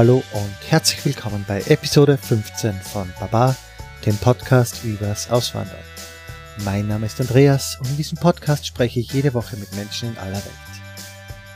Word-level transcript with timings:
Hallo 0.00 0.22
und 0.32 0.56
herzlich 0.70 1.04
willkommen 1.04 1.44
bei 1.46 1.60
Episode 1.66 2.16
15 2.16 2.72
von 2.72 3.12
Baba, 3.20 3.54
dem 4.06 4.16
Podcast 4.16 4.82
übers 4.82 5.30
Auswandern. 5.30 5.76
Mein 6.64 6.88
Name 6.88 7.04
ist 7.04 7.20
Andreas 7.20 7.76
und 7.78 7.90
in 7.90 7.98
diesem 7.98 8.16
Podcast 8.16 8.66
spreche 8.66 8.98
ich 8.98 9.12
jede 9.12 9.34
Woche 9.34 9.58
mit 9.58 9.70
Menschen 9.76 10.08
in 10.08 10.16
aller 10.16 10.38
Welt. 10.38 10.70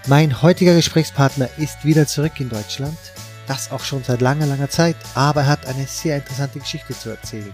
Mein 0.09 0.43
heutiger 0.43 0.75
Gesprächspartner 0.75 1.49
ist 1.57 1.87
wieder 1.87 2.07
zurück 2.07 2.39
in 2.39 2.51
Deutschland, 2.51 2.99
das 3.47 3.73
auch 3.73 3.83
schon 3.83 4.05
seit 4.05 4.21
langer, 4.21 4.45
langer 4.45 4.69
Zeit, 4.69 4.97
aber 5.15 5.41
er 5.41 5.47
hat 5.47 5.65
eine 5.65 5.87
sehr 5.87 6.17
interessante 6.17 6.59
Geschichte 6.59 6.93
zu 6.93 7.09
erzählen. 7.09 7.53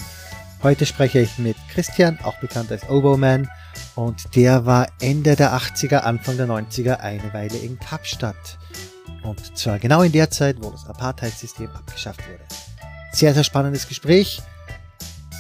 Heute 0.61 0.87
spreche 0.87 1.21
ich 1.21 1.39
mit 1.39 1.57
Christian, 1.73 2.19
auch 2.25 2.41
bekannt 2.41 2.73
als 2.73 2.89
Oboman, 2.89 3.49
und 3.95 4.35
der 4.35 4.67
war 4.67 4.89
Ende 5.01 5.37
der 5.37 5.53
80er, 5.53 5.99
Anfang 5.99 6.37
der 6.37 6.49
90er 6.49 6.97
eine 6.97 7.33
Weile 7.33 7.59
in 7.59 7.79
Kapstadt. 7.79 8.59
Und 9.23 9.57
zwar 9.57 9.79
genau 9.79 10.03
in 10.03 10.13
der 10.13 10.31
Zeit, 10.31 10.57
wo 10.61 10.71
das 10.71 10.87
Apartheid-System 10.87 11.69
abgeschafft 11.71 12.21
wurde. 12.27 12.45
Sehr, 13.13 13.35
sehr 13.35 13.45
spannendes 13.45 13.89
Gespräch. 13.89 14.43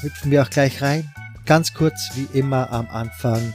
Hüpfen 0.02 0.30
wir 0.30 0.42
auch 0.42 0.50
gleich 0.50 0.82
rein. 0.82 1.12
Ganz 1.46 1.72
kurz, 1.74 2.10
wie 2.14 2.38
immer 2.38 2.70
am 2.70 2.88
Anfang, 2.90 3.54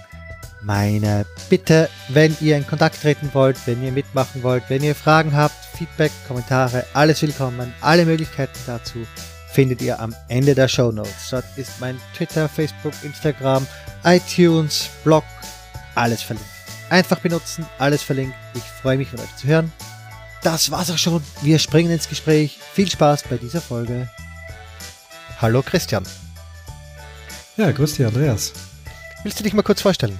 meine 0.64 1.26
Bitte, 1.50 1.90
wenn 2.10 2.36
ihr 2.42 2.58
in 2.58 2.66
Kontakt 2.66 3.02
treten 3.02 3.30
wollt, 3.34 3.58
wenn 3.68 3.84
ihr 3.84 3.92
mitmachen 3.92 4.41
wollt, 4.41 4.64
wenn 4.70 4.84
ihr 4.84 4.96
Fragen 4.96 5.36
habt, 5.36 5.54
Feedback, 5.77 6.12
Kommentare, 6.27 6.86
alles 6.94 7.21
willkommen. 7.21 7.71
Alle 7.82 8.05
Möglichkeiten 8.05 8.58
dazu 8.66 9.05
findet 9.52 9.82
ihr 9.82 9.99
am 9.99 10.16
Ende 10.27 10.55
der 10.55 10.68
Show 10.68 10.92
Notes. 10.92 11.30
Dort 11.30 11.46
ist 11.55 11.80
mein 11.80 11.99
Twitter, 12.16 12.49
Facebook, 12.49 12.94
Instagram, 13.04 13.68
iTunes, 14.04 14.90
Blog, 15.04 15.24
alles 15.94 16.24
verlinkt. 16.24 16.49
Einfach 16.90 17.20
benutzen, 17.20 17.66
alles 17.77 18.02
verlinkt. 18.02 18.36
Ich 18.55 18.64
freue 18.64 18.98
mich 18.98 19.10
von 19.10 19.20
euch 19.20 19.36
zu 19.36 19.48
hören 19.48 19.71
das 20.46 20.70
war's 20.70 20.91
auch 20.91 20.98
schon. 20.98 21.21
Wir 21.41 21.57
springen 21.57 21.91
ins 21.91 22.07
Gespräch. 22.07 22.60
Viel 22.74 22.90
Spaß 22.90 23.24
bei 23.29 23.38
dieser 23.38 23.62
Folge. 23.62 24.10
Hallo 25.41 25.63
Christian. 25.63 26.04
Ja, 27.57 27.71
grüß 27.71 27.96
dich, 27.96 28.05
Andreas. 28.05 28.54
Willst 29.24 29.40
du 29.40 29.43
dich 29.43 29.54
mal 29.54 29.63
kurz 29.63 29.82
vorstellen? 29.82 30.20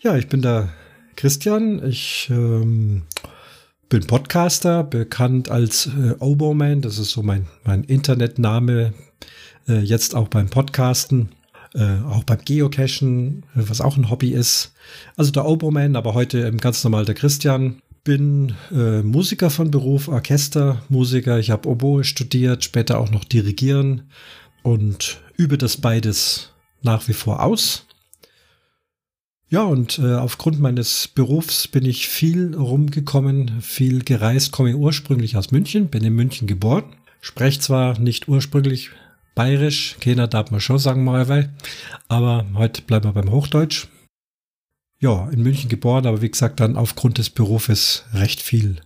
Ja, 0.00 0.16
ich 0.16 0.28
bin 0.28 0.42
der 0.42 0.68
Christian. 1.16 1.84
Ich 1.84 2.28
ähm, 2.30 3.02
bin 3.88 4.06
Podcaster, 4.06 4.84
bekannt 4.84 5.50
als 5.50 5.86
äh, 5.86 6.14
Oboman. 6.20 6.82
Das 6.82 6.98
ist 6.98 7.10
so 7.10 7.22
mein, 7.22 7.48
mein 7.64 7.82
Internetname. 7.82 8.94
Äh, 9.66 9.80
jetzt 9.80 10.14
auch 10.14 10.28
beim 10.28 10.50
Podcasten. 10.50 11.30
Äh, 11.74 12.00
auch 12.08 12.22
beim 12.22 12.38
Geocachen, 12.44 13.44
was 13.54 13.80
auch 13.80 13.96
ein 13.96 14.08
Hobby 14.08 14.30
ist. 14.30 14.72
Also 15.16 15.32
der 15.32 15.46
Oboman, 15.46 15.96
aber 15.96 16.14
heute 16.14 16.52
ganz 16.58 16.84
normal 16.84 17.06
der 17.06 17.14
Christian 17.14 17.82
bin 18.04 18.54
äh, 18.72 19.02
Musiker 19.02 19.50
von 19.50 19.70
Beruf, 19.70 20.08
Orchestermusiker. 20.08 21.38
Ich 21.38 21.50
habe 21.50 21.68
Oboe 21.68 22.04
studiert, 22.04 22.64
später 22.64 22.98
auch 22.98 23.10
noch 23.10 23.24
Dirigieren 23.24 24.10
und 24.62 25.20
übe 25.36 25.58
das 25.58 25.76
beides 25.76 26.50
nach 26.82 27.06
wie 27.08 27.12
vor 27.12 27.42
aus. 27.42 27.86
Ja, 29.48 29.64
und 29.64 29.98
äh, 29.98 30.14
aufgrund 30.14 30.60
meines 30.60 31.08
Berufs 31.08 31.68
bin 31.68 31.84
ich 31.84 32.08
viel 32.08 32.54
rumgekommen, 32.54 33.60
viel 33.60 34.02
gereist, 34.02 34.50
komme 34.50 34.74
ursprünglich 34.74 35.36
aus 35.36 35.50
München, 35.50 35.88
bin 35.88 36.02
in 36.02 36.14
München 36.14 36.46
geboren, 36.46 36.96
spreche 37.20 37.60
zwar 37.60 37.98
nicht 37.98 38.28
ursprünglich 38.28 38.90
bayerisch, 39.34 39.96
keiner 40.00 40.26
darf 40.26 40.50
man 40.50 40.60
schon 40.60 40.78
sagen, 40.78 41.04
mal, 41.04 41.50
aber 42.08 42.46
heute 42.54 42.80
bleiben 42.82 43.04
wir 43.04 43.12
beim 43.12 43.30
Hochdeutsch 43.30 43.88
ja, 45.02 45.28
in 45.30 45.42
München 45.42 45.68
geboren, 45.68 46.06
aber 46.06 46.22
wie 46.22 46.30
gesagt, 46.30 46.60
dann 46.60 46.76
aufgrund 46.76 47.18
des 47.18 47.28
Berufes 47.28 48.04
recht 48.14 48.40
viel 48.40 48.80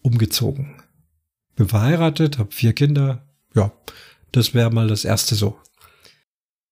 umgezogen. 0.00 0.80
Bin 1.56 1.68
verheiratet, 1.68 2.38
habe 2.38 2.52
vier 2.52 2.72
Kinder. 2.72 3.26
Ja, 3.52 3.72
das 4.30 4.54
wäre 4.54 4.70
mal 4.70 4.86
das 4.86 5.04
erste 5.04 5.34
so. 5.34 5.58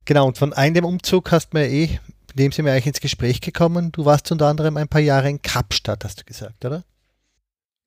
Genau, 0.04 0.28
und 0.28 0.38
von 0.38 0.52
einem 0.52 0.84
Umzug 0.84 1.32
hast 1.32 1.50
du 1.50 1.58
mir 1.58 1.68
eh, 1.68 1.98
mit 2.28 2.38
dem 2.38 2.52
sind 2.52 2.66
wir 2.66 2.72
eigentlich 2.72 2.86
ins 2.86 3.00
Gespräch 3.00 3.40
gekommen. 3.40 3.90
Du 3.90 4.04
warst 4.04 4.30
unter 4.30 4.46
anderem 4.46 4.76
ein 4.76 4.86
paar 4.86 5.00
Jahre 5.00 5.28
in 5.28 5.42
Kapstadt, 5.42 6.04
hast 6.04 6.20
du 6.20 6.24
gesagt, 6.24 6.64
oder? 6.64 6.84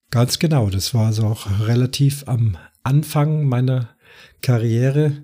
Ganz 0.10 0.40
genau, 0.40 0.70
das 0.70 0.94
war 0.94 1.06
also 1.06 1.26
auch 1.26 1.48
relativ 1.62 2.28
am 2.28 2.58
Anfang 2.84 3.46
meiner 3.46 3.96
Karriere, 4.42 5.24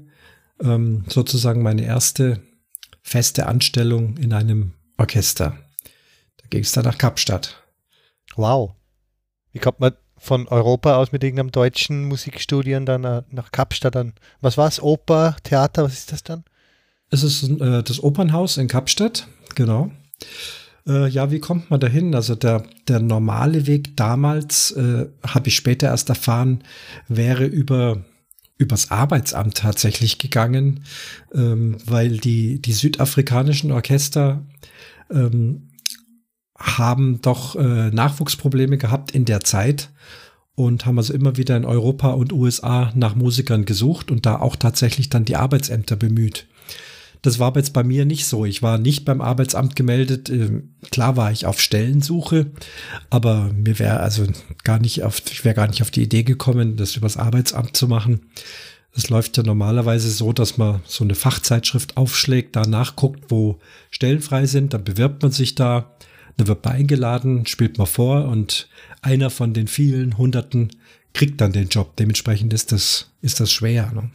ähm, 0.64 1.04
sozusagen 1.10 1.62
meine 1.62 1.84
erste 1.84 2.42
feste 3.02 3.48
Anstellung 3.48 4.16
in 4.16 4.32
einem 4.32 4.72
Orchester. 4.98 5.58
Da 6.38 6.48
ging 6.50 6.62
es 6.62 6.72
dann 6.72 6.86
nach 6.86 6.98
Kapstadt. 6.98 7.64
Wow. 8.36 8.74
Wie 9.52 9.60
kommt 9.60 9.80
man 9.80 9.94
von 10.18 10.48
Europa 10.48 10.98
aus 10.98 11.12
mit 11.12 11.24
irgendeinem 11.24 11.52
deutschen 11.52 12.06
Musikstudien 12.06 12.86
dann 12.86 13.04
äh, 13.04 13.24
nach 13.30 13.52
Kapstadt 13.52 13.96
dann? 13.96 14.14
Was 14.42 14.58
war 14.58 14.68
es? 14.68 14.82
Oper, 14.82 15.36
Theater, 15.44 15.84
was 15.84 15.94
ist 15.94 16.12
das 16.12 16.24
dann? 16.24 16.44
Es 17.10 17.24
ist 17.24 17.44
äh, 17.44 17.84
das 17.84 18.04
Opernhaus 18.04 18.58
in 18.58 18.68
Kapstadt, 18.68 19.28
genau. 19.56 19.92
Äh, 20.88 21.08
ja, 21.08 21.32
wie 21.32 21.40
kommt 21.40 21.70
man 21.70 21.80
dahin? 21.80 22.16
Also 22.16 22.36
der, 22.36 22.64
der 22.88 23.00
normale 23.00 23.68
Weg 23.68 23.96
damals, 23.96 24.72
äh, 24.72 25.08
habe 25.26 25.48
ich 25.48 25.56
später 25.56 25.88
erst 25.88 26.10
erfahren, 26.10 26.64
wäre 27.08 27.46
über 27.46 28.04
übers 28.58 28.92
Arbeitsamt 28.92 29.58
tatsächlich 29.58 30.18
gegangen, 30.18 30.84
ähm, 31.34 31.78
weil 31.86 32.18
die, 32.18 32.62
die 32.62 32.74
südafrikanischen 32.74 33.72
Orchester 33.72 34.46
ähm, 35.12 35.70
haben 36.58 37.22
doch 37.22 37.56
äh, 37.56 37.92
Nachwuchsprobleme 37.92 38.78
gehabt 38.78 39.12
in 39.12 39.26
der 39.26 39.42
Zeit 39.42 39.92
und 40.56 40.88
haben 40.88 40.98
also 40.98 41.14
immer 41.14 41.38
wieder 41.38 41.56
in 41.56 41.66
Europa 41.66 42.10
und 42.10 42.34
USA 42.34 42.92
nach 42.96 43.16
Musikern 43.16 43.66
gesucht 43.66 44.10
und 44.10 44.26
da 44.26 44.40
auch 44.40 44.56
tatsächlich 44.56 45.10
dann 45.10 45.24
die 45.24 45.36
Arbeitsämter 45.36 45.96
bemüht. 45.96 46.48
Das 47.28 47.40
war 47.40 47.54
jetzt 47.58 47.74
bei 47.74 47.84
mir 47.84 48.06
nicht 48.06 48.26
so. 48.26 48.46
Ich 48.46 48.64
war 48.64 48.78
nicht 48.78 49.04
beim 49.04 49.20
Arbeitsamt 49.20 49.76
gemeldet. 49.76 50.30
Ähm, 50.30 50.76
klar 50.92 51.18
war 51.18 51.30
ich 51.30 51.46
auf 51.46 51.60
Stellensuche, 51.60 52.52
aber 53.10 53.52
mir 53.52 53.80
wäre 53.80 54.00
also 54.00 54.26
gar 54.64 54.80
nicht 54.80 55.04
auf, 55.04 55.22
ich 55.30 55.44
wäre 55.44 55.54
gar 55.54 55.68
nicht 55.68 55.82
auf 55.82 55.92
die 55.92 56.04
Idee 56.04 56.24
gekommen, 56.24 56.78
das 56.78 56.96
übers 56.96 57.18
Arbeitsamt 57.18 57.76
zu 57.76 57.90
machen. 57.90 58.22
Es 58.96 59.10
läuft 59.10 59.36
ja 59.36 59.44
normalerweise 59.44 60.10
so, 60.10 60.32
dass 60.32 60.58
man 60.58 60.80
so 60.86 61.04
eine 61.04 61.16
Fachzeitschrift 61.16 61.98
aufschlägt, 61.98 62.56
da 62.56 62.62
nachguckt, 62.62 63.26
wo 63.28 63.60
Stellen 63.92 64.22
frei 64.22 64.46
sind, 64.46 64.74
dann 64.74 64.86
bewirbt 64.86 65.22
man 65.22 65.34
sich 65.34 65.54
da, 65.54 65.98
dann 66.38 66.48
wird 66.48 66.64
man 66.64 66.76
eingeladen, 66.76 67.46
spielt 67.46 67.78
man 67.78 67.88
vor 67.88 68.24
und 68.30 68.70
einer 69.02 69.32
von 69.32 69.54
den 69.54 69.68
vielen 69.68 70.18
Hunderten 70.18 70.70
kriegt 71.12 71.42
dann 71.42 71.52
den 71.52 71.68
Job. 71.68 71.98
Dementsprechend 71.98 72.54
ist 72.54 72.72
das, 72.72 73.12
ist 73.22 73.42
das 73.42 73.52
schwer. 73.52 73.92
Ne? 73.94 74.12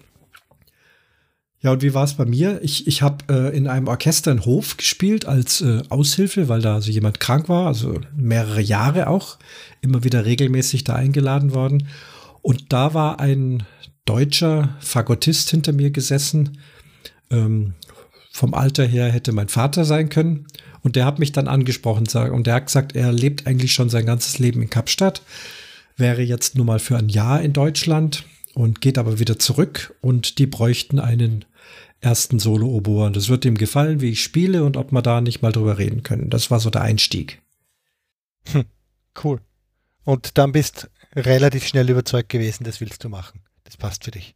Ja, 1.63 1.71
und 1.71 1.83
wie 1.83 1.95
war 1.95 2.03
es 2.03 2.15
bei 2.15 2.25
mir? 2.25 2.59
Ich, 2.63 2.89
ich 2.89 3.03
habe 3.03 3.25
äh, 3.31 3.57
in 3.57 3.69
einem 3.69 3.87
Orchester 3.87 4.33
in 4.33 4.45
Hof 4.45 4.77
gespielt 4.77 5.27
als 5.27 5.61
äh, 5.61 5.83
Aushilfe, 5.91 6.49
weil 6.49 6.61
da 6.61 6.75
also 6.75 6.91
jemand 6.91 7.21
krank 7.21 7.49
war, 7.49 7.69
also 7.69 8.01
mehrere 8.17 8.61
Jahre 8.61 9.07
auch, 9.07 9.39
immer 9.81 10.03
wieder 10.03 10.27
regelmäßig 10.27 10.83
da 10.83 10.97
eingeladen 10.97 11.55
worden. 11.55 11.87
Und 12.43 12.73
da 12.73 12.95
war 12.95 13.21
ein 13.21 13.63
deutscher 14.05 14.77
Fagottist 14.81 15.51
hinter 15.51 15.73
mir 15.73 15.93
gesessen. 15.93 16.59
Ähm, 17.31 17.75
vom 18.33 18.55
Alter 18.55 18.85
her 18.85 19.13
hätte 19.13 19.31
mein 19.31 19.49
Vater 19.49 19.85
sein 19.85 20.09
können. 20.09 20.47
Und 20.83 20.97
der 20.97 21.07
hat 21.07 21.21
mich 21.21 21.31
dann 21.31 21.47
angesprochen 21.47 22.09
und 22.33 22.49
der 22.49 22.55
hat 22.55 22.67
gesagt, 22.67 22.97
er 22.97 23.13
lebt 23.13 23.47
eigentlich 23.47 23.73
schon 23.73 23.89
sein 23.89 24.05
ganzes 24.05 24.41
Leben 24.41 24.63
in 24.63 24.71
Kapstadt, 24.71 25.23
wäre 25.97 26.23
jetzt 26.23 26.57
nur 26.57 26.67
mal 26.67 26.81
für 26.81 26.97
ein 26.97 27.09
Jahr 27.09 27.41
in 27.41 27.53
Deutschland 27.53 28.25
und 28.55 28.81
geht 28.81 28.99
aber 28.99 29.21
wieder 29.21 29.39
zurück 29.39 29.95
und 30.01 30.41
die 30.41 30.47
bräuchten 30.47 30.99
einen 30.99 31.45
ersten 32.03 32.39
Solo-Oboe. 32.39 33.11
Das 33.13 33.29
wird 33.29 33.45
ihm 33.45 33.57
gefallen, 33.57 34.01
wie 34.01 34.11
ich 34.11 34.23
spiele 34.23 34.65
und 34.65 34.77
ob 34.77 34.93
wir 34.93 35.03
da 35.03 35.21
nicht 35.21 35.41
mal 35.41 35.53
drüber 35.53 35.79
reden 35.79 36.03
können. 36.03 36.29
Das 36.29 36.51
war 36.51 36.61
so 36.61 36.69
der 36.69 36.83
Einstieg. 36.83 37.41
Hm, 38.51 38.65
cool. 39.25 39.41
Und 40.05 40.37
dann 40.37 40.53
bist 40.53 40.91
relativ 41.15 41.67
schnell 41.67 41.89
überzeugt 41.89 42.29
gewesen, 42.29 42.65
das 42.65 42.81
willst 42.81 43.05
du 43.05 43.09
machen. 43.09 43.41
Das 43.65 43.77
passt 43.77 44.05
für 44.05 44.11
dich. 44.11 44.35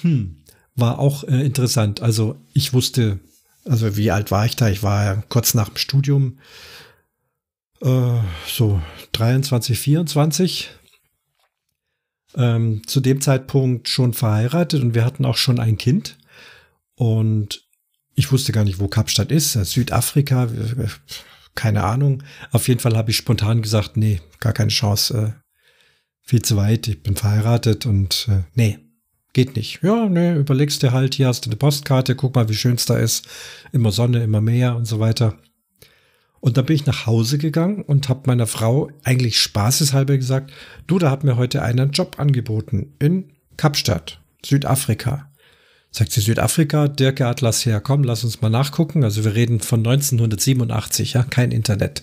Hm, 0.00 0.42
war 0.74 0.98
auch 0.98 1.24
äh, 1.24 1.44
interessant. 1.44 2.00
Also 2.00 2.40
ich 2.54 2.72
wusste, 2.72 3.20
also 3.64 3.96
wie 3.96 4.10
alt 4.10 4.30
war 4.30 4.46
ich 4.46 4.56
da? 4.56 4.68
Ich 4.68 4.82
war 4.82 5.04
ja 5.04 5.22
kurz 5.28 5.52
nach 5.52 5.68
dem 5.68 5.76
Studium, 5.76 6.38
äh, 7.82 8.18
so 8.48 8.80
23, 9.12 9.78
24. 9.78 10.70
Ähm, 12.34 12.86
zu 12.86 13.00
dem 13.00 13.20
Zeitpunkt 13.20 13.90
schon 13.90 14.14
verheiratet 14.14 14.82
und 14.82 14.94
wir 14.94 15.04
hatten 15.04 15.26
auch 15.26 15.36
schon 15.36 15.60
ein 15.60 15.76
Kind. 15.76 16.16
Und 16.94 17.68
ich 18.14 18.30
wusste 18.30 18.52
gar 18.52 18.64
nicht, 18.64 18.78
wo 18.78 18.88
Kapstadt 18.88 19.32
ist. 19.32 19.52
Südafrika, 19.52 20.48
keine 21.54 21.84
Ahnung. 21.84 22.22
Auf 22.50 22.68
jeden 22.68 22.80
Fall 22.80 22.96
habe 22.96 23.10
ich 23.10 23.16
spontan 23.16 23.62
gesagt, 23.62 23.96
nee, 23.96 24.20
gar 24.40 24.52
keine 24.52 24.70
Chance. 24.70 25.34
Äh, 25.36 25.42
viel 26.22 26.42
zu 26.42 26.56
weit, 26.56 26.88
ich 26.88 27.02
bin 27.02 27.16
verheiratet 27.16 27.84
und 27.84 28.28
äh, 28.30 28.44
nee, 28.54 28.78
geht 29.32 29.56
nicht. 29.56 29.80
Ja, 29.82 30.08
nee, 30.08 30.34
überlegst 30.34 30.82
dir 30.82 30.92
halt, 30.92 31.14
hier 31.14 31.26
hast 31.26 31.44
du 31.44 31.50
eine 31.50 31.56
Postkarte, 31.56 32.14
guck 32.14 32.34
mal, 32.34 32.48
wie 32.48 32.54
schön 32.54 32.76
es 32.76 32.86
da 32.86 32.96
ist. 32.96 33.26
Immer 33.72 33.90
Sonne, 33.90 34.22
immer 34.22 34.40
Meer 34.40 34.76
und 34.76 34.84
so 34.84 35.00
weiter. 35.00 35.38
Und 36.40 36.56
dann 36.56 36.66
bin 36.66 36.76
ich 36.76 36.86
nach 36.86 37.06
Hause 37.06 37.38
gegangen 37.38 37.82
und 37.82 38.08
habe 38.08 38.22
meiner 38.26 38.46
Frau 38.46 38.90
eigentlich 39.04 39.40
spaßeshalber 39.40 40.16
gesagt, 40.16 40.52
du, 40.86 40.98
da 40.98 41.10
hat 41.10 41.22
mir 41.22 41.36
heute 41.36 41.62
einer 41.62 41.82
einen 41.82 41.92
Job 41.92 42.18
angeboten 42.18 42.94
in 42.98 43.32
Kapstadt, 43.56 44.20
Südafrika. 44.44 45.31
Sagt 45.92 46.12
sie 46.12 46.22
Südafrika, 46.22 46.88
Dirk 46.88 47.20
Atlas 47.20 47.66
her, 47.66 47.80
komm, 47.80 48.02
lass 48.02 48.24
uns 48.24 48.40
mal 48.40 48.48
nachgucken. 48.48 49.04
Also 49.04 49.24
wir 49.24 49.34
reden 49.34 49.60
von 49.60 49.80
1987, 49.80 51.12
ja, 51.12 51.22
kein 51.22 51.52
Internet. 51.52 52.02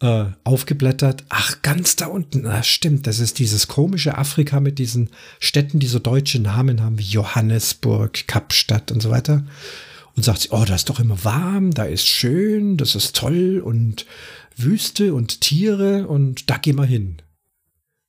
Äh, 0.00 0.26
aufgeblättert, 0.44 1.24
ach, 1.28 1.62
ganz 1.62 1.96
da 1.96 2.06
unten, 2.06 2.42
na, 2.42 2.62
stimmt, 2.62 3.06
das 3.08 3.18
ist 3.18 3.38
dieses 3.40 3.66
komische 3.66 4.16
Afrika 4.16 4.60
mit 4.60 4.78
diesen 4.78 5.10
Städten, 5.40 5.80
die 5.80 5.88
so 5.88 5.98
deutsche 5.98 6.38
Namen 6.38 6.82
haben, 6.82 6.98
wie 6.98 7.04
Johannesburg, 7.04 8.28
Kapstadt 8.28 8.92
und 8.92 9.02
so 9.02 9.10
weiter 9.10 9.44
und 10.18 10.24
sagt 10.24 10.40
sie, 10.40 10.48
oh, 10.50 10.64
da 10.64 10.74
ist 10.74 10.88
doch 10.88 10.98
immer 10.98 11.24
warm, 11.24 11.70
da 11.70 11.84
ist 11.84 12.08
schön, 12.08 12.76
das 12.76 12.96
ist 12.96 13.14
toll 13.14 13.62
und 13.64 14.04
Wüste 14.56 15.14
und 15.14 15.40
Tiere 15.40 16.08
und 16.08 16.50
da 16.50 16.56
geh 16.56 16.72
mal 16.72 16.88
hin. 16.88 17.22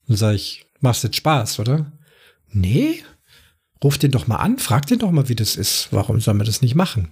Dann 0.08 0.18
sage 0.18 0.38
ich, 0.38 0.66
machst 0.80 1.04
jetzt 1.04 1.18
Spaß, 1.18 1.60
oder? 1.60 1.92
Nee, 2.52 3.04
ruf 3.84 3.98
den 3.98 4.12
doch 4.12 4.28
mal 4.28 4.38
an, 4.38 4.60
frag 4.60 4.88
den 4.88 5.00
doch 5.00 5.12
mal, 5.12 5.30
wie 5.30 5.36
das 5.36 5.56
ist. 5.56 5.90
Warum 5.92 6.20
soll 6.20 6.34
man 6.34 6.46
das 6.46 6.62
nicht 6.62 6.76
machen? 6.76 7.10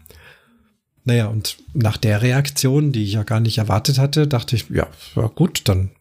Naja, 1.06 1.28
und 1.28 1.58
nach 1.74 1.98
der 1.98 2.22
Reaktion, 2.22 2.92
die 2.92 3.04
ich 3.06 3.14
ja 3.14 3.24
gar 3.24 3.40
nicht 3.40 3.58
erwartet 3.58 3.98
hatte, 3.98 4.28
dachte 4.28 4.56
ich, 4.58 4.70
ja, 4.70 4.88
ja 5.16 5.28
gut, 5.28 5.62
dann, 5.66 5.92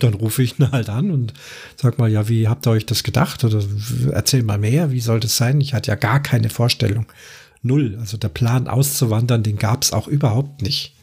dann 0.00 0.14
rufe 0.14 0.42
ich 0.42 0.58
ihn 0.58 0.72
halt 0.72 0.88
an 0.88 1.12
und 1.12 1.32
sag 1.76 1.98
mal, 1.98 2.10
ja, 2.10 2.28
wie 2.28 2.48
habt 2.48 2.66
ihr 2.66 2.72
euch 2.72 2.86
das 2.86 3.04
gedacht? 3.04 3.44
Oder 3.44 3.62
erzähl 4.10 4.42
mal 4.42 4.58
mehr, 4.58 4.90
wie 4.90 5.00
soll 5.00 5.20
das 5.20 5.36
sein? 5.36 5.60
Ich 5.60 5.72
hatte 5.72 5.92
ja 5.92 5.94
gar 5.94 6.20
keine 6.20 6.50
Vorstellung 6.50 7.06
null. 7.64 7.96
Also 7.98 8.16
der 8.16 8.28
Plan 8.28 8.68
auszuwandern, 8.68 9.42
den 9.42 9.56
gab 9.56 9.82
es 9.82 9.92
auch 9.92 10.06
überhaupt 10.06 10.62
nicht. 10.62 10.94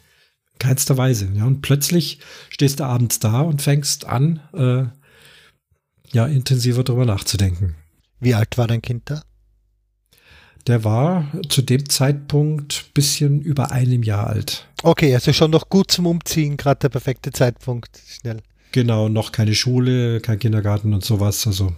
Keinster 0.59 0.97
Weise. 0.97 1.29
Ja, 1.33 1.45
und 1.45 1.61
plötzlich 1.61 2.19
stehst 2.49 2.79
du 2.79 2.83
abends 2.83 3.19
da 3.19 3.41
und 3.41 3.61
fängst 3.61 4.05
an, 4.05 4.41
äh, 4.53 4.83
ja, 6.13 6.27
intensiver 6.27 6.83
darüber 6.83 7.05
nachzudenken. 7.05 7.75
Wie 8.21 8.35
alt 8.35 8.57
war 8.57 8.67
dein 8.67 8.81
Kind 8.81 9.09
da? 9.09 9.23
Der 10.67 10.83
war 10.83 11.27
zu 11.49 11.63
dem 11.63 11.89
Zeitpunkt 11.89 12.93
bisschen 12.93 13.41
über 13.41 13.71
einem 13.71 14.03
Jahr 14.03 14.27
alt. 14.27 14.67
Okay, 14.83 15.13
also 15.13 15.33
schon 15.33 15.51
noch 15.51 15.69
gut 15.69 15.91
zum 15.91 16.05
Umziehen, 16.05 16.55
gerade 16.55 16.79
der 16.79 16.89
perfekte 16.89 17.31
Zeitpunkt, 17.31 17.99
schnell. 18.07 18.41
Genau, 18.71 19.09
noch 19.09 19.31
keine 19.31 19.55
Schule, 19.55 20.21
kein 20.21 20.37
Kindergarten 20.37 20.93
und 20.93 21.03
sowas. 21.03 21.47
Also 21.47 21.73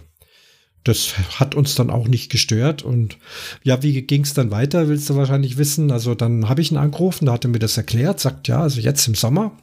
das 0.84 1.14
hat 1.40 1.54
uns 1.54 1.74
dann 1.74 1.88
auch 1.88 2.06
nicht 2.06 2.30
gestört. 2.30 2.82
Und 2.82 3.18
ja, 3.62 3.82
wie 3.82 4.02
ging 4.02 4.22
es 4.22 4.34
dann 4.34 4.50
weiter, 4.50 4.86
willst 4.88 5.08
du 5.08 5.16
wahrscheinlich 5.16 5.56
wissen. 5.56 5.90
Also 5.90 6.14
dann 6.14 6.48
habe 6.48 6.60
ich 6.60 6.70
ihn 6.70 6.76
angerufen, 6.76 7.26
da 7.26 7.32
hat 7.32 7.44
er 7.44 7.50
mir 7.50 7.58
das 7.58 7.78
erklärt, 7.78 8.20
sagt, 8.20 8.48
ja, 8.48 8.60
also 8.60 8.80
jetzt 8.80 9.08
im 9.08 9.14
Sommer, 9.14 9.56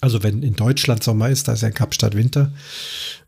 also 0.00 0.22
wenn 0.22 0.42
in 0.42 0.54
Deutschland 0.54 1.02
Sommer 1.02 1.28
ist, 1.28 1.48
da 1.48 1.54
ist 1.54 1.62
ja 1.62 1.68
in 1.68 1.74
Kapstadt 1.74 2.16
Winter, 2.16 2.52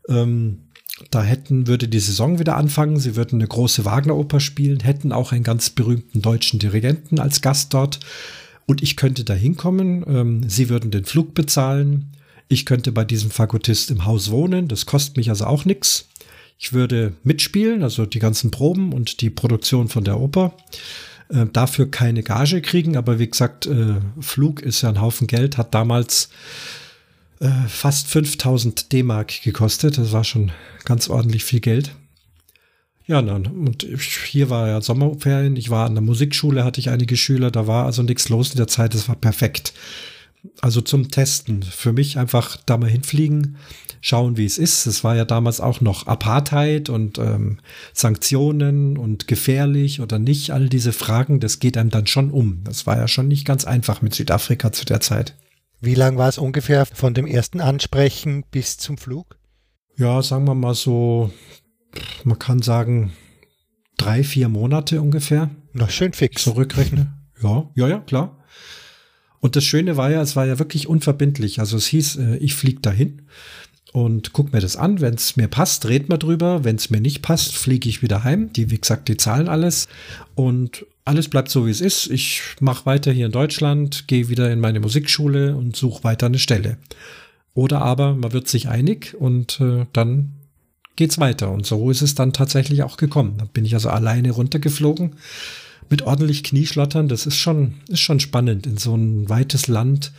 ähm, 0.07 0.66
da 1.11 1.23
hätten, 1.23 1.67
würde 1.67 1.87
die 1.87 1.99
Saison 1.99 2.39
wieder 2.39 2.57
anfangen, 2.57 2.99
sie 2.99 3.15
würden 3.15 3.39
eine 3.39 3.47
große 3.47 3.85
Wagner-Oper 3.85 4.39
spielen, 4.39 4.79
hätten 4.79 5.11
auch 5.11 5.31
einen 5.31 5.43
ganz 5.43 5.69
berühmten 5.69 6.21
deutschen 6.21 6.59
Dirigenten 6.59 7.19
als 7.19 7.41
Gast 7.41 7.73
dort. 7.73 7.99
Und 8.65 8.83
ich 8.83 8.97
könnte 8.97 9.23
da 9.23 9.33
hinkommen, 9.33 10.03
ähm, 10.07 10.49
sie 10.49 10.69
würden 10.69 10.91
den 10.91 11.05
Flug 11.05 11.33
bezahlen, 11.33 12.11
ich 12.49 12.65
könnte 12.65 12.91
bei 12.91 13.05
diesem 13.05 13.29
Fakultist 13.29 13.91
im 13.91 14.05
Haus 14.05 14.31
wohnen, 14.31 14.67
das 14.67 14.85
kostet 14.85 15.17
mich 15.17 15.29
also 15.29 15.45
auch 15.45 15.65
nichts. 15.65 16.07
Ich 16.59 16.73
würde 16.73 17.13
mitspielen, 17.23 17.83
also 17.83 18.05
die 18.05 18.19
ganzen 18.19 18.49
Proben 18.51 18.91
und 18.91 19.21
die 19.21 19.29
Produktion 19.29 19.89
von 19.89 20.03
der 20.03 20.19
Oper. 20.19 20.53
Äh, 21.29 21.45
dafür 21.51 21.91
keine 21.91 22.23
Gage 22.23 22.61
kriegen, 22.61 22.97
aber 22.97 23.19
wie 23.19 23.29
gesagt, 23.29 23.67
äh, 23.67 23.95
Flug 24.19 24.61
ist 24.61 24.81
ja 24.81 24.89
ein 24.89 25.01
Haufen 25.01 25.27
Geld, 25.27 25.57
hat 25.57 25.75
damals 25.75 26.29
äh, 27.39 27.67
fast 27.67 28.07
5000 28.07 28.91
D-Mark 28.91 29.41
gekostet. 29.43 29.97
Das 29.97 30.11
war 30.11 30.23
schon 30.23 30.51
ganz 30.85 31.09
ordentlich 31.09 31.43
viel 31.43 31.59
Geld. 31.59 31.95
Ja, 33.07 33.21
nein, 33.21 33.47
und 33.47 33.87
hier 34.25 34.49
war 34.49 34.67
ja 34.67 34.81
Sommerferien. 34.81 35.55
Ich 35.55 35.69
war 35.69 35.85
an 35.85 35.95
der 35.95 36.01
Musikschule, 36.01 36.65
hatte 36.65 36.81
ich 36.81 36.89
einige 36.89 37.15
Schüler, 37.15 37.51
da 37.51 37.65
war 37.65 37.85
also 37.85 38.03
nichts 38.03 38.27
los 38.27 38.51
in 38.51 38.57
der 38.57 38.67
Zeit. 38.67 38.93
Es 38.95 39.07
war 39.07 39.15
perfekt. 39.15 39.73
Also 40.59 40.81
zum 40.81 41.09
Testen. 41.09 41.63
Für 41.63 41.93
mich 41.93 42.17
einfach 42.17 42.57
da 42.65 42.75
mal 42.75 42.89
hinfliegen, 42.89 43.55
schauen, 44.01 44.35
wie 44.35 44.45
es 44.45 44.57
ist. 44.57 44.87
Es 44.87 45.05
war 45.05 45.15
ja 45.15 45.23
damals 45.23 45.61
auch 45.61 45.79
noch 45.79 46.05
Apartheid 46.07 46.89
und 46.89 47.17
ähm, 47.17 47.59
Sanktionen 47.93 48.97
und 48.97 49.27
gefährlich 49.27 50.01
oder 50.01 50.19
nicht. 50.19 50.51
All 50.51 50.67
diese 50.67 50.91
Fragen, 50.91 51.39
das 51.39 51.59
geht 51.59 51.77
einem 51.77 51.89
dann 51.89 52.07
schon 52.07 52.29
um. 52.29 52.61
Das 52.65 52.85
war 52.85 52.97
ja 52.97 53.07
schon 53.07 53.29
nicht 53.29 53.45
ganz 53.45 53.63
einfach 53.63 54.01
mit 54.01 54.15
Südafrika 54.15 54.73
zu 54.73 54.85
der 54.85 54.99
Zeit. 54.99 55.33
Wie 55.79 55.95
lang 55.95 56.17
war 56.17 56.29
es 56.29 56.37
ungefähr 56.37 56.85
von 56.85 57.13
dem 57.13 57.27
ersten 57.27 57.61
Ansprechen 57.61 58.43
bis 58.49 58.77
zum 58.77 58.97
Flug? 58.97 59.37
Ja, 59.95 60.21
sagen 60.21 60.45
wir 60.45 60.55
mal 60.55 60.73
so, 60.73 61.31
man 62.23 62.39
kann 62.39 62.61
sagen, 62.61 63.13
drei, 63.97 64.23
vier 64.23 64.49
Monate 64.49 65.01
ungefähr. 65.01 65.49
Noch 65.73 65.89
schön 65.89 66.13
fix. 66.13 66.43
Zurückrechne. 66.43 67.13
Ja, 67.43 67.69
ja, 67.75 67.87
ja, 67.87 67.99
klar. 67.99 68.43
Und 69.39 69.55
das 69.55 69.63
Schöne 69.63 69.95
war 69.95 70.09
ja, 70.09 70.23
es 70.23 70.35
war 70.35 70.47
ja 70.47 70.57
wirklich 70.57 70.87
unverbindlich. 70.87 71.59
Also 71.59 71.77
es 71.77 71.85
hieß, 71.85 72.15
äh, 72.15 72.37
ich 72.37 72.55
fliege 72.55 72.79
dahin 72.79 73.27
und 73.93 74.33
guck 74.33 74.53
mir 74.53 74.59
das 74.59 74.75
an. 74.75 75.01
Wenn 75.01 75.13
es 75.13 75.37
mir 75.37 75.47
passt, 75.47 75.87
red 75.87 76.09
mal 76.09 76.17
drüber. 76.17 76.63
Wenn 76.63 76.77
es 76.77 76.89
mir 76.89 76.99
nicht 76.99 77.21
passt, 77.21 77.55
fliege 77.55 77.87
ich 77.87 78.01
wieder 78.01 78.23
heim. 78.23 78.51
Die, 78.53 78.71
wie 78.71 78.79
gesagt, 78.79 79.07
die 79.07 79.17
zahlen 79.17 79.49
alles. 79.49 79.87
Und 80.33 80.87
alles 81.07 81.29
bleibt 81.29 81.49
so, 81.49 81.65
wie 81.65 81.71
es 81.71 81.81
ist. 81.81 82.07
Ich 82.07 82.41
mache 82.59 82.85
weiter 82.85 83.11
hier 83.11 83.25
in 83.27 83.31
Deutschland, 83.31 84.07
gehe 84.07 84.29
wieder 84.29 84.51
in 84.51 84.59
meine 84.59 84.79
Musikschule 84.79 85.55
und 85.55 85.75
suche 85.75 86.03
weiter 86.03 86.25
eine 86.27 86.39
Stelle. 86.39 86.77
Oder 87.53 87.81
aber 87.81 88.13
man 88.13 88.33
wird 88.33 88.47
sich 88.47 88.67
einig 88.67 89.15
und 89.17 89.59
äh, 89.59 89.85
dann 89.93 90.33
geht's 90.95 91.17
weiter. 91.17 91.51
Und 91.51 91.65
so 91.65 91.89
ist 91.89 92.01
es 92.01 92.13
dann 92.13 92.33
tatsächlich 92.33 92.83
auch 92.83 92.97
gekommen. 92.97 93.35
Da 93.37 93.45
bin 93.45 93.65
ich 93.65 93.73
also 93.73 93.89
alleine 93.89 94.31
runtergeflogen 94.31 95.15
mit 95.89 96.01
ordentlich 96.01 96.43
Knieschlottern. 96.43 97.07
Das 97.07 97.25
ist 97.25 97.37
schon, 97.37 97.75
ist 97.87 98.01
schon 98.01 98.19
spannend 98.19 98.67
in 98.67 98.77
so 98.77 98.95
ein 98.95 99.29
weites 99.29 99.67
Land 99.67 100.11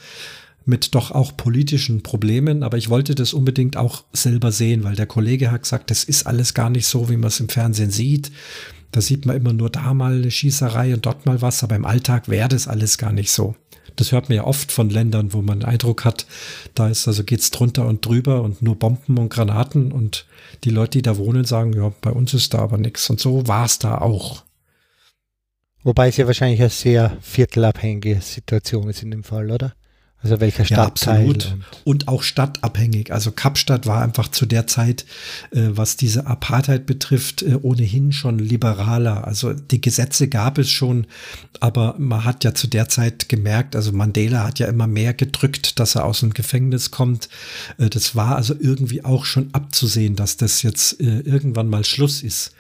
mit 0.65 0.95
doch 0.95 1.11
auch 1.11 1.37
politischen 1.37 2.03
Problemen, 2.03 2.63
aber 2.63 2.77
ich 2.77 2.91
wollte 2.91 3.15
das 3.15 3.33
unbedingt 3.33 3.77
auch 3.77 4.05
selber 4.13 4.53
sehen, 4.53 4.85
weil 4.85 4.97
der 4.97 5.07
Kollege 5.07 5.51
hat 5.51 5.63
gesagt, 5.63 5.91
das 5.91 6.05
ist 6.05 6.27
alles 6.27 6.53
gar 6.53 6.69
nicht 6.69 6.87
so, 6.87 7.09
wie 7.09 7.17
man 7.17 7.29
es 7.29 7.41
im 7.41 7.49
Fernsehen 7.49 7.91
sieht. 7.91 8.31
Da 8.91 9.01
sieht 9.01 9.27
man 9.27 9.37
immer 9.37 9.53
nur 9.53 9.71
da 9.71 9.93
mal 9.95 10.15
eine 10.15 10.31
Schießerei 10.31 10.95
und 10.95 11.07
dort 11.07 11.27
mal 11.27 11.43
was, 11.43 11.63
aber 11.63 11.77
im 11.77 11.85
Alltag 11.85 12.29
wäre 12.29 12.49
das 12.49 12.69
alles 12.69 12.99
gar 12.99 13.13
nicht 13.13 13.31
so. 13.31 13.55
Das 13.97 14.13
hört 14.13 14.29
man 14.29 14.37
ja 14.37 14.45
oft 14.45 14.71
von 14.71 14.91
Ländern, 14.91 15.33
wo 15.33 15.43
man 15.43 15.61
den 15.61 15.69
Eindruck 15.69 16.05
hat, 16.05 16.27
da 16.75 16.89
ist 16.89 17.09
also 17.09 17.25
geht's 17.25 17.51
drunter 17.51 17.87
und 17.87 18.07
drüber 18.07 18.43
und 18.43 18.63
nur 18.63 18.77
Bomben 18.77 19.19
und 19.19 19.29
Granaten 19.29 19.91
und 19.91 20.25
die 20.65 20.71
Leute, 20.71 20.99
die 20.99 21.03
da 21.03 21.17
wohnen, 21.17 21.45
sagen, 21.45 21.73
ja, 21.73 21.93
bei 22.01 22.11
uns 22.11 22.33
ist 22.33 22.55
da 22.55 22.59
aber 22.59 22.79
nichts. 22.79 23.11
Und 23.11 23.19
so 23.19 23.47
war 23.49 23.67
es 23.67 23.79
da 23.81 23.99
auch. 23.99 24.45
Wobei 25.83 26.09
es 26.09 26.17
ja 26.17 26.27
wahrscheinlich 26.27 26.61
eine 26.61 26.71
sehr 26.71 27.17
viertelabhängige 27.21 28.21
Situation 28.21 28.89
ist 28.89 29.03
in 29.03 29.11
dem 29.11 29.25
Fall, 29.25 29.51
oder? 29.51 29.75
Also 30.21 30.41
welcher 30.41 30.65
Stadtteil? 30.65 31.15
Ja, 31.15 31.31
absolut. 31.31 31.53
Und, 31.85 31.87
und, 32.03 32.09
auch 32.09 32.25
stadtabhängig. 32.25 33.13
Also 33.13 33.31
Kapstadt 33.31 33.87
war 33.87 34.03
einfach 34.03 34.27
zu 34.29 34.47
der 34.47 34.67
Zeit, 34.67 35.05
äh, 35.53 35.69
was 35.71 35.97
diese 35.97 36.27
Apartheid 36.27 36.87
betrifft, 36.87 37.43
äh, 37.43 37.57
ohnehin 37.63 38.11
schon 38.11 38.41
liberaler. 38.41 39.27
Also 39.29 39.53
die 39.53 39.81
Gesetze 39.81 40.27
gab 40.27 40.59
es 40.59 40.71
schon, 40.71 41.07
aber 41.61 41.95
man 41.99 42.25
hat 42.25 42.43
ja 42.43 42.53
zu 42.53 42.67
der 42.67 42.89
Zeit 42.89 43.29
gemerkt, 43.29 43.77
also 43.77 43.93
Mandela 43.93 44.45
hat 44.45 44.59
ja 44.59 44.67
immer 44.67 44.89
mehr 44.89 45.15
gedrückt, 45.15 45.79
dass 45.79 45.95
er 45.95 46.05
aus 46.05 46.21
dem 46.21 46.35
Gefängnis 46.35 46.91
kommt. 46.91 47.29
Äh, 47.79 47.89
das 47.89 48.17
war 48.17 48.35
also 48.35 48.57
irgendwie 48.59 49.05
auch 49.05 49.25
schon 49.25 49.51
abzusehen, 49.55 50.17
dass 50.17 50.37
das 50.37 50.63
jetzt 50.63 51.01
äh, 51.01 51.21
irgendwann 51.21 51.69
mal 51.69 51.85
Schluss 51.85 52.25
ist. 52.25 52.55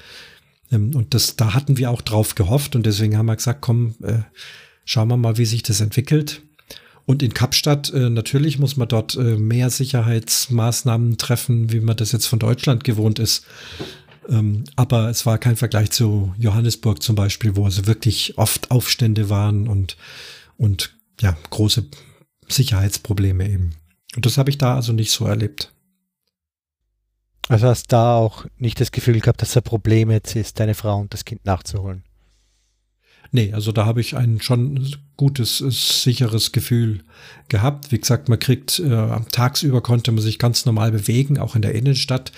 Ähm, 0.70 0.94
und 0.94 1.12
das, 1.12 1.34
da 1.34 1.54
hatten 1.54 1.76
wir 1.76 1.90
auch 1.90 2.02
drauf 2.02 2.36
gehofft 2.36 2.76
und 2.76 2.86
deswegen 2.86 3.16
haben 3.16 3.26
wir 3.26 3.34
gesagt, 3.34 3.62
komm, 3.62 3.96
äh, 4.04 4.20
schauen 4.84 5.08
wir 5.08 5.16
mal, 5.16 5.38
wie 5.38 5.44
sich 5.44 5.64
das 5.64 5.80
entwickelt. 5.80 6.42
Und 7.08 7.22
in 7.22 7.32
Kapstadt, 7.32 7.90
äh, 7.94 8.10
natürlich 8.10 8.58
muss 8.58 8.76
man 8.76 8.86
dort 8.86 9.16
äh, 9.16 9.38
mehr 9.38 9.70
Sicherheitsmaßnahmen 9.70 11.16
treffen, 11.16 11.72
wie 11.72 11.80
man 11.80 11.96
das 11.96 12.12
jetzt 12.12 12.26
von 12.26 12.38
Deutschland 12.38 12.84
gewohnt 12.84 13.18
ist. 13.18 13.46
Ähm, 14.28 14.64
aber 14.76 15.08
es 15.08 15.24
war 15.24 15.38
kein 15.38 15.56
Vergleich 15.56 15.90
zu 15.90 16.34
Johannesburg 16.36 17.02
zum 17.02 17.16
Beispiel, 17.16 17.56
wo 17.56 17.64
also 17.64 17.86
wirklich 17.86 18.36
oft 18.36 18.70
Aufstände 18.70 19.30
waren 19.30 19.68
und, 19.68 19.96
und 20.58 20.98
ja, 21.18 21.34
große 21.48 21.86
Sicherheitsprobleme 22.46 23.48
eben. 23.48 23.70
Und 24.14 24.26
das 24.26 24.36
habe 24.36 24.50
ich 24.50 24.58
da 24.58 24.74
also 24.74 24.92
nicht 24.92 25.10
so 25.10 25.24
erlebt. 25.24 25.72
Also 27.48 27.68
hast 27.68 27.90
da 27.90 28.16
auch 28.16 28.44
nicht 28.58 28.82
das 28.82 28.92
Gefühl 28.92 29.18
gehabt, 29.20 29.40
dass 29.40 29.56
ein 29.56 29.62
Problem 29.62 30.10
jetzt 30.10 30.36
ist, 30.36 30.60
deine 30.60 30.74
Frau 30.74 30.98
und 30.98 31.14
das 31.14 31.24
Kind 31.24 31.46
nachzuholen? 31.46 32.02
Nee, 33.30 33.52
also 33.52 33.72
da 33.72 33.84
habe 33.84 34.00
ich 34.00 34.16
ein 34.16 34.40
schon 34.40 34.88
gutes, 35.16 35.58
sicheres 35.58 36.52
Gefühl 36.52 37.00
gehabt. 37.48 37.92
Wie 37.92 37.98
gesagt, 37.98 38.28
man 38.28 38.38
kriegt, 38.38 38.78
äh, 38.78 39.20
tagsüber 39.30 39.82
konnte 39.82 40.12
man 40.12 40.22
sich 40.22 40.38
ganz 40.38 40.64
normal 40.64 40.92
bewegen, 40.92 41.38
auch 41.38 41.54
in 41.54 41.62
der 41.62 41.74
Innenstadt. 41.74 42.32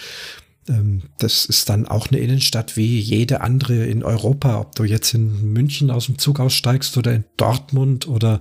ähm, 0.68 1.02
das 1.18 1.46
ist 1.46 1.68
dann 1.68 1.86
auch 1.86 2.08
eine 2.10 2.20
Innenstadt 2.20 2.76
wie 2.76 2.98
jede 2.98 3.40
andere 3.40 3.86
in 3.86 4.02
Europa. 4.02 4.60
Ob 4.60 4.74
du 4.74 4.84
jetzt 4.84 5.14
in 5.14 5.52
München 5.52 5.90
aus 5.90 6.06
dem 6.06 6.18
Zug 6.18 6.40
aussteigst 6.40 6.96
oder 6.98 7.12
in 7.14 7.24
Dortmund 7.36 8.08
oder 8.08 8.40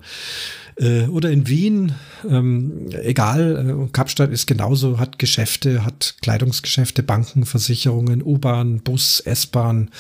äh, 0.80 1.08
oder 1.08 1.30
in 1.30 1.48
Wien, 1.48 1.94
ähm, 2.28 2.88
egal, 3.04 3.86
äh, 3.86 3.92
Kapstadt 3.92 4.32
ist 4.32 4.48
genauso, 4.48 4.98
hat 4.98 5.20
Geschäfte, 5.20 5.86
hat 5.86 6.16
Kleidungsgeschäfte, 6.22 7.04
Banken, 7.04 7.46
Versicherungen, 7.46 8.24
U-Bahn, 8.24 8.80
Bus, 8.80 9.20
S-Bahn, 9.20 9.92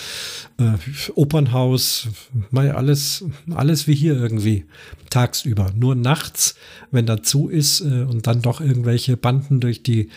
äh, 0.57 0.71
Opernhaus, 1.15 2.07
mal 2.49 2.71
alles, 2.71 3.25
alles 3.53 3.87
wie 3.87 3.95
hier 3.95 4.15
irgendwie 4.15 4.65
tagsüber. 5.09 5.71
Nur 5.75 5.95
nachts, 5.95 6.55
wenn 6.91 7.05
da 7.05 7.21
zu 7.21 7.49
ist 7.49 7.81
äh, 7.81 8.03
und 8.03 8.27
dann 8.27 8.41
doch 8.41 8.61
irgendwelche 8.61 9.17
Banden 9.17 9.59
durch 9.59 9.83
die 9.83 10.09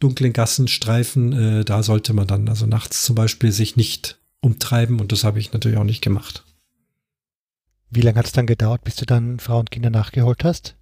dunklen 0.00 0.34
Gassen 0.34 0.68
streifen, 0.68 1.32
äh, 1.32 1.64
da 1.64 1.82
sollte 1.82 2.12
man 2.12 2.26
dann 2.26 2.48
also 2.48 2.66
nachts 2.66 3.02
zum 3.02 3.14
Beispiel 3.14 3.52
sich 3.52 3.76
nicht 3.76 4.18
umtreiben 4.42 5.00
und 5.00 5.12
das 5.12 5.24
habe 5.24 5.38
ich 5.38 5.52
natürlich 5.52 5.78
auch 5.78 5.84
nicht 5.84 6.02
gemacht. 6.02 6.44
Wie 7.90 8.00
lange 8.02 8.18
hat 8.18 8.26
es 8.26 8.32
dann 8.32 8.46
gedauert, 8.46 8.84
bis 8.84 8.96
du 8.96 9.04
dann 9.04 9.40
Frau 9.40 9.58
und 9.58 9.70
Kinder 9.70 9.90
nachgeholt 9.90 10.44
hast? 10.44 10.76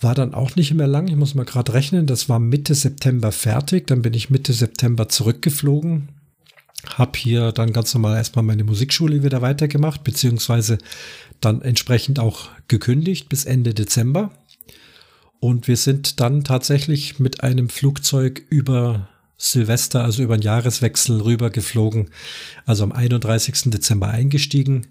War 0.00 0.14
dann 0.14 0.32
auch 0.32 0.56
nicht 0.56 0.72
mehr 0.72 0.86
lang. 0.86 1.08
Ich 1.08 1.16
muss 1.16 1.34
mal 1.34 1.44
gerade 1.44 1.74
rechnen. 1.74 2.06
Das 2.06 2.28
war 2.28 2.38
Mitte 2.38 2.74
September 2.74 3.32
fertig. 3.32 3.86
Dann 3.86 4.02
bin 4.02 4.14
ich 4.14 4.30
Mitte 4.30 4.52
September 4.52 5.08
zurückgeflogen. 5.08 6.08
Hab 6.96 7.16
hier 7.16 7.52
dann 7.52 7.74
ganz 7.74 7.92
normal 7.92 8.16
erstmal 8.16 8.44
meine 8.44 8.64
Musikschule 8.64 9.22
wieder 9.22 9.42
weitergemacht, 9.42 10.02
beziehungsweise 10.02 10.78
dann 11.40 11.60
entsprechend 11.60 12.18
auch 12.18 12.48
gekündigt 12.68 13.28
bis 13.28 13.44
Ende 13.44 13.74
Dezember. 13.74 14.30
Und 15.40 15.68
wir 15.68 15.76
sind 15.76 16.20
dann 16.20 16.44
tatsächlich 16.44 17.18
mit 17.18 17.42
einem 17.42 17.68
Flugzeug 17.68 18.42
über 18.48 19.09
Silvester, 19.42 20.04
also 20.04 20.22
über 20.22 20.36
den 20.36 20.42
Jahreswechsel 20.42 21.22
rübergeflogen. 21.22 22.10
Also 22.66 22.84
am 22.84 22.92
31. 22.92 23.70
Dezember 23.70 24.08
eingestiegen. 24.08 24.88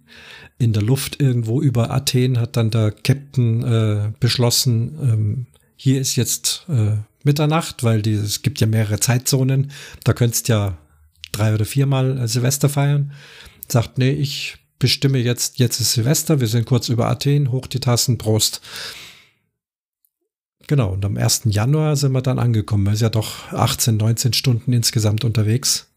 In 0.57 0.73
der 0.73 0.81
Luft 0.81 1.21
irgendwo 1.21 1.61
über 1.61 1.91
Athen 1.91 2.39
hat 2.39 2.57
dann 2.57 2.71
der 2.71 2.91
Captain 2.91 3.63
äh, 3.63 4.11
beschlossen, 4.19 4.97
ähm, 5.01 5.45
hier 5.75 6.01
ist 6.01 6.15
jetzt 6.15 6.65
äh, 6.67 6.97
Mitternacht, 7.23 7.83
weil 7.83 8.01
die, 8.01 8.13
es 8.13 8.41
gibt 8.41 8.59
ja 8.59 8.65
mehrere 8.65 8.99
Zeitzonen. 8.99 9.71
Da 10.03 10.13
könntest 10.13 10.47
ja 10.47 10.77
drei 11.31 11.53
oder 11.53 11.65
viermal 11.65 12.17
äh, 12.17 12.27
Silvester 12.27 12.69
feiern. 12.69 13.11
Sagt, 13.67 13.99
nee, 13.99 14.11
ich 14.11 14.57
bestimme 14.79 15.19
jetzt, 15.19 15.59
jetzt 15.59 15.79
ist 15.79 15.93
Silvester, 15.93 16.39
wir 16.39 16.47
sind 16.47 16.65
kurz 16.65 16.89
über 16.89 17.07
Athen, 17.07 17.51
hoch 17.51 17.67
die 17.67 17.79
Tassen, 17.79 18.17
Prost. 18.17 18.61
Genau, 20.69 20.91
und 20.91 21.03
am 21.03 21.17
1. 21.17 21.45
Januar 21.45 21.95
sind 21.95 22.11
wir 22.11 22.21
dann 22.21 22.37
angekommen. 22.37 22.83
Man 22.83 22.93
ist 22.93 23.01
ja 23.01 23.09
doch 23.09 23.51
18, 23.51 23.97
19 23.97 24.33
Stunden 24.33 24.71
insgesamt 24.71 25.23
unterwegs. 25.23 25.91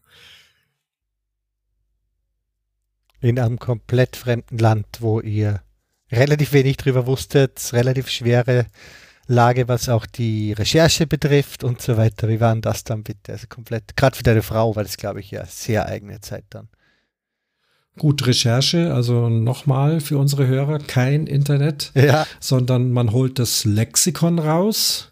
In 3.21 3.37
einem 3.37 3.59
komplett 3.59 4.15
fremden 4.15 4.57
Land, 4.57 4.87
wo 4.99 5.19
ihr 5.19 5.61
relativ 6.11 6.53
wenig 6.53 6.77
drüber 6.77 7.05
wusstet, 7.05 7.69
relativ 7.73 8.09
schwere 8.09 8.65
Lage, 9.27 9.67
was 9.67 9.89
auch 9.89 10.07
die 10.07 10.53
Recherche 10.53 11.05
betrifft 11.05 11.63
und 11.63 11.79
so 11.79 11.95
weiter. 11.95 12.27
Wie 12.27 12.39
war 12.39 12.51
denn 12.51 12.63
das 12.63 12.83
dann 12.83 13.03
bitte? 13.03 13.33
Also 13.33 13.45
komplett, 13.45 13.95
gerade 13.95 14.17
für 14.17 14.23
deine 14.23 14.41
Frau 14.41 14.75
war 14.75 14.81
das, 14.81 14.97
glaube 14.97 15.19
ich, 15.19 15.29
ja 15.29 15.45
sehr 15.45 15.85
eigene 15.85 16.19
Zeit 16.19 16.45
dann. 16.49 16.67
Gut, 17.97 18.25
Recherche, 18.25 18.91
also 18.93 19.29
nochmal 19.29 19.99
für 19.99 20.17
unsere 20.17 20.47
Hörer, 20.47 20.79
kein 20.79 21.27
Internet, 21.27 21.91
ja. 21.93 22.25
sondern 22.39 22.91
man 22.91 23.11
holt 23.11 23.37
das 23.37 23.65
Lexikon 23.65 24.39
raus, 24.39 25.11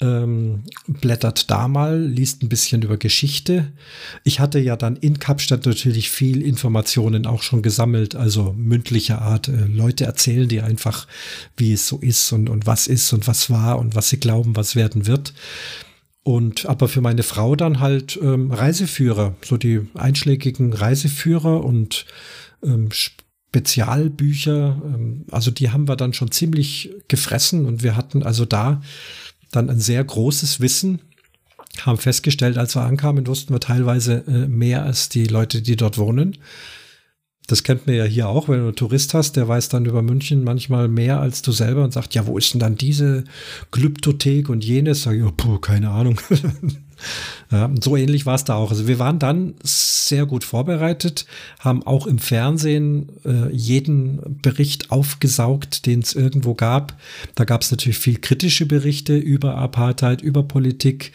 ähm, 0.00 0.62
blättert 0.86 1.50
da 1.50 1.68
mal, 1.68 2.00
liest 2.00 2.42
ein 2.42 2.48
bisschen 2.48 2.82
über 2.82 2.96
Geschichte. 2.96 3.72
Ich 4.24 4.40
hatte 4.40 4.58
ja 4.58 4.76
dann 4.76 4.96
in 4.96 5.18
Kapstadt 5.18 5.66
natürlich 5.66 6.10
viel 6.10 6.42
Informationen 6.42 7.26
auch 7.26 7.42
schon 7.42 7.60
gesammelt, 7.62 8.14
also 8.14 8.54
mündlicher 8.56 9.20
Art. 9.20 9.48
Äh, 9.48 9.66
Leute 9.66 10.04
erzählen 10.04 10.48
dir 10.48 10.64
einfach, 10.64 11.06
wie 11.56 11.72
es 11.74 11.86
so 11.86 11.98
ist 11.98 12.32
und, 12.32 12.48
und 12.48 12.66
was 12.66 12.86
ist 12.86 13.12
und 13.12 13.26
was 13.26 13.50
war 13.50 13.78
und 13.78 13.94
was 13.94 14.08
sie 14.08 14.20
glauben, 14.20 14.56
was 14.56 14.74
werden 14.74 15.06
wird. 15.06 15.34
Und 16.26 16.66
aber 16.66 16.88
für 16.88 17.00
meine 17.00 17.22
Frau 17.22 17.54
dann 17.54 17.78
halt 17.78 18.18
ähm, 18.20 18.50
Reiseführer, 18.50 19.36
so 19.44 19.56
die 19.56 19.82
einschlägigen 19.94 20.72
Reiseführer 20.72 21.62
und 21.62 22.04
ähm, 22.64 22.88
Spezialbücher. 22.90 24.82
Ähm, 24.84 25.26
also 25.30 25.52
die 25.52 25.70
haben 25.70 25.86
wir 25.86 25.94
dann 25.94 26.14
schon 26.14 26.32
ziemlich 26.32 26.90
gefressen 27.06 27.64
und 27.64 27.84
wir 27.84 27.94
hatten 27.94 28.24
also 28.24 28.44
da 28.44 28.82
dann 29.52 29.70
ein 29.70 29.78
sehr 29.78 30.02
großes 30.02 30.58
Wissen. 30.58 31.00
Haben 31.82 31.98
festgestellt, 31.98 32.58
als 32.58 32.74
wir 32.74 32.82
ankamen, 32.82 33.28
wussten 33.28 33.54
wir 33.54 33.60
teilweise 33.60 34.24
äh, 34.26 34.48
mehr 34.48 34.82
als 34.82 35.08
die 35.08 35.26
Leute, 35.26 35.62
die 35.62 35.76
dort 35.76 35.96
wohnen. 35.96 36.38
Das 37.46 37.62
kennt 37.62 37.86
man 37.86 37.94
ja 37.94 38.04
hier 38.04 38.28
auch, 38.28 38.48
wenn 38.48 38.58
du 38.58 38.66
einen 38.66 38.76
Tourist 38.76 39.14
hast, 39.14 39.36
der 39.36 39.46
weiß 39.46 39.68
dann 39.68 39.84
über 39.84 40.02
München 40.02 40.42
manchmal 40.42 40.88
mehr 40.88 41.20
als 41.20 41.42
du 41.42 41.52
selber 41.52 41.84
und 41.84 41.92
sagt, 41.92 42.14
ja, 42.14 42.26
wo 42.26 42.36
ist 42.38 42.52
denn 42.52 42.60
dann 42.60 42.76
diese 42.76 43.24
Glyptothek 43.70 44.48
und 44.48 44.64
jenes? 44.64 45.02
Sag 45.02 45.14
ich, 45.14 45.22
oh, 45.22 45.32
puh, 45.36 45.58
keine 45.58 45.90
Ahnung. 45.90 46.20
ja, 47.52 47.70
so 47.80 47.96
ähnlich 47.96 48.26
war 48.26 48.34
es 48.34 48.44
da 48.44 48.54
auch. 48.54 48.70
Also 48.70 48.88
wir 48.88 48.98
waren 48.98 49.20
dann 49.20 49.54
sehr 49.62 50.26
gut 50.26 50.42
vorbereitet, 50.42 51.26
haben 51.60 51.84
auch 51.84 52.06
im 52.06 52.18
Fernsehen 52.18 53.10
äh, 53.24 53.52
jeden 53.52 54.40
Bericht 54.42 54.90
aufgesaugt, 54.90 55.86
den 55.86 56.00
es 56.00 56.14
irgendwo 56.14 56.54
gab. 56.54 56.98
Da 57.36 57.44
gab 57.44 57.62
es 57.62 57.70
natürlich 57.70 57.98
viel 57.98 58.18
kritische 58.18 58.66
Berichte 58.66 59.16
über 59.16 59.56
Apartheid, 59.56 60.20
über 60.20 60.42
Politik 60.42 61.12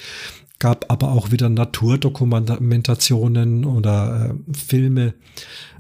gab 0.62 0.90
aber 0.90 1.12
auch 1.12 1.32
wieder 1.32 1.50
Naturdokumentationen 1.50 3.66
oder 3.66 4.30
äh, 4.30 4.36
Filme. 4.56 5.16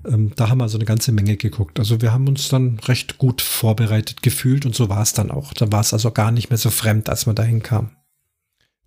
Ähm, 0.06 0.34
da 0.36 0.50
haben 0.50 0.58
wir 0.58 0.68
so 0.68 0.78
eine 0.78 0.86
ganze 0.86 1.12
Menge 1.12 1.38
geguckt. 1.38 1.78
Also 1.80 2.02
wir 2.02 2.12
haben 2.12 2.28
uns 2.28 2.50
dann 2.50 2.80
recht 2.80 3.20
gut 3.20 3.42
vorbereitet 3.42 4.24
gefühlt 4.24 4.66
und 4.66 4.76
so 4.76 4.90
war 4.90 5.04
es 5.04 5.14
dann 5.14 5.32
auch. 5.32 5.54
Da 5.54 5.72
war 5.72 5.82
es 5.82 5.94
also 5.94 6.12
gar 6.12 6.32
nicht 6.32 6.50
mehr 6.50 6.58
so 6.58 6.72
fremd, 6.72 7.10
als 7.10 7.28
man 7.28 7.36
dahin 7.36 7.62
kam. 7.62 7.92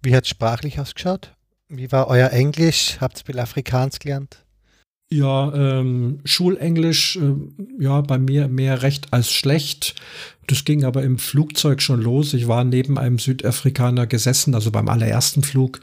Wie 0.02 0.14
hat 0.14 0.24
es 0.24 0.30
sprachlich 0.30 0.80
ausgeschaut? 0.80 1.34
Wie 1.68 1.92
war 1.92 2.08
euer 2.08 2.30
Englisch? 2.30 2.98
Habt 3.00 3.20
ihr 3.20 3.26
viel 3.26 3.38
Afrikaans 3.38 4.00
gelernt? 4.00 4.43
Ja, 5.14 5.54
ähm, 5.54 6.18
Schulenglisch, 6.24 7.16
äh, 7.16 7.34
ja, 7.78 8.00
bei 8.00 8.18
mir 8.18 8.48
mehr 8.48 8.82
recht 8.82 9.12
als 9.12 9.30
schlecht. 9.30 9.94
Das 10.48 10.64
ging 10.64 10.82
aber 10.82 11.04
im 11.04 11.18
Flugzeug 11.18 11.82
schon 11.82 12.02
los. 12.02 12.34
Ich 12.34 12.48
war 12.48 12.64
neben 12.64 12.98
einem 12.98 13.20
Südafrikaner 13.20 14.08
gesessen, 14.08 14.56
also 14.56 14.72
beim 14.72 14.88
allerersten 14.88 15.44
Flug. 15.44 15.78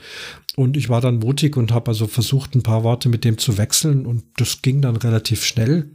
Und 0.57 0.75
ich 0.75 0.89
war 0.89 0.99
dann 0.99 1.19
mutig 1.19 1.55
und 1.55 1.71
habe 1.71 1.91
also 1.91 2.07
versucht, 2.07 2.55
ein 2.55 2.61
paar 2.61 2.83
Worte 2.83 3.07
mit 3.07 3.23
dem 3.23 3.37
zu 3.37 3.57
wechseln. 3.57 4.05
Und 4.05 4.25
das 4.35 4.61
ging 4.61 4.81
dann 4.81 4.97
relativ 4.97 5.45
schnell. 5.45 5.91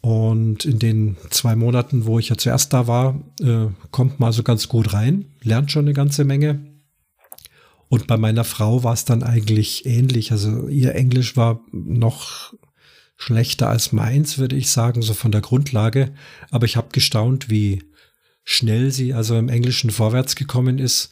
Und 0.00 0.64
in 0.64 0.80
den 0.80 1.16
zwei 1.30 1.54
Monaten, 1.54 2.04
wo 2.04 2.18
ich 2.18 2.30
ja 2.30 2.36
zuerst 2.36 2.72
da 2.72 2.88
war, 2.88 3.22
äh, 3.42 3.66
kommt 3.92 4.18
man 4.18 4.26
also 4.26 4.42
ganz 4.42 4.68
gut 4.68 4.92
rein, 4.92 5.26
lernt 5.40 5.70
schon 5.70 5.84
eine 5.84 5.94
ganze 5.94 6.24
Menge. 6.24 6.73
Und 7.94 8.08
bei 8.08 8.16
meiner 8.16 8.42
Frau 8.42 8.82
war 8.82 8.92
es 8.92 9.04
dann 9.04 9.22
eigentlich 9.22 9.86
ähnlich. 9.86 10.32
Also 10.32 10.66
ihr 10.66 10.96
Englisch 10.96 11.36
war 11.36 11.60
noch 11.70 12.52
schlechter 13.16 13.68
als 13.68 13.92
meins, 13.92 14.36
würde 14.36 14.56
ich 14.56 14.68
sagen, 14.68 15.00
so 15.00 15.14
von 15.14 15.30
der 15.30 15.42
Grundlage. 15.42 16.12
Aber 16.50 16.66
ich 16.66 16.76
habe 16.76 16.88
gestaunt, 16.90 17.50
wie 17.50 17.84
schnell 18.42 18.90
sie 18.90 19.14
also 19.14 19.38
im 19.38 19.48
Englischen 19.48 19.90
vorwärts 19.90 20.34
gekommen 20.34 20.80
ist. 20.80 21.10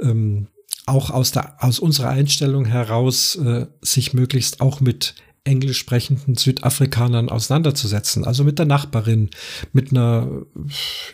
Ähm, 0.00 0.46
auch 0.86 1.10
aus, 1.10 1.30
der, 1.30 1.62
aus 1.62 1.78
unserer 1.78 2.08
Einstellung 2.08 2.64
heraus, 2.64 3.36
äh, 3.36 3.66
sich 3.82 4.14
möglichst 4.14 4.62
auch 4.62 4.80
mit 4.80 5.16
englisch 5.44 5.76
sprechenden 5.76 6.36
Südafrikanern 6.36 7.28
auseinanderzusetzen. 7.28 8.24
Also 8.24 8.44
mit 8.44 8.58
der 8.58 8.64
Nachbarin, 8.64 9.28
mit 9.74 9.90
einer, 9.90 10.46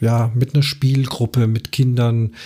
ja, 0.00 0.30
mit 0.36 0.54
einer 0.54 0.62
Spielgruppe, 0.62 1.48
mit 1.48 1.72
Kindern. 1.72 2.36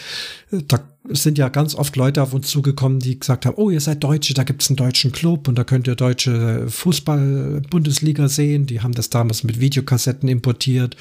Da 0.50 0.93
es 1.06 1.23
sind 1.23 1.37
ja 1.37 1.50
ganz 1.50 1.75
oft 1.75 1.96
Leute 1.96 2.23
auf 2.23 2.32
uns 2.32 2.49
zugekommen, 2.49 2.99
die 2.99 3.20
gesagt 3.20 3.44
haben, 3.44 3.56
oh, 3.56 3.68
ihr 3.68 3.80
seid 3.80 4.02
Deutsche, 4.02 4.32
da 4.32 4.42
gibt 4.42 4.62
es 4.62 4.70
einen 4.70 4.78
deutschen 4.78 5.12
Club 5.12 5.49
und 5.49 5.56
da 5.56 5.64
könnt 5.64 5.87
ihr 5.87 5.96
deutsche 5.96 6.66
Fußball-Bundesliga 6.66 8.28
sehen. 8.28 8.64
Die 8.64 8.80
haben 8.80 8.94
das 8.94 9.11
damals 9.11 9.44
mit 9.44 9.61
Videokassetten 9.61 10.30
importiert. 10.30 10.96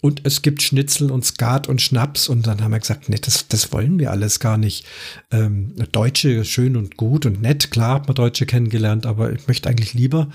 Und 0.00 0.20
es 0.24 0.42
gibt 0.42 0.62
Schnitzel 0.62 1.10
und 1.10 1.24
Skat 1.24 1.68
und 1.68 1.82
Schnaps. 1.82 2.28
Und 2.28 2.46
dann 2.46 2.62
haben 2.62 2.70
wir 2.70 2.78
gesagt, 2.78 3.08
nee, 3.08 3.18
das, 3.20 3.48
das 3.48 3.72
wollen 3.72 3.98
wir 3.98 4.12
alles 4.12 4.38
gar 4.38 4.56
nicht. 4.56 4.86
Ähm, 5.32 5.74
Deutsche 5.90 6.44
schön 6.44 6.76
und 6.76 6.96
gut 6.96 7.26
und 7.26 7.42
nett. 7.42 7.72
Klar 7.72 7.96
hat 7.96 8.06
man 8.06 8.14
Deutsche 8.14 8.46
kennengelernt, 8.46 9.04
aber 9.04 9.32
ich 9.32 9.48
möchte 9.48 9.68
eigentlich 9.68 9.94
lieber 9.94 10.28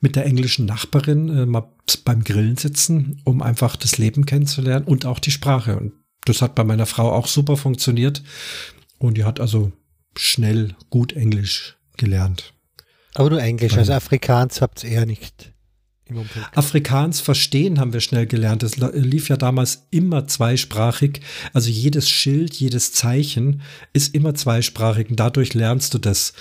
mit 0.00 0.14
der 0.14 0.24
englischen 0.24 0.66
Nachbarin 0.66 1.28
äh, 1.28 1.46
mal 1.46 1.68
beim 2.04 2.22
Grillen 2.22 2.56
sitzen, 2.56 3.20
um 3.24 3.42
einfach 3.42 3.74
das 3.74 3.98
Leben 3.98 4.24
kennenzulernen 4.24 4.86
und 4.86 5.04
auch 5.04 5.18
die 5.18 5.32
Sprache. 5.32 5.76
Und 5.76 5.92
das 6.24 6.42
hat 6.42 6.54
bei 6.54 6.64
meiner 6.64 6.86
Frau 6.86 7.12
auch 7.12 7.26
super 7.26 7.56
funktioniert. 7.56 8.22
Und 8.98 9.16
die 9.16 9.24
hat 9.24 9.40
also 9.40 9.72
schnell 10.16 10.74
gut 10.90 11.12
Englisch 11.12 11.76
gelernt. 11.96 12.54
Aber 13.14 13.30
nur 13.30 13.42
Englisch, 13.42 13.76
also 13.76 13.92
Afrikaans 13.92 14.60
habt 14.60 14.84
ihr 14.84 14.90
eher 14.90 15.06
nicht 15.06 15.52
Afrikaans 16.54 17.20
verstehen 17.20 17.78
haben 17.78 17.92
wir 17.92 18.00
schnell 18.00 18.26
gelernt. 18.26 18.62
Es 18.62 18.76
lief 18.76 19.28
ja 19.28 19.36
damals 19.36 19.86
immer 19.90 20.26
zweisprachig. 20.26 21.20
Also 21.52 21.70
jedes 21.70 22.08
Schild, 22.08 22.54
jedes 22.54 22.92
Zeichen 22.92 23.62
ist 23.92 24.14
immer 24.14 24.34
zweisprachig 24.34 25.10
und 25.10 25.20
dadurch 25.20 25.54
lernst 25.54 25.94
du 25.94 25.98
das. 25.98 26.32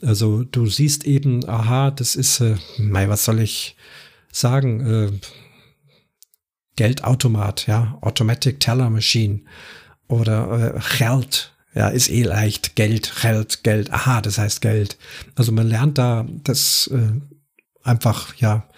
Also 0.00 0.44
du 0.44 0.66
siehst 0.66 1.04
eben, 1.04 1.48
aha, 1.48 1.90
das 1.90 2.16
ist, 2.16 2.40
äh, 2.40 2.56
mei, 2.78 3.08
was 3.08 3.24
soll 3.24 3.40
ich 3.40 3.76
sagen? 4.32 4.80
Äh, 4.80 5.10
Geldautomat, 6.76 7.66
ja, 7.66 7.98
Automatic 8.00 8.60
Teller 8.60 8.90
Machine 8.90 9.40
oder 10.08 10.76
äh, 10.76 10.98
Geld, 10.98 11.52
ja, 11.74 11.88
ist 11.88 12.10
eh 12.10 12.22
leicht, 12.22 12.76
Geld, 12.76 13.12
Geld, 13.20 13.62
Geld, 13.62 13.92
aha, 13.92 14.20
das 14.20 14.38
heißt 14.38 14.60
Geld. 14.60 14.98
Also 15.34 15.52
man 15.52 15.68
lernt 15.68 15.98
da 15.98 16.26
das 16.44 16.90
äh, 16.92 17.20
einfach, 17.82 18.34
ja, 18.36 18.68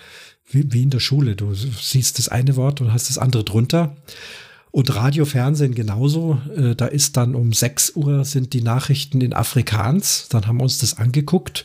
wie, 0.51 0.73
wie 0.73 0.83
in 0.85 0.91
der 0.91 1.01
Schule. 1.01 1.35
Du 1.37 1.55
siehst 1.55 2.19
das 2.19 2.29
eine 2.29 2.57
Wort 2.57 2.81
und 2.81 2.93
hast 2.93 3.09
das 3.09 3.19
andere 3.19 3.45
drunter. 3.45 3.97
Und 4.71 4.95
Radio, 4.95 5.25
Fernsehen 5.25 5.75
genauso. 5.75 6.41
Äh, 6.57 6.75
da 6.75 6.87
ist 6.87 7.17
dann 7.17 7.35
um 7.35 7.53
6 7.53 7.97
Uhr 7.97 8.25
sind 8.25 8.53
die 8.53 8.63
Nachrichten 8.63 9.21
in 9.21 9.33
Afrikaans. 9.33 10.29
Dann 10.29 10.47
haben 10.47 10.59
wir 10.59 10.65
uns 10.65 10.79
das 10.79 10.99
angeguckt 10.99 11.65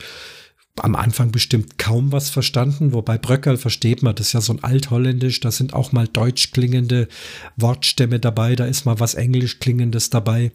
am 0.80 0.96
Anfang 0.96 1.32
bestimmt 1.32 1.78
kaum 1.78 2.12
was 2.12 2.30
verstanden, 2.30 2.94
wobei 2.94 3.18
Bröckerl 3.18 3.58
versteht 3.58 4.04
man, 4.04 4.16
das 4.16 4.28
ist 4.28 4.34
ja 4.34 4.42
so 4.42 4.54
ein 4.54 4.64
Altholländisch, 4.64 5.40
da 5.40 5.52
sind 5.52 5.74
auch 5.74 5.92
mal 5.92 6.08
deutsch 6.08 6.52
klingende 6.52 7.08
Wortstämme 7.58 8.20
dabei, 8.20 8.56
da 8.56 8.66
ist 8.66 8.86
mal 8.86 9.00
was 9.00 9.14
englisch 9.14 9.60
klingendes 9.60 10.10
dabei. 10.10 10.52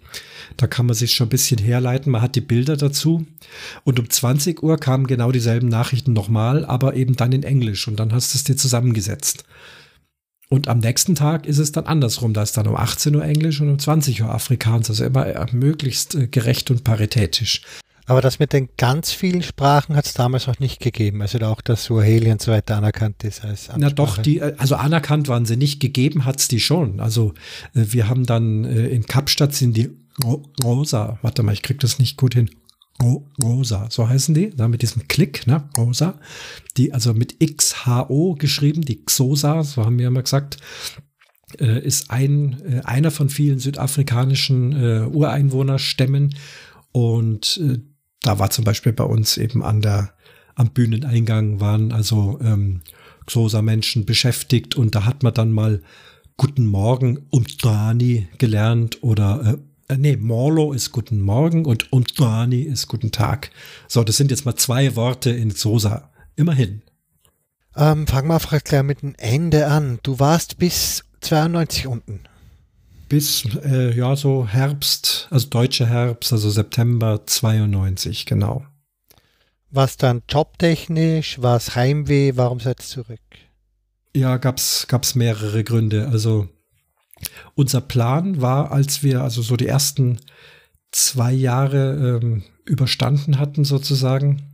Da 0.57 0.67
kann 0.67 0.87
man 0.87 0.95
sich 0.95 1.15
schon 1.15 1.27
ein 1.27 1.31
bisschen 1.31 1.59
herleiten, 1.59 2.13
man 2.13 2.23
hat 2.23 2.37
die 2.37 2.41
Bilder 2.41 2.77
dazu. 2.77 3.27
Und 3.85 3.99
um 3.99 4.09
20 4.09 4.63
Uhr 4.63 4.79
kamen 4.79 5.07
genau 5.07 5.33
dieselben 5.33 5.69
Nachrichten 5.69 6.13
nochmal, 6.13 6.65
aber 6.65 6.95
eben 6.95 7.17
dann 7.17 7.33
in 7.33 7.43
Englisch 7.43 7.89
und 7.89 7.97
dann 7.97 8.13
hast 8.13 8.35
du 8.35 8.39
es 8.39 8.45
dir 8.45 8.57
zusammengesetzt. 8.57 9.45
Und 10.49 10.69
am 10.69 10.79
nächsten 10.79 11.15
Tag 11.15 11.47
ist 11.47 11.59
es 11.59 11.73
dann 11.73 11.87
andersrum. 11.87 12.33
Da 12.33 12.43
ist 12.43 12.57
dann 12.57 12.69
um 12.69 12.77
18 12.77 13.17
Uhr 13.17 13.25
Englisch 13.25 13.61
und 13.61 13.71
um 13.71 13.79
20 13.79 14.23
Uhr 14.23 14.33
Afrikaans. 14.33 14.89
Also 14.89 15.05
immer 15.05 15.47
möglichst 15.53 16.15
äh, 16.15 16.29
gerecht 16.29 16.71
und 16.71 16.85
paritätisch. 16.85 17.63
Aber 18.07 18.21
das 18.21 18.39
mit 18.39 18.53
den 18.53 18.69
ganz 18.77 19.13
vielen 19.13 19.43
Sprachen 19.43 19.97
hat 19.97 20.05
es 20.05 20.13
damals 20.13 20.47
noch 20.47 20.59
nicht 20.59 20.81
gegeben. 20.81 21.23
Also 21.23 21.39
auch, 21.39 21.61
dass 21.61 21.85
Suaheli 21.85 22.31
und 22.31 22.43
so 22.43 22.53
weiter 22.53 22.77
anerkannt 22.77 23.25
ist 23.25 23.45
als 23.45 23.71
Amtssprache. 23.71 23.79
Na 23.81 23.91
doch, 23.91 24.19
die, 24.19 24.43
also 24.43 24.77
anerkannt 24.77 25.29
waren 25.29 25.47
sie 25.47 25.57
nicht, 25.57 25.81
gegeben 25.81 26.25
hat 26.25 26.41
es 26.41 26.49
die 26.49 26.61
schon. 26.61 27.01
Also 27.01 27.33
äh, 27.75 27.85
wir 27.89 28.09
haben 28.09 28.27
dann 28.27 28.65
äh, 28.65 28.89
in 28.89 29.07
Kapstadt 29.07 29.55
sind 29.55 29.77
die 29.77 29.91
Rosa, 30.63 31.19
warte 31.23 31.43
mal, 31.43 31.53
ich 31.53 31.63
krieg 31.63 31.81
das 31.81 31.99
nicht 31.99 32.17
gut 32.17 32.35
hin. 32.35 32.51
Rosa, 33.43 33.89
so 33.91 34.09
heißen 34.09 34.35
die, 34.35 34.51
da 34.51 34.69
mit 34.69 34.83
diesem 34.83 35.09
Klick, 35.09 35.49
ne, 35.49 35.69
Rosa, 35.77 36.21
die 36.77 36.93
also 36.93 37.13
mit 37.13 37.37
XHO 37.41 38.37
geschrieben, 38.39 38.83
die 38.83 39.05
Xosa, 39.05 39.65
so 39.65 39.85
haben 39.85 39.99
wir 39.99 40.07
immer 40.07 40.23
gesagt, 40.23 40.59
äh, 41.59 41.85
ist 41.85 42.11
ein, 42.11 42.63
äh, 42.65 42.81
einer 42.85 43.11
von 43.11 43.29
vielen 43.29 43.59
südafrikanischen 43.59 44.73
äh, 44.73 45.07
Ureinwohnerstämmen 45.07 46.37
und 46.93 47.61
äh, 47.63 47.79
da 48.25 48.39
war 48.39 48.51
zum 48.51 48.65
Beispiel 48.65 48.93
bei 48.93 49.05
uns 49.05 49.37
eben 49.37 49.63
an 49.63 49.83
der, 49.83 50.13
am 50.55 50.71
Bühneneingang 50.71 51.61
waren 51.61 51.93
also 51.93 52.39
ähm, 52.43 52.81
Xosa-Menschen 53.27 54.05
beschäftigt 54.05 54.75
und 54.75 54.95
da 54.95 55.05
hat 55.05 55.23
man 55.23 55.35
dann 55.35 55.53
mal 55.53 55.83
Guten 56.37 56.67
Morgen 56.67 57.27
Umdrani 57.31 58.27
gelernt 58.39 59.03
oder 59.05 59.59
äh, 59.89 59.93
äh, 59.95 59.97
nee, 59.97 60.17
Morlo 60.17 60.73
ist 60.73 60.91
Guten 60.91 61.21
Morgen 61.21 61.65
und 61.65 61.93
Umdrani 61.93 62.63
ist 62.63 62.89
Guten 62.89 63.13
Tag. 63.13 63.51
So, 63.87 64.03
das 64.03 64.17
sind 64.17 64.31
jetzt 64.31 64.45
mal 64.45 64.57
zwei 64.57 64.97
Worte 64.97 65.31
in 65.31 65.53
Xosa. 65.53 66.11
Immerhin. 66.35 66.83
Ähm, 67.77 68.07
fangen 68.07 68.29
wir 68.29 68.41
vielleicht 68.41 68.65
gleich 68.67 68.83
mit 68.83 69.03
dem 69.03 69.15
Ende 69.17 69.69
an. 69.69 70.01
Du 70.03 70.19
warst 70.19 70.59
bis 70.59 71.05
92 71.21 71.87
unten 71.87 72.21
bis 73.09 73.45
äh, 73.65 73.97
ja 73.97 74.17
so 74.17 74.47
Herbst, 74.47 75.29
also 75.31 75.49
deutscher 75.49 75.87
Herbst, 75.87 76.33
also 76.33 76.51
September 76.51 77.27
92, 77.27 78.27
genau. 78.27 78.65
Was 79.71 79.97
dann 79.97 80.23
jobtechnisch, 80.29 81.43
was 81.43 81.75
Heimweh, 81.75 82.33
warum 82.37 82.61
seid 82.61 82.81
ihr 82.81 82.85
zurück? 82.85 83.21
Ja, 84.15 84.37
gab's 84.37 84.87
gab's 84.87 85.15
mehrere 85.15 85.65
Gründe. 85.65 86.09
Also 86.09 86.49
unser 87.55 87.81
Plan 87.81 88.41
war, 88.41 88.71
als 88.71 89.03
wir 89.03 89.23
also 89.23 89.43
so 89.43 89.57
die 89.57 89.67
ersten 89.67 90.21
zwei 90.93 91.33
Jahre 91.33 92.21
ähm, 92.23 92.45
überstanden 92.65 93.39
hatten 93.39 93.65
sozusagen, 93.65 94.53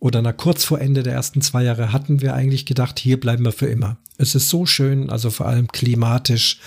oder 0.00 0.22
na 0.22 0.32
kurz 0.32 0.64
vor 0.64 0.80
Ende 0.80 1.02
der 1.02 1.14
ersten 1.14 1.40
zwei 1.40 1.64
Jahre 1.64 1.92
hatten 1.92 2.20
wir 2.20 2.34
eigentlich 2.34 2.66
gedacht, 2.66 2.98
hier 2.98 3.18
bleiben 3.18 3.44
wir 3.44 3.52
für 3.52 3.66
immer. 3.66 3.96
Es 4.16 4.34
ist 4.34 4.48
so 4.48 4.64
schön, 4.64 5.10
also 5.10 5.30
vor 5.30 5.46
allem 5.46 5.68
klimatisch 5.68 6.60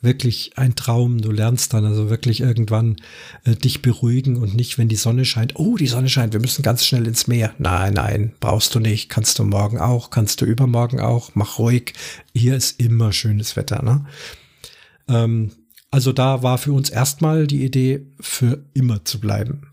wirklich 0.00 0.56
ein 0.56 0.74
Traum. 0.74 1.20
Du 1.20 1.30
lernst 1.30 1.74
dann 1.74 1.84
also 1.84 2.10
wirklich 2.10 2.40
irgendwann 2.40 2.96
äh, 3.44 3.54
dich 3.54 3.82
beruhigen 3.82 4.36
und 4.36 4.54
nicht, 4.54 4.78
wenn 4.78 4.88
die 4.88 4.96
Sonne 4.96 5.24
scheint. 5.24 5.56
Oh, 5.56 5.76
die 5.76 5.86
Sonne 5.86 6.08
scheint, 6.08 6.32
wir 6.32 6.40
müssen 6.40 6.62
ganz 6.62 6.84
schnell 6.84 7.06
ins 7.06 7.26
Meer. 7.26 7.54
Nein, 7.58 7.94
nein, 7.94 8.32
brauchst 8.40 8.74
du 8.74 8.80
nicht. 8.80 9.08
Kannst 9.08 9.38
du 9.38 9.44
morgen 9.44 9.78
auch, 9.78 10.10
kannst 10.10 10.40
du 10.40 10.46
übermorgen 10.46 11.00
auch. 11.00 11.30
Mach 11.34 11.58
ruhig. 11.58 11.92
Hier 12.34 12.56
ist 12.56 12.80
immer 12.80 13.12
schönes 13.12 13.56
Wetter. 13.56 13.82
Ne? 13.82 14.06
Ähm, 15.08 15.52
also 15.90 16.12
da 16.12 16.42
war 16.42 16.58
für 16.58 16.72
uns 16.72 16.88
erstmal 16.88 17.46
die 17.46 17.64
Idee, 17.64 18.06
für 18.20 18.64
immer 18.74 19.04
zu 19.04 19.20
bleiben. 19.20 19.72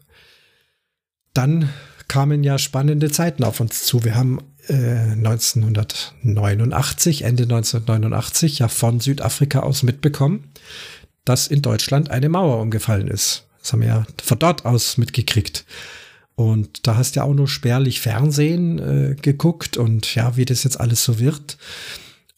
Dann 1.34 1.70
kamen 2.08 2.44
ja 2.44 2.58
spannende 2.58 3.12
Zeiten 3.12 3.44
auf 3.44 3.60
uns 3.60 3.84
zu. 3.84 4.04
Wir 4.04 4.16
haben 4.16 4.40
1989, 4.74 7.22
äh, 7.22 7.26
Ende 7.26 7.44
1989, 7.44 8.60
ja 8.60 8.68
von 8.68 9.00
Südafrika 9.00 9.62
aus 9.62 9.84
mitbekommen, 9.84 10.52
dass 11.26 11.48
in 11.48 11.62
Deutschland 11.62 12.12
eine 12.12 12.30
Mauer 12.30 12.62
umgefallen 12.62 13.08
ist. 13.08 13.46
Das 13.62 13.74
haben 13.74 13.82
wir 13.82 13.88
ja 13.88 14.06
von 14.24 14.40
dort 14.40 14.66
aus 14.66 14.98
mitgekriegt. 14.98 15.66
Und 16.36 16.86
da 16.86 16.98
hast 16.98 17.16
du 17.16 17.20
ja 17.20 17.26
auch 17.26 17.34
nur 17.34 17.48
spärlich 17.48 18.00
Fernsehen 18.00 18.80
äh, 18.80 19.16
geguckt 19.16 19.76
und 19.76 20.14
ja, 20.14 20.38
wie 20.38 20.46
das 20.46 20.64
jetzt 20.64 20.80
alles 20.80 21.04
so 21.04 21.20
wird. 21.20 21.58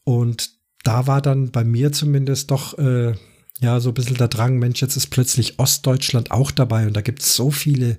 Und 0.06 0.52
da 0.84 1.06
war 1.06 1.22
dann 1.22 1.52
bei 1.52 1.64
mir 1.64 1.92
zumindest 1.92 2.50
doch 2.50 2.78
äh, 2.78 3.14
ja 3.60 3.80
so 3.80 3.90
ein 3.90 3.94
bisschen 3.94 4.18
der 4.18 4.30
Drang, 4.30 4.58
Mensch, 4.58 4.82
jetzt 4.82 4.96
ist 4.96 5.08
plötzlich 5.08 5.60
Ostdeutschland 5.60 6.32
auch 6.32 6.52
dabei 6.52 6.88
und 6.88 6.94
da 6.94 7.02
gibt 7.02 7.22
es 7.22 7.36
so 7.36 7.52
viele 7.52 7.98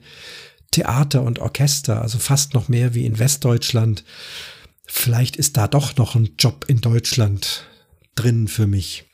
Theater 0.71 1.23
und 1.23 1.39
Orchester, 1.39 2.03
also 2.03 2.19
fast 2.19 2.55
noch 2.55 2.69
mehr 2.69 2.95
wie 2.95 3.07
in 3.07 3.19
Westdeutschland. 3.19 4.05
Vielleicht 4.87 5.37
ist 5.37 5.57
da 5.57 5.69
doch 5.69 5.97
noch 5.97 6.15
ein 6.15 6.31
Job 6.39 6.65
in 6.69 6.81
Deutschland 6.81 7.65
drin 8.15 8.49
für 8.49 8.67
mich. 8.67 9.05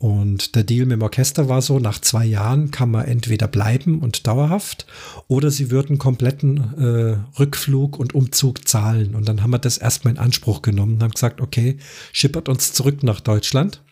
Und 0.00 0.54
der 0.54 0.64
Deal 0.64 0.86
mit 0.86 0.96
dem 0.96 1.02
Orchester 1.02 1.50
war 1.50 1.60
so, 1.60 1.78
nach 1.78 2.00
zwei 2.00 2.24
Jahren 2.24 2.70
kann 2.70 2.90
man 2.90 3.04
entweder 3.04 3.48
bleiben 3.48 4.00
und 4.00 4.26
dauerhaft 4.26 4.86
oder 5.28 5.50
sie 5.50 5.70
würden 5.70 5.98
kompletten 5.98 6.72
äh, 6.78 7.38
Rückflug 7.38 7.98
und 7.98 8.14
Umzug 8.14 8.66
zahlen. 8.66 9.14
Und 9.14 9.28
dann 9.28 9.42
haben 9.42 9.50
wir 9.50 9.58
das 9.58 9.76
erstmal 9.76 10.14
in 10.14 10.18
Anspruch 10.18 10.62
genommen 10.62 10.94
und 10.94 11.02
haben 11.02 11.10
gesagt, 11.10 11.42
okay, 11.42 11.76
schippert 12.12 12.48
uns 12.48 12.72
zurück 12.72 13.02
nach 13.02 13.20
Deutschland, 13.20 13.82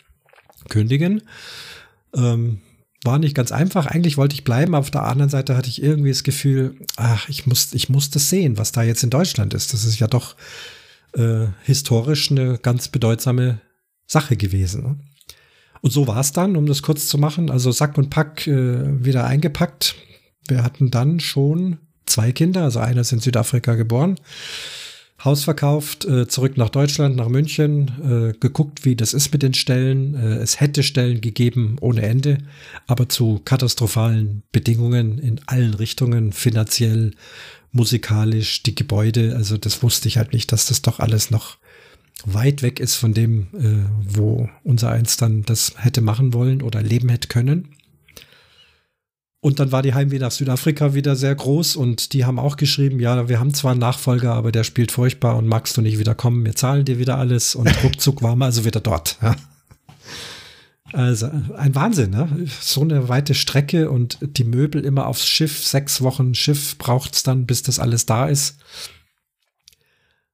kündigen. 0.71 1.21
Ähm, 2.15 2.63
war 3.05 3.19
nicht 3.19 3.35
ganz 3.35 3.53
einfach. 3.53 3.87
Eigentlich 3.87 4.17
wollte 4.17 4.35
ich 4.35 4.45
bleiben, 4.45 4.75
aber 4.75 4.81
auf 4.81 4.91
der 4.91 5.05
anderen 5.05 5.31
Seite 5.31 5.57
hatte 5.57 5.69
ich 5.69 5.83
irgendwie 5.83 6.11
das 6.11 6.25
Gefühl, 6.25 6.75
ach, 6.97 7.29
ich 7.29 7.47
muss, 7.47 7.73
ich 7.73 7.89
muss 7.89 8.11
das 8.11 8.29
sehen, 8.29 8.59
was 8.59 8.73
da 8.73 8.83
jetzt 8.83 9.05
in 9.05 9.11
Deutschland 9.11 9.55
ist. 9.55 9.73
Das 9.73 9.85
ist 9.85 9.99
ja 9.99 10.07
doch 10.07 10.37
äh, 11.15 11.47
historisch 11.63 12.31
eine 12.31 12.59
ganz 12.59 12.89
bedeutsame 12.89 13.61
Sache 14.07 14.37
gewesen. 14.37 14.83
Ne? 14.83 14.97
Und 15.81 15.93
so 15.93 16.07
war 16.07 16.19
es 16.19 16.33
dann, 16.33 16.57
um 16.57 16.67
das 16.67 16.83
kurz 16.83 17.07
zu 17.07 17.19
machen. 17.19 17.51
Also 17.51 17.71
Sack 17.71 17.99
und 17.99 18.11
Pack 18.11 18.47
äh, 18.47 19.05
wieder 19.05 19.25
eingepackt. 19.25 19.95
Wir 20.49 20.65
hatten 20.65 20.91
dann 20.91 21.21
schon 21.21 21.79
zwei 22.07 22.33
Kinder, 22.33 22.65
also 22.65 22.81
einer 22.81 23.03
ist 23.03 23.13
in 23.13 23.21
Südafrika 23.21 23.75
geboren. 23.75 24.19
Haus 25.25 25.43
verkauft, 25.43 26.05
äh, 26.05 26.29
zurück 26.29 26.57
nach 26.57 26.69
Deutschland, 26.69 27.17
nach 27.17 27.29
München, 27.29 27.91
äh, 28.03 28.39
geguckt, 28.39 28.85
wie 28.85 28.95
das 28.95 29.15
ist 29.15 29.33
mit 29.33 29.43
den 29.43 29.53
Stellen. 29.53 30.15
Äh, 30.15 30.37
es 30.37 30.61
hätte 30.61 30.85
Stellen 30.85 31.21
gegeben 31.21 31.77
ohne 31.81 32.03
Ende, 32.03 32.39
aber 32.87 33.09
zu 33.09 33.41
katastrophalen 33.45 34.45
Bedingungen 34.53 35.19
in 35.19 35.41
allen 35.47 35.75
Richtungen, 35.75 36.33
finanziell, 36.33 37.15
musikalisch, 37.73 38.63
die 38.63 38.77
Gebäude. 38.77 39.35
Also 39.35 39.57
das 39.57 39.83
wusste 39.83 40.07
ich 40.07 40.19
halt 40.19 40.33
nicht, 40.33 40.53
dass 40.53 40.67
das 40.67 40.83
doch 40.83 41.01
alles 41.01 41.33
noch 41.33 41.59
weit 42.25 42.63
weg 42.63 42.81
ist 42.81 42.95
von 42.95 43.13
dem, 43.13 43.49
wo 44.01 44.49
unser 44.65 44.91
eins 44.91 45.19
dann 45.19 45.43
das 45.43 45.75
hätte 45.77 46.01
machen 46.01 46.33
wollen 46.33 46.63
oder 46.63 46.83
leben 46.83 47.11
hätte 47.11 47.29
können. 47.29 47.77
Und 49.49 49.61
dann 49.61 49.73
war 49.73 49.81
die 49.81 49.95
Heimweh 49.95 50.19
nach 50.19 50.31
Südafrika 50.31 50.93
wieder 50.93 51.17
sehr 51.17 51.35
groß 51.35 51.77
und 51.77 52.13
die 52.13 52.27
haben 52.27 52.39
auch 52.39 52.59
geschrieben, 52.59 53.01
ja, 53.01 53.31
wir 53.31 53.41
haben 53.41 53.55
zwar 53.55 53.71
einen 53.71 53.81
Nachfolger, 53.81 54.35
aber 54.35 54.53
der 54.53 54.63
spielt 54.63 54.93
furchtbar 54.93 55.39
und 55.39 55.47
magst 55.47 55.75
du 55.75 55.81
nicht 55.81 55.99
wieder 55.99 56.15
kommen, 56.15 56.45
wir 56.45 56.55
zahlen 56.55 56.85
dir 56.85 56.99
wieder 56.99 57.17
alles 57.17 57.55
und 57.55 57.67
ruckzuck 57.83 58.21
waren 58.21 58.39
wir 58.41 58.45
also 58.45 58.67
wieder 58.67 58.81
dort. 58.81 59.17
Ja. 59.23 59.37
Also 60.93 61.31
ein 61.57 61.75
Wahnsinn, 61.75 62.11
ne? 62.11 62.47
So 62.61 62.83
eine 62.83 63.09
weite 63.09 63.33
Strecke 63.33 63.91
und 63.91 64.19
die 64.21 64.45
Möbel 64.45 64.85
immer 64.85 65.07
aufs 65.07 65.27
Schiff, 65.27 65.67
sechs 65.67 66.03
Wochen 66.03 66.35
Schiff 66.35 66.77
braucht 66.77 67.15
es 67.15 67.23
dann, 67.23 67.47
bis 67.47 67.63
das 67.63 67.79
alles 67.79 68.05
da 68.05 68.27
ist. 68.27 68.59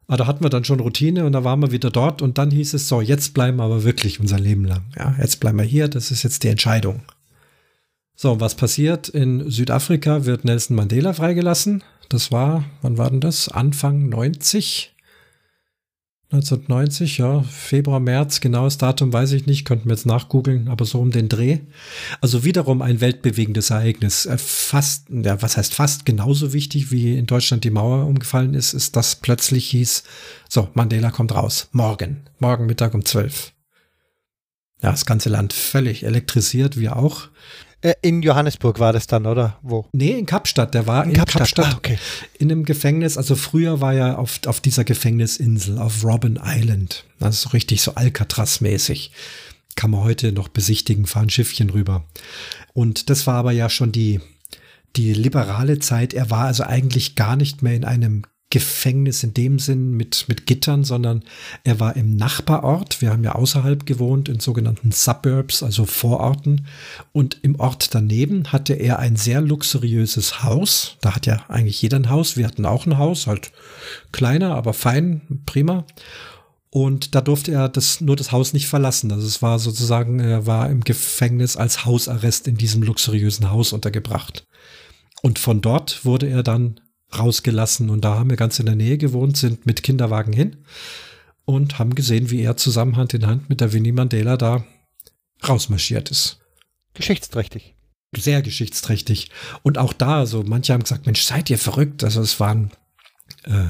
Aber 0.08 0.16
da 0.16 0.26
hatten 0.26 0.44
wir 0.44 0.50
dann 0.50 0.64
schon 0.64 0.80
Routine 0.80 1.24
und 1.24 1.34
da 1.34 1.44
waren 1.44 1.60
wir 1.60 1.70
wieder 1.70 1.92
dort 1.92 2.20
und 2.20 2.36
dann 2.36 2.50
hieß 2.50 2.74
es 2.74 2.88
so, 2.88 3.00
jetzt 3.00 3.32
bleiben 3.32 3.58
wir 3.58 3.62
aber 3.62 3.84
wirklich 3.84 4.18
unser 4.18 4.40
Leben 4.40 4.64
lang. 4.64 4.82
Ja, 4.98 5.14
jetzt 5.20 5.38
bleiben 5.38 5.58
wir 5.58 5.64
hier, 5.64 5.86
das 5.86 6.10
ist 6.10 6.24
jetzt 6.24 6.42
die 6.42 6.48
Entscheidung. 6.48 7.02
So, 8.16 8.40
was 8.40 8.54
passiert? 8.54 9.08
In 9.08 9.50
Südafrika 9.50 10.24
wird 10.24 10.44
Nelson 10.44 10.76
Mandela 10.76 11.12
freigelassen. 11.12 11.82
Das 12.08 12.30
war, 12.30 12.64
wann 12.80 12.96
war 12.96 13.10
denn 13.10 13.20
das? 13.20 13.48
Anfang 13.48 14.08
90? 14.08 14.94
1990, 16.34 17.18
ja, 17.18 17.42
Februar, 17.42 18.00
März, 18.00 18.40
genaues 18.40 18.78
Datum 18.78 19.12
weiß 19.12 19.32
ich 19.32 19.46
nicht, 19.46 19.64
könnten 19.64 19.88
wir 19.88 19.94
jetzt 19.94 20.06
nachgoogeln, 20.06 20.68
aber 20.68 20.84
so 20.84 21.00
um 21.00 21.12
den 21.12 21.28
Dreh. 21.28 21.58
Also 22.20 22.42
wiederum 22.44 22.82
ein 22.82 23.00
weltbewegendes 23.00 23.70
Ereignis. 23.70 24.26
Äh, 24.26 24.38
fast, 24.38 25.06
ja, 25.10 25.40
was 25.42 25.56
heißt 25.56 25.74
fast 25.74 26.06
genauso 26.06 26.52
wichtig, 26.52 26.90
wie 26.90 27.16
in 27.16 27.26
Deutschland 27.26 27.62
die 27.62 27.70
Mauer 27.70 28.06
umgefallen 28.06 28.54
ist, 28.54 28.74
ist, 28.74 28.96
dass 28.96 29.16
plötzlich 29.16 29.66
hieß, 29.70 30.02
so, 30.48 30.68
Mandela 30.74 31.10
kommt 31.10 31.34
raus, 31.34 31.68
morgen, 31.72 32.24
morgen 32.38 32.66
Mittag 32.66 32.94
um 32.94 33.04
12. 33.04 33.52
Ja, 34.82 34.90
das 34.90 35.06
ganze 35.06 35.28
Land 35.28 35.52
völlig 35.52 36.04
elektrisiert, 36.04 36.78
wir 36.78 36.96
auch. 36.96 37.28
Äh, 37.84 37.94
in 38.00 38.22
Johannesburg 38.22 38.80
war 38.80 38.92
das 38.94 39.06
dann, 39.06 39.26
oder? 39.26 39.58
Wo? 39.62 39.86
Nee, 39.92 40.12
in 40.12 40.24
Kapstadt. 40.24 40.72
Der 40.74 40.86
war 40.86 41.04
in, 41.04 41.10
in 41.10 41.16
Kapstadt, 41.16 41.40
Kapstadt 41.40 41.66
ah, 41.66 41.76
okay. 41.76 41.98
in 42.38 42.50
einem 42.50 42.64
Gefängnis. 42.64 43.18
Also 43.18 43.36
früher 43.36 43.80
war 43.80 43.92
er 43.92 44.18
auf, 44.18 44.40
auf 44.46 44.60
dieser 44.60 44.84
Gefängnisinsel, 44.84 45.78
auf 45.78 46.02
Robben 46.02 46.40
Island. 46.42 47.04
Also 47.20 47.48
so 47.48 47.52
richtig 47.52 47.82
so 47.82 47.94
Alcatraz-mäßig. 47.94 49.12
Kann 49.76 49.90
man 49.90 50.00
heute 50.00 50.32
noch 50.32 50.48
besichtigen, 50.48 51.04
fahren 51.04 51.28
Schiffchen 51.28 51.68
rüber. 51.68 52.04
Und 52.72 53.10
das 53.10 53.26
war 53.26 53.34
aber 53.34 53.52
ja 53.52 53.68
schon 53.68 53.92
die, 53.92 54.20
die 54.96 55.12
liberale 55.12 55.78
Zeit. 55.78 56.14
Er 56.14 56.30
war 56.30 56.46
also 56.46 56.62
eigentlich 56.62 57.16
gar 57.16 57.36
nicht 57.36 57.62
mehr 57.62 57.74
in 57.74 57.84
einem 57.84 58.22
Gefängnis 58.50 59.24
in 59.24 59.34
dem 59.34 59.58
Sinn 59.58 59.92
mit, 59.92 60.26
mit 60.28 60.46
Gittern, 60.46 60.84
sondern 60.84 61.24
er 61.64 61.80
war 61.80 61.96
im 61.96 62.14
Nachbarort. 62.14 63.00
Wir 63.00 63.10
haben 63.10 63.24
ja 63.24 63.34
außerhalb 63.34 63.84
gewohnt, 63.84 64.28
in 64.28 64.38
sogenannten 64.38 64.92
Suburbs, 64.92 65.62
also 65.62 65.86
Vororten. 65.86 66.66
Und 67.12 67.38
im 67.42 67.58
Ort 67.58 67.94
daneben 67.94 68.52
hatte 68.52 68.74
er 68.74 69.00
ein 69.00 69.16
sehr 69.16 69.40
luxuriöses 69.40 70.44
Haus. 70.44 70.96
Da 71.00 71.16
hat 71.16 71.26
ja 71.26 71.44
eigentlich 71.48 71.82
jeder 71.82 71.98
ein 71.98 72.10
Haus. 72.10 72.36
Wir 72.36 72.46
hatten 72.46 72.66
auch 72.66 72.86
ein 72.86 72.98
Haus, 72.98 73.26
halt 73.26 73.50
kleiner, 74.12 74.54
aber 74.54 74.72
fein, 74.72 75.42
prima. 75.46 75.84
Und 76.70 77.14
da 77.14 77.20
durfte 77.20 77.52
er 77.52 77.68
das, 77.68 78.00
nur 78.00 78.16
das 78.16 78.32
Haus 78.32 78.52
nicht 78.52 78.68
verlassen. 78.68 79.10
Also 79.12 79.26
es 79.26 79.42
war 79.42 79.58
sozusagen, 79.58 80.20
er 80.20 80.46
war 80.46 80.70
im 80.70 80.82
Gefängnis 80.82 81.56
als 81.56 81.84
Hausarrest 81.84 82.46
in 82.46 82.56
diesem 82.56 82.82
luxuriösen 82.82 83.50
Haus 83.50 83.72
untergebracht. 83.72 84.44
Und 85.22 85.38
von 85.38 85.60
dort 85.60 86.04
wurde 86.04 86.28
er 86.28 86.42
dann 86.42 86.80
rausgelassen. 87.18 87.90
Und 87.90 88.04
da 88.04 88.16
haben 88.18 88.30
wir 88.30 88.36
ganz 88.36 88.58
in 88.58 88.66
der 88.66 88.76
Nähe 88.76 88.98
gewohnt, 88.98 89.36
sind 89.36 89.66
mit 89.66 89.82
Kinderwagen 89.82 90.32
hin 90.32 90.56
und 91.44 91.78
haben 91.78 91.94
gesehen, 91.94 92.30
wie 92.30 92.42
er 92.42 92.56
zusammen 92.56 92.96
Hand 92.96 93.14
in 93.14 93.26
Hand 93.26 93.48
mit 93.48 93.60
der 93.60 93.72
Winnie 93.72 93.92
Mandela 93.92 94.36
da 94.36 94.64
rausmarschiert 95.46 96.10
ist. 96.10 96.38
Geschichtsträchtig. 96.94 97.74
Sehr 98.16 98.42
geschichtsträchtig. 98.42 99.30
Und 99.62 99.78
auch 99.78 99.92
da, 99.92 100.26
so 100.26 100.42
manche 100.42 100.72
haben 100.72 100.84
gesagt, 100.84 101.06
Mensch, 101.06 101.22
seid 101.22 101.50
ihr 101.50 101.58
verrückt? 101.58 102.04
Also 102.04 102.20
es 102.22 102.38
waren, 102.38 102.70
äh, 103.42 103.68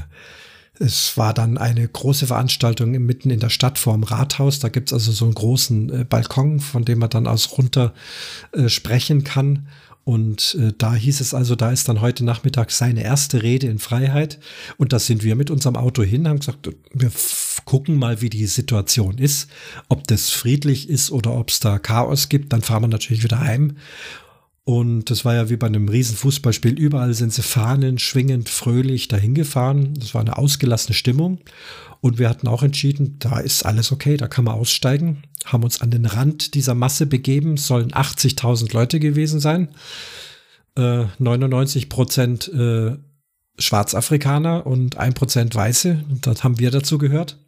es 0.78 1.16
war 1.16 1.32
dann 1.32 1.56
eine 1.56 1.86
große 1.88 2.26
Veranstaltung 2.26 2.90
mitten 2.90 3.30
in 3.30 3.40
der 3.40 3.48
Stadt 3.48 3.78
vor 3.78 3.94
dem 3.94 4.02
Rathaus. 4.02 4.58
Da 4.58 4.68
gibt's 4.68 4.92
also 4.92 5.12
so 5.12 5.24
einen 5.24 5.34
großen 5.34 6.00
äh, 6.00 6.04
Balkon, 6.04 6.60
von 6.60 6.84
dem 6.84 6.98
man 6.98 7.10
dann 7.10 7.26
aus 7.26 7.56
runter 7.56 7.94
äh, 8.52 8.68
sprechen 8.68 9.24
kann. 9.24 9.68
Und 10.04 10.56
äh, 10.60 10.72
da 10.76 10.94
hieß 10.94 11.20
es 11.20 11.32
also, 11.32 11.56
da 11.56 11.70
ist 11.70 11.88
dann 11.88 12.02
heute 12.02 12.24
Nachmittag 12.24 12.70
seine 12.70 13.02
erste 13.02 13.42
Rede 13.42 13.68
in 13.68 13.78
Freiheit. 13.78 14.38
Und 14.76 14.92
da 14.92 14.98
sind 14.98 15.24
wir 15.24 15.34
mit 15.34 15.50
unserem 15.50 15.76
Auto 15.76 16.02
hin, 16.02 16.28
haben 16.28 16.40
gesagt, 16.40 16.70
wir 16.92 17.10
gucken 17.64 17.96
mal, 17.96 18.20
wie 18.20 18.28
die 18.28 18.46
Situation 18.46 19.16
ist, 19.16 19.48
ob 19.88 20.06
das 20.06 20.30
friedlich 20.30 20.90
ist 20.90 21.10
oder 21.10 21.34
ob 21.34 21.48
es 21.48 21.60
da 21.60 21.78
Chaos 21.78 22.28
gibt. 22.28 22.52
Dann 22.52 22.60
fahren 22.60 22.82
wir 22.82 22.88
natürlich 22.88 23.22
wieder 23.22 23.40
heim. 23.40 23.76
Und 24.64 25.10
das 25.10 25.24
war 25.24 25.34
ja 25.34 25.50
wie 25.50 25.56
bei 25.56 25.66
einem 25.66 25.88
riesen 25.88 26.16
Fußballspiel. 26.16 26.78
Überall 26.78 27.14
sind 27.14 27.32
sie 27.32 27.42
Fahnen 27.42 27.98
schwingend, 27.98 28.48
fröhlich 28.48 29.08
dahin 29.08 29.34
gefahren. 29.34 29.94
Das 29.98 30.14
war 30.14 30.20
eine 30.20 30.36
ausgelassene 30.38 30.94
Stimmung. 30.94 31.40
Und 32.00 32.18
wir 32.18 32.28
hatten 32.28 32.48
auch 32.48 32.62
entschieden, 32.62 33.16
da 33.18 33.38
ist 33.38 33.64
alles 33.64 33.90
okay, 33.90 34.18
da 34.18 34.28
kann 34.28 34.44
man 34.44 34.54
aussteigen. 34.54 35.22
Haben 35.44 35.64
uns 35.64 35.80
an 35.80 35.90
den 35.90 36.06
Rand 36.06 36.54
dieser 36.54 36.74
Masse 36.74 37.06
begeben, 37.06 37.56
sollen 37.56 37.92
80.000 37.92 38.72
Leute 38.72 39.00
gewesen 39.00 39.40
sein. 39.40 39.68
Äh, 40.76 41.04
99 41.18 41.88
Prozent 41.88 42.48
äh, 42.48 42.96
Schwarzafrikaner 43.58 44.66
und 44.66 44.96
1 44.96 45.14
Prozent 45.14 45.54
Weiße. 45.54 46.04
Das 46.22 46.42
haben 46.42 46.58
wir 46.58 46.70
dazu 46.70 46.98
gehört. 46.98 47.38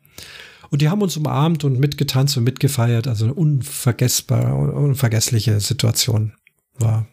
Und 0.71 0.83
die 0.83 0.89
haben 0.89 1.03
uns 1.03 1.17
umarmt 1.17 1.65
und 1.65 1.79
mitgetanzt 1.79 2.37
und 2.37 2.45
mitgefeiert. 2.45 3.07
Also 3.07 3.27
eine 3.27 3.35
unvergessbare, 3.35 4.55
unvergessliche 4.55 5.61
Situation. 5.61 6.33
War 6.79 7.07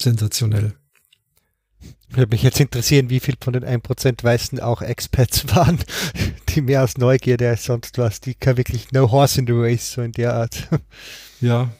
sensationell. 0.00 0.74
Würde 2.10 2.30
mich 2.30 2.42
jetzt 2.42 2.60
interessieren, 2.60 3.10
wie 3.10 3.20
viel 3.20 3.34
von 3.40 3.52
den 3.52 3.64
1% 3.64 4.22
Weißen 4.22 4.60
auch 4.60 4.80
Expats 4.80 5.44
waren, 5.54 5.78
die 6.48 6.60
mehr 6.60 6.84
aus 6.84 6.98
Neugierde 6.98 7.48
als 7.48 7.64
sonst 7.64 7.98
was. 7.98 8.20
Die 8.20 8.34
kann 8.34 8.56
wirklich 8.56 8.92
no 8.92 9.10
horse 9.10 9.40
in 9.40 9.46
the 9.46 9.52
race, 9.52 9.92
so 9.92 10.02
in 10.02 10.12
der 10.12 10.34
Art. 10.34 10.68
Ja. 11.40 11.70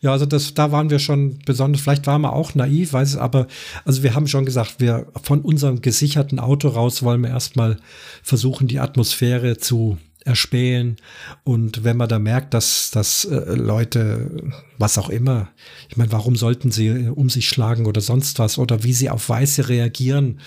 Ja, 0.00 0.12
also 0.12 0.26
das, 0.26 0.54
da 0.54 0.70
waren 0.70 0.90
wir 0.90 1.00
schon 1.00 1.40
besonders, 1.44 1.82
vielleicht 1.82 2.06
waren 2.06 2.20
wir 2.20 2.32
auch 2.32 2.54
naiv, 2.54 2.92
weiß 2.92 3.08
es, 3.08 3.16
aber 3.16 3.48
also 3.84 4.04
wir 4.04 4.14
haben 4.14 4.28
schon 4.28 4.44
gesagt, 4.44 4.76
wir 4.78 5.08
von 5.22 5.40
unserem 5.40 5.80
gesicherten 5.80 6.38
Auto 6.38 6.68
raus 6.68 7.02
wollen 7.02 7.22
wir 7.22 7.30
erstmal 7.30 7.78
versuchen, 8.22 8.68
die 8.68 8.78
Atmosphäre 8.78 9.58
zu 9.58 9.98
erspähen. 10.24 10.96
Und 11.44 11.84
wenn 11.84 11.96
man 11.96 12.08
da 12.08 12.18
merkt, 12.18 12.54
dass, 12.54 12.90
dass 12.90 13.24
äh, 13.24 13.54
Leute, 13.54 14.50
was 14.78 14.98
auch 14.98 15.08
immer, 15.08 15.48
ich 15.88 15.96
meine, 15.96 16.12
warum 16.12 16.36
sollten 16.36 16.70
sie 16.70 16.88
äh, 16.88 17.08
um 17.08 17.30
sich 17.30 17.48
schlagen 17.48 17.86
oder 17.86 18.00
sonst 18.00 18.38
was 18.38 18.58
oder 18.58 18.84
wie 18.84 18.92
sie 18.92 19.10
auf 19.10 19.28
Weiße 19.28 19.68
reagieren. 19.68 20.40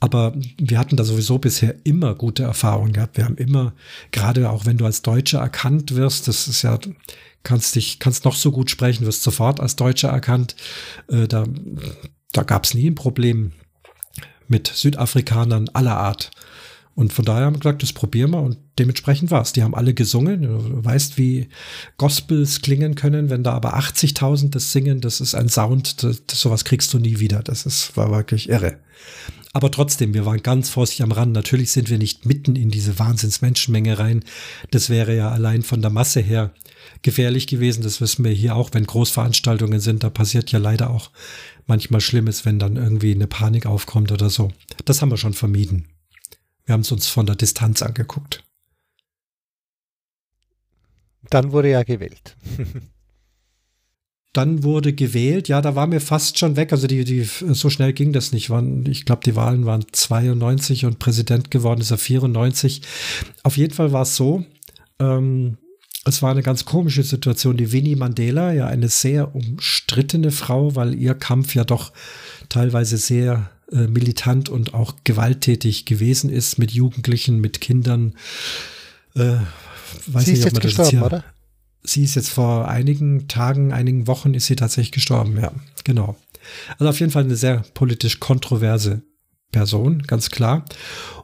Aber 0.00 0.34
wir 0.58 0.78
hatten 0.78 0.96
da 0.96 1.04
sowieso 1.04 1.38
bisher 1.38 1.74
immer 1.84 2.14
gute 2.14 2.42
Erfahrungen 2.42 2.92
gehabt. 2.92 3.16
Wir 3.16 3.24
haben 3.24 3.36
immer, 3.36 3.74
gerade 4.12 4.50
auch 4.50 4.66
wenn 4.66 4.78
du 4.78 4.84
als 4.84 5.02
Deutscher 5.02 5.40
erkannt 5.40 5.94
wirst, 5.94 6.28
das 6.28 6.48
ist 6.48 6.62
ja, 6.62 6.78
kannst 7.42 7.74
dich, 7.74 7.98
kannst 7.98 8.24
noch 8.24 8.34
so 8.34 8.52
gut 8.52 8.70
sprechen, 8.70 9.06
wirst 9.06 9.22
sofort 9.22 9.60
als 9.60 9.76
Deutscher 9.76 10.08
erkannt. 10.08 10.56
Äh, 11.08 11.28
da 11.28 11.44
da 12.36 12.42
gab 12.42 12.64
es 12.64 12.74
nie 12.74 12.90
ein 12.90 12.94
Problem 12.94 13.52
mit 14.46 14.68
Südafrikanern 14.68 15.70
aller 15.72 15.96
Art. 15.96 16.30
Und 16.96 17.12
von 17.12 17.26
daher 17.26 17.44
haben 17.44 17.56
wir 17.56 17.60
gesagt, 17.60 17.82
das 17.82 17.92
probieren 17.92 18.30
wir 18.30 18.40
und 18.40 18.56
dementsprechend 18.78 19.30
war 19.30 19.42
es. 19.42 19.52
Die 19.52 19.62
haben 19.62 19.74
alle 19.74 19.92
gesungen. 19.92 20.42
Du 20.42 20.82
weißt, 20.82 21.18
wie 21.18 21.48
Gospels 21.98 22.62
klingen 22.62 22.94
können, 22.94 23.28
wenn 23.28 23.42
da 23.42 23.52
aber 23.52 23.78
80.000 23.78 24.48
das 24.48 24.72
singen, 24.72 25.02
das 25.02 25.20
ist 25.20 25.34
ein 25.34 25.50
Sound, 25.50 26.02
das, 26.02 26.24
das, 26.26 26.40
sowas 26.40 26.64
kriegst 26.64 26.94
du 26.94 26.98
nie 26.98 27.20
wieder. 27.20 27.42
Das 27.42 27.66
ist, 27.66 27.98
war 27.98 28.10
wirklich 28.10 28.48
irre. 28.48 28.78
Aber 29.52 29.70
trotzdem, 29.70 30.14
wir 30.14 30.24
waren 30.24 30.42
ganz 30.42 30.70
vorsichtig 30.70 31.04
am 31.04 31.12
Rand. 31.12 31.32
Natürlich 31.32 31.70
sind 31.70 31.90
wir 31.90 31.98
nicht 31.98 32.24
mitten 32.24 32.56
in 32.56 32.70
diese 32.70 32.98
Wahnsinnsmenschenmenge 32.98 33.98
rein. 33.98 34.24
Das 34.70 34.88
wäre 34.88 35.14
ja 35.14 35.30
allein 35.30 35.62
von 35.62 35.82
der 35.82 35.90
Masse 35.90 36.20
her 36.20 36.52
gefährlich 37.02 37.46
gewesen. 37.46 37.82
Das 37.82 38.00
wissen 38.00 38.24
wir 38.24 38.32
hier 38.32 38.56
auch, 38.56 38.70
wenn 38.72 38.86
Großveranstaltungen 38.86 39.80
sind. 39.80 40.02
Da 40.02 40.08
passiert 40.08 40.50
ja 40.50 40.58
leider 40.58 40.88
auch 40.88 41.10
manchmal 41.66 42.00
Schlimmes, 42.00 42.46
wenn 42.46 42.58
dann 42.58 42.76
irgendwie 42.76 43.14
eine 43.14 43.26
Panik 43.26 43.66
aufkommt 43.66 44.12
oder 44.12 44.30
so. 44.30 44.50
Das 44.86 45.02
haben 45.02 45.10
wir 45.10 45.18
schon 45.18 45.34
vermieden. 45.34 45.84
Wir 46.66 46.72
haben 46.72 46.82
es 46.82 46.92
uns 46.92 47.06
von 47.08 47.26
der 47.26 47.36
Distanz 47.36 47.82
angeguckt. 47.82 48.44
Dann 51.30 51.52
wurde 51.52 51.70
ja 51.70 51.82
gewählt. 51.82 52.36
Dann 54.32 54.62
wurde 54.62 54.92
gewählt, 54.92 55.48
ja, 55.48 55.62
da 55.62 55.76
war 55.76 55.86
mir 55.86 56.00
fast 56.00 56.38
schon 56.38 56.56
weg. 56.56 56.70
Also 56.70 56.86
die, 56.86 57.04
die, 57.04 57.22
so 57.22 57.70
schnell 57.70 57.94
ging 57.94 58.12
das 58.12 58.32
nicht. 58.32 58.50
ich 58.84 59.06
glaube, 59.06 59.22
die 59.24 59.34
Wahlen 59.34 59.64
waren 59.64 59.86
92 59.90 60.84
und 60.84 60.98
Präsident 60.98 61.50
geworden 61.50 61.80
ist 61.80 61.90
er 61.90 61.96
94. 61.96 62.82
Auf 63.44 63.56
jeden 63.56 63.72
Fall 63.72 63.92
war 63.92 64.02
es 64.02 64.14
so, 64.14 64.44
ähm, 64.98 65.56
es 66.04 66.20
war 66.20 66.32
eine 66.32 66.42
ganz 66.42 66.66
komische 66.66 67.02
Situation. 67.02 67.56
Die 67.56 67.72
Winnie 67.72 67.96
Mandela, 67.96 68.52
ja 68.52 68.66
eine 68.66 68.90
sehr 68.90 69.34
umstrittene 69.34 70.30
Frau, 70.30 70.76
weil 70.76 70.94
ihr 70.94 71.14
Kampf 71.14 71.54
ja 71.54 71.64
doch 71.64 71.94
teilweise 72.50 72.98
sehr 72.98 73.50
äh, 73.72 73.86
militant 73.86 74.48
und 74.48 74.74
auch 74.74 74.94
gewalttätig 75.04 75.84
gewesen 75.84 76.30
ist 76.30 76.58
mit 76.58 76.70
Jugendlichen, 76.70 77.40
mit 77.40 77.60
Kindern. 77.60 78.14
Äh, 79.14 79.38
weiß 80.06 80.24
sie 80.24 80.32
nicht, 80.32 80.38
ist 80.40 80.44
jetzt 80.44 80.60
gestorben, 80.60 81.02
oder? 81.02 81.24
Sie 81.82 82.02
ist 82.02 82.16
jetzt 82.16 82.30
vor 82.30 82.68
einigen 82.68 83.28
Tagen, 83.28 83.72
einigen 83.72 84.06
Wochen 84.06 84.34
ist 84.34 84.46
sie 84.46 84.56
tatsächlich 84.56 84.92
gestorben, 84.92 85.38
ja, 85.40 85.52
genau. 85.84 86.16
Also 86.78 86.90
auf 86.90 87.00
jeden 87.00 87.12
Fall 87.12 87.24
eine 87.24 87.36
sehr 87.36 87.64
politisch 87.74 88.20
kontroverse 88.20 89.02
Person, 89.52 90.02
ganz 90.02 90.30
klar. 90.30 90.64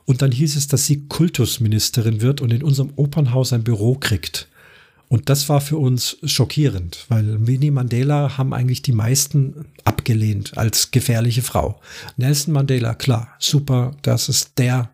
Und 0.04 0.22
dann 0.22 0.32
hieß 0.32 0.56
es, 0.56 0.68
dass 0.68 0.86
sie 0.86 1.06
Kultusministerin 1.06 2.20
wird 2.20 2.40
und 2.40 2.52
in 2.52 2.62
unserem 2.62 2.92
Opernhaus 2.96 3.52
ein 3.52 3.64
Büro 3.64 3.94
kriegt. 3.94 4.48
Und 5.12 5.28
das 5.28 5.50
war 5.50 5.60
für 5.60 5.76
uns 5.76 6.16
schockierend, 6.24 7.04
weil 7.10 7.46
Winnie 7.46 7.70
Mandela 7.70 8.38
haben 8.38 8.54
eigentlich 8.54 8.80
die 8.80 8.92
meisten 8.92 9.66
abgelehnt 9.84 10.56
als 10.56 10.90
gefährliche 10.90 11.42
Frau. 11.42 11.78
Nelson 12.16 12.54
Mandela, 12.54 12.94
klar, 12.94 13.28
super, 13.38 13.94
das 14.00 14.30
ist 14.30 14.52
der 14.56 14.88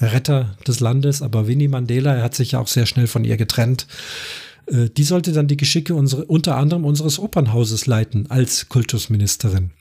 Retter 0.00 0.56
des 0.64 0.78
Landes, 0.78 1.22
aber 1.22 1.48
Winnie 1.48 1.66
Mandela, 1.66 2.14
er 2.14 2.22
hat 2.22 2.36
sich 2.36 2.52
ja 2.52 2.60
auch 2.60 2.68
sehr 2.68 2.86
schnell 2.86 3.08
von 3.08 3.24
ihr 3.24 3.36
getrennt. 3.36 3.88
Äh, 4.66 4.90
die 4.90 5.02
sollte 5.02 5.32
dann 5.32 5.48
die 5.48 5.56
Geschicke 5.56 5.96
unsere, 5.96 6.24
unter 6.26 6.56
anderem 6.56 6.84
unseres 6.84 7.18
Opernhauses 7.18 7.86
leiten 7.86 8.30
als 8.30 8.68
Kultusministerin. 8.68 9.72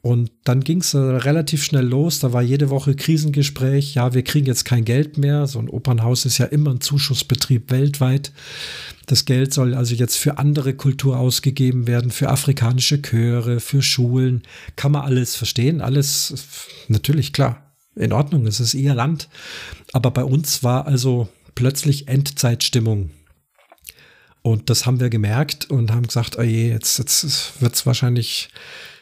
Und 0.00 0.30
dann 0.44 0.60
ging 0.62 0.80
es 0.80 0.94
äh, 0.94 0.98
relativ 0.98 1.64
schnell 1.64 1.84
los. 1.84 2.20
Da 2.20 2.32
war 2.32 2.42
jede 2.42 2.70
Woche 2.70 2.94
Krisengespräch. 2.94 3.94
Ja, 3.94 4.14
wir 4.14 4.22
kriegen 4.22 4.46
jetzt 4.46 4.64
kein 4.64 4.84
Geld 4.84 5.18
mehr. 5.18 5.46
So 5.48 5.58
ein 5.58 5.68
Opernhaus 5.68 6.24
ist 6.24 6.38
ja 6.38 6.46
immer 6.46 6.70
ein 6.70 6.80
Zuschussbetrieb 6.80 7.70
weltweit. 7.70 8.32
Das 9.06 9.24
Geld 9.24 9.52
soll 9.52 9.74
also 9.74 9.94
jetzt 9.94 10.16
für 10.16 10.38
andere 10.38 10.74
Kultur 10.74 11.18
ausgegeben 11.18 11.86
werden, 11.88 12.10
für 12.10 12.28
afrikanische 12.28 13.02
Chöre, 13.02 13.58
für 13.58 13.82
Schulen. 13.82 14.42
Kann 14.76 14.92
man 14.92 15.02
alles 15.02 15.34
verstehen. 15.34 15.80
Alles 15.80 16.84
natürlich 16.86 17.32
klar. 17.32 17.74
In 17.96 18.12
Ordnung. 18.12 18.46
Es 18.46 18.60
ist 18.60 18.74
ihr 18.74 18.94
Land. 18.94 19.28
Aber 19.92 20.12
bei 20.12 20.22
uns 20.22 20.62
war 20.62 20.86
also 20.86 21.28
plötzlich 21.56 22.06
Endzeitstimmung. 22.06 23.10
Und 24.42 24.70
das 24.70 24.86
haben 24.86 25.00
wir 25.00 25.10
gemerkt 25.10 25.68
und 25.68 25.90
haben 25.90 26.06
gesagt, 26.06 26.38
oh 26.38 26.42
je, 26.42 26.70
jetzt, 26.70 26.98
jetzt 26.98 27.60
wird 27.60 27.74
es 27.74 27.84
wahrscheinlich 27.84 28.50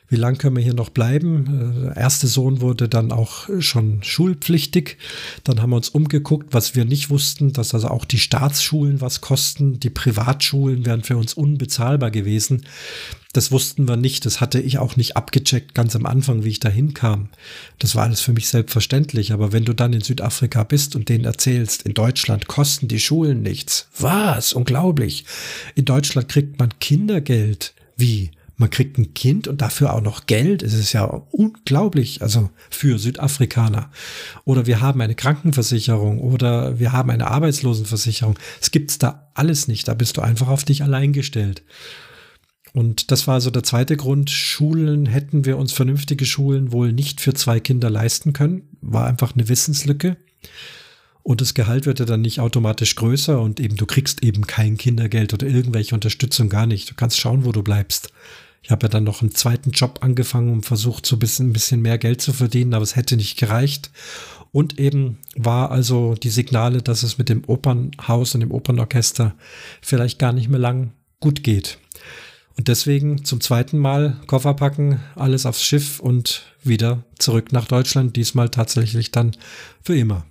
wie 0.09 0.17
lange 0.17 0.37
können 0.37 0.57
wir 0.57 0.63
hier 0.63 0.75
noch 0.75 0.91
bleiben? 0.91 1.83
Der 1.83 1.97
äh, 1.97 2.01
erste 2.01 2.29
Sohn 2.29 2.61
wurde 2.61 2.89
dann 2.89 3.11
auch 3.11 3.49
schon 3.59 4.03
schulpflichtig. 4.03 4.99
Dann 5.43 5.61
haben 5.61 5.71
wir 5.71 5.77
uns 5.77 5.89
umgeguckt, 5.89 6.55
was 6.55 6.77
wir 6.77 6.85
nicht 6.85 7.11
wussten, 7.11 7.53
dass 7.53 7.75
also 7.75 7.89
auch 7.89 8.05
die 8.05 8.19
Staatsschulen 8.19 9.01
was 9.01 9.21
kosten. 9.21 9.81
Die 9.81 9.91
Privatschulen 9.91 10.87
wären 10.87 11.03
für 11.03 11.17
uns 11.17 11.35
unbezahlbar 11.35 12.13
gewesen. 12.13 12.63
Das 13.33 13.51
wussten 13.51 13.89
wir 13.89 13.97
nicht. 13.97 14.25
Das 14.25 14.41
hatte 14.41 14.61
ich 14.61 14.79
auch 14.79 14.97
nicht 14.97 15.17
abgecheckt 15.17 15.75
ganz 15.75 15.97
am 15.97 16.07
Anfang, 16.07 16.45
wie 16.45 16.51
ich 16.51 16.61
da 16.61 16.69
hinkam. 16.69 17.29
Das 17.81 17.97
war 17.97 18.05
alles 18.05 18.21
für 18.21 18.33
mich 18.33 18.49
selbstverständlich. 18.49 19.33
Aber 19.33 19.53
wenn 19.53 19.65
du 19.65 19.75
dann 19.75 19.93
in 19.93 20.01
Südafrika 20.03 20.63
bist 20.63 20.95
und 20.95 21.09
denen 21.09 21.25
erzählst, 21.25 21.83
in 21.83 21.95
Deutschland 21.95 22.47
kosten 22.47 22.87
die 22.87 23.01
Schulen 23.01 23.43
nichts. 23.43 23.89
Was? 23.99 24.53
Unglaublich. 24.53 25.25
In 25.75 25.85
Deutschland 25.85 26.29
kriegt 26.29 26.59
man 26.61 26.79
Kindergeld. 26.79 27.75
Wie? 27.97 28.31
Man 28.57 28.71
kriegt 28.71 28.97
ein 28.99 29.13
Kind 29.13 29.49
und 29.49 29.61
dafür 29.61 29.93
auch 29.93 30.01
noch 30.01 30.27
Geld. 30.27 30.63
Es 30.63 30.73
ist 30.73 30.93
ja 30.93 31.05
unglaublich, 31.05 32.23
also 32.23 32.51
für 32.71 32.99
Südafrikaner. 32.99 33.91
Oder 34.45 34.67
wir 34.67 34.81
haben 34.81 35.01
eine 35.01 35.15
Krankenversicherung 35.15 36.21
oder 36.21 36.79
wir 36.79 36.93
haben 36.93 37.11
eine 37.11 37.31
Arbeitslosenversicherung. 37.31 38.39
Es 38.61 38.71
gibt's 38.71 38.99
da 38.99 39.31
alles 39.35 39.69
nicht. 39.69 39.89
Da 39.89 39.95
bist 39.95 40.17
du 40.17 40.23
einfach 40.23 40.49
auf 40.49 40.65
dich 40.65 40.83
allein 40.83 41.13
gestellt. 41.13 41.63
Und 42.73 43.11
das 43.11 43.27
war 43.27 43.35
also 43.35 43.51
der 43.51 43.63
zweite 43.63 43.97
Grund. 43.97 44.31
Schulen 44.31 45.07
hätten 45.07 45.45
wir 45.45 45.59
uns 45.59 45.73
vernünftige 45.73 46.25
Schulen 46.25 46.73
wohl 46.73 46.93
nicht 46.93 47.21
für 47.21 47.35
zwei 47.35 47.61
Kinder 47.61 47.91
leisten 47.91 48.33
können. 48.33 48.69
War 48.81 49.07
einfach 49.07 49.35
eine 49.35 49.49
Wissenslücke. 49.49 50.17
Und 51.23 51.41
das 51.41 51.55
Gehalt 51.55 51.87
wird 51.87 51.99
ja 51.99 52.05
dann 52.05 52.21
nicht 52.21 52.39
automatisch 52.39 52.95
größer 52.95 53.41
und 53.41 53.59
eben 53.59 53.77
du 53.77 53.85
kriegst 53.85 54.23
eben 54.23 54.47
kein 54.47 54.77
Kindergeld 54.77 55.35
oder 55.35 55.47
irgendwelche 55.47 55.95
Unterstützung 55.95 56.49
gar 56.49 56.67
nicht. 56.67 56.89
Du 56.89 56.95
kannst 56.95 57.19
schauen, 57.19 57.45
wo 57.45 57.51
du 57.51 57.65
bleibst. 57.65 58.13
Ich 58.67 58.73
habe 58.73 58.87
ja 58.87 58.89
dann 58.89 59.05
noch 59.05 59.23
einen 59.23 59.33
zweiten 59.33 59.71
Job 59.71 60.01
angefangen 60.03 60.53
und 60.53 60.67
versucht, 60.67 61.07
so 61.07 61.15
ein 61.15 61.21
bisschen, 61.21 61.51
ein 61.51 61.53
bisschen 61.53 61.83
mehr 61.83 61.99
Geld 61.99 62.21
zu 62.21 62.33
verdienen, 62.33 62.75
aber 62.75 62.83
es 62.83 62.97
hätte 62.97 63.17
nicht 63.17 63.39
gereicht. 63.39 63.93
Und 64.51 64.81
eben 64.81 65.19
war 65.37 65.71
also 65.71 66.15
die 66.15 66.31
Signale, 66.31 66.83
dass 66.83 67.05
es 67.05 67.17
mit 67.17 67.29
dem 67.29 67.45
Opernhaus 67.47 68.35
und 68.35 68.41
dem 68.41 68.51
Opernorchester 68.51 69.37
vielleicht 69.81 70.19
gar 70.19 70.33
nicht 70.33 70.49
mehr 70.49 70.59
lang 70.59 70.91
gut 71.21 71.45
geht. 71.45 71.79
Und 72.57 72.67
deswegen 72.67 73.25
zum 73.25 73.41
zweiten 73.41 73.79
Mal 73.79 74.17
Koffer 74.27 74.55
packen, 74.55 74.99
alles 75.15 75.47
aufs 75.47 75.63
Schiff 75.63 76.01
und 76.01 76.43
wieder 76.65 77.05
zurück 77.21 77.53
nach 77.53 77.67
Deutschland, 77.67 78.17
diesmal 78.17 78.49
tatsächlich 78.49 79.13
dann 79.13 79.37
für 79.81 79.97
immer. 79.97 80.27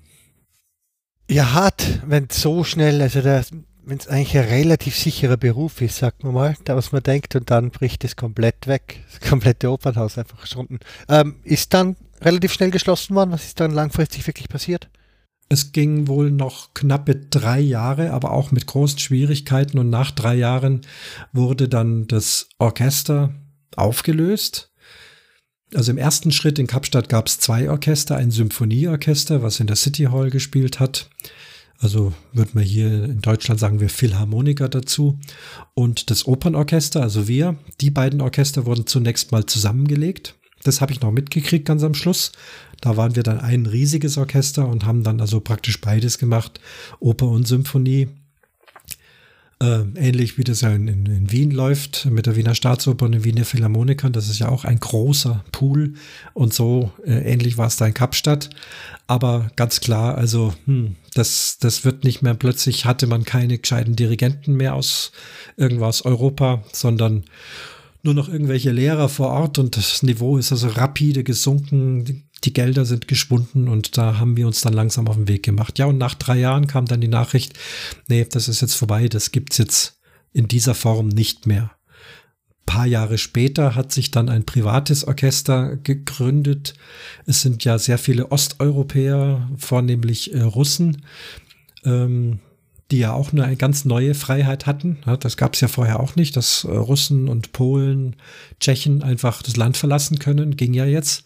Ja, 1.31 1.53
hart, 1.53 2.01
wenn 2.05 2.27
so 2.29 2.65
schnell, 2.65 3.01
also 3.01 3.21
der 3.21 3.45
wenn 3.85 3.97
es 3.99 4.07
eigentlich 4.07 4.37
ein 4.37 4.49
relativ 4.49 4.97
sicherer 4.97 5.37
Beruf 5.37 5.79
ist, 5.81 5.97
sagt 5.97 6.23
man 6.23 6.33
mal, 6.33 6.57
da 6.65 6.75
was 6.75 6.91
man 6.91 7.03
denkt, 7.03 7.35
und 7.35 7.51
dann 7.51 7.69
bricht 7.69 8.03
es 8.03 8.15
komplett 8.15 8.67
weg, 8.67 9.03
das 9.11 9.29
komplette 9.29 9.71
Opernhaus 9.71 10.17
einfach 10.17 10.39
verschwunden. 10.39 10.79
Ähm, 11.07 11.35
ist 11.43 11.73
dann 11.73 11.95
relativ 12.21 12.53
schnell 12.53 12.71
geschlossen 12.71 13.15
worden? 13.15 13.31
Was 13.31 13.45
ist 13.45 13.59
dann 13.59 13.71
langfristig 13.71 14.25
wirklich 14.25 14.49
passiert? 14.49 14.89
Es 15.47 15.71
ging 15.71 16.07
wohl 16.07 16.31
noch 16.31 16.73
knappe 16.73 17.15
drei 17.15 17.59
Jahre, 17.59 18.11
aber 18.11 18.31
auch 18.31 18.51
mit 18.51 18.65
großen 18.65 18.97
Schwierigkeiten. 18.97 19.77
Und 19.77 19.91
nach 19.91 20.09
drei 20.09 20.33
Jahren 20.33 20.81
wurde 21.33 21.69
dann 21.69 22.07
das 22.07 22.49
Orchester 22.57 23.35
aufgelöst. 23.75 24.71
Also 25.75 25.91
im 25.91 25.99
ersten 25.99 26.31
Schritt 26.31 26.57
in 26.57 26.65
Kapstadt 26.65 27.09
gab 27.09 27.27
es 27.27 27.39
zwei 27.39 27.69
Orchester, 27.69 28.15
ein 28.15 28.31
Symphonieorchester, 28.31 29.43
was 29.43 29.59
in 29.59 29.67
der 29.67 29.75
City 29.75 30.05
Hall 30.05 30.31
gespielt 30.31 30.79
hat 30.79 31.09
also 31.79 32.13
würde 32.33 32.51
man 32.53 32.63
hier 32.63 33.05
in 33.05 33.21
Deutschland 33.21 33.59
sagen 33.59 33.79
wir 33.79 33.89
Philharmoniker 33.89 34.69
dazu. 34.69 35.19
Und 35.73 36.09
das 36.09 36.25
Opernorchester, 36.25 37.01
also 37.01 37.27
wir, 37.27 37.57
die 37.81 37.91
beiden 37.91 38.21
Orchester 38.21 38.65
wurden 38.65 38.87
zunächst 38.87 39.31
mal 39.31 39.45
zusammengelegt. 39.45 40.35
Das 40.63 40.81
habe 40.81 40.91
ich 40.91 41.01
noch 41.01 41.11
mitgekriegt 41.11 41.65
ganz 41.65 41.83
am 41.83 41.93
Schluss. 41.93 42.31
Da 42.81 42.97
waren 42.97 43.15
wir 43.15 43.23
dann 43.23 43.39
ein 43.39 43.65
riesiges 43.65 44.17
Orchester 44.17 44.67
und 44.67 44.85
haben 44.85 45.03
dann 45.03 45.21
also 45.21 45.39
praktisch 45.39 45.79
beides 45.79 46.17
gemacht, 46.17 46.59
Oper 46.99 47.27
und 47.27 47.47
Symphonie. 47.47 48.09
Äh, 49.61 49.83
ähnlich 49.95 50.37
wie 50.37 50.43
das 50.43 50.61
ja 50.61 50.71
in, 50.71 50.89
in, 50.89 51.05
in, 51.05 51.31
Wien 51.31 51.49
läuft 51.49 52.07
mit 52.07 52.25
der 52.25 52.35
Wiener 52.35 52.55
Staatsoper 52.55 53.05
und 53.05 53.13
den 53.13 53.23
Wiener 53.23 53.45
Philharmonikern. 53.45 54.11
Das 54.11 54.29
ist 54.29 54.39
ja 54.39 54.49
auch 54.49 54.65
ein 54.65 54.81
großer 54.81 55.45
Pool 55.53 55.93
und 56.33 56.53
so 56.53 56.91
äh, 57.05 57.31
ähnlich 57.31 57.57
war 57.57 57.67
es 57.67 57.77
da 57.77 57.85
in 57.85 57.93
Kapstadt. 57.93 58.49
Aber 59.07 59.51
ganz 59.55 59.81
klar, 59.81 60.17
also 60.17 60.53
hm, 60.65 60.95
das, 61.13 61.57
das 61.59 61.85
wird 61.85 62.03
nicht 62.03 62.21
mehr. 62.21 62.33
Plötzlich, 62.33 62.85
hatte 62.85 63.07
man 63.07 63.23
keine 63.23 63.57
gescheiten 63.57 63.95
Dirigenten 63.95 64.55
mehr 64.55 64.73
aus 64.73 65.11
irgendwo 65.57 65.85
aus 65.85 66.03
Europa, 66.03 66.63
sondern 66.71 67.25
nur 68.01 68.13
noch 68.13 68.29
irgendwelche 68.29 68.71
Lehrer 68.71 69.09
vor 69.09 69.29
Ort. 69.29 69.59
Und 69.59 69.77
das 69.77 70.01
Niveau 70.03 70.37
ist 70.37 70.51
also 70.51 70.67
rapide 70.69 71.23
gesunken. 71.23 72.25
Die 72.43 72.53
Gelder 72.53 72.85
sind 72.85 73.07
geschwunden. 73.07 73.67
Und 73.67 73.97
da 73.97 74.17
haben 74.17 74.37
wir 74.37 74.47
uns 74.47 74.61
dann 74.61 74.73
langsam 74.73 75.07
auf 75.07 75.15
den 75.15 75.27
Weg 75.27 75.43
gemacht. 75.43 75.77
Ja, 75.77 75.85
und 75.85 75.97
nach 75.97 76.15
drei 76.15 76.37
Jahren 76.37 76.67
kam 76.67 76.85
dann 76.85 77.01
die 77.01 77.07
Nachricht, 77.07 77.53
nee, 78.07 78.25
das 78.29 78.47
ist 78.47 78.61
jetzt 78.61 78.75
vorbei, 78.75 79.07
das 79.07 79.31
gibt's 79.31 79.57
jetzt 79.57 79.99
in 80.33 80.47
dieser 80.47 80.75
Form 80.75 81.07
nicht 81.07 81.45
mehr. 81.45 81.74
Ein 82.67 82.73
paar 82.73 82.85
Jahre 82.87 83.17
später 83.17 83.75
hat 83.75 83.91
sich 83.91 84.11
dann 84.11 84.27
ein 84.27 84.45
privates 84.45 85.05
Orchester 85.05 85.77
gegründet. 85.77 86.73
Es 87.25 87.41
sind 87.41 87.63
ja 87.63 87.77
sehr 87.77 87.97
viele 87.97 88.31
Osteuropäer, 88.31 89.49
vornehmlich 89.57 90.33
äh, 90.33 90.41
Russen, 90.41 91.03
ähm, 91.85 92.39
die 92.91 92.99
ja 92.99 93.13
auch 93.13 93.31
eine 93.31 93.55
ganz 93.55 93.85
neue 93.85 94.15
Freiheit 94.15 94.65
hatten. 94.65 94.97
Das 95.19 95.37
gab 95.37 95.53
es 95.53 95.61
ja 95.61 95.67
vorher 95.67 95.99
auch 95.99 96.15
nicht, 96.15 96.35
dass 96.35 96.63
äh, 96.63 96.71
Russen 96.71 97.29
und 97.29 97.51
Polen, 97.51 98.15
Tschechen 98.59 99.03
einfach 99.03 99.41
das 99.41 99.57
Land 99.57 99.77
verlassen 99.77 100.19
können, 100.19 100.57
ging 100.57 100.73
ja 100.73 100.85
jetzt. 100.85 101.23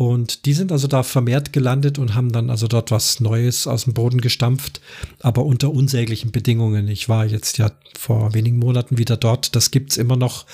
Und 0.00 0.46
die 0.46 0.54
sind 0.54 0.72
also 0.72 0.88
da 0.88 1.02
vermehrt 1.02 1.52
gelandet 1.52 1.98
und 1.98 2.14
haben 2.14 2.32
dann 2.32 2.48
also 2.48 2.66
dort 2.68 2.90
was 2.90 3.20
Neues 3.20 3.66
aus 3.66 3.84
dem 3.84 3.92
Boden 3.92 4.22
gestampft, 4.22 4.80
aber 5.20 5.44
unter 5.44 5.70
unsäglichen 5.70 6.32
Bedingungen. 6.32 6.88
Ich 6.88 7.10
war 7.10 7.26
jetzt 7.26 7.58
ja 7.58 7.70
vor 7.98 8.32
wenigen 8.32 8.58
Monaten 8.58 8.96
wieder 8.96 9.18
dort, 9.18 9.54
das 9.54 9.70
gibt's 9.70 9.98
immer 9.98 10.16
noch, 10.16 10.46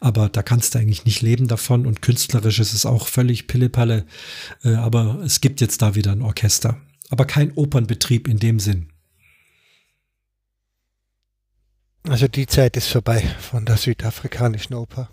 aber 0.00 0.28
da 0.28 0.42
kannst 0.42 0.74
du 0.74 0.80
eigentlich 0.80 1.06
nicht 1.06 1.22
leben 1.22 1.48
davon 1.48 1.86
und 1.86 2.02
künstlerisch 2.02 2.58
ist 2.58 2.74
es 2.74 2.84
auch 2.84 3.06
völlig 3.06 3.46
Pillepalle, 3.46 4.04
äh, 4.64 4.74
aber 4.74 5.22
es 5.24 5.40
gibt 5.40 5.62
jetzt 5.62 5.80
da 5.80 5.94
wieder 5.94 6.12
ein 6.12 6.20
Orchester, 6.20 6.76
aber 7.08 7.24
kein 7.24 7.52
Opernbetrieb 7.54 8.28
in 8.28 8.38
dem 8.38 8.60
Sinn. 8.60 8.90
Also 12.06 12.28
die 12.28 12.46
Zeit 12.46 12.76
ist 12.76 12.88
vorbei 12.88 13.22
von 13.40 13.64
der 13.64 13.78
südafrikanischen 13.78 14.74
Oper. 14.74 15.08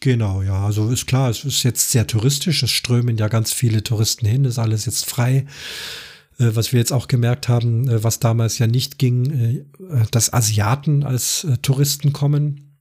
Genau, 0.00 0.40
ja, 0.40 0.64
also 0.64 0.88
ist 0.88 1.06
klar, 1.06 1.28
es 1.28 1.44
ist 1.44 1.62
jetzt 1.62 1.90
sehr 1.90 2.06
touristisch, 2.06 2.62
es 2.62 2.70
strömen 2.70 3.18
ja 3.18 3.28
ganz 3.28 3.52
viele 3.52 3.84
Touristen 3.84 4.26
hin, 4.26 4.46
ist 4.46 4.58
alles 4.58 4.86
jetzt 4.86 5.04
frei. 5.04 5.46
Äh, 6.40 6.56
was 6.56 6.72
wir 6.72 6.80
jetzt 6.80 6.92
auch 6.92 7.06
gemerkt 7.06 7.48
haben, 7.48 7.88
äh, 7.88 8.02
was 8.02 8.18
damals 8.18 8.58
ja 8.58 8.66
nicht 8.66 8.98
ging, 8.98 9.30
äh, 9.30 9.64
dass 10.10 10.32
Asiaten 10.32 11.04
als 11.04 11.46
Touristen 11.62 12.12
kommen. 12.12 12.78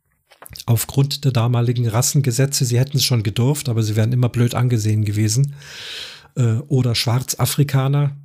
Aufgrund 0.66 1.26
der 1.26 1.32
damaligen 1.32 1.88
Rassengesetze, 1.88 2.66
sie 2.66 2.80
hätten 2.80 2.98
es 2.98 3.04
schon 3.04 3.22
gedurft, 3.22 3.70
aber 3.70 3.84
sie 3.84 3.96
wären 3.96 4.14
immer 4.14 4.30
blöd 4.30 4.56
angesehen 4.56 5.06
gewesen. 5.06 5.54
Oder 6.68 6.96
Schwarzafrikaner, 6.96 8.18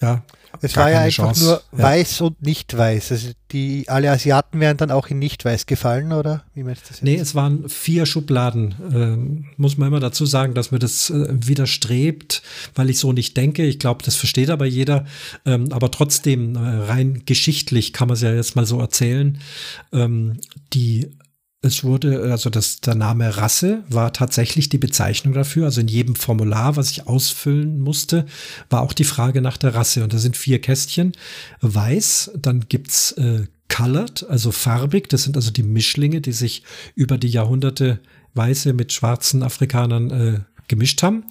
ja. 0.00 0.24
Es 0.60 0.76
war 0.76 0.90
ja 0.90 1.00
einfach 1.00 1.32
Chance. 1.32 1.44
nur 1.44 1.62
ja. 1.76 1.84
weiß 1.84 2.20
und 2.22 2.42
nicht 2.42 2.76
weiß. 2.76 3.12
Also 3.12 3.30
die, 3.52 3.88
alle 3.88 4.10
Asiaten 4.10 4.60
wären 4.60 4.76
dann 4.76 4.90
auch 4.90 5.08
in 5.08 5.18
nicht 5.18 5.44
weiß 5.44 5.66
gefallen, 5.66 6.12
oder? 6.12 6.44
Wie 6.54 6.62
meinst 6.62 6.82
du 6.82 6.88
das 6.88 6.96
jetzt? 6.98 7.04
Nee, 7.04 7.16
es 7.16 7.34
waren 7.34 7.68
vier 7.68 8.06
Schubladen. 8.06 8.74
Ähm, 8.92 9.44
muss 9.56 9.78
man 9.78 9.88
immer 9.88 10.00
dazu 10.00 10.26
sagen, 10.26 10.54
dass 10.54 10.70
mir 10.70 10.78
das 10.78 11.10
äh, 11.10 11.26
widerstrebt, 11.30 12.42
weil 12.74 12.90
ich 12.90 12.98
so 12.98 13.12
nicht 13.12 13.36
denke. 13.36 13.64
Ich 13.64 13.78
glaube, 13.78 14.04
das 14.04 14.16
versteht 14.16 14.50
aber 14.50 14.66
jeder. 14.66 15.04
Ähm, 15.44 15.68
aber 15.72 15.90
trotzdem, 15.90 16.56
äh, 16.56 16.58
rein 16.58 17.22
geschichtlich 17.26 17.92
kann 17.92 18.08
man 18.08 18.16
es 18.16 18.22
ja 18.22 18.32
jetzt 18.32 18.56
mal 18.56 18.66
so 18.66 18.80
erzählen. 18.80 19.38
Ähm, 19.92 20.38
die 20.72 21.10
es 21.66 21.84
wurde, 21.84 22.30
also 22.30 22.50
das, 22.50 22.80
der 22.80 22.94
Name 22.94 23.36
Rasse 23.36 23.82
war 23.88 24.12
tatsächlich 24.12 24.68
die 24.68 24.78
Bezeichnung 24.78 25.34
dafür. 25.34 25.66
Also 25.66 25.80
in 25.80 25.88
jedem 25.88 26.14
Formular, 26.14 26.76
was 26.76 26.90
ich 26.90 27.06
ausfüllen 27.06 27.80
musste, 27.80 28.26
war 28.70 28.82
auch 28.82 28.92
die 28.92 29.04
Frage 29.04 29.42
nach 29.42 29.56
der 29.56 29.74
Rasse. 29.74 30.02
Und 30.02 30.12
da 30.12 30.18
sind 30.18 30.36
vier 30.36 30.60
Kästchen. 30.60 31.12
Weiß, 31.60 32.30
dann 32.40 32.66
gibt's 32.68 33.12
äh, 33.12 33.46
colored, 33.68 34.24
also 34.28 34.52
farbig. 34.52 35.08
Das 35.08 35.24
sind 35.24 35.36
also 35.36 35.50
die 35.50 35.62
Mischlinge, 35.62 36.20
die 36.20 36.32
sich 36.32 36.62
über 36.94 37.18
die 37.18 37.28
Jahrhunderte 37.28 38.00
Weiße 38.34 38.72
mit 38.72 38.92
schwarzen 38.92 39.42
Afrikanern 39.42 40.10
äh, 40.10 40.40
gemischt 40.68 41.02
haben. 41.02 41.24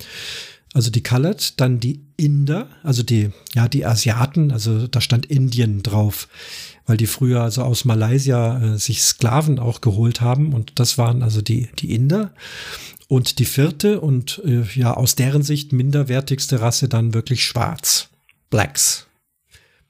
Also 0.74 0.92
die 0.92 1.04
Colored, 1.04 1.60
dann 1.62 1.80
die 1.80 2.02
Inder, 2.18 2.68
also 2.84 3.02
die, 3.02 3.30
ja, 3.54 3.70
die 3.70 3.86
Asiaten, 3.86 4.52
also 4.52 4.88
da 4.88 5.00
stand 5.00 5.26
Indien 5.26 5.84
drauf 5.84 6.28
weil 6.86 6.98
die 6.98 7.08
früher 7.08 7.42
also 7.42 7.64
aus 7.64 7.86
Malaysia 7.86 8.62
äh, 8.62 8.78
sich 8.78 9.02
Sklaven 9.02 9.60
auch 9.60 9.82
geholt 9.82 10.22
haben 10.22 10.54
und 10.54 10.80
das 10.80 10.98
waren 10.98 11.24
also 11.24 11.42
die, 11.42 11.70
die 11.80 11.94
Inder. 11.94 12.34
Und 13.08 13.38
die 13.38 13.46
vierte 13.46 14.02
und 14.02 14.42
äh, 14.46 14.64
ja 14.74 14.96
aus 14.96 15.14
deren 15.16 15.44
Sicht 15.44 15.74
minderwertigste 15.74 16.62
Rasse 16.62 16.90
dann 16.90 17.14
wirklich 17.14 17.46
schwarz. 17.46 18.10
Blacks. 18.50 19.06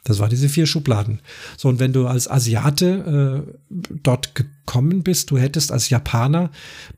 Das 0.06 0.20
waren 0.20 0.30
diese 0.30 0.50
vier 0.50 0.68
Schubladen. 0.68 1.20
So, 1.58 1.68
und 1.68 1.80
wenn 1.80 1.92
du 1.92 2.06
als 2.06 2.30
Asiate 2.30 3.46
äh, 3.50 3.86
dort 4.04 4.36
gekommen 4.36 5.02
bist, 5.02 5.32
du 5.32 5.40
hättest 5.40 5.72
als 5.72 5.90
Japaner 5.90 6.52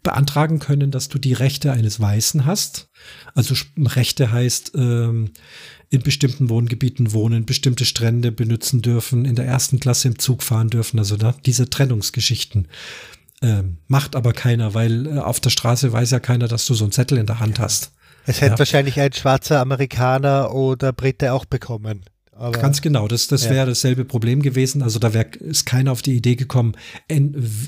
beantragen 0.04 0.60
können, 0.60 0.92
dass 0.92 1.08
du 1.08 1.18
die 1.18 1.32
Rechte 1.32 1.72
eines 1.72 2.02
Weißen 2.02 2.46
hast. 2.46 2.90
Also 3.34 3.56
Rechte 3.78 4.32
heißt, 4.34 4.74
ähm, 4.76 5.32
in 5.90 6.02
bestimmten 6.02 6.50
Wohngebieten 6.50 7.14
wohnen, 7.14 7.46
bestimmte 7.46 7.86
Strände 7.86 8.32
benutzen 8.32 8.82
dürfen, 8.82 9.26
in 9.26 9.36
der 9.36 9.46
ersten 9.46 9.80
Klasse 9.80 10.10
im 10.10 10.20
Zug 10.20 10.44
fahren 10.44 10.70
dürfen. 10.70 11.00
Also 11.00 11.18
da, 11.18 11.36
diese 11.46 11.70
Trennungsgeschichten. 11.70 12.68
Ähm, 13.42 13.78
macht 13.88 14.16
aber 14.16 14.34
keiner, 14.34 14.74
weil 14.74 15.06
äh, 15.06 15.20
auf 15.20 15.40
der 15.40 15.52
Straße 15.52 15.94
weiß 15.94 16.12
ja 16.12 16.20
keiner, 16.20 16.48
dass 16.48 16.66
du 16.66 16.74
so 16.74 16.86
einen 16.86 16.92
Zettel 16.92 17.20
in 17.20 17.28
der 17.28 17.40
Hand 17.40 17.60
hast. 17.60 17.92
Es 18.26 18.42
hätte 18.42 18.54
ja. 18.54 18.60
wahrscheinlich 18.60 19.00
ein 19.00 19.14
schwarzer 19.14 19.62
Amerikaner 19.62 20.54
oder 20.54 20.92
Brite 20.92 21.34
auch 21.34 21.46
bekommen. 21.46 22.04
Aber, 22.38 22.58
Ganz 22.60 22.82
genau, 22.82 23.08
das, 23.08 23.28
das 23.28 23.46
ja. 23.46 23.52
wäre 23.52 23.66
dasselbe 23.66 24.06
Problem 24.06 24.44
gewesen. 24.44 24.84
Also 24.84 25.00
da 25.00 25.14
wäre 25.14 25.30
ist 25.40 25.66
keiner 25.66 25.92
auf 25.92 26.04
die 26.04 26.16
Idee 26.16 26.36
gekommen, 26.36 26.74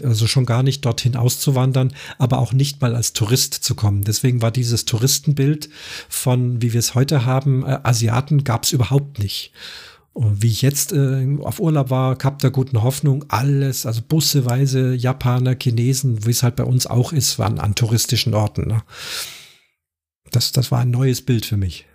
also 0.04 0.28
schon 0.28 0.46
gar 0.46 0.62
nicht 0.62 0.86
dorthin 0.86 1.16
auszuwandern, 1.16 1.94
aber 2.20 2.38
auch 2.38 2.54
nicht 2.54 2.80
mal 2.80 2.96
als 2.96 3.14
Tourist 3.14 3.56
zu 3.56 3.74
kommen. 3.74 4.04
Deswegen 4.04 4.44
war 4.44 4.52
dieses 4.52 4.86
Touristenbild 4.86 5.70
von, 6.08 6.62
wie 6.62 6.74
wir 6.74 6.80
es 6.80 6.94
heute 6.94 7.26
haben, 7.26 7.66
äh, 7.66 7.80
Asiaten 7.84 8.44
gab 8.44 8.64
es 8.64 8.72
überhaupt 8.72 9.18
nicht. 9.18 9.54
Und 10.14 10.44
wie 10.44 10.50
ich 10.50 10.62
jetzt 10.62 10.92
äh, 10.92 11.26
auf 11.42 11.60
Urlaub 11.60 11.90
war, 11.90 12.16
Kap 12.16 12.40
der 12.40 12.52
guten 12.52 12.84
Hoffnung, 12.84 13.26
alles, 13.30 13.88
also 13.88 14.02
busseweise 14.08 14.94
Japaner, 14.94 15.56
Chinesen, 15.60 16.26
wie 16.28 16.32
es 16.32 16.44
halt 16.44 16.58
bei 16.58 16.64
uns 16.64 16.86
auch 16.86 17.12
ist, 17.12 17.40
waren 17.40 17.60
an 17.60 17.74
touristischen 17.74 18.36
Orten. 18.36 18.68
Ne? 18.68 18.84
Das, 20.32 20.52
das 20.52 20.72
war 20.72 20.82
ein 20.82 20.92
neues 20.92 21.24
Bild 21.24 21.46
für 21.46 21.58
mich. 21.58 21.86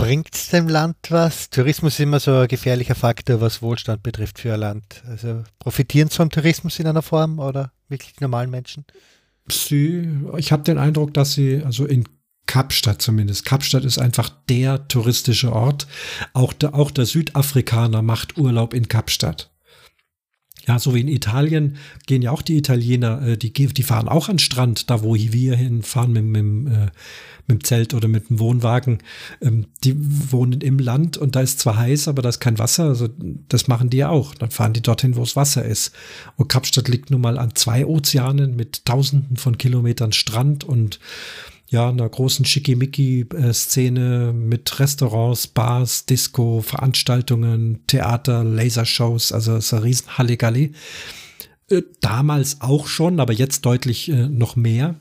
Bringt 0.00 0.34
es 0.34 0.48
dem 0.48 0.66
Land 0.66 0.96
was? 1.10 1.50
Tourismus 1.50 1.92
ist 1.94 2.00
immer 2.00 2.20
so 2.20 2.32
ein 2.32 2.48
gefährlicher 2.48 2.94
Faktor, 2.94 3.42
was 3.42 3.60
Wohlstand 3.60 4.02
betrifft 4.02 4.38
für 4.38 4.54
ein 4.54 4.60
Land. 4.60 5.02
Also 5.06 5.44
profitieren 5.58 6.08
sie 6.08 6.16
vom 6.16 6.30
Tourismus 6.30 6.78
in 6.78 6.86
einer 6.86 7.02
Form 7.02 7.38
oder 7.38 7.70
wirklich 7.88 8.14
die 8.14 8.24
normalen 8.24 8.50
Menschen? 8.50 8.86
Sie, 9.50 10.08
ich 10.38 10.52
habe 10.52 10.62
den 10.62 10.78
Eindruck, 10.78 11.12
dass 11.12 11.34
sie, 11.34 11.62
also 11.64 11.84
in 11.84 12.08
Kapstadt 12.46 13.02
zumindest. 13.02 13.44
Kapstadt 13.44 13.84
ist 13.84 13.98
einfach 13.98 14.30
der 14.48 14.88
touristische 14.88 15.52
Ort. 15.52 15.86
Auch 16.32 16.54
der, 16.54 16.74
auch 16.74 16.90
der 16.90 17.04
Südafrikaner 17.04 18.00
macht 18.00 18.38
Urlaub 18.38 18.72
in 18.72 18.88
Kapstadt. 18.88 19.49
Ja, 20.70 20.78
so 20.78 20.94
wie 20.94 21.00
in 21.00 21.08
Italien 21.08 21.78
gehen 22.06 22.22
ja 22.22 22.30
auch 22.30 22.42
die 22.42 22.56
Italiener, 22.56 23.20
äh, 23.22 23.36
die, 23.36 23.52
die 23.52 23.82
fahren 23.82 24.06
auch 24.06 24.28
an 24.28 24.38
Strand, 24.38 24.88
da 24.88 25.02
wo 25.02 25.16
wir 25.16 25.56
hinfahren 25.56 26.12
mit, 26.12 26.22
mit, 26.22 26.72
äh, 26.72 26.90
mit 27.48 27.48
dem 27.48 27.64
Zelt 27.64 27.92
oder 27.92 28.06
mit 28.06 28.30
dem 28.30 28.38
Wohnwagen. 28.38 28.98
Ähm, 29.42 29.66
die 29.82 29.96
wohnen 29.98 30.60
im 30.60 30.78
Land 30.78 31.16
und 31.18 31.34
da 31.34 31.40
ist 31.40 31.58
zwar 31.58 31.76
heiß, 31.76 32.06
aber 32.06 32.22
da 32.22 32.28
ist 32.28 32.38
kein 32.38 32.60
Wasser. 32.60 32.84
Also 32.84 33.08
das 33.48 33.66
machen 33.66 33.90
die 33.90 33.96
ja 33.96 34.10
auch. 34.10 34.32
Dann 34.36 34.52
fahren 34.52 34.72
die 34.72 34.80
dorthin, 34.80 35.16
wo 35.16 35.24
es 35.24 35.34
Wasser 35.34 35.64
ist. 35.64 35.90
Und 36.36 36.46
Kapstadt 36.46 36.86
liegt 36.86 37.10
nun 37.10 37.20
mal 37.20 37.36
an 37.36 37.56
zwei 37.56 37.84
Ozeanen 37.84 38.54
mit 38.54 38.84
Tausenden 38.84 39.38
von 39.38 39.58
Kilometern 39.58 40.12
Strand 40.12 40.62
und 40.62 41.00
ja, 41.70 41.88
einer 41.88 42.08
großen 42.08 42.44
Schickimicki-Szene 42.44 44.32
mit 44.34 44.80
Restaurants, 44.80 45.46
Bars, 45.46 46.04
Disco, 46.04 46.62
Veranstaltungen, 46.62 47.86
Theater, 47.86 48.42
Lasershows, 48.42 49.30
also 49.30 49.54
es 49.54 49.66
ist 49.66 49.74
ein 49.74 49.82
riesen 49.82 50.18
Halligalli. 50.18 50.72
Äh, 51.70 51.82
damals 52.00 52.60
auch 52.60 52.88
schon, 52.88 53.20
aber 53.20 53.32
jetzt 53.32 53.64
deutlich 53.64 54.08
äh, 54.08 54.28
noch 54.28 54.56
mehr. 54.56 54.96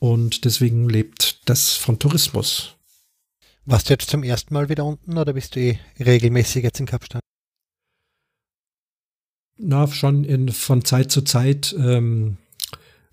Und 0.00 0.44
deswegen 0.44 0.88
lebt 0.88 1.48
das 1.48 1.74
von 1.74 2.00
Tourismus. 2.00 2.74
Warst 3.64 3.88
du 3.88 3.94
jetzt 3.94 4.10
zum 4.10 4.24
ersten 4.24 4.52
Mal 4.52 4.68
wieder 4.68 4.84
unten 4.84 5.16
oder 5.16 5.32
bist 5.34 5.54
du 5.54 5.60
eh 5.60 5.78
regelmäßig 6.00 6.64
jetzt 6.64 6.80
in 6.80 6.86
Kapstadt? 6.86 7.22
Na, 9.58 9.86
schon 9.86 10.24
in, 10.24 10.48
von 10.48 10.84
Zeit 10.84 11.12
zu 11.12 11.22
Zeit, 11.22 11.72
ähm, 11.78 12.38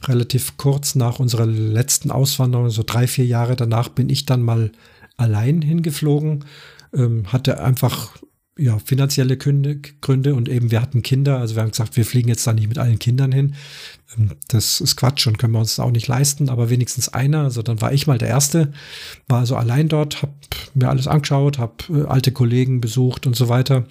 relativ 0.03 0.57
kurz 0.57 0.95
nach 0.95 1.19
unserer 1.19 1.45
letzten 1.45 2.11
Auswanderung, 2.11 2.69
so 2.69 2.83
drei, 2.85 3.07
vier 3.07 3.25
Jahre 3.25 3.55
danach, 3.55 3.89
bin 3.89 4.09
ich 4.09 4.25
dann 4.25 4.41
mal 4.41 4.71
allein 5.17 5.61
hingeflogen. 5.61 6.45
Ähm, 6.93 7.31
hatte 7.31 7.61
einfach 7.61 8.17
ja, 8.57 8.79
finanzielle 8.79 9.37
Gründe, 9.37 9.79
Gründe 10.01 10.33
und 10.33 10.49
eben 10.49 10.71
wir 10.71 10.81
hatten 10.81 11.03
Kinder, 11.03 11.37
also 11.37 11.55
wir 11.55 11.61
haben 11.61 11.71
gesagt, 11.71 11.95
wir 11.95 12.05
fliegen 12.05 12.29
jetzt 12.29 12.45
da 12.47 12.53
nicht 12.53 12.67
mit 12.67 12.77
allen 12.77 12.99
Kindern 12.99 13.31
hin. 13.31 13.55
Ähm, 14.17 14.31
das 14.47 14.81
ist 14.81 14.95
Quatsch 14.95 15.27
und 15.27 15.37
können 15.37 15.53
wir 15.53 15.59
uns 15.59 15.79
auch 15.79 15.91
nicht 15.91 16.07
leisten, 16.07 16.49
aber 16.49 16.69
wenigstens 16.69 17.09
einer, 17.09 17.43
also 17.43 17.61
dann 17.61 17.81
war 17.81 17.93
ich 17.93 18.07
mal 18.07 18.17
der 18.17 18.29
Erste, 18.29 18.73
war 19.27 19.39
also 19.39 19.55
allein 19.55 19.89
dort, 19.89 20.21
habe 20.21 20.33
mir 20.73 20.89
alles 20.89 21.07
angeschaut, 21.07 21.59
habe 21.59 21.75
äh, 21.89 22.05
alte 22.05 22.31
Kollegen 22.31 22.81
besucht 22.81 23.27
und 23.27 23.35
so 23.35 23.49
weiter. 23.49 23.85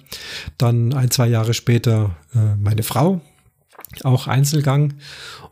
Dann 0.57 0.93
ein, 0.93 1.11
zwei 1.11 1.27
Jahre 1.27 1.53
später 1.53 2.17
äh, 2.35 2.55
meine 2.59 2.83
Frau, 2.83 3.21
auch 4.03 4.27
Einzelgang 4.27 4.95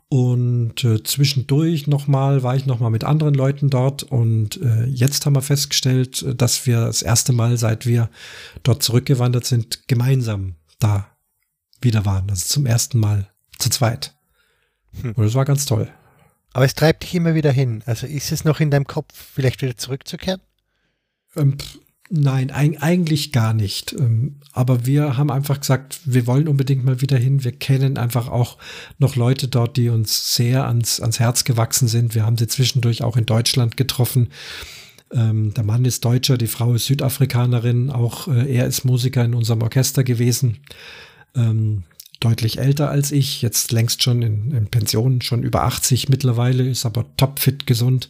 und 0.07 0.83
äh, 0.83 1.03
zwischendurch 1.03 1.87
nochmal 1.87 2.43
war 2.43 2.55
ich 2.55 2.65
nochmal 2.65 2.91
mit 2.91 3.03
anderen 3.03 3.33
Leuten 3.33 3.69
dort 3.69 4.03
und 4.03 4.61
äh, 4.61 4.85
jetzt 4.85 5.25
haben 5.25 5.35
wir 5.35 5.41
festgestellt, 5.41 6.21
äh, 6.21 6.35
dass 6.35 6.65
wir 6.67 6.85
das 6.85 7.01
erste 7.01 7.33
Mal, 7.33 7.57
seit 7.57 7.85
wir 7.85 8.09
dort 8.63 8.83
zurückgewandert 8.83 9.45
sind, 9.45 9.87
gemeinsam 9.87 10.55
da 10.79 11.07
wieder 11.81 12.05
waren. 12.05 12.29
Also 12.29 12.45
zum 12.47 12.65
ersten 12.65 12.99
Mal 12.99 13.29
zu 13.57 13.69
zweit. 13.69 14.15
Hm. 15.01 15.13
Und 15.13 15.23
das 15.23 15.33
war 15.33 15.45
ganz 15.45 15.65
toll. 15.65 15.89
Aber 16.53 16.65
es 16.65 16.75
treibt 16.75 17.03
dich 17.03 17.15
immer 17.15 17.33
wieder 17.33 17.51
hin. 17.51 17.81
Also 17.85 18.05
ist 18.05 18.31
es 18.31 18.45
noch 18.45 18.59
in 18.59 18.71
deinem 18.71 18.87
Kopf, 18.87 19.13
vielleicht 19.13 19.61
wieder 19.61 19.75
zurückzukehren? 19.75 20.39
Ähm, 21.35 21.57
Nein, 22.09 22.51
eigentlich 22.51 23.31
gar 23.31 23.53
nicht. 23.53 23.93
Ähm, 23.93 24.35
aber 24.53 24.85
wir 24.85 25.17
haben 25.17 25.31
einfach 25.31 25.59
gesagt, 25.59 25.99
wir 26.05 26.27
wollen 26.27 26.47
unbedingt 26.47 26.85
mal 26.85 27.01
wieder 27.01 27.17
hin. 27.17 27.43
Wir 27.43 27.51
kennen 27.51 27.97
einfach 27.97 28.27
auch 28.27 28.57
noch 28.99 29.15
Leute 29.15 29.47
dort, 29.47 29.75
die 29.75 29.89
uns 29.89 30.35
sehr 30.35 30.67
ans, 30.67 30.99
ans 30.99 31.19
Herz 31.19 31.45
gewachsen 31.45 31.87
sind. 31.87 32.13
Wir 32.13 32.23
haben 32.23 32.37
sie 32.37 32.47
zwischendurch 32.47 33.01
auch 33.03 33.17
in 33.17 33.25
Deutschland 33.25 33.75
getroffen. 33.75 34.29
Ähm, 35.11 35.53
der 35.55 35.63
Mann 35.63 35.83
ist 35.83 36.05
Deutscher, 36.05 36.37
die 36.37 36.47
Frau 36.47 36.75
ist 36.75 36.85
Südafrikanerin. 36.85 37.89
Auch 37.89 38.27
äh, 38.27 38.53
er 38.53 38.67
ist 38.67 38.85
Musiker 38.85 39.25
in 39.25 39.33
unserem 39.33 39.63
Orchester 39.63 40.03
gewesen. 40.03 40.59
Ähm, 41.35 41.83
deutlich 42.19 42.59
älter 42.59 42.89
als 42.89 43.11
ich, 43.11 43.41
jetzt 43.41 43.71
längst 43.71 44.03
schon 44.03 44.21
in, 44.21 44.51
in 44.51 44.67
Pension, 44.67 45.21
schon 45.21 45.41
über 45.41 45.63
80 45.63 46.09
mittlerweile, 46.09 46.67
ist 46.67 46.85
aber 46.85 47.05
topfit 47.17 47.65
gesund. 47.65 48.09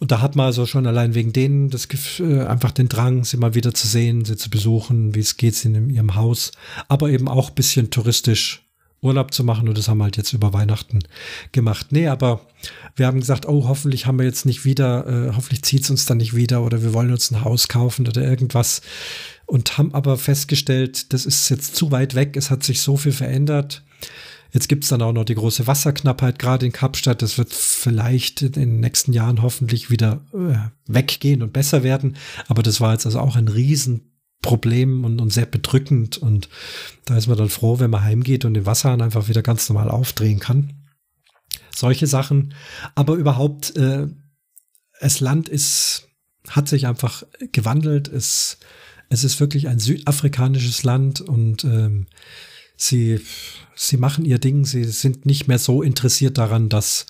Und 0.00 0.10
da 0.10 0.20
hat 0.20 0.36
man 0.36 0.46
also 0.46 0.66
schon 0.66 0.86
allein 0.86 1.14
wegen 1.14 1.32
denen 1.32 1.70
das 1.70 1.88
äh, 2.20 2.42
einfach 2.42 2.72
den 2.72 2.88
Drang, 2.88 3.24
sie 3.24 3.36
mal 3.36 3.54
wieder 3.54 3.74
zu 3.74 3.86
sehen, 3.86 4.24
sie 4.24 4.36
zu 4.36 4.50
besuchen, 4.50 5.14
wie 5.14 5.20
es 5.20 5.36
geht 5.36 5.64
in 5.64 5.90
ihrem 5.90 6.14
Haus, 6.14 6.52
aber 6.88 7.10
eben 7.10 7.28
auch 7.28 7.50
bisschen 7.50 7.90
touristisch 7.90 8.64
Urlaub 9.04 9.32
zu 9.32 9.44
machen. 9.44 9.68
Und 9.68 9.78
das 9.78 9.88
haben 9.88 9.98
wir 9.98 10.04
halt 10.04 10.16
jetzt 10.16 10.32
über 10.32 10.52
Weihnachten 10.52 11.00
gemacht. 11.52 11.88
Nee, 11.90 12.08
aber 12.08 12.40
wir 12.96 13.06
haben 13.06 13.20
gesagt, 13.20 13.46
oh, 13.46 13.68
hoffentlich 13.68 14.06
haben 14.06 14.18
wir 14.18 14.24
jetzt 14.24 14.46
nicht 14.46 14.64
wieder, 14.64 15.06
äh, 15.06 15.32
hoffentlich 15.36 15.62
zieht 15.62 15.84
es 15.84 15.90
uns 15.90 16.06
dann 16.06 16.16
nicht 16.16 16.34
wieder 16.34 16.62
oder 16.62 16.82
wir 16.82 16.94
wollen 16.94 17.12
uns 17.12 17.30
ein 17.30 17.44
Haus 17.44 17.68
kaufen 17.68 18.08
oder 18.08 18.22
irgendwas. 18.22 18.80
Und 19.46 19.76
haben 19.76 19.94
aber 19.94 20.16
festgestellt, 20.16 21.12
das 21.12 21.26
ist 21.26 21.50
jetzt 21.50 21.76
zu 21.76 21.90
weit 21.90 22.14
weg, 22.14 22.36
es 22.36 22.50
hat 22.50 22.62
sich 22.62 22.80
so 22.80 22.96
viel 22.96 23.12
verändert 23.12 23.82
Jetzt 24.54 24.68
gibt 24.68 24.84
es 24.84 24.90
dann 24.90 25.02
auch 25.02 25.12
noch 25.12 25.24
die 25.24 25.34
große 25.34 25.66
Wasserknappheit, 25.66 26.38
gerade 26.38 26.64
in 26.64 26.70
Kapstadt. 26.70 27.22
Das 27.22 27.38
wird 27.38 27.52
vielleicht 27.52 28.40
in 28.40 28.52
den 28.52 28.78
nächsten 28.78 29.12
Jahren 29.12 29.42
hoffentlich 29.42 29.90
wieder 29.90 30.24
äh, 30.32 30.70
weggehen 30.86 31.42
und 31.42 31.52
besser 31.52 31.82
werden. 31.82 32.16
Aber 32.46 32.62
das 32.62 32.80
war 32.80 32.92
jetzt 32.92 33.04
also 33.04 33.18
auch 33.18 33.34
ein 33.34 33.48
Riesenproblem 33.48 35.04
und, 35.04 35.20
und 35.20 35.32
sehr 35.32 35.46
bedrückend. 35.46 36.18
Und 36.18 36.48
da 37.04 37.16
ist 37.16 37.26
man 37.26 37.36
dann 37.36 37.48
froh, 37.48 37.80
wenn 37.80 37.90
man 37.90 38.04
heimgeht 38.04 38.44
und 38.44 38.54
den 38.54 38.64
Wasserhahn 38.64 39.02
einfach 39.02 39.26
wieder 39.26 39.42
ganz 39.42 39.68
normal 39.68 39.90
aufdrehen 39.90 40.38
kann. 40.38 40.72
Solche 41.74 42.06
Sachen. 42.06 42.54
Aber 42.94 43.14
überhaupt, 43.14 43.76
äh, 43.76 44.06
das 45.00 45.18
Land 45.18 45.48
ist, 45.48 46.06
hat 46.48 46.68
sich 46.68 46.86
einfach 46.86 47.24
gewandelt. 47.50 48.06
Es, 48.06 48.58
es 49.08 49.24
ist 49.24 49.40
wirklich 49.40 49.66
ein 49.66 49.80
südafrikanisches 49.80 50.84
Land 50.84 51.20
und 51.20 51.64
ähm, 51.64 52.06
sie, 52.76 53.20
sie 53.74 53.96
machen 53.96 54.24
ihr 54.24 54.38
Ding, 54.38 54.64
sie 54.64 54.84
sind 54.84 55.26
nicht 55.26 55.48
mehr 55.48 55.58
so 55.58 55.82
interessiert 55.82 56.38
daran, 56.38 56.68
dass 56.68 57.06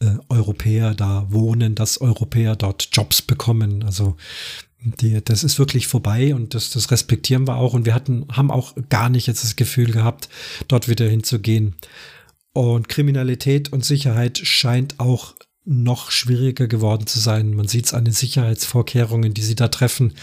äh, 0.00 0.16
Europäer 0.28 0.94
da 0.94 1.26
wohnen, 1.30 1.74
dass 1.74 2.00
Europäer 2.00 2.56
dort 2.56 2.88
Jobs 2.92 3.22
bekommen. 3.22 3.82
Also 3.82 4.16
die, 4.80 5.22
das 5.24 5.44
ist 5.44 5.58
wirklich 5.58 5.86
vorbei 5.86 6.34
und 6.34 6.54
das, 6.54 6.70
das 6.70 6.90
respektieren 6.90 7.46
wir 7.48 7.56
auch. 7.56 7.74
Und 7.74 7.84
wir 7.84 7.94
hatten, 7.94 8.26
haben 8.32 8.50
auch 8.50 8.74
gar 8.88 9.08
nicht 9.08 9.26
jetzt 9.26 9.44
das 9.44 9.56
Gefühl 9.56 9.90
gehabt, 9.90 10.28
dort 10.68 10.88
wieder 10.88 11.08
hinzugehen. 11.08 11.76
Und 12.52 12.88
Kriminalität 12.88 13.72
und 13.72 13.84
Sicherheit 13.84 14.38
scheint 14.38 14.98
auch 14.98 15.34
noch 15.64 16.10
schwieriger 16.10 16.66
geworden 16.66 17.06
zu 17.06 17.20
sein. 17.20 17.54
Man 17.54 17.68
sieht 17.68 17.86
es 17.86 17.94
an 17.94 18.04
den 18.04 18.14
Sicherheitsvorkehrungen, 18.14 19.34
die 19.34 19.42
sie 19.42 19.54
da 19.54 19.68
treffen. 19.68 20.14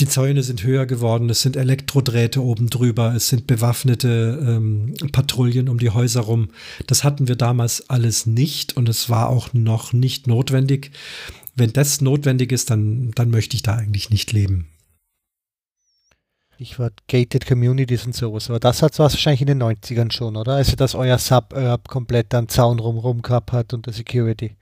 Die 0.00 0.08
Zäune 0.08 0.42
sind 0.42 0.62
höher 0.62 0.86
geworden, 0.86 1.28
es 1.28 1.42
sind 1.42 1.56
Elektrodrähte 1.56 2.42
oben 2.42 2.70
drüber, 2.70 3.14
es 3.14 3.28
sind 3.28 3.46
bewaffnete 3.46 4.38
ähm, 4.40 4.94
Patrouillen 5.12 5.68
um 5.68 5.78
die 5.78 5.90
Häuser 5.90 6.22
rum. 6.22 6.48
Das 6.86 7.04
hatten 7.04 7.28
wir 7.28 7.36
damals 7.36 7.90
alles 7.90 8.24
nicht 8.24 8.78
und 8.78 8.88
es 8.88 9.10
war 9.10 9.28
auch 9.28 9.52
noch 9.52 9.92
nicht 9.92 10.26
notwendig. 10.26 10.92
Wenn 11.54 11.74
das 11.74 12.00
notwendig 12.00 12.50
ist, 12.50 12.70
dann, 12.70 13.10
dann 13.10 13.28
möchte 13.28 13.56
ich 13.56 13.62
da 13.62 13.74
eigentlich 13.74 14.08
nicht 14.08 14.32
leben. 14.32 14.70
Stichwort 16.54 16.94
Gated 17.06 17.44
Communities 17.46 18.06
und 18.06 18.14
sowas. 18.14 18.48
Aber 18.48 18.58
das 18.58 18.80
hat 18.80 18.92
es 18.92 18.98
wahrscheinlich 18.98 19.42
in 19.42 19.48
den 19.48 19.62
90ern 19.62 20.12
schon, 20.12 20.36
oder? 20.36 20.52
Also, 20.54 20.76
dass 20.76 20.94
euer 20.94 21.18
Suburb 21.18 21.88
komplett 21.88 22.34
am 22.34 22.48
Zaun 22.48 22.78
rum 22.78 23.20
gehabt 23.20 23.52
hat 23.52 23.74
und 23.74 23.84
der 23.84 23.92
Security. 23.92 24.56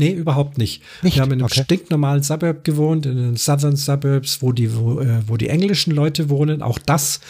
Nee, 0.00 0.12
überhaupt 0.12 0.58
nicht. 0.58 0.82
nicht? 1.02 1.14
Wir 1.14 1.22
haben 1.22 1.32
in 1.32 1.38
einem 1.38 1.46
okay. 1.46 1.62
stinknormalen 1.62 2.22
Suburb 2.22 2.64
gewohnt, 2.64 3.06
in 3.06 3.16
den 3.16 3.36
Southern 3.36 3.76
Suburbs, 3.76 4.42
wo 4.42 4.52
die, 4.52 4.74
wo, 4.74 5.00
äh, 5.00 5.22
wo 5.26 5.36
die 5.36 5.48
englischen 5.48 5.94
Leute 5.94 6.28
wohnen. 6.28 6.62
Auch 6.62 6.78
das 6.78 7.20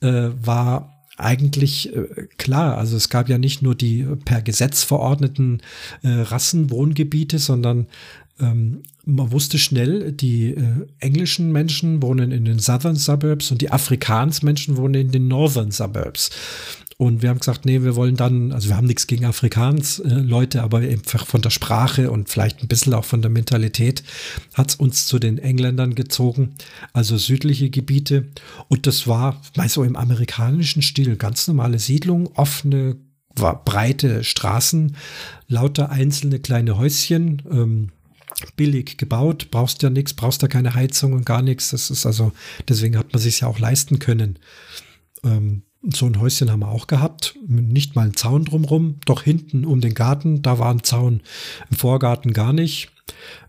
äh, 0.00 0.28
war 0.42 1.00
eigentlich 1.16 1.94
äh, 1.94 2.28
klar. 2.38 2.78
Also 2.78 2.96
es 2.96 3.08
gab 3.08 3.28
ja 3.28 3.38
nicht 3.38 3.62
nur 3.62 3.74
die 3.74 4.06
per 4.24 4.42
Gesetz 4.42 4.82
verordneten 4.82 5.60
äh, 6.02 6.08
Rassenwohngebiete, 6.08 7.38
sondern 7.38 7.86
ähm, 8.40 8.82
man 9.04 9.32
wusste 9.32 9.58
schnell, 9.58 10.12
die 10.12 10.50
äh, 10.50 10.86
englischen 10.98 11.52
Menschen 11.52 12.02
wohnen 12.02 12.32
in 12.32 12.44
den 12.44 12.58
Southern 12.58 12.96
Suburbs 12.96 13.50
und 13.50 13.60
die 13.60 13.70
Afrikaans-Menschen 13.70 14.76
wohnen 14.76 14.94
in 14.94 15.10
den 15.10 15.28
Northern 15.28 15.70
Suburbs. 15.70 16.30
Und 17.00 17.22
wir 17.22 17.30
haben 17.30 17.38
gesagt, 17.38 17.64
nee, 17.64 17.82
wir 17.82 17.96
wollen 17.96 18.14
dann, 18.14 18.52
also 18.52 18.68
wir 18.68 18.76
haben 18.76 18.86
nichts 18.86 19.06
gegen 19.06 19.24
Afrikaans 19.24 20.00
äh, 20.00 20.08
Leute, 20.08 20.62
aber 20.62 20.80
einfach 20.80 21.26
von 21.26 21.40
der 21.40 21.48
Sprache 21.48 22.10
und 22.10 22.28
vielleicht 22.28 22.62
ein 22.62 22.68
bisschen 22.68 22.92
auch 22.92 23.06
von 23.06 23.22
der 23.22 23.30
Mentalität 23.30 24.02
hat 24.52 24.68
es 24.68 24.74
uns 24.74 25.06
zu 25.06 25.18
den 25.18 25.38
Engländern 25.38 25.94
gezogen, 25.94 26.56
also 26.92 27.16
südliche 27.16 27.70
Gebiete. 27.70 28.28
Und 28.68 28.86
das 28.86 29.06
war 29.06 29.40
mal 29.56 29.70
so 29.70 29.82
im 29.82 29.96
amerikanischen 29.96 30.82
Stil, 30.82 31.16
ganz 31.16 31.48
normale 31.48 31.78
Siedlung, 31.78 32.26
offene, 32.34 32.98
breite 33.34 34.22
Straßen, 34.22 34.94
lauter 35.48 35.88
einzelne 35.88 36.38
kleine 36.38 36.76
Häuschen, 36.76 37.40
ähm, 37.50 37.92
billig 38.56 38.98
gebaut, 38.98 39.48
brauchst 39.50 39.82
ja 39.82 39.88
nichts, 39.88 40.12
brauchst 40.12 40.42
ja 40.42 40.48
keine 40.48 40.74
Heizung 40.74 41.14
und 41.14 41.24
gar 41.24 41.40
nichts. 41.40 41.70
Das 41.70 41.88
ist 41.88 42.04
also, 42.04 42.32
deswegen 42.68 42.98
hat 42.98 43.14
man 43.14 43.22
sich 43.22 43.40
ja 43.40 43.48
auch 43.48 43.58
leisten 43.58 44.00
können. 44.00 44.38
Ähm, 45.24 45.62
so 45.82 46.06
ein 46.06 46.20
Häuschen 46.20 46.50
haben 46.50 46.60
wir 46.60 46.68
auch 46.68 46.86
gehabt. 46.86 47.34
Nicht 47.46 47.96
mal 47.96 48.06
ein 48.06 48.16
Zaun 48.16 48.44
drumrum, 48.44 48.96
doch 49.06 49.22
hinten 49.22 49.64
um 49.64 49.80
den 49.80 49.94
Garten, 49.94 50.42
da 50.42 50.58
war 50.58 50.70
ein 50.70 50.84
Zaun. 50.84 51.22
Im 51.70 51.76
Vorgarten 51.76 52.32
gar 52.32 52.52
nicht. 52.52 52.90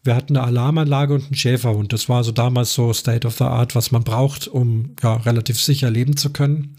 Wir 0.04 0.16
hatten 0.16 0.38
eine 0.38 0.46
Alarmanlage 0.46 1.14
und 1.14 1.26
einen 1.26 1.36
Schäferhund. 1.36 1.94
Das 1.94 2.10
war 2.10 2.24
so 2.24 2.32
damals 2.32 2.74
so 2.74 2.94
State 2.94 3.28
of 3.28 3.38
the 3.38 3.44
Art, 3.44 3.76
was 3.76 3.92
man 3.92 4.04
braucht, 4.04 4.48
um 4.48 4.96
ja 5.04 5.16
relativ 5.16 5.62
sicher 5.62 5.90
leben 5.92 6.18
zu 6.18 6.32
können. 6.32 6.76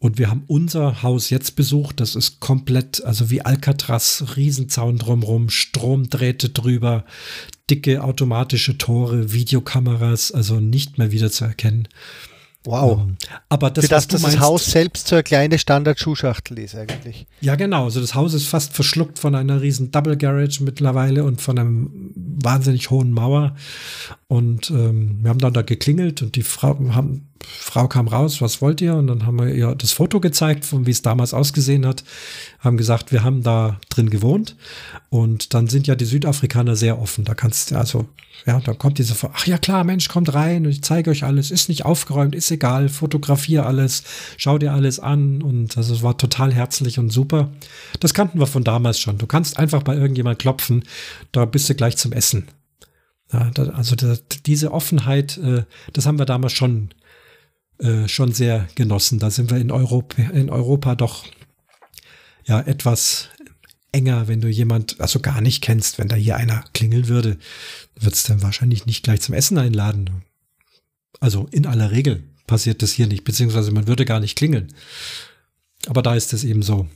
Und 0.00 0.18
wir 0.18 0.30
haben 0.30 0.44
unser 0.46 1.02
Haus 1.02 1.28
jetzt 1.28 1.56
besucht. 1.56 1.98
Das 1.98 2.14
ist 2.14 2.38
komplett, 2.38 3.04
also 3.04 3.30
wie 3.30 3.42
Alcatraz, 3.42 4.36
Riesenzaun 4.36 4.98
drumrum, 4.98 5.48
Stromdrähte 5.48 6.50
drüber, 6.50 7.04
dicke 7.68 8.04
automatische 8.04 8.78
Tore, 8.78 9.32
Videokameras, 9.32 10.30
also 10.30 10.60
nicht 10.60 10.98
mehr 10.98 11.10
wieder 11.10 11.32
zu 11.32 11.44
erkennen. 11.44 11.88
Wow. 12.68 13.00
Ähm, 13.00 13.16
aber 13.48 13.70
das, 13.70 13.86
Für 13.86 13.88
das, 13.88 14.08
dass 14.08 14.20
das 14.20 14.40
Haus 14.40 14.66
selbst 14.66 15.08
so 15.08 15.16
eine 15.16 15.22
kleine 15.22 15.58
Standard-Schuhschachtel 15.58 16.58
ist 16.58 16.74
eigentlich. 16.74 17.26
Ja, 17.40 17.54
genau. 17.54 17.84
Also 17.84 17.98
das 18.02 18.14
Haus 18.14 18.34
ist 18.34 18.46
fast 18.46 18.74
verschluckt 18.74 19.18
von 19.18 19.34
einer 19.34 19.62
riesen 19.62 19.90
Double 19.90 20.18
Garage 20.18 20.62
mittlerweile 20.62 21.24
und 21.24 21.40
von 21.40 21.58
einem 21.58 22.12
wahnsinnig 22.14 22.90
hohen 22.90 23.10
Mauer. 23.10 23.56
Und 24.26 24.68
ähm, 24.70 25.20
wir 25.22 25.30
haben 25.30 25.38
dann 25.38 25.54
da 25.54 25.62
geklingelt 25.62 26.20
und 26.20 26.36
die 26.36 26.42
Frau, 26.42 26.78
haben, 26.90 27.30
Frau 27.42 27.88
kam 27.88 28.06
raus, 28.06 28.42
was 28.42 28.60
wollt 28.60 28.82
ihr? 28.82 28.96
Und 28.96 29.06
dann 29.06 29.24
haben 29.24 29.38
wir 29.38 29.54
ihr 29.54 29.74
das 29.74 29.92
Foto 29.92 30.20
gezeigt, 30.20 30.66
von 30.66 30.84
wie 30.84 30.90
es 30.90 31.00
damals 31.00 31.32
ausgesehen 31.32 31.86
hat. 31.86 32.04
Haben 32.58 32.76
gesagt, 32.76 33.12
wir 33.12 33.24
haben 33.24 33.42
da 33.42 33.80
drin 33.88 34.10
gewohnt. 34.10 34.56
Und 35.10 35.54
dann 35.54 35.68
sind 35.68 35.86
ja 35.86 35.94
die 35.94 36.04
Südafrikaner 36.04 36.76
sehr 36.76 37.00
offen. 37.00 37.24
Da 37.24 37.34
kannst 37.34 37.70
du, 37.70 37.78
also, 37.78 38.06
ja, 38.46 38.60
da 38.60 38.74
kommt 38.74 38.98
diese, 38.98 39.14
ach 39.32 39.46
ja 39.46 39.56
klar, 39.56 39.82
Mensch, 39.82 40.08
kommt 40.08 40.34
rein 40.34 40.66
und 40.66 40.72
ich 40.72 40.82
zeige 40.82 41.10
euch 41.10 41.24
alles. 41.24 41.50
Ist 41.50 41.70
nicht 41.70 41.86
aufgeräumt, 41.86 42.34
ist 42.34 42.50
egal, 42.50 42.90
fotografiere 42.90 43.64
alles, 43.64 44.02
schau 44.36 44.58
dir 44.58 44.74
alles 44.74 45.00
an. 45.00 45.40
Und 45.40 45.78
also 45.78 45.94
es 45.94 46.02
war 46.02 46.18
total 46.18 46.52
herzlich 46.52 46.98
und 46.98 47.10
super. 47.10 47.50
Das 48.00 48.12
kannten 48.12 48.38
wir 48.38 48.46
von 48.46 48.64
damals 48.64 49.00
schon. 49.00 49.16
Du 49.16 49.26
kannst 49.26 49.58
einfach 49.58 49.82
bei 49.82 49.96
irgendjemand 49.96 50.38
klopfen, 50.38 50.84
da 51.32 51.46
bist 51.46 51.70
du 51.70 51.74
gleich 51.74 51.96
zum 51.96 52.12
Essen. 52.12 52.48
Ja, 53.32 53.50
da, 53.54 53.64
also 53.70 53.96
da, 53.96 54.14
diese 54.44 54.72
Offenheit, 54.72 55.38
äh, 55.38 55.64
das 55.94 56.06
haben 56.06 56.18
wir 56.18 56.26
damals 56.26 56.52
schon, 56.52 56.90
äh, 57.78 58.08
schon 58.08 58.32
sehr 58.32 58.68
genossen. 58.74 59.18
Da 59.18 59.30
sind 59.30 59.50
wir 59.50 59.58
in 59.58 59.70
Europa, 59.70 60.22
in 60.22 60.50
Europa 60.50 60.94
doch 60.94 61.24
ja 62.48 62.60
etwas 62.60 63.28
enger, 63.92 64.28
wenn 64.28 64.40
du 64.40 64.48
jemand, 64.48 65.00
also 65.00 65.20
gar 65.20 65.40
nicht 65.40 65.62
kennst, 65.62 65.98
wenn 65.98 66.08
da 66.08 66.16
hier 66.16 66.36
einer 66.36 66.64
klingeln 66.72 67.08
würde, 67.08 67.38
wird 67.98 68.14
es 68.14 68.24
dann 68.24 68.42
wahrscheinlich 68.42 68.86
nicht 68.86 69.02
gleich 69.02 69.20
zum 69.20 69.34
Essen 69.34 69.58
einladen. 69.58 70.22
Also 71.20 71.48
in 71.50 71.66
aller 71.66 71.90
Regel 71.90 72.22
passiert 72.46 72.82
das 72.82 72.92
hier 72.92 73.06
nicht, 73.06 73.24
beziehungsweise 73.24 73.70
man 73.70 73.86
würde 73.86 74.04
gar 74.04 74.20
nicht 74.20 74.36
klingeln. 74.36 74.68
Aber 75.86 76.02
da 76.02 76.14
ist 76.14 76.32
es 76.32 76.44
eben 76.44 76.62
so. 76.62 76.88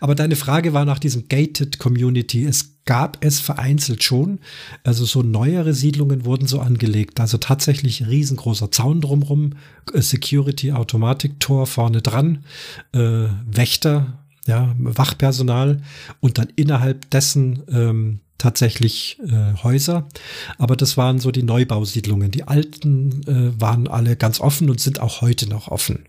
Aber 0.00 0.14
deine 0.14 0.36
Frage 0.36 0.72
war 0.72 0.84
nach 0.84 0.98
diesem 0.98 1.28
Gated 1.28 1.78
Community. 1.78 2.44
Es 2.44 2.84
gab 2.84 3.24
es 3.24 3.40
vereinzelt 3.40 4.04
schon. 4.04 4.40
Also 4.84 5.04
so 5.04 5.22
neuere 5.22 5.72
Siedlungen 5.72 6.24
wurden 6.24 6.46
so 6.46 6.60
angelegt. 6.60 7.20
Also 7.20 7.38
tatsächlich 7.38 8.06
riesengroßer 8.06 8.70
Zaun 8.70 9.00
drumrum, 9.00 9.54
äh, 9.92 10.02
Security 10.02 10.72
Automatiktor 10.72 11.66
vorne 11.66 12.02
dran, 12.02 12.44
äh, 12.92 13.28
Wächter, 13.46 14.27
ja, 14.48 14.74
Wachpersonal 14.78 15.82
und 16.20 16.38
dann 16.38 16.48
innerhalb 16.56 17.08
dessen 17.10 17.62
ähm, 17.70 18.20
tatsächlich 18.38 19.18
äh, 19.20 19.54
Häuser. 19.62 20.08
Aber 20.56 20.74
das 20.74 20.96
waren 20.96 21.18
so 21.18 21.30
die 21.30 21.42
Neubausiedlungen. 21.42 22.30
Die 22.30 22.44
alten 22.44 23.22
äh, 23.26 23.60
waren 23.60 23.86
alle 23.88 24.16
ganz 24.16 24.40
offen 24.40 24.70
und 24.70 24.80
sind 24.80 25.00
auch 25.00 25.20
heute 25.20 25.48
noch 25.48 25.68
offen. 25.68 26.06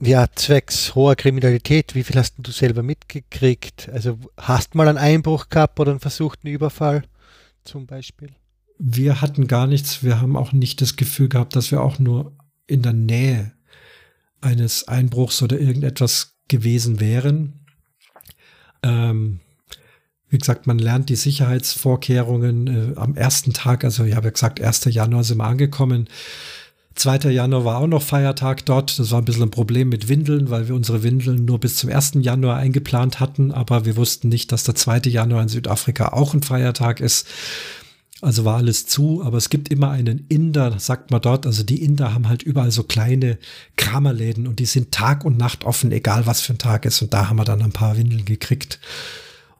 Ja, 0.00 0.26
zwecks 0.34 0.94
hoher 0.94 1.16
Kriminalität, 1.16 1.94
wie 1.94 2.02
viel 2.02 2.16
hast 2.16 2.34
du 2.36 2.50
selber 2.50 2.82
mitgekriegt? 2.82 3.88
Also 3.90 4.18
hast 4.36 4.74
mal 4.74 4.88
einen 4.88 4.98
Einbruch 4.98 5.48
gehabt 5.48 5.80
oder 5.80 5.92
einen 5.92 6.00
versuchten 6.00 6.48
Überfall 6.48 7.04
zum 7.64 7.86
Beispiel? 7.86 8.30
Wir 8.78 9.22
hatten 9.22 9.46
gar 9.46 9.66
nichts. 9.66 10.02
Wir 10.02 10.20
haben 10.20 10.36
auch 10.36 10.52
nicht 10.52 10.82
das 10.82 10.96
Gefühl 10.96 11.28
gehabt, 11.28 11.56
dass 11.56 11.70
wir 11.70 11.80
auch 11.80 11.98
nur 11.98 12.36
in 12.66 12.82
der 12.82 12.92
Nähe 12.92 13.55
eines 14.40 14.88
Einbruchs 14.88 15.42
oder 15.42 15.58
irgendetwas 15.58 16.36
gewesen 16.48 17.00
wären. 17.00 17.66
Ähm, 18.82 19.40
wie 20.28 20.38
gesagt, 20.38 20.66
man 20.66 20.78
lernt 20.78 21.08
die 21.08 21.16
Sicherheitsvorkehrungen 21.16 22.66
äh, 22.66 22.96
am 22.96 23.14
ersten 23.14 23.52
Tag, 23.52 23.84
also 23.84 24.04
ich 24.04 24.14
habe 24.14 24.26
ja 24.26 24.32
gesagt, 24.32 24.60
1. 24.60 24.84
Januar 24.86 25.24
sind 25.24 25.38
wir 25.38 25.44
angekommen. 25.44 26.08
2. 26.96 27.30
Januar 27.30 27.64
war 27.64 27.78
auch 27.78 27.86
noch 27.86 28.02
Feiertag 28.02 28.64
dort. 28.64 28.98
Das 28.98 29.10
war 29.10 29.20
ein 29.20 29.26
bisschen 29.26 29.44
ein 29.44 29.50
Problem 29.50 29.90
mit 29.90 30.08
Windeln, 30.08 30.48
weil 30.48 30.66
wir 30.66 30.74
unsere 30.74 31.02
Windeln 31.02 31.44
nur 31.44 31.60
bis 31.60 31.76
zum 31.76 31.90
1. 31.90 32.12
Januar 32.20 32.56
eingeplant 32.56 33.20
hatten, 33.20 33.52
aber 33.52 33.84
wir 33.84 33.96
wussten 33.96 34.30
nicht, 34.30 34.50
dass 34.50 34.64
der 34.64 34.74
2. 34.74 35.02
Januar 35.10 35.42
in 35.42 35.48
Südafrika 35.48 36.08
auch 36.08 36.32
ein 36.32 36.42
Feiertag 36.42 37.00
ist. 37.00 37.28
Also 38.22 38.46
war 38.46 38.56
alles 38.56 38.86
zu, 38.86 39.22
aber 39.22 39.36
es 39.36 39.50
gibt 39.50 39.68
immer 39.68 39.90
einen 39.90 40.24
Inder, 40.28 40.78
sagt 40.78 41.10
man 41.10 41.20
dort. 41.20 41.44
Also 41.44 41.62
die 41.62 41.82
Inder 41.82 42.14
haben 42.14 42.28
halt 42.28 42.42
überall 42.42 42.70
so 42.70 42.82
kleine 42.82 43.38
Kramerläden 43.76 44.46
und 44.46 44.58
die 44.58 44.64
sind 44.64 44.90
Tag 44.90 45.24
und 45.24 45.36
Nacht 45.36 45.64
offen, 45.64 45.92
egal 45.92 46.26
was 46.26 46.40
für 46.40 46.54
ein 46.54 46.58
Tag 46.58 46.86
ist. 46.86 47.02
Und 47.02 47.12
da 47.12 47.28
haben 47.28 47.36
wir 47.36 47.44
dann 47.44 47.60
ein 47.60 47.72
paar 47.72 47.98
Windeln 47.98 48.24
gekriegt. 48.24 48.80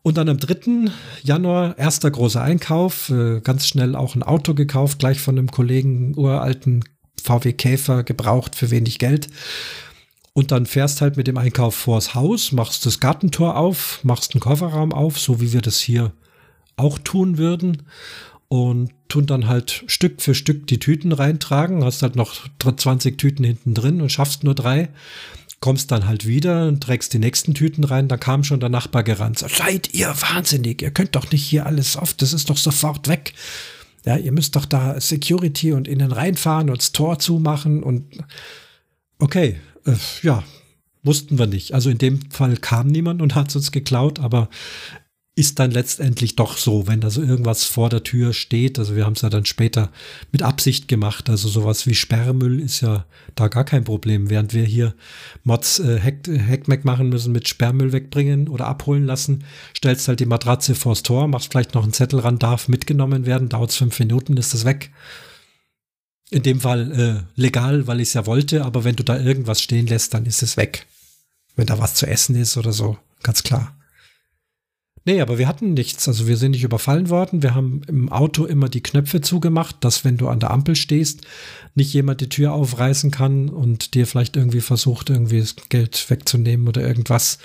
Und 0.02 0.16
dann 0.16 0.30
am 0.30 0.38
3. 0.38 0.90
Januar, 1.22 1.76
erster 1.78 2.11
großer 2.11 2.40
Einkauf, 2.40 3.11
äh, 3.11 3.40
ganz 3.40 3.66
schnell 3.66 3.94
auch 3.94 4.14
ein 4.14 4.22
Auto 4.22 4.54
gekauft, 4.54 5.00
gleich 5.00 5.20
von 5.20 5.36
einem 5.36 5.50
Kollegen, 5.50 6.16
uralten 6.16 6.84
VW 7.22 7.52
Käfer, 7.52 8.04
gebraucht 8.04 8.54
für 8.54 8.70
wenig 8.70 8.98
Geld. 8.98 9.28
Und 10.32 10.50
dann 10.50 10.64
fährst 10.64 11.02
halt 11.02 11.16
mit 11.16 11.26
dem 11.26 11.36
Einkauf 11.36 11.74
vors 11.74 12.14
Haus, 12.14 12.52
machst 12.52 12.86
das 12.86 13.00
Gartentor 13.00 13.57
auf, 13.57 14.00
machst 14.02 14.34
einen 14.34 14.40
Kofferraum 14.40 14.92
auf, 14.92 15.18
so 15.18 15.40
wie 15.40 15.52
wir 15.52 15.61
das 15.61 15.78
hier 15.78 16.12
auch 16.76 16.98
tun 16.98 17.36
würden 17.36 17.82
und 18.49 18.92
tun 19.09 19.26
dann 19.26 19.47
halt 19.47 19.84
Stück 19.86 20.22
für 20.22 20.34
Stück 20.34 20.66
die 20.66 20.78
Tüten 20.78 21.12
reintragen. 21.12 21.84
Hast 21.84 22.03
halt 22.03 22.16
noch 22.16 22.49
20 22.59 23.18
Tüten 23.18 23.44
hinten 23.44 23.74
drin 23.74 24.01
und 24.01 24.11
schaffst 24.11 24.44
nur 24.44 24.55
drei. 24.55 24.88
Kommst 25.61 25.90
dann 25.90 26.07
halt 26.07 26.26
wieder 26.26 26.68
und 26.68 26.82
trägst 26.82 27.12
die 27.12 27.18
nächsten 27.18 27.55
Tüten 27.55 27.84
rein. 27.84 28.09
Da 28.09 28.16
kam 28.16 28.44
schon 28.44 28.61
der 28.61 28.68
Nachbar 28.68 29.03
gerannt. 29.03 29.38
Sagt, 29.38 29.57
Seid 29.57 29.94
ihr 29.94 30.09
wahnsinnig? 30.09 30.82
Ihr 30.82 30.90
könnt 30.90 31.16
doch 31.16 31.30
nicht 31.32 31.44
hier 31.44 31.66
alles 31.66 31.97
auf. 31.97 32.14
Das 32.14 32.32
ist 32.32 32.51
doch 32.51 32.59
sofort 32.59 33.09
weg. 33.09 33.32
Ja, 34.05 34.16
ihr 34.16 34.32
müsst 34.32 34.55
doch 34.55 34.66
da 34.66 35.01
Security 35.01 35.72
und 35.72 35.88
innen 35.88 36.12
reinfahren 36.12 36.70
und 36.70 36.78
das 36.78 36.92
Tor 36.92 37.18
zumachen 37.18 37.82
und 37.82 38.05
okay, 39.18 39.57
äh, 39.84 39.94
ja, 40.22 40.44
wussten 41.03 41.38
wir 41.38 41.47
nicht. 41.47 41.74
Also 41.74 41.90
in 41.90 41.99
dem 41.99 42.30
Fall 42.30 42.57
kam 42.57 42.86
niemand 42.86 43.20
und 43.20 43.34
hat 43.34 43.49
es 43.49 43.57
uns 43.57 43.72
geklaut, 43.72 44.20
aber 44.20 44.49
ist 45.39 45.59
dann 45.59 45.70
letztendlich 45.70 46.34
doch 46.34 46.57
so, 46.57 46.87
wenn 46.87 47.03
da 47.03 47.11
so 47.11 47.22
irgendwas 47.22 47.64
vor 47.64 47.91
der 47.91 48.03
Tür 48.03 48.32
steht. 48.32 48.78
Also 48.78 48.97
wir 48.97 49.05
haben 49.05 49.12
es 49.12 49.20
ja 49.20 49.28
dann 49.28 49.45
später 49.45 49.93
mit 50.32 50.43
Absicht 50.43 50.89
gemacht. 50.89 51.28
Also 51.28 51.49
sowas 51.51 51.87
wie 51.87 51.95
Sperrmüll 51.95 52.59
ist 52.59 52.80
ja 52.80 53.05
da 53.34 53.49
gar 53.49 53.64
kein 53.64 53.84
Problem. 53.84 54.30
Während 54.30 54.55
wir 54.55 54.64
hier 54.64 54.95
Mods 55.45 55.78
äh, 55.78 56.01
Hackmack 56.01 56.87
machen 56.87 57.11
müssen 57.11 57.32
mit 57.32 57.49
Sperrmüll 57.49 57.93
wegbringen 57.93 58.49
oder 58.49 58.66
abholen 58.66 59.05
lassen, 59.05 59.45
stellst 59.76 60.09
halt 60.09 60.20
die 60.20 60.26
Matratze 60.26 60.74
vors 60.74 61.03
Tor, 61.03 61.28
machst 61.28 61.53
vielleicht 61.53 61.74
noch 61.74 61.82
einen 61.82 61.93
Zettel 61.93 62.20
ran, 62.20 62.39
darf 62.39 62.68
mitgenommen 62.68 63.26
werden, 63.26 63.51
dauert 63.51 63.72
fünf 63.72 63.99
Minuten, 63.99 64.39
ist 64.39 64.55
das 64.55 64.64
weg. 64.64 64.91
In 66.30 66.45
dem 66.45 66.62
Fall 66.62 66.93
äh, 66.93 67.41
legal, 67.41 67.87
weil 67.87 68.01
ich 68.01 68.09
es 68.09 68.14
ja 68.14 68.24
wollte, 68.24 68.64
aber 68.64 68.84
wenn 68.84 68.97
du 68.97 69.05
da 69.05 69.20
irgendwas 69.20 69.61
stehen 69.61 69.87
lässt, 69.87 70.14
dann 70.14 70.24
ist 70.24 70.43
es 70.43 70.57
weg. 70.57 70.87
Wenn 71.57 71.66
da 71.66 71.78
was 71.78 71.95
zu 71.95 72.07
essen 72.07 72.37
ist 72.37 72.57
oder 72.57 72.72
so, 72.72 72.97
ganz 73.22 73.43
klar. 73.43 73.76
Nee, 75.07 75.20
aber 75.20 75.38
wir 75.38 75.46
hatten 75.46 75.72
nichts. 75.74 76.09
Also 76.09 76.26
wir 76.26 76.36
sind 76.36 76.50
nicht 76.50 76.64
überfallen 76.64 77.11
worden. 77.11 77.40
Wir 77.40 77.54
haben 77.54 77.82
im 77.86 78.11
Auto 78.11 78.44
immer 78.44 78.68
die 78.68 78.82
Knöpfe 78.82 79.20
zugemacht, 79.20 79.76
dass 79.80 80.04
wenn 80.04 80.16
du 80.16 80.28
an 80.28 80.40
der 80.40 80.50
Ampel 80.50 80.74
stehst, 80.74 81.20
nicht 81.76 81.94
jemand 81.94 82.20
die 82.20 82.28
Tür 82.28 82.52
aufreißen 82.52 83.12
kann 83.12 83.48
und 83.48 83.94
dir 83.94 84.09
vielleicht 84.09 84.36
irgendwie 84.36 84.61
versucht, 84.61 85.09
irgendwie 85.09 85.38
das 85.38 85.54
Geld 85.68 86.11
wegzunehmen 86.11 86.66
oder 86.66 86.82
irgendwas. 86.82 87.38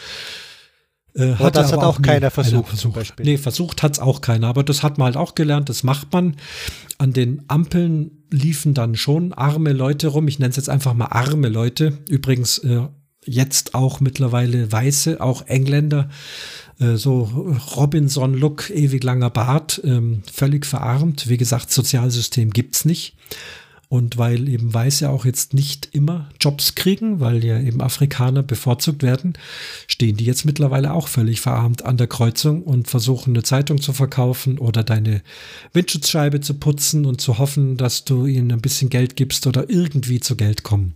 Äh, 1.14 1.36
hat 1.36 1.56
das 1.56 1.72
hat 1.72 1.80
auch, 1.80 2.00
auch 2.00 2.02
keiner 2.02 2.32
versucht. 2.32 2.70
versucht. 2.70 3.14
Nee, 3.20 3.38
versucht 3.38 3.84
hat 3.84 3.94
es 3.94 4.00
auch 4.00 4.22
keiner. 4.22 4.48
Aber 4.48 4.64
das 4.64 4.82
hat 4.82 4.98
man 4.98 5.06
halt 5.06 5.18
auch 5.18 5.36
gelernt. 5.36 5.70
Das 5.70 5.84
macht 5.84 6.12
man. 6.14 6.38
An 6.98 7.14
den 7.14 7.44
Ampeln 7.48 8.24
liefen 8.32 8.74
dann 8.74 8.96
schon 8.96 9.34
arme 9.34 9.74
Leute 9.74 10.08
rum. 10.08 10.28
Ich 10.28 10.40
nenne 10.40 10.50
es 10.50 10.56
jetzt 10.56 10.70
einfach 10.70 10.96
mal 10.96 11.08
arme 11.08 11.50
Leute. 11.50 12.00
Übrigens 12.10 12.58
äh, 12.60 12.88
jetzt 13.24 13.76
auch 13.76 14.00
mittlerweile 14.00 14.72
Weiße, 14.72 15.22
auch 15.22 15.46
Engländer 15.46 16.10
so 16.96 17.30
Robinson-Look, 17.76 18.70
ewig 18.72 19.04
langer 19.04 19.30
Bart, 19.30 19.82
ähm, 19.84 20.24
völlig 20.32 20.66
verarmt. 20.66 21.30
Wie 21.30 21.38
gesagt, 21.38 21.72
Sozialsystem 21.72 22.50
gibt's 22.52 22.86
nicht. 22.86 23.16
Und 23.88 24.18
weil 24.18 24.48
eben 24.48 24.74
Weiße 24.74 25.10
auch 25.10 25.26
jetzt 25.26 25.54
nicht 25.54 25.90
immer 25.92 26.30
Jobs 26.40 26.76
kriegen, 26.76 27.20
weil 27.20 27.44
ja 27.44 27.60
eben 27.60 27.82
Afrikaner 27.82 28.42
bevorzugt 28.42 29.04
werden, 29.04 29.34
stehen 29.86 30.16
die 30.16 30.24
jetzt 30.24 30.46
mittlerweile 30.46 30.94
auch 30.94 31.10
völlig 31.10 31.42
verarmt 31.42 31.84
an 31.84 31.98
der 31.98 32.08
Kreuzung 32.08 32.64
und 32.64 32.88
versuchen 32.88 33.34
eine 33.34 33.44
Zeitung 33.44 33.82
zu 33.82 33.92
verkaufen 33.92 34.60
oder 34.60 34.84
deine 34.84 35.22
Windschutzscheibe 35.74 36.40
zu 36.40 36.54
putzen 36.54 37.06
und 37.06 37.20
zu 37.20 37.38
hoffen, 37.38 37.76
dass 37.76 38.06
du 38.06 38.26
ihnen 38.26 38.54
ein 38.54 38.62
bisschen 38.62 38.90
Geld 38.90 39.18
gibst 39.18 39.46
oder 39.46 39.70
irgendwie 39.70 40.22
zu 40.22 40.38
Geld 40.38 40.64
kommen. 40.64 40.94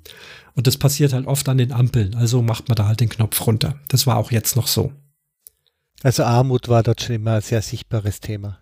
Und 0.56 0.66
das 0.66 0.78
passiert 0.78 1.12
halt 1.12 1.28
oft 1.28 1.50
an 1.50 1.58
den 1.58 1.74
Ampeln. 1.74 2.16
Also 2.16 2.42
macht 2.42 2.70
man 2.70 2.78
da 2.78 2.88
halt 2.88 3.02
den 3.02 3.10
Knopf 3.10 3.46
runter. 3.46 3.76
Das 3.90 4.08
war 4.08 4.16
auch 4.16 4.32
jetzt 4.32 4.56
noch 4.56 4.68
so. 4.68 4.94
Also 6.06 6.24
Armut 6.24 6.70
war 6.70 6.84
dort 6.84 7.01
schon 7.01 7.16
immer 7.16 7.38
ein 7.38 7.41
sehr 7.41 7.64
sichtbares 7.64 8.20
Thema. 8.20 8.60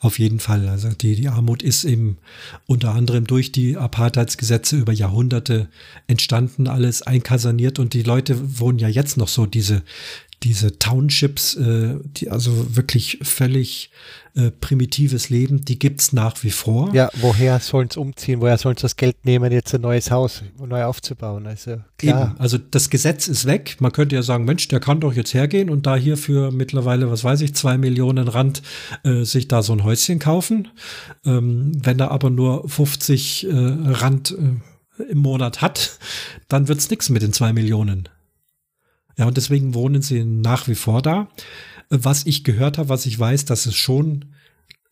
Auf 0.00 0.18
jeden 0.18 0.40
Fall. 0.40 0.68
Also 0.68 0.88
die, 0.88 1.14
die 1.14 1.28
Armut 1.28 1.62
ist 1.62 1.84
eben 1.84 2.18
unter 2.66 2.92
anderem 2.92 3.24
durch 3.24 3.52
die 3.52 3.76
Apartheidsgesetze 3.76 4.76
über 4.76 4.92
Jahrhunderte 4.92 5.68
entstanden, 6.08 6.66
alles 6.66 7.02
einkasaniert 7.02 7.78
und 7.78 7.94
die 7.94 8.02
Leute 8.02 8.58
wohnen 8.58 8.80
ja 8.80 8.88
jetzt 8.88 9.16
noch 9.16 9.28
so 9.28 9.46
diese, 9.46 9.84
diese 10.42 10.78
Townships, 10.78 11.56
äh, 11.56 11.96
die 12.04 12.30
also 12.30 12.76
wirklich 12.76 13.18
völlig 13.22 13.90
äh, 14.34 14.50
primitives 14.50 15.30
Leben, 15.30 15.64
die 15.64 15.78
gibt 15.78 16.00
es 16.00 16.12
nach 16.12 16.42
wie 16.42 16.50
vor. 16.50 16.94
Ja, 16.94 17.08
woher 17.14 17.58
sollen 17.58 17.88
sie 17.90 17.98
umziehen? 17.98 18.40
Woher 18.40 18.58
sollen 18.58 18.76
sie 18.76 18.82
das 18.82 18.96
Geld 18.96 19.24
nehmen, 19.24 19.50
jetzt 19.50 19.74
ein 19.74 19.80
neues 19.80 20.10
Haus 20.10 20.42
neu 20.58 20.84
aufzubauen? 20.84 21.46
Also, 21.46 21.78
klar. 21.96 22.32
Eben, 22.32 22.40
also 22.40 22.58
das 22.58 22.90
Gesetz 22.90 23.28
ist 23.28 23.46
weg. 23.46 23.76
Man 23.80 23.92
könnte 23.92 24.14
ja 24.14 24.22
sagen, 24.22 24.44
Mensch, 24.44 24.68
der 24.68 24.78
kann 24.78 25.00
doch 25.00 25.14
jetzt 25.14 25.32
hergehen 25.32 25.70
und 25.70 25.86
da 25.86 25.96
hier 25.96 26.18
für 26.18 26.50
mittlerweile, 26.50 27.10
was 27.10 27.24
weiß 27.24 27.40
ich, 27.40 27.54
zwei 27.54 27.78
Millionen 27.78 28.28
Rand 28.28 28.62
äh, 29.04 29.22
sich 29.22 29.48
da 29.48 29.62
so 29.62 29.72
ein 29.72 29.84
Häuschen 29.84 30.18
kaufen. 30.18 30.68
Ähm, 31.24 31.72
wenn 31.82 31.98
er 31.98 32.10
aber 32.10 32.28
nur 32.28 32.68
50 32.68 33.46
äh, 33.46 33.50
Rand 33.50 34.32
äh, 34.32 35.02
im 35.10 35.18
Monat 35.18 35.62
hat, 35.62 35.98
dann 36.48 36.68
wird 36.68 36.78
es 36.78 36.90
nichts 36.90 37.08
mit 37.08 37.22
den 37.22 37.32
zwei 37.32 37.52
Millionen. 37.52 38.08
Ja, 39.16 39.26
und 39.26 39.36
deswegen 39.36 39.74
wohnen 39.74 40.02
sie 40.02 40.24
nach 40.24 40.68
wie 40.68 40.74
vor 40.74 41.02
da 41.02 41.28
was 41.88 42.26
ich 42.26 42.44
gehört 42.44 42.78
habe, 42.78 42.88
was 42.88 43.06
ich 43.06 43.18
weiß, 43.18 43.44
dass 43.44 43.66
es 43.66 43.76
schon 43.76 44.26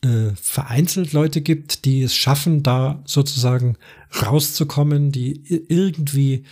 äh, 0.03 0.31
vereinzelt 0.35 1.13
Leute 1.13 1.41
gibt, 1.41 1.85
die 1.85 2.03
es 2.03 2.15
schaffen, 2.15 2.63
da 2.63 3.03
sozusagen 3.05 3.77
rauszukommen, 4.23 5.13
die 5.13 5.43
irgendwie 5.69 6.45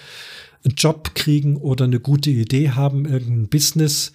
einen 0.65 0.75
Job 0.75 1.15
kriegen 1.15 1.57
oder 1.57 1.85
eine 1.85 2.01
gute 2.01 2.31
Idee 2.31 2.71
haben, 2.71 3.05
irgendein 3.05 3.49
Business. 3.49 4.13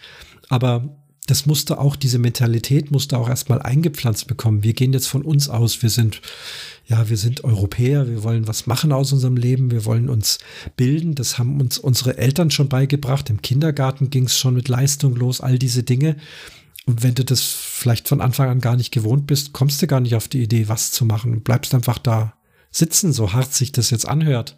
Aber 0.50 0.98
das 1.28 1.46
musste 1.46 1.78
auch, 1.78 1.96
diese 1.96 2.20
Mentalität 2.20 2.90
musste 2.90 3.18
auch 3.18 3.30
erstmal 3.30 3.62
eingepflanzt 3.62 4.28
bekommen. 4.28 4.64
Wir 4.64 4.74
gehen 4.74 4.94
jetzt 4.94 5.08
von 5.08 5.24
uns 5.24 5.50
aus, 5.50 5.82
wir 5.84 5.90
sind, 5.90 6.22
ja, 6.88 7.10
wir 7.10 7.18
sind 7.18 7.44
Europäer, 7.44 8.08
wir 8.08 8.24
wollen 8.24 8.48
was 8.48 8.66
machen 8.66 8.94
aus 8.94 9.12
unserem 9.12 9.36
Leben, 9.36 9.70
wir 9.70 9.84
wollen 9.84 10.10
uns 10.10 10.40
bilden. 10.78 11.16
Das 11.16 11.38
haben 11.38 11.60
uns 11.60 11.78
unsere 11.78 12.18
Eltern 12.18 12.50
schon 12.50 12.70
beigebracht. 12.70 13.30
Im 13.30 13.42
Kindergarten 13.42 14.10
ging 14.10 14.24
es 14.24 14.38
schon 14.38 14.54
mit 14.54 14.70
Leistung 14.70 15.16
los, 15.16 15.42
all 15.42 15.60
diese 15.60 15.84
Dinge. 15.84 16.16
Und 16.86 17.04
wenn 17.04 17.14
du 17.14 17.26
das 17.26 17.42
vielleicht 17.42 18.08
von 18.08 18.22
Anfang 18.22 18.50
an 18.50 18.62
gar 18.62 18.78
nicht 18.78 18.92
gewohnt 18.92 19.28
bist, 19.28 19.52
kommst 19.52 19.82
du 19.82 19.88
gar 19.88 20.00
nicht 20.00 20.16
auf 20.16 20.30
die 20.30 20.42
Idee, 20.42 20.70
was 20.70 20.92
zu 20.92 21.04
machen. 21.04 21.42
Bleibst 21.42 21.76
einfach 21.76 21.98
da 21.98 22.34
sitzen, 22.72 23.12
so 23.12 23.34
hart 23.34 23.54
sich 23.54 23.74
das 23.74 23.90
jetzt 23.90 24.08
anhört. 24.08 24.56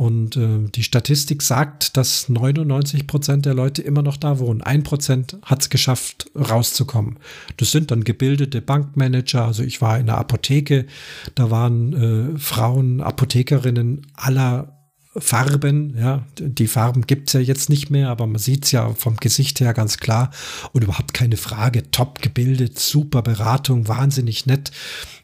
Und 0.00 0.34
äh, 0.38 0.70
die 0.74 0.82
Statistik 0.82 1.42
sagt, 1.42 1.98
dass 1.98 2.30
99 2.30 3.06
Prozent 3.06 3.44
der 3.44 3.52
Leute 3.52 3.82
immer 3.82 4.00
noch 4.00 4.16
da 4.16 4.38
wohnen. 4.38 4.62
Ein 4.62 4.82
Prozent 4.82 5.36
hat 5.42 5.60
es 5.60 5.68
geschafft, 5.68 6.30
rauszukommen. 6.34 7.18
Das 7.58 7.70
sind 7.70 7.90
dann 7.90 8.02
gebildete 8.02 8.62
Bankmanager. 8.62 9.44
Also 9.44 9.62
ich 9.62 9.82
war 9.82 9.98
in 9.98 10.06
der 10.06 10.16
Apotheke, 10.16 10.86
da 11.34 11.50
waren 11.50 12.32
äh, 12.32 12.38
Frauen, 12.38 13.02
Apothekerinnen 13.02 14.06
aller 14.14 14.79
Farben, 15.16 15.96
ja, 15.98 16.24
die 16.38 16.68
Farben 16.68 17.04
gibt's 17.04 17.32
ja 17.32 17.40
jetzt 17.40 17.68
nicht 17.68 17.90
mehr, 17.90 18.10
aber 18.10 18.28
man 18.28 18.38
sieht's 18.38 18.70
ja 18.70 18.94
vom 18.94 19.16
Gesicht 19.16 19.58
her 19.58 19.74
ganz 19.74 19.96
klar 19.96 20.30
und 20.72 20.84
überhaupt 20.84 21.14
keine 21.14 21.36
Frage, 21.36 21.90
top 21.90 22.22
gebildet, 22.22 22.78
super 22.78 23.20
Beratung, 23.20 23.88
wahnsinnig 23.88 24.46
nett, 24.46 24.70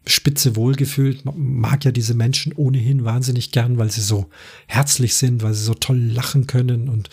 spitze 0.04 0.56
wohlgefühlt, 0.56 1.24
man 1.24 1.38
mag 1.38 1.84
ja 1.84 1.92
diese 1.92 2.14
Menschen 2.14 2.52
ohnehin 2.52 3.04
wahnsinnig 3.04 3.52
gern, 3.52 3.78
weil 3.78 3.92
sie 3.92 4.00
so 4.00 4.28
herzlich 4.66 5.14
sind, 5.14 5.44
weil 5.44 5.54
sie 5.54 5.62
so 5.62 5.74
toll 5.74 6.00
lachen 6.00 6.48
können 6.48 6.88
und 6.88 7.08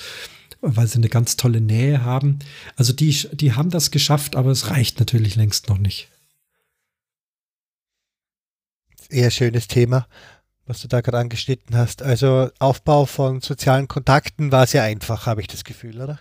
weil 0.61 0.87
sie 0.87 0.97
eine 0.97 1.09
ganz 1.09 1.35
tolle 1.37 1.61
Nähe 1.61 2.03
haben. 2.03 2.39
Also 2.75 2.91
die, 2.91 3.27
die 3.33 3.53
haben 3.53 3.69
das 3.69 3.91
geschafft, 3.91 4.35
aber 4.35 4.49
es 4.49 4.71
reicht 4.71 4.97
natürlich 4.99 5.35
längst 5.35 5.69
noch 5.69 5.77
nicht. 5.77 6.07
Eher 9.09 9.29
schönes 9.29 9.67
Thema 9.67 10.07
was 10.65 10.81
du 10.81 10.87
da 10.87 11.01
gerade 11.01 11.19
angeschnitten 11.19 11.75
hast. 11.75 12.01
Also 12.01 12.49
Aufbau 12.59 13.05
von 13.05 13.41
sozialen 13.41 13.87
Kontakten 13.87 14.51
war 14.51 14.67
sehr 14.67 14.83
einfach, 14.83 15.25
habe 15.25 15.41
ich 15.41 15.47
das 15.47 15.63
Gefühl, 15.63 16.01
oder? 16.01 16.19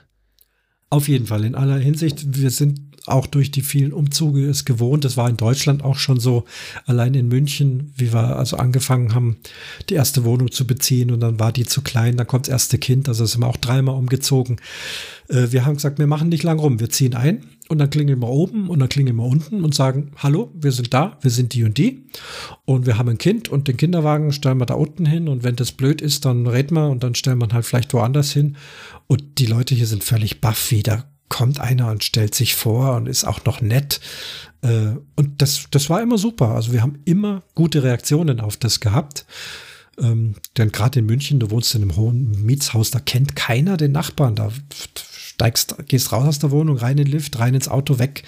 Auf 0.91 1.09
jeden 1.09 1.27
Fall, 1.27 1.45
in 1.45 1.55
aller 1.55 1.79
Hinsicht. 1.79 2.37
Wir 2.37 2.51
sind 2.51 2.92
auch 3.07 3.27
durch 3.27 3.51
die 3.51 3.63
vielen 3.63 3.93
Umzüge 3.93 4.47
es 4.49 4.65
gewohnt. 4.65 5.05
Das 5.05 5.17
war 5.17 5.29
in 5.29 5.37
Deutschland 5.37 5.83
auch 5.83 5.97
schon 5.97 6.21
so. 6.21 6.45
Allein 6.87 7.15
in 7.15 7.29
München, 7.29 7.93
wie 7.97 8.13
wir 8.13 8.37
also 8.37 8.57
angefangen 8.57 9.15
haben, 9.15 9.37
die 9.89 9.95
erste 9.95 10.25
Wohnung 10.25 10.51
zu 10.51 10.67
beziehen 10.67 11.11
und 11.11 11.21
dann 11.21 11.41
war 11.41 11.53
die 11.53 11.65
zu 11.65 11.83
klein, 11.83 12.17
dann 12.17 12.27
kommt 12.27 12.47
das 12.47 12.53
erste 12.53 12.79
Kind. 12.79 13.09
Also 13.09 13.27
sind 13.27 13.41
wir 13.41 13.49
auch 13.49 13.57
dreimal 13.57 13.97
umgezogen. 13.97 14.57
Äh, 15.29 15.49
wir 15.51 15.65
haben 15.65 15.75
gesagt, 15.75 15.99
wir 15.99 16.07
machen 16.07 16.29
nicht 16.29 16.43
lang 16.43 16.59
rum. 16.59 16.81
Wir 16.81 16.91
ziehen 16.91 17.15
ein 17.15 17.45
und 17.69 17.79
dann 17.79 17.91
klingeln 17.91 18.21
wir 18.21 18.29
oben 18.29 18.69
und 18.69 18.79
dann 18.81 18.89
klingeln 18.89 19.17
wir 19.17 19.25
unten 19.25 19.65
und 19.65 19.75
sagen, 19.75 20.13
hallo, 20.19 20.51
wir 20.55 20.73
sind 20.73 20.93
da, 20.93 21.19
wir 21.23 21.31
sind 21.31 21.55
die 21.55 21.65
und 21.65 21.79
die 21.79 22.05
und 22.65 22.87
wir 22.87 22.99
haben 22.99 23.09
ein 23.09 23.19
Kind 23.19 23.49
und 23.49 23.69
den 23.69 23.77
Kinderwagen 23.77 24.33
stellen 24.33 24.59
wir 24.59 24.67
da 24.67 24.75
unten 24.75 25.07
hin 25.07 25.29
und 25.29 25.43
wenn 25.43 25.57
das 25.57 25.73
blöd 25.73 26.01
ist, 26.01 26.25
dann 26.25 26.47
reden 26.47 26.75
wir 26.75 26.91
und 26.91 27.03
dann 27.03 27.15
stellen 27.15 27.39
wir 27.39 27.49
halt 27.49 27.65
vielleicht 27.65 27.95
woanders 27.95 28.33
hin 28.33 28.57
und 29.07 29.39
die 29.39 29.47
Leute 29.47 29.75
hier 29.75 29.87
sind 29.87 30.05
völlig 30.05 30.41
baff 30.41 30.71
wieder. 30.71 31.12
Kommt 31.33 31.61
einer 31.61 31.91
und 31.91 32.05
stellt 32.05 32.35
sich 32.35 32.55
vor 32.55 32.95
und 32.95 33.09
ist 33.09 33.25
auch 33.25 33.47
noch 33.47 33.63
nett. 33.63 34.01
Äh, 34.61 34.97
und 35.17 35.41
das, 35.41 35.65
das 35.71 35.89
war 35.89 36.03
immer 36.03 36.19
super. 36.19 36.49
Also 36.51 36.73
wir 36.73 36.83
haben 36.83 36.99
immer 37.07 37.43
gute 37.55 37.83
Reaktionen 37.83 38.39
auf 38.39 38.59
das 38.59 38.81
gehabt. 38.81 39.25
Ähm, 39.99 40.35
denn 40.59 40.73
gerade 40.73 40.99
in 40.99 41.07
München, 41.07 41.41
du 41.41 41.51
wohnst 41.51 41.75
in 41.75 41.81
einem 41.81 41.97
hohen 41.97 42.45
Mietshaus, 42.45 42.91
da 42.91 43.01
kennt 43.01 43.35
keiner 43.35 43.79
den 43.79 43.93
Nachbarn. 43.93 44.35
Da 44.35 44.53
steigst, 45.17 45.75
gehst 45.89 46.13
raus 46.13 46.27
aus 46.27 46.39
der 46.39 46.51
Wohnung, 46.51 46.77
rein 46.77 46.99
in 46.99 47.05
den 47.05 47.13
Lift, 47.13 47.39
rein 47.39 47.55
ins 47.55 47.69
Auto, 47.69 47.99
weg. 47.99 48.25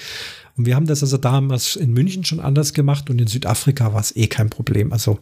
Und 0.57 0.65
wir 0.65 0.75
haben 0.75 0.87
das 0.87 1.03
also 1.03 1.19
damals 1.19 1.77
in 1.77 1.93
München 1.93 2.25
schon 2.25 2.41
anders 2.41 2.73
gemacht 2.73 3.11
und 3.11 3.21
in 3.21 3.27
Südafrika 3.27 3.93
war 3.93 4.01
es 4.01 4.17
eh 4.17 4.29
kein 4.29 4.49
Problem. 4.49 4.95
Also 4.95 5.19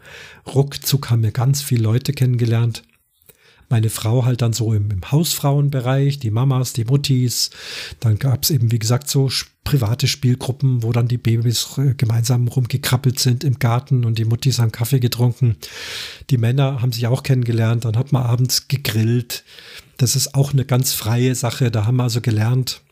ruckzuck 0.46 1.10
haben 1.10 1.24
wir 1.24 1.32
ganz 1.32 1.62
viele 1.62 1.82
Leute 1.82 2.12
kennengelernt. 2.12 2.84
Meine 3.72 3.88
Frau 3.88 4.26
halt 4.26 4.42
dann 4.42 4.52
so 4.52 4.74
im, 4.74 4.90
im 4.90 5.10
Hausfrauenbereich, 5.10 6.18
die 6.18 6.30
Mamas, 6.30 6.74
die 6.74 6.84
Muttis. 6.84 7.48
Dann 8.00 8.18
gab 8.18 8.42
es 8.42 8.50
eben, 8.50 8.70
wie 8.70 8.78
gesagt, 8.78 9.08
so 9.08 9.30
private 9.64 10.06
Spielgruppen, 10.08 10.82
wo 10.82 10.92
dann 10.92 11.08
die 11.08 11.16
Babys 11.16 11.78
äh, 11.78 11.94
gemeinsam 11.94 12.48
rumgekrabbelt 12.48 13.18
sind 13.18 13.44
im 13.44 13.58
Garten 13.58 14.04
und 14.04 14.18
die 14.18 14.26
Muttis 14.26 14.58
haben 14.58 14.72
Kaffee 14.72 15.00
getrunken. 15.00 15.56
Die 16.28 16.36
Männer 16.36 16.82
haben 16.82 16.92
sich 16.92 17.06
auch 17.06 17.22
kennengelernt. 17.22 17.86
Dann 17.86 17.96
hat 17.96 18.12
man 18.12 18.24
abends 18.24 18.68
gegrillt. 18.68 19.42
Das 19.96 20.16
ist 20.16 20.34
auch 20.34 20.52
eine 20.52 20.66
ganz 20.66 20.92
freie 20.92 21.34
Sache. 21.34 21.70
Da 21.70 21.86
haben 21.86 21.96
wir 21.96 22.02
also 22.02 22.20
gelernt, 22.20 22.82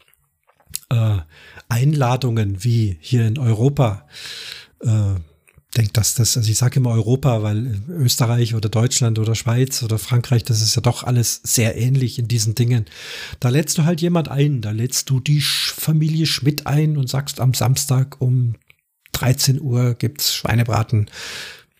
äh, 0.89 1.18
Einladungen 1.68 2.64
wie 2.64 2.97
hier 3.01 3.26
in 3.26 3.39
Europa. 3.39 4.09
Äh, 4.83 5.16
denke, 5.77 5.93
dass 5.93 6.14
das, 6.14 6.37
also 6.37 6.51
ich 6.51 6.59
sage 6.59 6.81
immer 6.81 6.91
Europa, 6.91 7.43
weil 7.43 7.81
Österreich 7.89 8.55
oder 8.55 8.68
Deutschland 8.68 9.18
oder 9.18 9.35
Schweiz 9.35 9.83
oder 9.83 9.99
Frankreich, 9.99 10.45
das 10.45 10.62
ist 10.62 10.75
ja 10.75 10.83
doch 10.83 11.05
alles 11.05 11.41
sehr 11.45 11.77
ähnlich 11.77 12.18
in 12.18 12.27
diesen 12.27 12.55
Dingen. 12.55 12.87
Da 13.39 13.51
lädst 13.51 13.79
du 13.79 13.85
halt 13.85 14.01
jemand 14.01 14.29
ein, 14.29 14.62
da 14.62 14.73
lädst 14.73 15.11
du 15.11 15.21
die 15.21 15.41
Familie 15.41 16.27
Schmidt 16.27 16.66
ein 16.66 16.97
und 16.97 17.09
sagst 17.09 17.41
am 17.41 17.55
Samstag 17.55 18.21
um 18.21 18.57
13 19.12 19.61
Uhr 19.61 19.95
gibt's 19.95 20.35
Schweinebraten. 20.35 21.11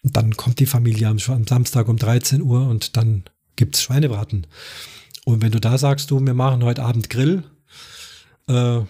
Und 0.03 0.17
dann 0.17 0.37
kommt 0.37 0.61
die 0.61 0.67
Familie 0.67 1.09
am, 1.09 1.19
am 1.27 1.47
Samstag 1.47 1.89
um 1.89 1.97
13 1.97 2.43
Uhr 2.43 2.69
und 2.69 2.97
dann 2.97 3.25
gibt's 3.57 3.83
Schweinebraten. 3.83 4.47
Und 5.25 5.43
wenn 5.43 5.53
du 5.53 5.61
da 5.61 5.79
sagst, 5.79 6.11
du, 6.11 6.21
wir 6.21 6.35
machen 6.35 6.63
heute 6.63 6.83
Abend 6.83 7.11
Grill, 7.11 7.43
äh, 8.49 8.81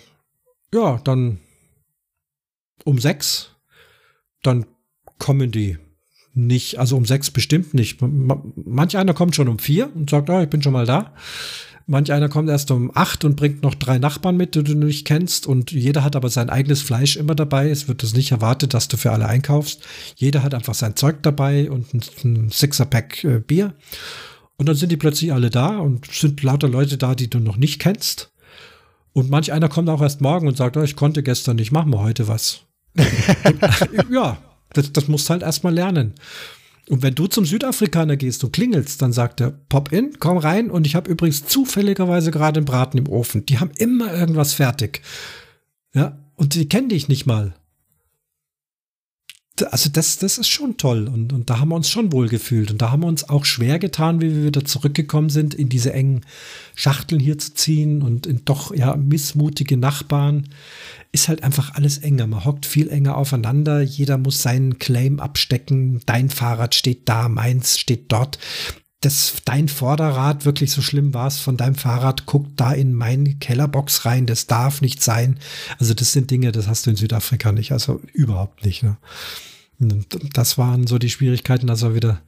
ja, 0.72 0.98
dann 1.04 1.38
um 2.84 2.98
sechs, 2.98 3.50
dann 4.42 4.66
kommen 5.20 5.52
die 5.52 5.78
nicht, 6.34 6.78
also 6.78 6.96
um 6.96 7.04
sechs 7.04 7.30
bestimmt 7.30 7.74
nicht. 7.74 8.00
Manch 8.00 8.96
einer 8.96 9.14
kommt 9.14 9.36
schon 9.36 9.48
um 9.48 9.58
vier 9.58 9.94
und 9.94 10.10
sagt, 10.10 10.30
oh, 10.30 10.40
ich 10.40 10.48
bin 10.48 10.62
schon 10.62 10.72
mal 10.72 10.86
da. 10.86 11.12
Manch 11.86 12.12
einer 12.12 12.28
kommt 12.28 12.48
erst 12.48 12.70
um 12.70 12.92
acht 12.94 13.24
und 13.24 13.34
bringt 13.34 13.62
noch 13.62 13.74
drei 13.74 13.98
Nachbarn 13.98 14.36
mit, 14.36 14.54
die 14.54 14.62
du 14.62 14.74
nicht 14.74 15.06
kennst. 15.06 15.46
Und 15.46 15.72
jeder 15.72 16.04
hat 16.04 16.14
aber 16.14 16.28
sein 16.28 16.48
eigenes 16.48 16.82
Fleisch 16.82 17.16
immer 17.16 17.34
dabei. 17.34 17.68
Es 17.68 17.88
wird 17.88 18.04
das 18.04 18.14
nicht 18.14 18.30
erwartet, 18.30 18.74
dass 18.74 18.86
du 18.86 18.96
für 18.96 19.10
alle 19.10 19.26
einkaufst. 19.26 19.82
Jeder 20.14 20.44
hat 20.44 20.54
einfach 20.54 20.74
sein 20.74 20.94
Zeug 20.94 21.22
dabei 21.22 21.68
und 21.68 21.92
ein, 21.92 22.02
ein 22.22 22.50
Sixer-Pack 22.50 23.24
äh, 23.24 23.40
Bier. 23.40 23.74
Und 24.56 24.68
dann 24.68 24.76
sind 24.76 24.92
die 24.92 24.96
plötzlich 24.96 25.32
alle 25.32 25.50
da 25.50 25.78
und 25.78 26.06
sind 26.12 26.42
lauter 26.42 26.68
Leute 26.68 26.96
da, 26.96 27.16
die 27.16 27.28
du 27.28 27.40
noch 27.40 27.56
nicht 27.56 27.80
kennst. 27.80 28.30
Und 29.12 29.28
manch 29.28 29.52
einer 29.52 29.68
kommt 29.68 29.88
auch 29.88 30.02
erst 30.02 30.20
morgen 30.20 30.46
und 30.46 30.56
sagt, 30.56 30.76
oh, 30.76 30.82
ich 30.82 30.94
konnte 30.94 31.24
gestern 31.24 31.56
nicht, 31.56 31.72
machen 31.72 31.92
wir 31.92 32.02
heute 32.02 32.28
was. 32.28 32.60
und, 32.94 34.10
ja, 34.12 34.38
das, 34.72 34.92
das 34.92 35.08
musst 35.08 35.30
halt 35.30 35.42
erstmal 35.42 35.74
lernen. 35.74 36.14
Und 36.88 37.02
wenn 37.02 37.14
du 37.14 37.28
zum 37.28 37.44
Südafrikaner 37.44 38.16
gehst 38.16 38.42
und 38.42 38.52
klingelst, 38.52 39.00
dann 39.00 39.12
sagt 39.12 39.40
er, 39.40 39.52
pop 39.68 39.92
in, 39.92 40.18
komm 40.18 40.38
rein 40.38 40.70
und 40.70 40.86
ich 40.86 40.96
habe 40.96 41.10
übrigens 41.10 41.46
zufälligerweise 41.46 42.32
gerade 42.32 42.58
einen 42.58 42.66
Braten 42.66 42.98
im 42.98 43.08
Ofen. 43.08 43.46
Die 43.46 43.60
haben 43.60 43.70
immer 43.76 44.12
irgendwas 44.12 44.54
fertig. 44.54 45.02
Ja, 45.94 46.18
und 46.34 46.54
die 46.54 46.68
kennen 46.68 46.88
dich 46.88 47.08
nicht 47.08 47.26
mal 47.26 47.54
also 49.62 49.90
das, 49.90 50.18
das 50.18 50.38
ist 50.38 50.48
schon 50.48 50.76
toll 50.76 51.08
und, 51.08 51.32
und 51.32 51.50
da 51.50 51.58
haben 51.58 51.68
wir 51.68 51.76
uns 51.76 51.88
schon 51.88 52.12
wohl 52.12 52.28
gefühlt 52.28 52.70
und 52.70 52.82
da 52.82 52.90
haben 52.90 53.02
wir 53.02 53.08
uns 53.08 53.28
auch 53.28 53.44
schwer 53.44 53.78
getan, 53.78 54.20
wie 54.20 54.34
wir 54.34 54.44
wieder 54.44 54.64
zurückgekommen 54.64 55.30
sind, 55.30 55.54
in 55.54 55.68
diese 55.68 55.92
engen 55.92 56.22
Schachteln 56.74 57.20
hier 57.20 57.38
zu 57.38 57.54
ziehen 57.54 58.02
und 58.02 58.26
in 58.26 58.44
doch 58.44 58.74
ja 58.74 58.96
missmutige 58.96 59.76
Nachbarn. 59.76 60.48
Ist 61.12 61.28
halt 61.28 61.42
einfach 61.42 61.74
alles 61.74 61.98
enger. 61.98 62.26
Man 62.26 62.44
hockt 62.44 62.66
viel 62.66 62.88
enger 62.88 63.16
aufeinander. 63.16 63.80
Jeder 63.80 64.16
muss 64.16 64.42
seinen 64.42 64.78
Claim 64.78 65.18
abstecken. 65.18 66.00
Dein 66.06 66.30
Fahrrad 66.30 66.74
steht 66.74 67.08
da, 67.08 67.28
meins 67.28 67.78
steht 67.78 68.12
dort. 68.12 68.38
Das, 69.00 69.34
dein 69.46 69.68
Vorderrad, 69.68 70.44
wirklich 70.44 70.70
so 70.70 70.82
schlimm 70.82 71.14
war 71.14 71.26
es 71.26 71.38
von 71.38 71.56
deinem 71.56 71.74
Fahrrad, 71.74 72.26
guckt 72.26 72.60
da 72.60 72.72
in 72.72 72.92
meine 72.92 73.34
Kellerbox 73.36 74.04
rein, 74.04 74.26
das 74.26 74.46
darf 74.46 74.82
nicht 74.82 75.02
sein. 75.02 75.38
Also 75.78 75.94
das 75.94 76.12
sind 76.12 76.30
Dinge, 76.30 76.52
das 76.52 76.68
hast 76.68 76.84
du 76.84 76.90
in 76.90 76.96
Südafrika 76.96 77.50
nicht, 77.50 77.72
also 77.72 78.00
überhaupt 78.12 78.64
nicht. 78.64 78.82
Ne? 78.82 78.98
Das 79.80 80.58
waren 80.58 80.86
so 80.86 80.98
die 80.98 81.10
Schwierigkeiten, 81.10 81.66
dass 81.66 81.82
wir 81.82 81.94
wieder 81.94 82.20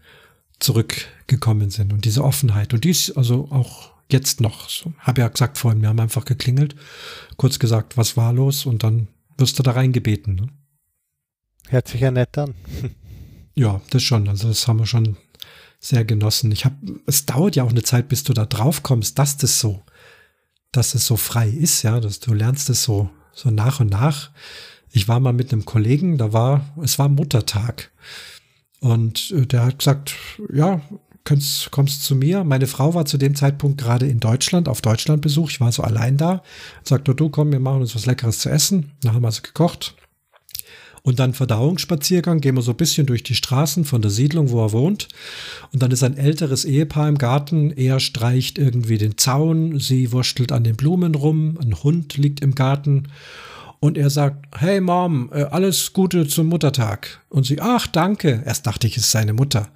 zurückgekommen 0.59 1.71
sind 1.71 1.93
und 1.93 2.05
diese 2.05 2.25
Offenheit. 2.25 2.73
Und 2.73 2.85
dies 2.85 3.11
also 3.17 3.49
auch 3.51 3.93
jetzt 4.11 4.41
noch. 4.41 4.69
So, 4.69 4.93
habe 4.99 5.21
ja 5.23 5.29
gesagt 5.29 5.59
vorhin, 5.59 5.83
wir 5.83 5.89
haben 5.89 6.01
einfach 6.01 6.25
geklingelt, 6.25 6.77
kurz 7.37 7.59
gesagt, 7.59 7.97
was 7.97 8.17
war 8.17 8.33
los 8.33 8.67
und 8.67 8.83
dann 8.83 9.09
wirst 9.39 9.59
du 9.59 9.63
da 9.63 9.73
reingebeten. 9.73 10.37
Ne? 10.37 10.49
Hört 11.69 11.89
sich 11.89 12.01
ja 12.01 12.11
nett 12.11 12.37
an. 12.39 12.55
ja, 13.55 13.81
das 13.91 14.03
schon. 14.03 14.29
Also 14.29 14.49
das 14.49 14.69
haben 14.69 14.79
wir 14.79 14.87
schon 14.87 15.17
sehr 15.81 16.05
genossen. 16.05 16.53
Ich 16.53 16.65
habe, 16.65 16.77
es 17.07 17.27
dauert 17.27 17.57
ja 17.57 17.65
auch 17.65 17.71
eine 17.71 17.83
Zeit, 17.83 18.09
bis 18.09 18.23
du 18.25 18.33
da 18.33 18.47
drauf 18.47 18.83
kommst, 18.83 19.19
dass 19.19 19.37
das 19.37 19.59
so, 19.59 19.83
dass 20.71 20.95
es 20.95 21.07
so 21.07 21.17
frei 21.17 21.49
ist, 21.49 21.83
ja, 21.83 21.99
dass 22.01 22.21
du 22.21 22.35
lernst 22.35 22.71
es 22.71 22.85
so, 22.85 23.11
so 23.33 23.51
nach 23.51 23.81
und 23.81 23.91
nach. 23.91 24.31
Ich 24.93 25.09
war 25.09 25.21
mal 25.21 25.33
mit 25.33 25.53
einem 25.53 25.65
Kollegen, 25.65 26.19
da 26.19 26.33
war, 26.33 26.73
es 26.83 26.99
war 26.99 27.09
Muttertag. 27.09 27.91
Und 28.81 29.33
äh, 29.37 29.47
der 29.47 29.65
hat 29.65 29.79
gesagt, 29.79 30.15
ja, 30.53 30.81
kommst, 31.25 31.71
kommst 31.71 32.05
zu 32.05 32.15
mir. 32.15 32.45
Meine 32.45 32.67
Frau 32.67 32.95
war 32.95 33.05
zu 33.05 33.17
dem 33.17 33.35
Zeitpunkt 33.35 33.79
gerade 33.79 34.07
in 34.07 34.21
Deutschland, 34.21 34.69
auf 34.69 34.83
Deutschlandbesuch. 34.83 35.51
Ich 35.51 35.61
war 35.61 35.73
so 35.73 35.83
allein 35.83 36.17
da. 36.17 36.43
Sagte, 36.83 37.15
du 37.15 37.31
komm, 37.31 37.53
wir 37.53 37.61
machen 37.61 37.81
uns 37.81 37.95
was 37.95 38.07
Leckeres 38.07 38.41
zu 38.41 38.51
essen. 38.51 38.93
Dann 39.03 39.15
haben 39.15 39.23
wir 39.23 39.29
also 39.29 39.43
gekocht. 39.43 39.95
Und 41.05 41.19
dann 41.19 41.35
Verdauungsspaziergang, 41.35 42.41
gehen 42.41 42.55
wir 42.55 42.63
so 42.63 42.73
ein 42.73 42.77
bisschen 42.77 43.07
durch 43.07 43.25
die 43.25 43.35
Straßen 43.35 43.85
von 43.85 44.03
der 44.03 44.11
Siedlung, 44.11 44.51
wo 44.51 44.65
er 44.65 44.73
wohnt. 44.73 45.09
Und 45.73 45.83
dann 45.83 45.91
ist 45.91 46.05
ein 46.05 46.17
älteres 46.17 46.65
Ehepaar 46.65 47.09
im 47.09 47.19
Garten. 47.19 47.73
Er 47.73 47.99
streicht 47.99 48.57
irgendwie 48.57 48.99
den 48.99 49.19
Zaun, 49.19 49.81
sie 49.81 50.13
wurschtelt 50.13 50.53
an 50.53 50.63
den 50.63 50.77
Blumen 50.77 51.17
rum, 51.17 51.59
ein 51.61 51.83
Hund 51.83 52.17
liegt 52.17 52.41
im 52.41 52.55
Garten 52.55 53.09
und 53.83 53.99
er 53.99 54.11
sagt, 54.11 54.47
hey 54.57 54.81
Mom, 54.81 55.29
äh, 55.33 55.43
alles 55.43 55.93
Gute 55.93 56.29
zum 56.29 56.47
Muttertag. 56.47 57.21
Und 57.29 57.47
sie, 57.47 57.61
ach, 57.61 57.89
danke. 57.89 58.41
Erst 58.47 58.65
dachte 58.69 58.87
ich, 58.87 58.97
es 58.97 59.03
ist 59.03 59.11
seine 59.11 59.33
Mutter. 59.33 59.71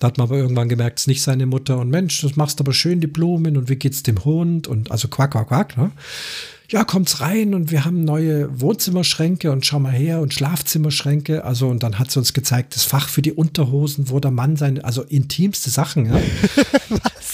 Da 0.00 0.08
hat 0.08 0.18
man 0.18 0.26
aber 0.26 0.36
irgendwann 0.36 0.68
gemerkt, 0.68 0.98
es 0.98 1.04
ist 1.04 1.06
nicht 1.06 1.22
seine 1.22 1.46
Mutter. 1.46 1.78
Und 1.78 1.88
Mensch, 1.88 2.22
das 2.22 2.34
machst 2.34 2.58
aber 2.58 2.72
schön, 2.72 3.00
die 3.00 3.06
Blumen. 3.06 3.56
Und 3.56 3.68
wie 3.68 3.76
geht's 3.76 4.02
dem 4.02 4.24
Hund? 4.24 4.66
Und 4.66 4.90
also 4.90 5.06
quack, 5.06 5.30
quack, 5.30 5.46
quack. 5.46 5.76
Ne? 5.76 5.92
Ja, 6.72 6.84
kommt's 6.84 7.20
rein 7.20 7.52
und 7.52 7.70
wir 7.70 7.84
haben 7.84 8.02
neue 8.02 8.58
Wohnzimmerschränke 8.58 9.52
und 9.52 9.66
schau 9.66 9.78
mal 9.78 9.92
her 9.92 10.22
und 10.22 10.32
Schlafzimmerschränke. 10.32 11.44
Also, 11.44 11.68
und 11.68 11.82
dann 11.82 11.98
hat 11.98 12.10
sie 12.10 12.18
uns 12.18 12.32
gezeigt, 12.32 12.74
das 12.74 12.84
Fach 12.84 13.10
für 13.10 13.20
die 13.20 13.32
Unterhosen, 13.32 14.08
wo 14.08 14.20
der 14.20 14.30
Mann 14.30 14.56
seine, 14.56 14.82
also 14.82 15.02
intimste 15.02 15.68
Sachen, 15.70 16.06
ja. 16.06 16.18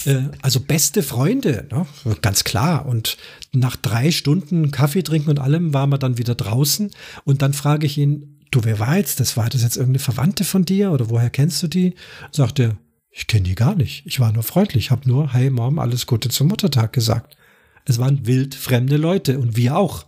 Äh, 0.05 0.29
also 0.41 0.61
beste 0.61 1.03
Freunde, 1.03 1.67
ne? 1.71 1.85
ganz 2.21 2.45
klar. 2.45 2.85
Und 2.85 3.17
nach 3.51 3.75
drei 3.75 4.11
Stunden 4.11 4.71
Kaffee 4.71 5.01
trinken 5.03 5.29
und 5.29 5.39
allem 5.39 5.73
waren 5.73 5.89
wir 5.89 5.97
dann 5.97 6.17
wieder 6.17 6.35
draußen. 6.35 6.91
Und 7.25 7.41
dann 7.41 7.51
frage 7.51 7.85
ich 7.85 7.97
ihn, 7.97 8.39
du, 8.49 8.63
wer 8.63 8.79
war 8.79 8.95
jetzt 8.95 9.19
das? 9.19 9.35
War 9.35 9.49
das 9.49 9.61
jetzt 9.61 9.75
irgendeine 9.75 9.99
Verwandte 9.99 10.45
von 10.45 10.63
dir 10.63 10.91
oder 10.91 11.09
woher 11.09 11.29
kennst 11.29 11.61
du 11.63 11.67
die? 11.67 11.95
Sagt 12.31 12.59
er, 12.59 12.77
ich 13.11 13.27
kenne 13.27 13.43
die 13.43 13.55
gar 13.55 13.75
nicht. 13.75 14.05
Ich 14.05 14.21
war 14.21 14.31
nur 14.31 14.43
freundlich, 14.43 14.89
habe 14.89 15.09
nur, 15.09 15.33
hey 15.33 15.49
Mom, 15.49 15.79
alles 15.79 16.05
Gute 16.05 16.29
zum 16.29 16.47
Muttertag 16.47 16.93
gesagt. 16.93 17.35
Es 17.89 17.97
waren 17.97 18.25
wild 18.25 18.55
fremde 18.55 18.97
Leute 18.97 19.39
und 19.39 19.57
wir 19.57 19.77
auch. 19.77 20.05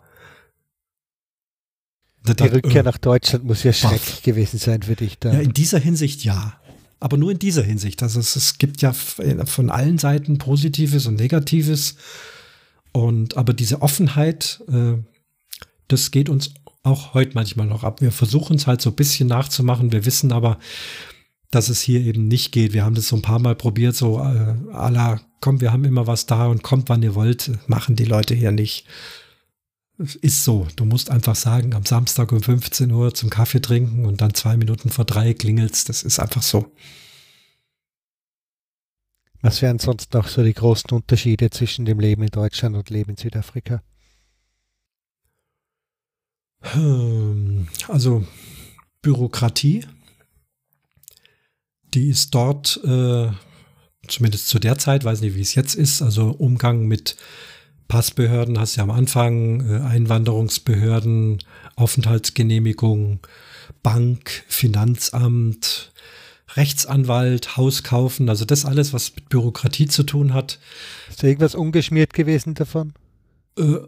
Die 2.26 2.44
Rückkehr 2.44 2.82
äh, 2.82 2.84
nach 2.84 3.00
Deutschland 3.00 3.46
muss 3.46 3.64
ja 3.64 3.74
schrecklich 3.74 4.22
gewesen 4.22 4.60
sein 4.60 4.84
für 4.84 4.96
dich 4.96 5.18
da. 5.18 5.34
Ja, 5.34 5.40
in 5.40 5.54
dieser 5.54 5.80
Hinsicht 5.80 6.24
ja 6.24 6.62
aber 7.02 7.18
nur 7.18 7.32
in 7.32 7.40
dieser 7.40 7.64
Hinsicht. 7.64 8.02
Also 8.04 8.20
es, 8.20 8.36
es 8.36 8.60
gibt 8.60 8.82
ja 8.82 8.94
von 8.94 9.70
allen 9.70 9.98
Seiten 9.98 10.38
Positives 10.38 11.08
und 11.08 11.16
Negatives. 11.16 11.96
Und 12.94 13.36
aber 13.38 13.54
diese 13.54 13.82
Offenheit, 13.82 14.64
äh, 14.72 15.02
das 15.88 16.12
geht 16.12 16.30
uns 16.30 16.54
auch 16.84 17.16
heute 17.16 17.32
manchmal 17.34 17.66
noch 17.66 17.84
ab. 17.84 18.02
Wir 18.02 18.12
versuchen 18.12 18.56
es 18.56 18.68
halt 18.68 18.82
so 18.82 18.92
ein 18.92 18.96
bisschen 18.96 19.28
nachzumachen. 19.28 19.92
Wir 19.92 20.06
wissen 20.06 20.32
aber, 20.32 20.60
dass 21.50 21.70
es 21.70 21.82
hier 21.82 22.02
eben 22.02 22.28
nicht 22.28 22.52
geht. 22.52 22.74
Wir 22.74 22.86
haben 22.86 22.96
das 22.96 23.08
so 23.08 23.16
ein 23.16 23.24
paar 23.24 23.40
Mal 23.40 23.56
probiert, 23.56 23.96
so 23.96 24.20
äh, 24.20 24.54
la, 24.72 25.20
komm, 25.42 25.60
wir 25.62 25.72
haben 25.72 25.84
immer 25.84 26.08
was 26.08 26.26
da 26.26 26.48
und 26.48 26.64
kommt, 26.64 26.90
wann 26.90 27.04
ihr 27.04 27.16
wollt, 27.16 27.52
machen 27.68 27.96
die 27.96 28.06
Leute 28.06 28.34
hier 28.34 28.52
nicht. 28.52 28.88
Ist 29.98 30.44
so. 30.44 30.68
Du 30.76 30.86
musst 30.86 31.12
einfach 31.12 31.36
sagen, 31.36 31.74
am 31.76 31.86
Samstag 31.86 32.32
um 32.32 32.42
15 32.42 32.90
Uhr 32.92 33.14
zum 33.14 33.30
Kaffee 33.30 33.62
trinken 33.62 34.06
und 34.06 34.22
dann 34.22 34.34
zwei 34.34 34.58
Minuten 34.58 34.90
vor 34.90 35.06
drei 35.06 35.34
klingelt's. 35.34 35.84
Das 35.84 36.04
ist 36.04 36.20
einfach 36.20 36.42
so. 36.42 36.72
Was 39.42 39.62
wären 39.62 39.80
sonst 39.80 40.14
noch 40.14 40.28
so 40.28 40.44
die 40.44 40.54
großen 40.54 40.90
Unterschiede 40.92 41.50
zwischen 41.50 41.86
dem 41.86 42.00
Leben 42.00 42.24
in 42.24 42.30
Deutschland 42.30 42.76
und 42.76 42.90
Leben 42.90 43.12
in 43.12 43.18
Südafrika? 43.18 43.84
Ähm, 46.76 47.68
also 47.88 48.26
Bürokratie 49.02 49.86
die 51.94 52.10
ist 52.10 52.34
dort, 52.34 52.80
äh, 52.84 53.30
zumindest 54.08 54.48
zu 54.48 54.60
der 54.60 54.78
Zeit, 54.78 55.04
weiß 55.04 55.22
nicht, 55.22 55.36
wie 55.36 55.42
es 55.42 55.56
jetzt 55.56 55.76
ist, 55.76 56.02
also 56.02 56.32
Umgang 56.32 56.88
mit 56.88 57.16
Passbehörden 57.88 58.58
hast 58.58 58.76
du 58.76 58.80
ja 58.80 58.84
am 58.84 58.92
Anfang, 58.92 59.70
äh, 59.70 59.82
Einwanderungsbehörden, 59.82 61.40
Aufenthaltsgenehmigung, 61.76 63.20
Bank, 63.84 64.46
Finanzamt, 64.48 65.92
Rechtsanwalt, 66.56 67.58
Haus 67.58 67.84
kaufen, 67.84 68.30
also 68.30 68.46
das 68.46 68.66
alles, 68.66 68.94
was 68.94 69.16
mit 69.16 69.30
Bürokratie 69.30 69.88
zu 69.88 70.04
tun 70.04 70.34
hat. 70.34 70.60
Ist 71.10 71.22
da 71.22 71.28
irgendwas 71.28 71.56
ungeschmiert 71.56 72.14
gewesen 72.14 72.54
davon? 72.54 72.94
Äh, 73.58 73.80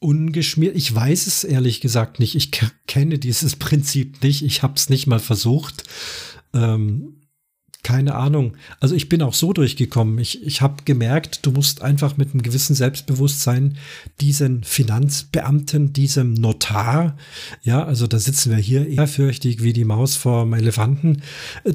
ungeschmiert, 0.00 0.76
ich 0.76 0.94
weiß 0.94 1.26
es 1.26 1.44
ehrlich 1.44 1.80
gesagt 1.80 2.20
nicht. 2.20 2.34
Ich 2.34 2.50
kenne 2.86 3.18
dieses 3.18 3.56
Prinzip 3.58 4.22
nicht. 4.22 4.42
Ich 4.42 4.62
habe 4.62 4.74
es 4.76 4.88
nicht 4.88 5.06
mal 5.06 5.20
versucht. 5.20 5.84
Ähm, 6.52 7.20
keine 7.82 8.16
Ahnung. 8.16 8.56
Also 8.80 8.94
ich 8.94 9.08
bin 9.08 9.22
auch 9.22 9.34
so 9.34 9.52
durchgekommen. 9.52 10.18
Ich, 10.18 10.42
ich 10.44 10.60
habe 10.60 10.82
gemerkt, 10.84 11.46
du 11.46 11.52
musst 11.52 11.82
einfach 11.82 12.16
mit 12.16 12.32
einem 12.32 12.42
gewissen 12.42 12.74
Selbstbewusstsein 12.74 13.78
diesen 14.20 14.64
Finanzbeamten, 14.64 15.92
diesem 15.92 16.34
Notar, 16.34 17.16
ja, 17.62 17.84
also 17.84 18.06
da 18.06 18.18
sitzen 18.18 18.50
wir 18.50 18.58
hier 18.58 18.88
ehrfürchtig 18.88 19.62
wie 19.62 19.72
die 19.72 19.84
Maus 19.84 20.16
vor 20.16 20.44
dem 20.44 20.54
Elefanten. 20.54 21.22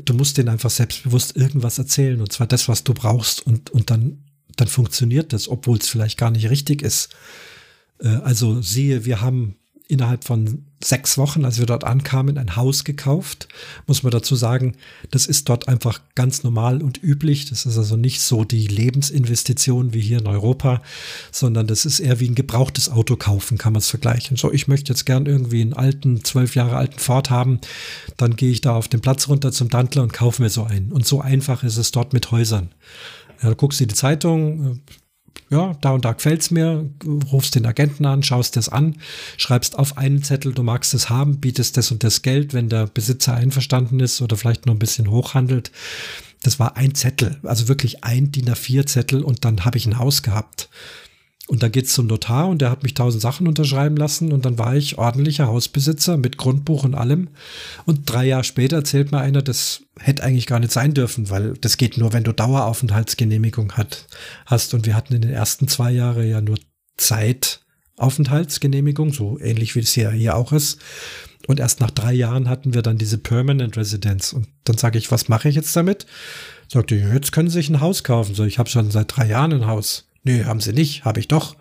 Du 0.03 0.13
musst 0.13 0.37
denen 0.37 0.49
einfach 0.49 0.69
selbstbewusst 0.69 1.37
irgendwas 1.37 1.77
erzählen 1.77 2.19
und 2.19 2.31
zwar 2.33 2.47
das, 2.47 2.67
was 2.67 2.83
du 2.83 2.93
brauchst 2.93 3.45
und, 3.45 3.69
und 3.69 3.89
dann, 3.89 4.23
dann 4.57 4.67
funktioniert 4.67 5.31
das, 5.33 5.47
obwohl 5.47 5.77
es 5.77 5.87
vielleicht 5.87 6.17
gar 6.17 6.31
nicht 6.31 6.49
richtig 6.49 6.81
ist. 6.81 7.15
Äh, 7.99 8.07
also 8.07 8.61
siehe, 8.61 9.05
wir 9.05 9.21
haben 9.21 9.55
innerhalb 9.91 10.23
von 10.23 10.65
sechs 10.83 11.17
Wochen, 11.17 11.45
als 11.45 11.59
wir 11.59 11.65
dort 11.65 11.83
ankamen, 11.83 12.37
ein 12.37 12.55
Haus 12.55 12.83
gekauft. 12.83 13.47
Muss 13.87 14.03
man 14.03 14.11
dazu 14.11 14.35
sagen, 14.35 14.75
das 15.11 15.27
ist 15.27 15.49
dort 15.49 15.67
einfach 15.67 16.01
ganz 16.15 16.43
normal 16.43 16.81
und 16.81 17.03
üblich. 17.03 17.49
Das 17.49 17.65
ist 17.65 17.77
also 17.77 17.97
nicht 17.97 18.21
so 18.21 18.43
die 18.43 18.67
Lebensinvestition 18.67 19.93
wie 19.93 19.99
hier 19.99 20.19
in 20.19 20.27
Europa, 20.27 20.81
sondern 21.31 21.67
das 21.67 21.85
ist 21.85 21.99
eher 21.99 22.19
wie 22.19 22.29
ein 22.29 22.35
gebrauchtes 22.35 22.89
Auto 22.89 23.15
kaufen, 23.15 23.57
kann 23.57 23.73
man 23.73 23.81
es 23.81 23.89
vergleichen. 23.89 24.37
So, 24.37 24.51
ich 24.51 24.67
möchte 24.67 24.93
jetzt 24.93 25.05
gern 25.05 25.25
irgendwie 25.25 25.61
einen 25.61 25.73
alten, 25.73 26.23
zwölf 26.23 26.55
Jahre 26.55 26.77
alten 26.77 26.99
Ford 26.99 27.29
haben. 27.29 27.59
Dann 28.17 28.35
gehe 28.35 28.51
ich 28.51 28.61
da 28.61 28.73
auf 28.73 28.87
den 28.87 29.01
Platz 29.01 29.27
runter 29.27 29.51
zum 29.51 29.69
Dantler 29.69 30.03
und 30.03 30.13
kaufe 30.13 30.41
mir 30.41 30.49
so 30.49 30.63
einen. 30.63 30.91
Und 30.91 31.05
so 31.05 31.21
einfach 31.21 31.63
ist 31.63 31.77
es 31.77 31.91
dort 31.91 32.13
mit 32.13 32.31
Häusern. 32.31 32.69
Ja, 33.43 33.49
du 33.49 33.55
guckst 33.55 33.79
dir 33.79 33.87
die 33.87 33.95
Zeitung, 33.95 34.81
ja, 35.51 35.73
da 35.81 35.91
und 35.91 36.05
da 36.05 36.13
gefällt 36.13 36.41
es 36.41 36.49
mir, 36.49 36.89
rufst 37.31 37.55
den 37.55 37.65
Agenten 37.65 38.05
an, 38.05 38.23
schaust 38.23 38.55
das 38.55 38.69
an, 38.69 38.95
schreibst 39.35 39.77
auf 39.77 39.97
einen 39.97 40.23
Zettel, 40.23 40.53
du 40.53 40.63
magst 40.63 40.93
es 40.93 41.09
haben, 41.09 41.41
bietest 41.41 41.75
das 41.75 41.91
und 41.91 42.05
das 42.05 42.21
Geld, 42.21 42.53
wenn 42.53 42.69
der 42.69 42.87
Besitzer 42.87 43.33
einverstanden 43.33 43.99
ist 43.99 44.21
oder 44.21 44.37
vielleicht 44.37 44.65
nur 44.65 44.75
ein 44.75 44.79
bisschen 44.79 45.11
hochhandelt. 45.11 45.71
Das 46.41 46.57
war 46.57 46.77
ein 46.77 46.95
Zettel, 46.95 47.37
also 47.43 47.67
wirklich 47.67 48.03
ein 48.03 48.31
DIN 48.31 48.49
A4 48.49 48.85
Zettel 48.85 49.23
und 49.23 49.43
dann 49.43 49.65
habe 49.65 49.77
ich 49.77 49.85
ein 49.85 49.99
Haus 49.99 50.23
gehabt. 50.23 50.69
Und 51.51 51.61
da 51.63 51.67
geht's 51.67 51.91
zum 51.91 52.07
Notar 52.07 52.47
und 52.47 52.61
der 52.61 52.71
hat 52.71 52.83
mich 52.83 52.93
tausend 52.93 53.21
Sachen 53.21 53.45
unterschreiben 53.45 53.97
lassen 53.97 54.31
und 54.31 54.45
dann 54.45 54.57
war 54.57 54.77
ich 54.77 54.97
ordentlicher 54.97 55.47
Hausbesitzer 55.47 56.15
mit 56.15 56.37
Grundbuch 56.37 56.85
und 56.85 56.95
allem. 56.95 57.27
Und 57.85 58.09
drei 58.09 58.25
Jahre 58.25 58.45
später 58.45 58.77
erzählt 58.77 59.11
mir 59.11 59.19
einer, 59.19 59.41
das 59.41 59.81
hätte 59.99 60.23
eigentlich 60.23 60.47
gar 60.47 60.61
nicht 60.61 60.71
sein 60.71 60.93
dürfen, 60.93 61.29
weil 61.29 61.55
das 61.59 61.75
geht 61.75 61.97
nur, 61.97 62.13
wenn 62.13 62.23
du 62.23 62.31
Daueraufenthaltsgenehmigung 62.31 63.73
hat, 63.73 64.07
hast. 64.45 64.73
Und 64.73 64.85
wir 64.85 64.95
hatten 64.95 65.13
in 65.13 65.23
den 65.23 65.33
ersten 65.33 65.67
zwei 65.67 65.91
Jahren 65.91 66.25
ja 66.25 66.39
nur 66.39 66.57
Zeitaufenthaltsgenehmigung, 66.95 69.11
so 69.11 69.37
ähnlich 69.37 69.75
wie 69.75 69.81
es 69.81 69.91
hier, 69.91 70.09
hier 70.11 70.37
auch 70.37 70.53
ist. 70.53 70.79
Und 71.47 71.59
erst 71.59 71.81
nach 71.81 71.91
drei 71.91 72.13
Jahren 72.13 72.47
hatten 72.47 72.73
wir 72.73 72.81
dann 72.81 72.97
diese 72.97 73.17
Permanent 73.17 73.75
Residence. 73.75 74.31
Und 74.31 74.47
dann 74.63 74.77
sage 74.77 74.97
ich, 74.97 75.11
was 75.11 75.27
mache 75.27 75.49
ich 75.49 75.55
jetzt 75.55 75.75
damit? 75.75 76.05
Sagte, 76.69 76.95
jetzt 76.95 77.33
können 77.33 77.49
Sie 77.49 77.55
sich 77.55 77.67
ein 77.67 77.81
Haus 77.81 78.05
kaufen. 78.05 78.35
So, 78.35 78.45
ich 78.45 78.57
habe 78.57 78.69
schon 78.69 78.89
seit 78.89 79.17
drei 79.17 79.27
Jahren 79.27 79.51
ein 79.51 79.67
Haus. 79.67 80.07
Nee, 80.23 80.45
haben 80.45 80.59
sie 80.59 80.73
nicht, 80.73 81.05
habe 81.05 81.19
ich 81.19 81.27
doch. 81.27 81.55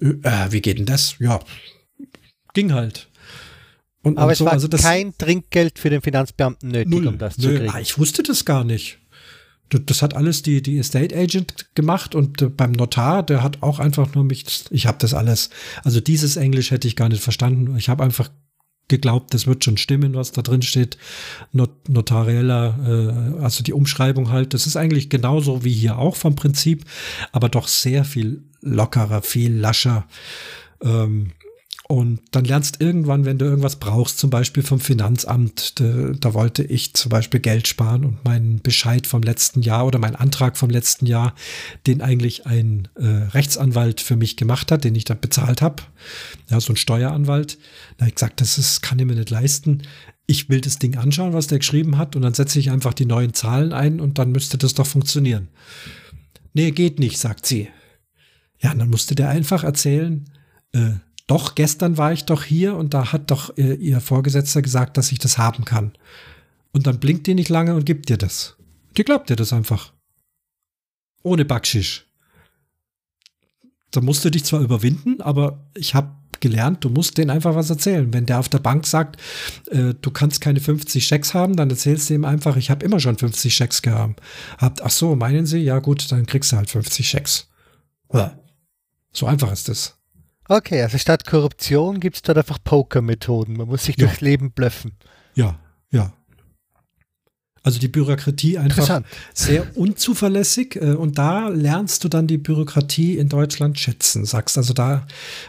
Äh, 0.00 0.46
wie 0.50 0.60
geht 0.60 0.78
denn 0.78 0.86
das? 0.86 1.16
Ja, 1.18 1.40
ging 2.54 2.72
halt. 2.72 3.08
Und, 4.02 4.18
Aber 4.18 4.26
und 4.26 4.32
es 4.32 4.38
so, 4.38 4.44
war 4.44 4.52
also 4.52 4.68
das, 4.68 4.82
kein 4.82 5.16
Trinkgeld 5.16 5.78
für 5.78 5.90
den 5.90 6.02
Finanzbeamten 6.02 6.70
nötig, 6.70 6.90
null, 6.90 7.06
um 7.06 7.18
das 7.18 7.38
nö, 7.38 7.44
zu 7.44 7.54
kriegen. 7.56 7.70
Ah, 7.70 7.80
ich 7.80 7.98
wusste 7.98 8.22
das 8.22 8.44
gar 8.44 8.64
nicht. 8.64 8.98
Das, 9.70 9.80
das 9.86 10.02
hat 10.02 10.14
alles 10.14 10.42
die, 10.42 10.62
die 10.62 10.78
Estate 10.78 11.16
Agent 11.16 11.74
gemacht 11.74 12.14
und 12.14 12.42
äh, 12.42 12.48
beim 12.48 12.72
Notar, 12.72 13.22
der 13.22 13.42
hat 13.42 13.62
auch 13.62 13.78
einfach 13.78 14.14
nur 14.14 14.24
mich, 14.24 14.44
ich 14.70 14.86
habe 14.86 14.98
das 15.00 15.14
alles, 15.14 15.50
also 15.84 16.00
dieses 16.00 16.36
Englisch 16.36 16.70
hätte 16.70 16.86
ich 16.86 16.96
gar 16.96 17.08
nicht 17.08 17.22
verstanden. 17.22 17.76
Ich 17.76 17.88
habe 17.88 18.04
einfach 18.04 18.30
geglaubt, 18.88 19.32
das 19.32 19.46
wird 19.46 19.64
schon 19.64 19.76
stimmen, 19.76 20.14
was 20.14 20.32
da 20.32 20.42
drin 20.42 20.62
steht. 20.62 20.98
Not 21.52 21.88
notarieller, 21.88 23.36
äh, 23.38 23.42
also 23.42 23.62
die 23.62 23.72
Umschreibung 23.72 24.30
halt, 24.30 24.54
das 24.54 24.66
ist 24.66 24.76
eigentlich 24.76 25.08
genauso 25.08 25.64
wie 25.64 25.72
hier 25.72 25.98
auch 25.98 26.16
vom 26.16 26.36
Prinzip, 26.36 26.84
aber 27.32 27.48
doch 27.48 27.68
sehr 27.68 28.04
viel 28.04 28.42
lockerer, 28.60 29.22
viel 29.22 29.54
lascher. 29.54 30.06
Ähm, 30.82 31.32
und 31.86 32.20
dann 32.30 32.46
lernst 32.46 32.80
irgendwann, 32.80 33.26
wenn 33.26 33.36
du 33.36 33.44
irgendwas 33.44 33.76
brauchst, 33.76 34.18
zum 34.18 34.30
Beispiel 34.30 34.62
vom 34.62 34.80
Finanzamt, 34.80 35.78
da, 35.80 36.12
da, 36.18 36.32
wollte 36.32 36.62
ich 36.64 36.94
zum 36.94 37.10
Beispiel 37.10 37.40
Geld 37.40 37.68
sparen 37.68 38.06
und 38.06 38.24
meinen 38.24 38.62
Bescheid 38.62 39.06
vom 39.06 39.22
letzten 39.22 39.60
Jahr 39.60 39.86
oder 39.86 39.98
meinen 39.98 40.16
Antrag 40.16 40.56
vom 40.56 40.70
letzten 40.70 41.04
Jahr, 41.04 41.34
den 41.86 42.00
eigentlich 42.00 42.46
ein 42.46 42.88
äh, 42.94 43.04
Rechtsanwalt 43.04 44.00
für 44.00 44.16
mich 44.16 44.38
gemacht 44.38 44.72
hat, 44.72 44.84
den 44.84 44.94
ich 44.94 45.04
dann 45.04 45.20
bezahlt 45.20 45.60
habe, 45.60 45.82
ja, 46.48 46.58
so 46.58 46.72
ein 46.72 46.76
Steueranwalt, 46.76 47.58
da 47.98 48.04
habe 48.04 48.08
ich 48.08 48.14
gesagt, 48.14 48.40
das 48.40 48.56
ist, 48.56 48.80
kann 48.80 48.98
ich 48.98 49.04
mir 49.04 49.16
nicht 49.16 49.28
leisten. 49.28 49.82
Ich 50.26 50.48
will 50.48 50.62
das 50.62 50.78
Ding 50.78 50.96
anschauen, 50.96 51.34
was 51.34 51.48
der 51.48 51.58
geschrieben 51.58 51.98
hat, 51.98 52.16
und 52.16 52.22
dann 52.22 52.32
setze 52.32 52.58
ich 52.58 52.70
einfach 52.70 52.94
die 52.94 53.04
neuen 53.04 53.34
Zahlen 53.34 53.74
ein 53.74 54.00
und 54.00 54.18
dann 54.18 54.32
müsste 54.32 54.56
das 54.56 54.72
doch 54.72 54.86
funktionieren. 54.86 55.48
Nee, 56.54 56.70
geht 56.70 56.98
nicht, 56.98 57.18
sagt 57.18 57.44
sie. 57.44 57.68
Ja, 58.58 58.74
dann 58.74 58.88
musste 58.88 59.14
der 59.14 59.28
einfach 59.28 59.64
erzählen, 59.64 60.24
äh, 60.72 60.92
doch, 61.26 61.54
gestern 61.54 61.96
war 61.96 62.12
ich 62.12 62.24
doch 62.24 62.44
hier 62.44 62.76
und 62.76 62.92
da 62.92 63.12
hat 63.12 63.30
doch 63.30 63.56
äh, 63.56 63.74
ihr 63.74 64.00
Vorgesetzter 64.00 64.60
gesagt, 64.60 64.96
dass 64.96 65.12
ich 65.12 65.18
das 65.18 65.38
haben 65.38 65.64
kann. 65.64 65.92
Und 66.72 66.86
dann 66.86 67.00
blinkt 67.00 67.26
die 67.26 67.34
nicht 67.34 67.48
lange 67.48 67.74
und 67.74 67.86
gibt 67.86 68.08
dir 68.08 68.18
das. 68.18 68.56
Die 68.96 69.04
glaubt 69.04 69.30
dir 69.30 69.36
das 69.36 69.52
einfach. 69.52 69.92
Ohne 71.22 71.44
Backschisch. 71.44 72.06
Da 73.90 74.00
musst 74.00 74.24
du 74.24 74.30
dich 74.30 74.44
zwar 74.44 74.60
überwinden, 74.60 75.22
aber 75.22 75.64
ich 75.74 75.94
habe 75.94 76.14
gelernt, 76.40 76.84
du 76.84 76.90
musst 76.90 77.16
denen 77.16 77.30
einfach 77.30 77.54
was 77.54 77.70
erzählen. 77.70 78.12
Wenn 78.12 78.26
der 78.26 78.38
auf 78.38 78.50
der 78.50 78.58
Bank 78.58 78.86
sagt, 78.86 79.18
äh, 79.70 79.94
du 79.94 80.10
kannst 80.10 80.42
keine 80.42 80.60
50 80.60 81.06
Schecks 81.06 81.32
haben, 81.32 81.56
dann 81.56 81.70
erzählst 81.70 82.10
du 82.10 82.14
ihm 82.14 82.24
einfach, 82.26 82.56
ich 82.56 82.70
habe 82.70 82.84
immer 82.84 83.00
schon 83.00 83.16
50 83.16 83.54
Schecks 83.54 83.80
gehabt. 83.80 84.20
Ach 84.58 84.90
so, 84.90 85.16
meinen 85.16 85.46
Sie? 85.46 85.58
Ja 85.58 85.78
gut, 85.78 86.10
dann 86.12 86.26
kriegst 86.26 86.52
du 86.52 86.56
halt 86.56 86.68
50 86.68 87.08
Schecks. 87.08 87.48
So 89.12 89.26
einfach 89.26 89.52
ist 89.52 89.68
es. 89.68 89.96
Okay, 90.48 90.82
also 90.82 90.98
statt 90.98 91.26
Korruption 91.26 92.00
gibt 92.00 92.16
es 92.16 92.22
dort 92.22 92.38
einfach 92.38 92.58
Poker-Methoden. 92.62 93.56
Man 93.56 93.68
muss 93.68 93.84
sich 93.84 93.96
ja. 93.96 94.06
durchs 94.06 94.20
Leben 94.20 94.52
blöffen. 94.52 94.92
Ja, 95.34 95.58
ja. 95.90 96.12
Also 97.64 97.78
die 97.78 97.88
Bürokratie 97.88 98.58
einfach 98.58 99.00
sehr 99.32 99.74
unzuverlässig 99.74 100.76
äh, 100.76 100.92
und 100.92 101.16
da 101.16 101.48
lernst 101.48 102.04
du 102.04 102.10
dann 102.10 102.26
die 102.26 102.36
Bürokratie 102.36 103.16
in 103.16 103.30
Deutschland 103.30 103.78
schätzen, 103.78 104.26
sagst. 104.26 104.58
Also 104.58 104.74
da 104.74 105.06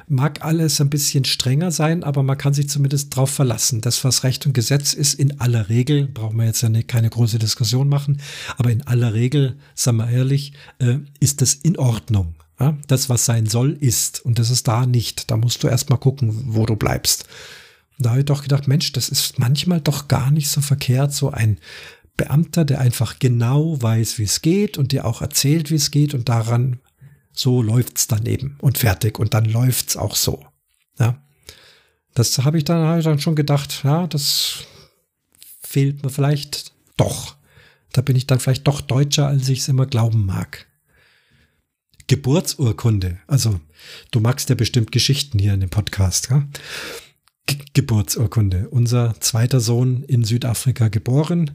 mag 0.08 0.44
alles 0.46 0.80
ein 0.80 0.90
bisschen 0.90 1.26
strenger 1.26 1.72
sein, 1.72 2.06
aber 2.06 2.24
man 2.24 2.38
kann 2.38 2.54
sich 2.54 2.70
zumindest 2.70 3.14
drauf 3.14 3.32
verlassen. 3.32 3.82
Das, 3.82 4.06
was 4.06 4.24
Recht 4.24 4.46
und 4.46 4.54
Gesetz 4.54 4.94
ist, 4.94 5.16
in 5.16 5.42
aller 5.42 5.68
Regel, 5.68 6.08
brauchen 6.08 6.38
wir 6.38 6.46
jetzt 6.46 6.62
ja 6.62 6.70
nicht, 6.70 6.88
keine 6.88 7.10
große 7.10 7.38
Diskussion 7.38 7.90
machen, 7.90 8.22
aber 8.56 8.72
in 8.72 8.88
aller 8.88 9.14
Regel, 9.14 9.58
sagen 9.74 9.98
wir 9.98 10.10
ehrlich, 10.10 10.54
äh, 10.80 11.00
ist 11.20 11.42
das 11.42 11.54
in 11.54 11.78
Ordnung. 11.78 12.36
Ja, 12.60 12.78
das, 12.88 13.10
was 13.10 13.26
sein 13.26 13.48
soll, 13.48 13.74
ist. 13.74 14.24
Und 14.24 14.40
das 14.40 14.50
ist 14.50 14.68
da 14.68 14.86
nicht. 14.86 15.30
Da 15.30 15.38
musst 15.38 15.64
du 15.64 15.68
erstmal 15.68 16.00
gucken, 16.00 16.54
wo 16.56 16.66
du 16.66 16.76
bleibst. 16.76 17.26
Und 17.98 18.06
da 18.06 18.12
habe 18.12 18.20
ich 18.20 18.26
doch 18.26 18.44
gedacht, 18.44 18.68
Mensch, 18.68 18.92
das 18.94 19.10
ist 19.10 19.40
manchmal 19.40 19.82
doch 19.82 20.08
gar 20.08 20.32
nicht 20.32 20.50
so 20.50 20.62
verkehrt, 20.62 21.14
so 21.14 21.32
ein 21.32 21.60
Beamter, 22.18 22.64
der 22.64 22.80
einfach 22.80 23.20
genau 23.20 23.82
weiß, 23.82 24.20
wie 24.20 24.24
es 24.24 24.42
geht 24.42 24.78
und 24.78 24.92
dir 24.92 25.06
auch 25.06 25.22
erzählt, 25.22 25.70
wie 25.70 25.76
es 25.76 25.92
geht 25.92 26.14
und 26.14 26.30
daran, 26.30 26.80
so 27.34 27.62
läuft's 27.62 28.08
dann 28.08 28.26
eben 28.26 28.58
und 28.62 28.78
fertig 28.78 29.20
und 29.20 29.34
dann 29.34 29.46
läuft's 29.46 29.98
auch 29.98 30.16
so. 30.16 30.46
Ja. 30.98 31.22
Das 32.14 32.38
habe 32.40 32.58
ich, 32.58 32.64
dann, 32.64 32.88
hab 32.88 32.98
ich 32.98 33.04
dann 33.04 33.20
schon 33.20 33.36
gedacht, 33.36 33.82
ja, 33.84 34.08
das 34.08 34.64
fehlt 35.62 36.04
mir 36.04 36.10
vielleicht 36.10 36.74
doch. 36.96 37.36
Da 37.92 38.02
bin 38.02 38.16
ich 38.16 38.28
dann 38.28 38.40
vielleicht 38.40 38.68
doch 38.68 38.80
deutscher, 38.80 39.28
als 39.28 39.50
ich 39.50 39.60
es 39.60 39.68
immer 39.68 39.86
glauben 39.86 40.26
mag. 40.26 40.68
Geburtsurkunde. 42.08 43.20
Also, 43.28 43.60
du 44.12 44.20
magst 44.20 44.50
ja 44.50 44.56
bestimmt 44.56 44.92
Geschichten 44.92 45.40
hier 45.40 45.54
in 45.54 45.60
dem 45.60 45.70
Podcast, 45.70 46.30
ja? 46.30 46.48
Geburtsurkunde. 47.74 48.70
Unser 48.70 49.16
zweiter 49.20 49.60
Sohn 49.60 50.04
in 50.04 50.24
Südafrika 50.24 50.88
geboren. 50.88 51.52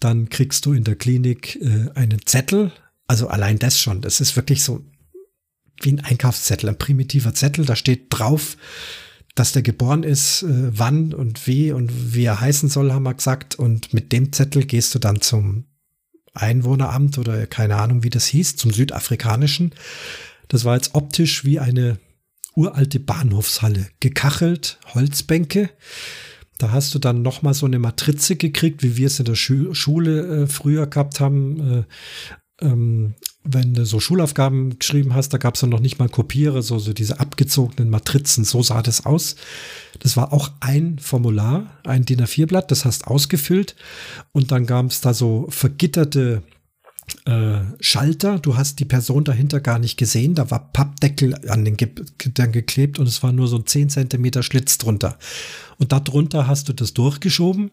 Dann 0.00 0.28
kriegst 0.28 0.66
du 0.66 0.72
in 0.72 0.84
der 0.84 0.96
Klinik 0.96 1.56
äh, 1.56 1.90
einen 1.94 2.26
Zettel. 2.26 2.72
Also 3.06 3.28
allein 3.28 3.58
das 3.58 3.80
schon. 3.80 4.00
Das 4.00 4.20
ist 4.20 4.34
wirklich 4.34 4.62
so 4.62 4.84
wie 5.80 5.92
ein 5.92 6.00
Einkaufszettel, 6.00 6.68
ein 6.68 6.78
primitiver 6.78 7.34
Zettel. 7.34 7.64
Da 7.64 7.76
steht 7.76 8.06
drauf, 8.10 8.56
dass 9.34 9.52
der 9.52 9.62
geboren 9.62 10.02
ist, 10.02 10.42
äh, 10.42 10.76
wann 10.76 11.14
und 11.14 11.46
wie 11.46 11.70
und 11.70 12.14
wie 12.14 12.24
er 12.24 12.40
heißen 12.40 12.68
soll, 12.68 12.92
haben 12.92 13.04
wir 13.04 13.14
gesagt. 13.14 13.54
Und 13.54 13.94
mit 13.94 14.12
dem 14.12 14.32
Zettel 14.32 14.64
gehst 14.64 14.94
du 14.94 14.98
dann 14.98 15.20
zum 15.20 15.64
Einwohneramt 16.38 17.18
oder 17.18 17.46
keine 17.46 17.76
Ahnung, 17.76 18.02
wie 18.02 18.10
das 18.10 18.26
hieß, 18.26 18.56
zum 18.56 18.72
südafrikanischen. 18.72 19.72
Das 20.48 20.64
war 20.64 20.76
jetzt 20.76 20.94
optisch 20.94 21.44
wie 21.44 21.58
eine 21.58 21.98
uralte 22.54 23.00
Bahnhofshalle, 23.00 23.88
gekachelt, 24.00 24.78
Holzbänke. 24.94 25.70
Da 26.58 26.72
hast 26.72 26.94
du 26.94 26.98
dann 26.98 27.22
noch 27.22 27.42
mal 27.42 27.54
so 27.54 27.66
eine 27.66 27.78
Matrize 27.78 28.34
gekriegt, 28.34 28.82
wie 28.82 28.96
wir 28.96 29.06
es 29.06 29.20
in 29.20 29.26
der 29.26 29.36
Schu 29.36 29.74
Schule 29.74 30.42
äh, 30.42 30.46
früher 30.48 30.86
gehabt 30.88 31.20
haben. 31.20 31.84
Äh, 32.60 32.66
ähm, 32.66 33.14
wenn 33.44 33.72
du 33.72 33.86
so 33.86 33.98
Schulaufgaben 33.98 34.78
geschrieben 34.78 35.14
hast, 35.14 35.30
da 35.30 35.38
gab 35.38 35.54
es 35.54 35.62
dann 35.62 35.70
noch 35.70 35.80
nicht 35.80 35.98
mal 35.98 36.08
Kopierer, 36.08 36.60
so, 36.60 36.78
so 36.78 36.92
diese 36.92 37.18
abgezogenen 37.18 37.88
Matrizen, 37.88 38.44
so 38.44 38.62
sah 38.62 38.82
das 38.82 39.06
aus. 39.06 39.36
Das 40.00 40.16
war 40.16 40.32
auch 40.32 40.50
ein 40.60 40.98
Formular, 40.98 41.78
ein 41.84 42.04
DIN 42.04 42.20
A4-Blatt, 42.20 42.70
das 42.70 42.84
hast 42.84 43.06
ausgefüllt 43.06 43.74
und 44.32 44.52
dann 44.52 44.66
gab 44.66 44.90
es 44.90 45.00
da 45.00 45.14
so 45.14 45.46
vergitterte 45.48 46.42
äh, 47.24 47.60
Schalter. 47.80 48.38
Du 48.38 48.56
hast 48.56 48.80
die 48.80 48.84
Person 48.84 49.24
dahinter 49.24 49.60
gar 49.60 49.78
nicht 49.78 49.96
gesehen. 49.96 50.34
Da 50.34 50.50
war 50.50 50.70
Pappdeckel 50.72 51.34
an 51.48 51.64
den 51.64 51.78
Gittern 51.78 52.52
geklebt 52.52 52.98
und 52.98 53.06
es 53.06 53.22
war 53.22 53.32
nur 53.32 53.48
so 53.48 53.56
ein 53.56 53.66
10 53.66 53.88
Zentimeter 53.88 54.42
Schlitz 54.42 54.76
drunter. 54.76 55.18
Und 55.78 55.92
darunter 55.92 56.46
hast 56.46 56.68
du 56.68 56.74
das 56.74 56.92
durchgeschoben. 56.92 57.70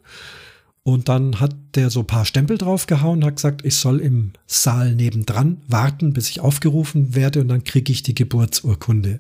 Und 0.88 1.10
dann 1.10 1.40
hat 1.40 1.56
der 1.74 1.90
so 1.90 2.02
ein 2.02 2.08
paar 2.08 2.26
Stempel 2.26 2.60
draufgehauen, 2.60 3.26
hat 3.26 3.38
gesagt, 3.38 3.66
ich 3.66 3.76
soll 3.76 4.00
im 4.00 4.34
Saal 4.46 4.94
nebendran 4.94 5.64
warten, 5.68 6.14
bis 6.14 6.30
ich 6.30 6.42
aufgerufen 6.42 7.16
werde 7.16 7.42
und 7.42 7.48
dann 7.48 7.64
kriege 7.64 7.92
ich 7.92 8.04
die 8.04 8.14
Geburtsurkunde. 8.14 9.20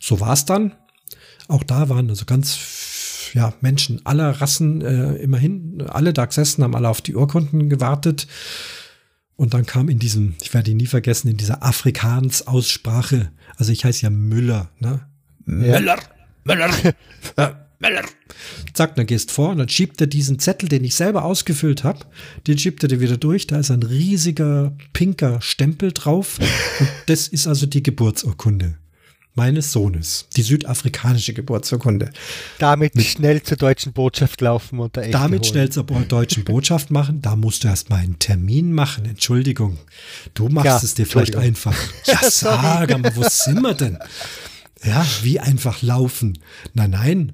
So 0.00 0.18
war 0.20 0.32
es 0.32 0.46
dann. 0.46 0.72
Auch 1.46 1.62
da 1.62 1.90
waren 1.90 2.08
also 2.08 2.24
ganz 2.24 3.30
ja, 3.34 3.52
Menschen 3.60 4.00
aller 4.06 4.40
Rassen 4.40 4.80
äh, 4.80 5.16
immerhin, 5.16 5.82
alle 5.86 6.14
da 6.14 6.24
gesessen, 6.24 6.64
haben 6.64 6.74
alle 6.74 6.88
auf 6.88 7.02
die 7.02 7.14
Urkunden 7.14 7.68
gewartet. 7.68 8.26
Und 9.36 9.52
dann 9.52 9.66
kam 9.66 9.90
in 9.90 9.98
diesem, 9.98 10.36
ich 10.40 10.54
werde 10.54 10.70
ihn 10.70 10.78
nie 10.78 10.86
vergessen, 10.86 11.28
in 11.28 11.36
dieser 11.36 11.62
Afrikaans-Aussprache, 11.62 13.30
also 13.58 13.72
ich 13.72 13.84
heiße 13.84 14.04
ja 14.04 14.10
Müller, 14.10 14.70
ne? 14.78 15.06
Ja. 15.44 15.80
Müller, 15.80 15.98
Müller, 16.44 16.70
Müller. 17.36 17.67
Zack, 18.74 18.96
dann 18.96 19.06
gehst 19.06 19.30
vor 19.30 19.50
und 19.50 19.58
dann 19.58 19.68
schiebt 19.68 20.00
er 20.00 20.06
diesen 20.08 20.38
Zettel, 20.38 20.68
den 20.68 20.84
ich 20.84 20.94
selber 20.94 21.24
ausgefüllt 21.24 21.84
habe, 21.84 22.00
den 22.46 22.58
schiebt 22.58 22.82
er 22.82 22.88
dir 22.88 23.00
wieder 23.00 23.16
durch. 23.16 23.46
Da 23.46 23.58
ist 23.58 23.70
ein 23.70 23.82
riesiger 23.82 24.76
pinker 24.92 25.40
Stempel 25.40 25.92
drauf. 25.92 26.38
und 26.80 26.88
das 27.06 27.28
ist 27.28 27.46
also 27.46 27.66
die 27.66 27.82
Geburtsurkunde 27.82 28.78
meines 29.38 29.70
Sohnes, 29.70 30.26
die 30.36 30.42
südafrikanische 30.42 31.32
Geburtsurkunde. 31.32 32.10
Damit 32.58 32.96
Mit, 32.96 33.06
schnell 33.06 33.40
zur 33.40 33.56
deutschen 33.56 33.92
Botschaft 33.92 34.40
laufen 34.40 34.80
und 34.80 34.96
da 34.96 35.02
Damit 35.02 35.42
holen. 35.42 35.50
schnell 35.52 35.70
zur 35.70 35.84
deutschen 35.84 36.42
Botschaft 36.42 36.90
machen, 36.90 37.22
da 37.22 37.36
musst 37.36 37.62
du 37.62 37.68
erst 37.68 37.88
mal 37.88 38.00
einen 38.00 38.18
Termin 38.18 38.72
machen. 38.72 39.04
Entschuldigung, 39.04 39.78
du 40.34 40.48
machst 40.48 40.66
ja, 40.66 40.80
es 40.82 40.94
dir 40.94 41.06
vielleicht 41.06 41.36
einfach. 41.36 41.74
Ja, 42.06 42.18
sag 42.28 42.98
mal, 42.98 43.14
wo 43.14 43.22
sind 43.28 43.60
wir 43.60 43.74
denn? 43.74 43.98
Ja, 44.84 45.06
wie 45.22 45.38
einfach 45.38 45.82
laufen. 45.82 46.38
Nein, 46.74 46.90
nein, 46.90 47.32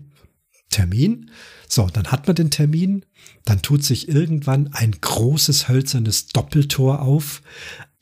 Termin. 0.75 1.31
So, 1.69 1.89
dann 1.89 2.09
hat 2.09 2.27
man 2.27 2.37
den 2.37 2.51
Termin, 2.51 3.05
dann 3.45 3.63
tut 3.63 3.85
sich 3.85 4.09
irgendwann 4.09 4.73
ein 4.73 4.93
großes 5.01 5.69
hölzernes 5.69 6.27
Doppeltor 6.27 7.01
auf, 7.01 7.43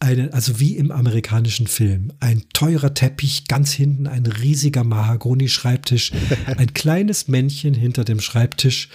eine, 0.00 0.32
also 0.32 0.58
wie 0.58 0.76
im 0.76 0.90
amerikanischen 0.90 1.68
Film. 1.68 2.12
Ein 2.18 2.42
teurer 2.52 2.92
Teppich, 2.92 3.46
ganz 3.46 3.72
hinten 3.72 4.08
ein 4.08 4.26
riesiger 4.26 4.84
Mahagoni-Schreibtisch, 4.84 6.12
ein 6.46 6.74
kleines 6.74 7.28
Männchen 7.28 7.74
hinter 7.74 8.04
dem 8.04 8.20
Schreibtisch. 8.20 8.88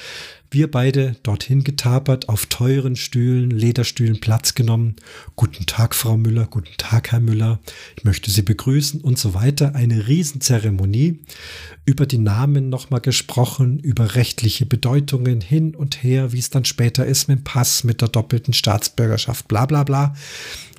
Wir 0.49 0.71
beide 0.71 1.17
dorthin 1.23 1.65
getapert, 1.65 2.29
auf 2.29 2.45
teuren 2.45 2.95
Stühlen, 2.95 3.49
Lederstühlen 3.49 4.21
Platz 4.21 4.55
genommen. 4.55 4.95
Guten 5.35 5.65
Tag, 5.65 5.93
Frau 5.93 6.15
Müller, 6.15 6.45
guten 6.45 6.71
Tag, 6.77 7.11
Herr 7.11 7.19
Müller. 7.19 7.59
Ich 7.97 8.05
möchte 8.05 8.31
Sie 8.31 8.43
begrüßen 8.43 9.01
und 9.01 9.19
so 9.19 9.33
weiter. 9.33 9.75
Eine 9.75 10.07
Riesenzeremonie. 10.07 11.19
Über 11.85 12.05
die 12.05 12.17
Namen 12.17 12.69
nochmal 12.69 13.01
gesprochen, 13.01 13.79
über 13.79 14.15
rechtliche 14.15 14.65
Bedeutungen 14.65 15.41
hin 15.41 15.75
und 15.75 16.01
her, 16.01 16.31
wie 16.31 16.39
es 16.39 16.49
dann 16.49 16.63
später 16.63 17.05
ist 17.05 17.27
mit 17.27 17.39
dem 17.39 17.43
Pass, 17.43 17.83
mit 17.83 18.01
der 18.01 18.07
doppelten 18.07 18.53
Staatsbürgerschaft, 18.53 19.47
bla 19.47 19.65
bla 19.65 19.83
bla 19.83 20.15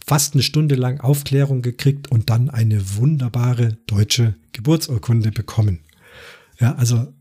fast 0.06 0.32
eine 0.32 0.42
Stunde 0.42 0.74
lang 0.74 1.00
Aufklärung 1.00 1.60
gekriegt 1.60 2.10
und 2.10 2.30
dann 2.30 2.48
eine 2.48 2.96
wunderbare 2.96 3.76
deutsche 3.86 4.36
Geburtsurkunde 4.52 5.32
bekommen. 5.32 5.80
Ja, 6.58 6.74
also 6.76 7.12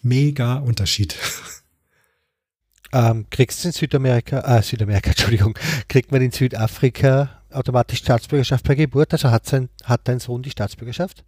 mega 0.00 0.56
Unterschied. 0.56 1.16
Ähm, 2.94 3.26
kriegst 3.28 3.64
du 3.64 3.68
in 3.68 3.72
Südamerika, 3.72 4.38
äh, 4.40 4.62
Südamerika, 4.62 5.10
Entschuldigung, 5.10 5.58
kriegt 5.88 6.12
man 6.12 6.22
in 6.22 6.30
Südafrika 6.30 7.42
automatisch 7.50 7.98
Staatsbürgerschaft 7.98 8.64
per 8.64 8.76
Geburt? 8.76 9.12
Also 9.12 9.32
hat, 9.32 9.46
sein, 9.46 9.68
hat 9.82 10.02
dein 10.04 10.20
Sohn 10.20 10.42
die 10.42 10.50
Staatsbürgerschaft? 10.50 11.24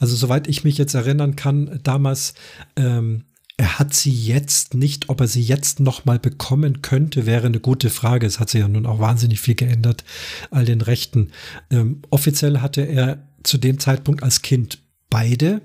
Also 0.00 0.16
soweit 0.16 0.48
ich 0.48 0.64
mich 0.64 0.78
jetzt 0.78 0.94
erinnern 0.94 1.36
kann, 1.36 1.78
damals 1.84 2.34
ähm, 2.74 3.24
er 3.56 3.78
hat 3.78 3.94
sie 3.94 4.10
jetzt 4.10 4.74
nicht, 4.74 5.10
ob 5.10 5.20
er 5.20 5.28
sie 5.28 5.42
jetzt 5.42 5.78
noch 5.78 6.06
mal 6.06 6.18
bekommen 6.18 6.82
könnte, 6.82 7.24
wäre 7.24 7.46
eine 7.46 7.60
gute 7.60 7.90
Frage. 7.90 8.26
Es 8.26 8.40
hat 8.40 8.48
sich 8.48 8.60
ja 8.60 8.68
nun 8.68 8.86
auch 8.86 8.98
wahnsinnig 8.98 9.38
viel 9.38 9.54
geändert, 9.54 10.02
all 10.50 10.64
den 10.64 10.80
Rechten. 10.80 11.30
Ähm, 11.70 12.00
offiziell 12.10 12.62
hatte 12.62 12.80
er 12.80 13.28
zu 13.44 13.58
dem 13.58 13.78
Zeitpunkt 13.78 14.22
als 14.24 14.42
Kind 14.42 14.82
beide. 15.08 15.60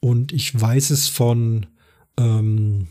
Und 0.00 0.32
ich 0.32 0.58
weiß 0.58 0.90
es 0.90 1.08
von 1.08 1.66
ähm, 2.18 2.88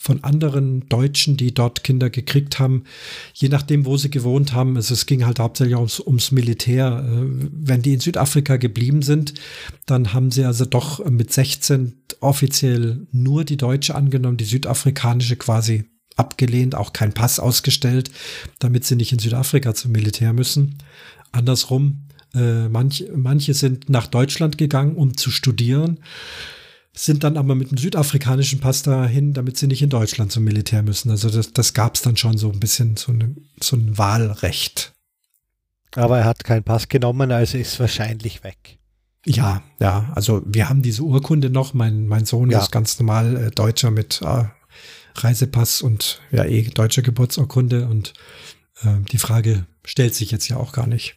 von 0.00 0.22
anderen 0.22 0.88
Deutschen, 0.88 1.36
die 1.36 1.52
dort 1.52 1.82
Kinder 1.82 2.08
gekriegt 2.08 2.60
haben, 2.60 2.84
je 3.34 3.48
nachdem, 3.48 3.84
wo 3.84 3.96
sie 3.96 4.10
gewohnt 4.10 4.52
haben. 4.52 4.76
Also 4.76 4.94
es 4.94 5.06
ging 5.06 5.26
halt 5.26 5.40
hauptsächlich 5.40 5.76
ums, 5.76 5.98
ums 5.98 6.30
Militär. 6.30 7.04
Äh, 7.04 7.48
wenn 7.52 7.82
die 7.82 7.94
in 7.94 8.00
Südafrika 8.00 8.56
geblieben 8.56 9.02
sind, 9.02 9.34
dann 9.86 10.14
haben 10.14 10.30
sie 10.30 10.44
also 10.44 10.64
doch 10.64 11.04
mit 11.04 11.32
16 11.32 11.94
offiziell 12.20 13.08
nur 13.10 13.44
die 13.44 13.56
deutsche 13.56 13.96
angenommen, 13.96 14.36
die 14.36 14.44
südafrikanische 14.44 15.34
quasi 15.34 15.84
abgelehnt, 16.14 16.76
auch 16.76 16.92
kein 16.92 17.12
Pass 17.12 17.40
ausgestellt, 17.40 18.12
damit 18.60 18.84
sie 18.84 18.94
nicht 18.94 19.12
in 19.12 19.18
Südafrika 19.18 19.74
zum 19.74 19.90
Militär 19.90 20.32
müssen. 20.32 20.78
Andersrum, 21.32 22.06
äh, 22.34 22.68
manch, 22.68 23.04
manche 23.16 23.52
sind 23.52 23.90
nach 23.90 24.06
Deutschland 24.06 24.58
gegangen, 24.58 24.94
um 24.94 25.16
zu 25.16 25.32
studieren 25.32 25.98
sind 27.04 27.22
dann 27.22 27.36
aber 27.36 27.54
mit 27.54 27.70
dem 27.70 27.78
südafrikanischen 27.78 28.60
Pass 28.60 28.82
dahin, 28.82 29.32
damit 29.32 29.56
sie 29.56 29.68
nicht 29.68 29.82
in 29.82 29.90
Deutschland 29.90 30.32
zum 30.32 30.44
Militär 30.44 30.82
müssen. 30.82 31.10
Also 31.10 31.30
das, 31.30 31.52
das 31.52 31.72
gab 31.72 31.94
es 31.94 32.02
dann 32.02 32.16
schon 32.16 32.38
so 32.38 32.50
ein 32.50 32.58
bisschen 32.58 32.96
so, 32.96 33.12
eine, 33.12 33.36
so 33.60 33.76
ein 33.76 33.96
Wahlrecht. 33.98 34.92
Aber 35.94 36.18
er 36.18 36.24
hat 36.24 36.44
keinen 36.44 36.64
Pass 36.64 36.88
genommen, 36.88 37.30
also 37.30 37.56
ist 37.56 37.78
wahrscheinlich 37.78 38.42
weg. 38.42 38.78
Ja, 39.24 39.62
ja, 39.80 40.10
also 40.14 40.42
wir 40.46 40.68
haben 40.68 40.82
diese 40.82 41.02
Urkunde 41.02 41.50
noch. 41.50 41.72
Mein, 41.74 42.08
mein 42.08 42.24
Sohn 42.24 42.50
ja. 42.50 42.60
ist 42.60 42.72
ganz 42.72 42.98
normal 42.98 43.36
äh, 43.36 43.50
Deutscher 43.50 43.90
mit 43.90 44.20
äh, 44.22 44.44
Reisepass 45.14 45.82
und 45.82 46.20
ja, 46.30 46.44
eh 46.44 46.62
deutscher 46.62 47.02
Geburtsurkunde 47.02 47.86
und 47.88 48.14
äh, 48.82 49.00
die 49.10 49.18
Frage 49.18 49.66
stellt 49.84 50.14
sich 50.14 50.30
jetzt 50.30 50.48
ja 50.48 50.56
auch 50.56 50.72
gar 50.72 50.86
nicht. 50.86 51.16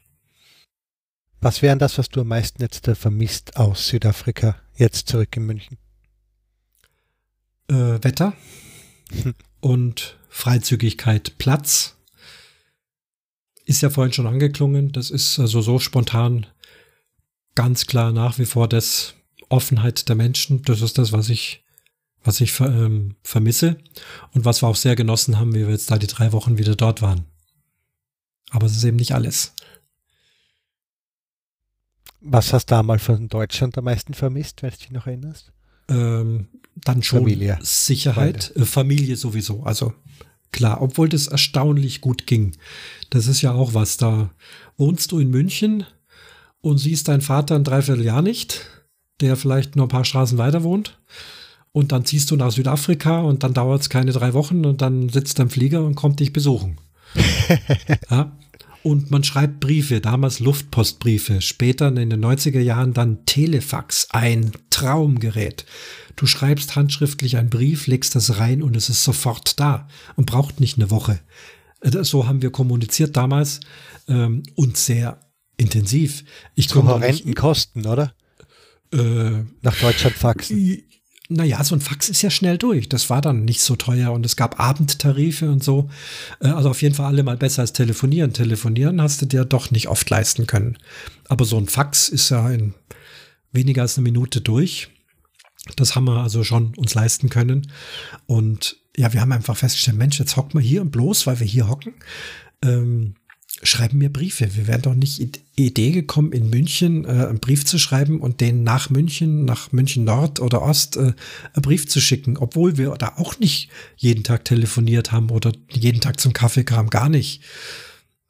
Was 1.39 1.63
wären 1.63 1.79
das, 1.79 1.97
was 1.97 2.09
du 2.09 2.21
am 2.21 2.27
meisten 2.27 2.61
jetzt 2.61 2.85
vermisst 2.93 3.57
aus 3.57 3.87
Südafrika, 3.87 4.55
jetzt 4.75 5.07
zurück 5.07 5.35
in 5.35 5.45
München? 5.45 5.77
Äh, 7.69 8.03
Wetter 8.03 8.33
und 9.59 10.17
Freizügigkeit, 10.29 11.37
Platz. 11.37 11.97
Ist 13.65 13.81
ja 13.81 13.89
vorhin 13.89 14.13
schon 14.13 14.27
angeklungen. 14.27 14.91
Das 14.91 15.09
ist 15.09 15.39
also 15.39 15.61
so 15.61 15.79
spontan 15.79 16.47
ganz 17.55 17.85
klar 17.85 18.11
nach 18.11 18.39
wie 18.39 18.45
vor 18.45 18.67
das 18.67 19.15
Offenheit 19.49 20.07
der 20.09 20.15
Menschen. 20.15 20.63
Das 20.63 20.81
ist 20.81 20.97
das, 20.97 21.11
was 21.11 21.29
ich, 21.29 21.63
was 22.23 22.41
ich 22.41 22.59
ähm, 22.59 23.15
vermisse 23.21 23.77
und 24.33 24.45
was 24.45 24.61
wir 24.63 24.67
auch 24.67 24.75
sehr 24.75 24.95
genossen 24.95 25.37
haben, 25.37 25.53
wie 25.53 25.65
wir 25.65 25.71
jetzt 25.71 25.91
da 25.91 25.97
die 25.97 26.07
drei 26.07 26.31
Wochen 26.31 26.57
wieder 26.57 26.75
dort 26.75 27.01
waren. 27.01 27.25
Aber 28.49 28.65
es 28.65 28.75
ist 28.75 28.83
eben 28.83 28.97
nicht 28.97 29.13
alles. 29.13 29.53
Was 32.21 32.53
hast 32.53 32.67
du 32.67 32.75
damals 32.75 33.03
von 33.03 33.27
Deutschland 33.27 33.77
am 33.77 33.85
meisten 33.85 34.13
vermisst, 34.13 34.61
wenn 34.61 34.69
du 34.69 34.77
dich 34.77 34.91
noch 34.91 35.07
erinnerst? 35.07 35.51
ähm, 35.91 36.47
dann 36.83 37.03
schon 37.03 37.19
Familie. 37.19 37.59
Sicherheit, 37.61 38.53
äh, 38.55 38.65
Familie 38.65 39.15
sowieso. 39.15 39.63
Also 39.63 39.93
klar, 40.51 40.81
obwohl 40.81 41.09
das 41.09 41.27
erstaunlich 41.27 42.01
gut 42.01 42.25
ging. 42.27 42.53
Das 43.09 43.27
ist 43.27 43.41
ja 43.41 43.51
auch 43.51 43.73
was. 43.73 43.97
Da 43.97 44.31
wohnst 44.77 45.11
du 45.11 45.19
in 45.19 45.29
München 45.29 45.85
und 46.61 46.77
siehst 46.77 47.07
deinen 47.07 47.21
Vater 47.21 47.55
ein 47.55 47.63
Dreivierteljahr 47.63 48.21
nicht, 48.21 48.61
der 49.19 49.35
vielleicht 49.35 49.75
nur 49.75 49.85
ein 49.85 49.89
paar 49.89 50.05
Straßen 50.05 50.37
weiter 50.37 50.63
wohnt. 50.63 50.99
Und 51.73 51.91
dann 51.91 52.05
ziehst 52.05 52.31
du 52.31 52.35
nach 52.35 52.51
Südafrika 52.51 53.21
und 53.21 53.43
dann 53.43 53.53
dauert 53.53 53.81
es 53.81 53.89
keine 53.89 54.11
drei 54.11 54.33
Wochen 54.33 54.65
und 54.65 54.81
dann 54.81 55.07
sitzt 55.09 55.39
im 55.39 55.49
Flieger 55.49 55.85
und 55.85 55.95
kommt 55.95 56.19
dich 56.19 56.33
besuchen. 56.33 56.77
ja? 58.09 58.37
Und 58.83 59.11
man 59.11 59.23
schreibt 59.23 59.59
Briefe, 59.59 60.01
damals 60.01 60.39
Luftpostbriefe, 60.39 61.41
später 61.41 61.87
in 61.89 62.09
den 62.09 62.23
90er 62.23 62.59
Jahren 62.59 62.93
dann 62.93 63.25
Telefax, 63.25 64.07
ein 64.09 64.51
Traumgerät. 64.69 65.65
Du 66.15 66.25
schreibst 66.25 66.75
handschriftlich 66.75 67.37
einen 67.37 67.49
Brief, 67.49 67.87
legst 67.87 68.15
das 68.15 68.39
rein 68.39 68.63
und 68.63 68.75
es 68.75 68.89
ist 68.89 69.03
sofort 69.03 69.59
da 69.59 69.87
und 70.15 70.25
braucht 70.25 70.59
nicht 70.59 70.77
eine 70.77 70.89
Woche. 70.89 71.19
Äh, 71.81 72.03
so 72.03 72.27
haben 72.27 72.41
wir 72.41 72.51
kommuniziert 72.51 73.15
damals 73.17 73.59
ähm, 74.07 74.43
und 74.55 74.77
sehr 74.77 75.19
intensiv. 75.57 76.23
Ich 76.55 76.69
Zu 76.69 76.87
horrenden 76.87 77.35
Kosten, 77.35 77.85
oder? 77.85 78.13
Äh, 78.91 79.43
Nach 79.61 79.79
Deutschland 79.79 80.15
faxen 80.15 80.83
naja, 81.31 81.63
so 81.63 81.75
ein 81.75 81.81
Fax 81.81 82.09
ist 82.09 82.21
ja 82.21 82.29
schnell 82.29 82.57
durch. 82.57 82.89
Das 82.89 83.09
war 83.09 83.21
dann 83.21 83.45
nicht 83.45 83.61
so 83.61 83.75
teuer 83.75 84.11
und 84.11 84.25
es 84.25 84.35
gab 84.35 84.59
Abendtarife 84.59 85.49
und 85.49 85.63
so. 85.63 85.89
Äh, 86.41 86.49
also 86.49 86.69
auf 86.69 86.81
jeden 86.81 86.95
Fall 86.95 87.07
alle 87.07 87.23
mal 87.23 87.37
besser 87.37 87.61
als 87.61 87.73
telefonieren. 87.73 88.33
Telefonieren 88.33 89.01
hast 89.01 89.21
du 89.21 89.25
dir 89.25 89.45
doch 89.45 89.71
nicht 89.71 89.87
oft 89.87 90.09
leisten 90.09 90.45
können. 90.45 90.77
Aber 91.29 91.45
so 91.45 91.57
ein 91.57 91.67
Fax 91.67 92.09
ist 92.09 92.29
ja 92.29 92.49
in 92.51 92.73
weniger 93.51 93.83
als 93.83 93.97
eine 93.97 94.03
Minute 94.03 94.41
durch. 94.41 94.89
Das 95.77 95.95
haben 95.95 96.05
wir 96.05 96.17
also 96.17 96.43
schon 96.43 96.73
uns 96.75 96.95
leisten 96.95 97.29
können. 97.29 97.71
Und 98.25 98.77
ja, 98.97 99.13
wir 99.13 99.21
haben 99.21 99.31
einfach 99.31 99.55
festgestellt, 99.55 99.97
Mensch, 99.97 100.19
jetzt 100.19 100.35
hocken 100.35 100.59
wir 100.59 100.65
hier 100.65 100.81
und 100.81 100.91
bloß, 100.91 101.27
weil 101.27 101.39
wir 101.39 101.47
hier 101.47 101.69
hocken, 101.69 101.93
ähm, 102.63 103.15
schreiben 103.63 103.97
mir 103.97 104.11
Briefe. 104.11 104.55
Wir 104.55 104.67
wären 104.67 104.81
doch 104.81 104.95
nicht 104.95 105.39
Idee 105.55 105.91
gekommen, 105.91 106.31
in 106.31 106.49
München 106.49 107.05
äh, 107.05 107.07
einen 107.07 107.39
Brief 107.39 107.65
zu 107.65 107.77
schreiben 107.77 108.19
und 108.19 108.41
den 108.41 108.63
nach 108.63 108.89
München, 108.89 109.45
nach 109.45 109.71
München 109.71 110.03
Nord 110.03 110.39
oder 110.39 110.61
Ost 110.61 110.97
äh, 110.97 110.99
einen 111.53 111.61
Brief 111.61 111.87
zu 111.87 111.99
schicken, 112.01 112.37
obwohl 112.37 112.77
wir 112.77 112.91
da 112.91 113.13
auch 113.17 113.39
nicht 113.39 113.69
jeden 113.97 114.23
Tag 114.23 114.45
telefoniert 114.45 115.11
haben 115.11 115.29
oder 115.29 115.51
jeden 115.69 116.01
Tag 116.01 116.19
zum 116.19 116.33
Kaffee 116.33 116.63
kamen, 116.63 116.89
gar 116.89 117.09
nicht. 117.09 117.41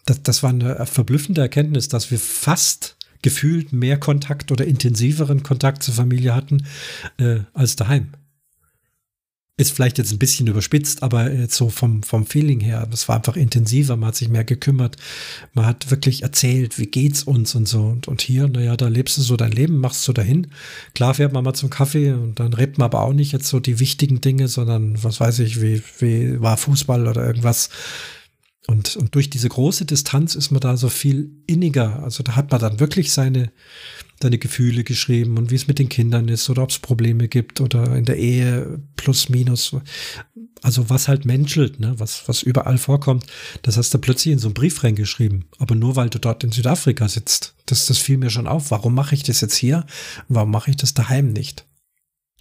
Das, 0.05 0.21
das 0.23 0.43
war 0.43 0.49
eine 0.49 0.85
verblüffende 0.85 1.41
Erkenntnis, 1.41 1.87
dass 1.87 2.11
wir 2.11 2.19
fast 2.19 2.97
gefühlt 3.21 3.71
mehr 3.71 3.99
Kontakt 3.99 4.51
oder 4.51 4.65
intensiveren 4.65 5.43
Kontakt 5.43 5.83
zur 5.83 5.93
Familie 5.93 6.33
hatten 6.35 6.65
äh, 7.17 7.41
als 7.53 7.75
daheim. 7.75 8.09
Ist 9.61 9.73
vielleicht 9.73 9.99
jetzt 9.99 10.11
ein 10.11 10.17
bisschen 10.17 10.47
überspitzt, 10.47 11.03
aber 11.03 11.31
jetzt 11.31 11.55
so 11.55 11.69
vom, 11.69 12.01
vom 12.01 12.25
Feeling 12.25 12.61
her, 12.61 12.87
das 12.89 13.07
war 13.07 13.17
einfach 13.17 13.35
intensiver, 13.35 13.95
man 13.95 14.07
hat 14.07 14.15
sich 14.15 14.27
mehr 14.27 14.43
gekümmert, 14.43 14.97
man 15.53 15.67
hat 15.67 15.91
wirklich 15.91 16.23
erzählt, 16.23 16.79
wie 16.79 16.87
geht's 16.87 17.21
uns 17.21 17.53
und 17.53 17.67
so. 17.67 17.83
Und, 17.83 18.07
und 18.07 18.21
hier, 18.23 18.47
naja, 18.47 18.75
da 18.75 18.87
lebst 18.87 19.19
du 19.19 19.21
so 19.21 19.37
dein 19.37 19.51
Leben, 19.51 19.77
machst 19.77 20.07
du 20.07 20.13
dahin. 20.13 20.47
Klar 20.95 21.13
fährt 21.13 21.33
man 21.33 21.43
mal 21.43 21.53
zum 21.53 21.69
Kaffee 21.69 22.11
und 22.13 22.39
dann 22.39 22.53
redet 22.53 22.79
man 22.79 22.85
aber 22.85 23.03
auch 23.03 23.13
nicht 23.13 23.33
jetzt 23.33 23.49
so 23.49 23.59
die 23.59 23.79
wichtigen 23.79 24.19
Dinge, 24.19 24.47
sondern 24.47 25.03
was 25.03 25.19
weiß 25.19 25.37
ich, 25.39 25.61
wie, 25.61 25.83
wie 25.99 26.41
war 26.41 26.57
Fußball 26.57 27.07
oder 27.07 27.23
irgendwas. 27.23 27.69
Und, 28.67 28.95
und 28.95 29.15
durch 29.15 29.29
diese 29.29 29.49
große 29.49 29.85
Distanz 29.85 30.35
ist 30.35 30.51
man 30.51 30.61
da 30.61 30.77
so 30.77 30.89
viel 30.89 31.31
inniger. 31.47 32.03
Also 32.03 32.23
da 32.23 32.35
hat 32.35 32.51
man 32.51 32.61
dann 32.61 32.79
wirklich 32.79 33.11
seine, 33.11 33.51
deine 34.19 34.37
Gefühle 34.37 34.83
geschrieben 34.83 35.37
und 35.37 35.49
wie 35.49 35.55
es 35.55 35.67
mit 35.67 35.79
den 35.79 35.89
Kindern 35.89 36.27
ist 36.27 36.49
oder 36.49 36.61
ob 36.61 36.69
es 36.69 36.77
Probleme 36.79 37.27
gibt 37.27 37.59
oder 37.59 37.95
in 37.95 38.05
der 38.05 38.17
Ehe 38.17 38.79
plus 38.95 39.29
minus. 39.29 39.75
Also 40.61 40.91
was 40.91 41.07
halt 41.07 41.25
menschelt, 41.25 41.79
ne? 41.79 41.95
was, 41.97 42.27
was 42.27 42.43
überall 42.43 42.77
vorkommt, 42.77 43.25
das 43.63 43.77
hast 43.77 43.93
du 43.95 43.97
plötzlich 43.97 44.33
in 44.33 44.39
so 44.39 44.47
einen 44.47 44.53
Brief 44.53 44.83
reingeschrieben. 44.83 45.45
Aber 45.57 45.73
nur 45.73 45.95
weil 45.95 46.09
du 46.09 46.19
dort 46.19 46.43
in 46.43 46.51
Südafrika 46.51 47.07
sitzt. 47.07 47.55
Das, 47.65 47.87
das 47.87 47.97
fiel 47.97 48.17
mir 48.17 48.29
schon 48.29 48.47
auf. 48.47 48.69
Warum 48.69 48.93
mache 48.93 49.15
ich 49.15 49.23
das 49.23 49.41
jetzt 49.41 49.55
hier? 49.55 49.87
Warum 50.27 50.51
mache 50.51 50.69
ich 50.69 50.77
das 50.77 50.93
daheim 50.93 51.33
nicht? 51.33 51.65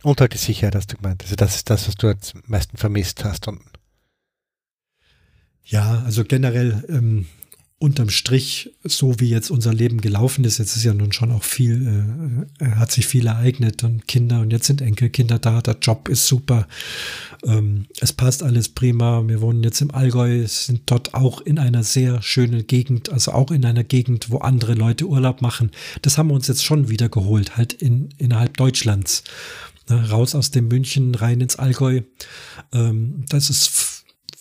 Und 0.02 0.20
halt 0.20 0.34
die 0.34 0.38
Sicherheit, 0.38 0.74
hast 0.74 0.92
du 0.92 0.96
gemeint. 0.96 1.22
Also 1.22 1.36
das 1.36 1.56
ist 1.56 1.70
das, 1.70 1.88
was 1.88 1.94
du 1.94 2.08
am 2.08 2.16
meisten 2.46 2.76
vermisst 2.76 3.24
hast. 3.24 3.48
Und 3.48 3.60
ja, 5.64 6.02
also 6.04 6.24
generell 6.24 6.84
ähm, 6.88 7.26
unterm 7.80 8.10
Strich, 8.10 8.74
so 8.84 9.20
wie 9.20 9.30
jetzt 9.30 9.50
unser 9.50 9.72
Leben 9.72 10.02
gelaufen 10.02 10.44
ist, 10.44 10.58
jetzt 10.58 10.76
ist 10.76 10.84
ja 10.84 10.92
nun 10.92 11.12
schon 11.12 11.32
auch 11.32 11.42
viel, 11.42 12.46
äh, 12.60 12.66
hat 12.72 12.92
sich 12.92 13.06
viel 13.06 13.26
ereignet 13.26 13.82
und 13.84 14.06
Kinder 14.06 14.40
und 14.42 14.50
jetzt 14.50 14.66
sind 14.66 14.82
Enkelkinder 14.82 15.38
da, 15.38 15.62
der 15.62 15.78
Job 15.80 16.10
ist 16.10 16.26
super, 16.26 16.68
ähm, 17.42 17.86
es 17.98 18.12
passt 18.12 18.42
alles 18.42 18.68
prima, 18.68 19.26
wir 19.26 19.40
wohnen 19.40 19.62
jetzt 19.64 19.80
im 19.80 19.94
Allgäu, 19.94 20.46
sind 20.46 20.82
dort 20.84 21.14
auch 21.14 21.40
in 21.40 21.58
einer 21.58 21.82
sehr 21.82 22.20
schönen 22.20 22.66
Gegend, 22.66 23.08
also 23.08 23.32
auch 23.32 23.50
in 23.50 23.64
einer 23.64 23.82
Gegend, 23.82 24.28
wo 24.28 24.38
andere 24.38 24.74
Leute 24.74 25.06
Urlaub 25.06 25.40
machen. 25.40 25.70
Das 26.02 26.18
haben 26.18 26.28
wir 26.28 26.34
uns 26.34 26.48
jetzt 26.48 26.64
schon 26.64 26.90
wieder 26.90 27.08
geholt, 27.08 27.56
halt 27.56 27.72
in, 27.72 28.10
innerhalb 28.18 28.58
Deutschlands. 28.58 29.24
Ne, 29.88 30.10
raus 30.10 30.34
aus 30.34 30.50
dem 30.50 30.68
München, 30.68 31.14
rein 31.14 31.40
ins 31.40 31.56
Allgäu. 31.56 32.02
Ähm, 32.72 33.24
das 33.28 33.48
ist 33.48 33.68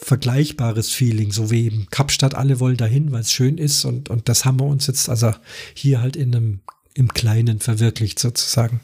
vergleichbares 0.01 0.91
Feeling, 0.91 1.31
so 1.31 1.51
wie 1.51 1.65
eben 1.65 1.87
Kapstadt, 1.91 2.33
alle 2.33 2.59
wollen 2.59 2.77
dahin, 2.77 3.11
weil 3.11 3.21
es 3.21 3.33
schön 3.33 3.57
ist 3.57 3.83
und, 3.85 4.09
und 4.09 4.29
das 4.29 4.45
haben 4.45 4.59
wir 4.59 4.65
uns 4.65 4.87
jetzt 4.87 5.09
also 5.09 5.33
hier 5.73 6.01
halt 6.01 6.15
in 6.15 6.33
einem, 6.33 6.59
im 6.93 7.13
Kleinen 7.13 7.59
verwirklicht 7.59 8.17
sozusagen. 8.17 8.81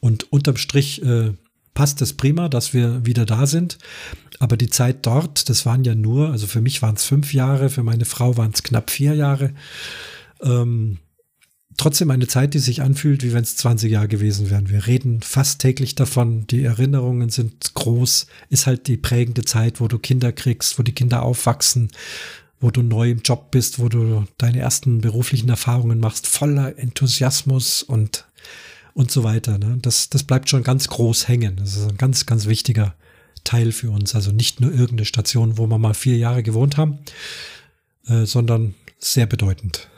Und 0.00 0.32
unterm 0.32 0.56
Strich 0.56 1.02
äh, 1.02 1.32
passt 1.74 2.02
es 2.02 2.12
prima, 2.12 2.48
dass 2.48 2.74
wir 2.74 3.06
wieder 3.06 3.24
da 3.24 3.46
sind. 3.46 3.78
Aber 4.40 4.56
die 4.56 4.68
Zeit 4.68 5.06
dort, 5.06 5.48
das 5.48 5.64
waren 5.64 5.84
ja 5.84 5.94
nur, 5.94 6.30
also 6.30 6.46
für 6.46 6.60
mich 6.60 6.82
waren 6.82 6.96
es 6.96 7.04
fünf 7.04 7.32
Jahre, 7.32 7.70
für 7.70 7.84
meine 7.84 8.04
Frau 8.04 8.36
waren 8.36 8.52
es 8.52 8.64
knapp 8.64 8.90
vier 8.90 9.14
Jahre. 9.14 9.54
Ähm, 10.42 10.98
trotzdem 11.78 12.10
eine 12.10 12.26
Zeit, 12.26 12.52
die 12.52 12.58
sich 12.58 12.82
anfühlt, 12.82 13.22
wie 13.22 13.32
wenn 13.32 13.44
es 13.44 13.56
20 13.56 13.90
Jahre 13.90 14.08
gewesen 14.08 14.50
wären. 14.50 14.68
Wir 14.68 14.86
reden 14.86 15.22
fast 15.22 15.60
täglich 15.60 15.94
davon. 15.94 16.46
Die 16.48 16.64
Erinnerungen 16.64 17.30
sind 17.30 17.72
groß. 17.72 18.26
Ist 18.50 18.66
halt 18.66 18.86
die 18.88 18.98
prägende 18.98 19.44
Zeit, 19.44 19.80
wo 19.80 19.88
du 19.88 19.98
Kinder 19.98 20.32
kriegst, 20.32 20.78
wo 20.78 20.82
die 20.82 20.92
Kinder 20.92 21.22
aufwachsen, 21.22 21.90
wo 22.60 22.70
du 22.70 22.82
neu 22.82 23.10
im 23.10 23.22
Job 23.22 23.50
bist, 23.50 23.78
wo 23.78 23.88
du 23.88 24.26
deine 24.36 24.58
ersten 24.58 25.00
beruflichen 25.00 25.48
Erfahrungen 25.48 26.00
machst, 26.00 26.26
voller 26.26 26.78
Enthusiasmus 26.78 27.82
und, 27.82 28.26
und 28.92 29.10
so 29.10 29.22
weiter. 29.22 29.58
Ne? 29.58 29.78
Das, 29.80 30.10
das 30.10 30.24
bleibt 30.24 30.50
schon 30.50 30.64
ganz 30.64 30.88
groß 30.88 31.28
hängen. 31.28 31.56
Das 31.56 31.76
ist 31.76 31.88
ein 31.88 31.96
ganz, 31.96 32.26
ganz 32.26 32.46
wichtiger 32.46 32.94
Teil 33.44 33.70
für 33.70 33.90
uns. 33.92 34.14
Also 34.16 34.32
nicht 34.32 34.60
nur 34.60 34.72
irgendeine 34.72 35.04
Station, 35.04 35.56
wo 35.58 35.66
wir 35.68 35.78
mal 35.78 35.94
vier 35.94 36.16
Jahre 36.16 36.42
gewohnt 36.42 36.76
haben, 36.76 36.98
äh, 38.08 38.26
sondern 38.26 38.74
sehr 38.98 39.26
bedeutend. 39.26 39.88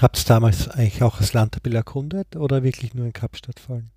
Habt 0.00 0.18
ihr 0.18 0.24
damals 0.24 0.68
eigentlich 0.68 1.02
auch 1.02 1.18
das 1.18 1.32
Landtabil 1.32 1.74
erkundet 1.74 2.36
oder 2.36 2.62
wirklich 2.62 2.94
nur 2.94 3.06
in 3.06 3.12
Kapstadt 3.12 3.60
fallen? 3.60 3.90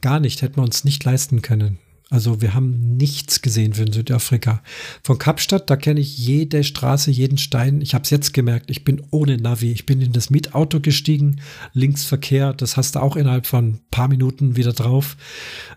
Gar 0.00 0.20
nicht, 0.20 0.42
hätten 0.42 0.56
wir 0.56 0.62
uns 0.62 0.84
nicht 0.84 1.04
leisten 1.04 1.42
können. 1.42 1.78
Also 2.10 2.42
wir 2.42 2.54
haben 2.54 2.96
nichts 2.96 3.40
gesehen 3.40 3.72
für 3.72 3.90
Südafrika. 3.90 4.62
Von 5.02 5.18
Kapstadt, 5.18 5.70
da 5.70 5.76
kenne 5.76 6.00
ich 6.00 6.18
jede 6.18 6.62
Straße, 6.62 7.10
jeden 7.10 7.38
Stein. 7.38 7.80
Ich 7.80 7.94
habe 7.94 8.04
es 8.04 8.10
jetzt 8.10 8.34
gemerkt, 8.34 8.70
ich 8.70 8.84
bin 8.84 9.02
ohne 9.10 9.38
Navi. 9.38 9.72
Ich 9.72 9.86
bin 9.86 10.00
in 10.00 10.12
das 10.12 10.28
Mietauto 10.30 10.80
gestiegen, 10.80 11.40
Linksverkehr, 11.72 12.52
das 12.52 12.76
hast 12.76 12.94
du 12.94 13.00
auch 13.00 13.16
innerhalb 13.16 13.46
von 13.46 13.64
ein 13.66 13.80
paar 13.90 14.08
Minuten 14.08 14.56
wieder 14.56 14.72
drauf. 14.72 15.16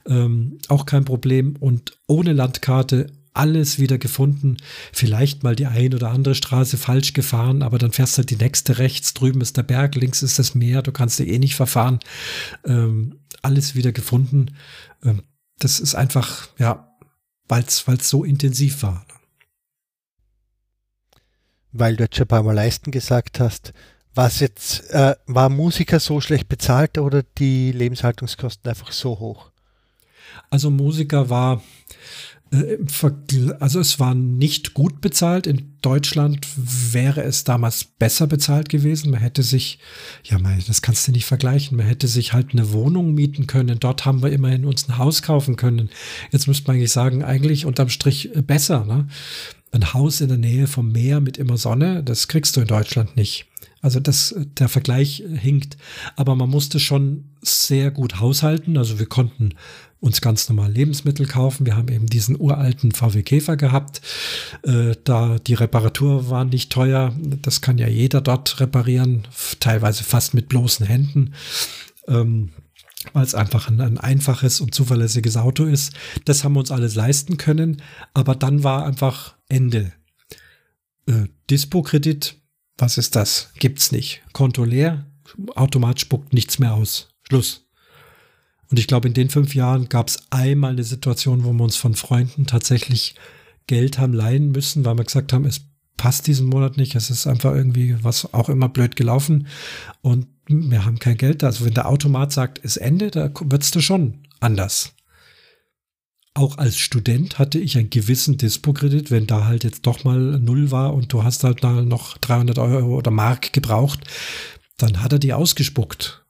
Ähm, 0.05 0.59
auch 0.67 0.85
kein 0.85 1.05
Problem. 1.05 1.55
Und 1.59 1.97
ohne 2.07 2.33
Landkarte, 2.33 3.07
alles 3.37 3.79
wieder 3.79 3.97
gefunden. 3.97 4.57
Vielleicht 4.91 5.43
mal 5.43 5.55
die 5.55 5.67
ein 5.67 5.93
oder 5.93 6.11
andere 6.11 6.35
Straße 6.35 6.77
falsch 6.77 7.13
gefahren, 7.13 7.61
aber 7.61 7.77
dann 7.77 7.91
fährst 7.91 8.15
du 8.15 8.19
halt 8.19 8.29
die 8.29 8.37
nächste 8.37 8.77
rechts. 8.77 9.13
Drüben 9.13 9.41
ist 9.41 9.57
der 9.57 9.63
Berg, 9.63 9.95
links 9.95 10.23
ist 10.23 10.39
das 10.39 10.55
Meer. 10.55 10.81
Du 10.81 10.91
kannst 10.91 11.19
dir 11.19 11.27
eh 11.27 11.39
nicht 11.39 11.55
verfahren. 11.55 11.99
Ähm, 12.65 13.19
alles 13.41 13.75
wieder 13.75 13.91
gefunden. 13.91 14.55
Ähm, 15.03 15.23
das 15.59 15.79
ist 15.79 15.95
einfach, 15.95 16.49
ja, 16.57 16.95
weil 17.47 17.63
es 17.63 17.85
so 18.09 18.23
intensiv 18.23 18.83
war. 18.83 19.05
Weil 21.71 21.95
du 21.95 22.03
jetzt 22.03 22.15
schon 22.15 22.25
ein 22.25 22.29
paar 22.29 22.43
Mal 22.43 22.55
Leisten 22.55 22.91
gesagt 22.91 23.39
hast, 23.39 23.73
was 24.13 24.39
jetzt, 24.39 24.89
äh, 24.89 25.15
war 25.27 25.49
Musiker 25.49 25.99
so 25.99 26.19
schlecht 26.21 26.49
bezahlt 26.49 26.97
oder 26.97 27.23
die 27.37 27.71
Lebenshaltungskosten 27.71 28.67
einfach 28.67 28.91
so 28.91 29.19
hoch? 29.19 29.51
Also 30.49 30.71
Musiker 30.71 31.29
war, 31.29 31.61
also 33.59 33.79
es 33.79 33.99
war 33.99 34.15
nicht 34.15 34.73
gut 34.73 35.01
bezahlt. 35.01 35.47
In 35.47 35.73
Deutschland 35.81 36.47
wäre 36.55 37.23
es 37.23 37.43
damals 37.43 37.83
besser 37.83 38.27
bezahlt 38.27 38.69
gewesen. 38.69 39.11
Man 39.11 39.19
hätte 39.19 39.43
sich, 39.43 39.79
ja, 40.23 40.37
das 40.65 40.81
kannst 40.81 41.07
du 41.07 41.11
nicht 41.11 41.25
vergleichen. 41.25 41.77
Man 41.77 41.85
hätte 41.85 42.07
sich 42.07 42.33
halt 42.33 42.51
eine 42.51 42.71
Wohnung 42.71 43.13
mieten 43.13 43.47
können. 43.47 43.79
Dort 43.79 44.05
haben 44.05 44.23
wir 44.23 44.31
immerhin 44.31 44.65
uns 44.65 44.87
ein 44.87 44.97
Haus 44.97 45.21
kaufen 45.21 45.55
können. 45.55 45.89
Jetzt 46.31 46.47
müsste 46.47 46.67
man 46.67 46.77
eigentlich 46.77 46.91
sagen, 46.91 47.23
eigentlich 47.23 47.65
unterm 47.65 47.89
Strich 47.89 48.35
äh, 48.35 48.41
besser. 48.41 48.85
Ne? 48.85 49.07
Ein 49.71 49.93
Haus 49.93 50.21
in 50.21 50.29
der 50.29 50.37
Nähe 50.37 50.67
vom 50.67 50.91
Meer 50.91 51.19
mit 51.19 51.37
immer 51.37 51.57
Sonne, 51.57 52.01
das 52.03 52.29
kriegst 52.29 52.55
du 52.55 52.61
in 52.61 52.67
Deutschland 52.67 53.17
nicht. 53.17 53.45
Also 53.81 53.99
das, 53.99 54.35
der 54.57 54.69
Vergleich 54.69 55.23
hinkt. 55.35 55.77
Aber 56.15 56.35
man 56.35 56.49
musste 56.49 56.79
schon 56.79 57.25
sehr 57.41 57.91
gut 57.91 58.19
haushalten. 58.19 58.77
Also 58.77 58.99
wir 58.99 59.05
konnten 59.05 59.51
uns 59.99 60.21
ganz 60.21 60.47
normal 60.49 60.71
Lebensmittel 60.71 61.25
kaufen. 61.25 61.65
Wir 61.65 61.75
haben 61.75 61.87
eben 61.89 62.07
diesen 62.07 62.39
uralten 62.39 62.91
VW 62.91 63.23
Käfer 63.23 63.57
gehabt. 63.57 64.01
Äh, 64.63 64.95
da 65.03 65.39
die 65.39 65.55
Reparatur 65.55 66.29
war 66.29 66.45
nicht 66.45 66.71
teuer. 66.71 67.15
Das 67.41 67.61
kann 67.61 67.77
ja 67.77 67.87
jeder 67.87 68.21
dort 68.21 68.59
reparieren, 68.59 69.27
teilweise 69.59 70.03
fast 70.03 70.33
mit 70.33 70.49
bloßen 70.49 70.85
Händen. 70.85 71.33
Ähm, 72.07 72.51
weil 73.13 73.23
es 73.23 73.35
einfach 73.35 73.69
ein, 73.69 73.79
ein, 73.79 73.97
einfaches 73.97 74.59
und 74.59 74.73
zuverlässiges 74.73 75.37
Auto 75.37 75.65
ist. 75.65 75.93
Das 76.25 76.43
haben 76.43 76.53
wir 76.53 76.59
uns 76.59 76.71
alles 76.71 76.95
leisten 76.95 77.37
können. 77.37 77.81
Aber 78.13 78.35
dann 78.35 78.63
war 78.63 78.85
einfach 78.85 79.35
Ende. 79.49 79.93
Äh, 81.07 81.25
Dispo-Kredit, 81.49 82.35
was 82.77 82.97
ist 82.97 83.15
das? 83.15 83.51
Gibt's 83.55 83.91
nicht. 83.91 84.21
Konto 84.33 84.63
leer, 84.63 85.05
Automat 85.55 85.99
spuckt 85.99 86.33
nichts 86.33 86.59
mehr 86.59 86.73
aus. 86.73 87.09
Schluss. 87.27 87.66
Und 88.69 88.79
ich 88.79 88.87
glaube, 88.87 89.07
in 89.07 89.13
den 89.13 89.29
fünf 89.29 89.55
Jahren 89.55 89.89
gab 89.89 90.09
es 90.09 90.19
einmal 90.29 90.71
eine 90.71 90.83
Situation, 90.83 91.43
wo 91.43 91.53
wir 91.53 91.63
uns 91.63 91.77
von 91.77 91.95
Freunden 91.95 92.45
tatsächlich 92.45 93.15
Geld 93.67 93.97
haben 93.97 94.13
leihen 94.13 94.51
müssen, 94.51 94.85
weil 94.85 94.97
wir 94.97 95.03
gesagt 95.03 95.33
haben, 95.33 95.45
es 95.45 95.61
passt 95.97 96.27
diesen 96.27 96.47
Monat 96.47 96.77
nicht, 96.77 96.95
es 96.95 97.09
ist 97.09 97.27
einfach 97.27 97.53
irgendwie 97.53 97.95
was 98.03 98.33
auch 98.33 98.49
immer 98.49 98.69
blöd 98.69 98.95
gelaufen 98.95 99.47
und 100.01 100.27
wir 100.47 100.85
haben 100.85 100.99
kein 100.99 101.17
Geld 101.17 101.43
da. 101.43 101.47
Also 101.47 101.65
wenn 101.65 101.73
der 101.73 101.89
Automat 101.89 102.31
sagt, 102.31 102.63
es 102.63 102.77
Ende, 102.77 103.11
da 103.11 103.29
wird's 103.41 103.71
da 103.71 103.81
schon 103.81 104.19
anders. 104.39 104.93
Auch 106.35 106.59
als 106.59 106.77
Student 106.77 107.39
hatte 107.39 107.57
ich 107.57 107.77
einen 107.77 107.89
gewissen 107.89 108.37
Dispo-Kredit, 108.37 109.09
wenn 109.09 109.25
da 109.25 109.45
halt 109.45 109.63
jetzt 109.63 109.87
doch 109.87 110.03
mal 110.03 110.19
null 110.39 110.69
war 110.69 110.93
und 110.93 111.11
du 111.11 111.23
hast 111.23 111.43
halt 111.43 111.63
noch 111.63 112.17
300 112.19 112.59
Euro 112.59 112.95
oder 112.95 113.09
Mark 113.09 113.51
gebraucht, 113.53 114.01
dann 114.77 115.01
hat 115.01 115.13
er 115.13 115.19
die 115.19 115.33
ausgespuckt 115.33 116.26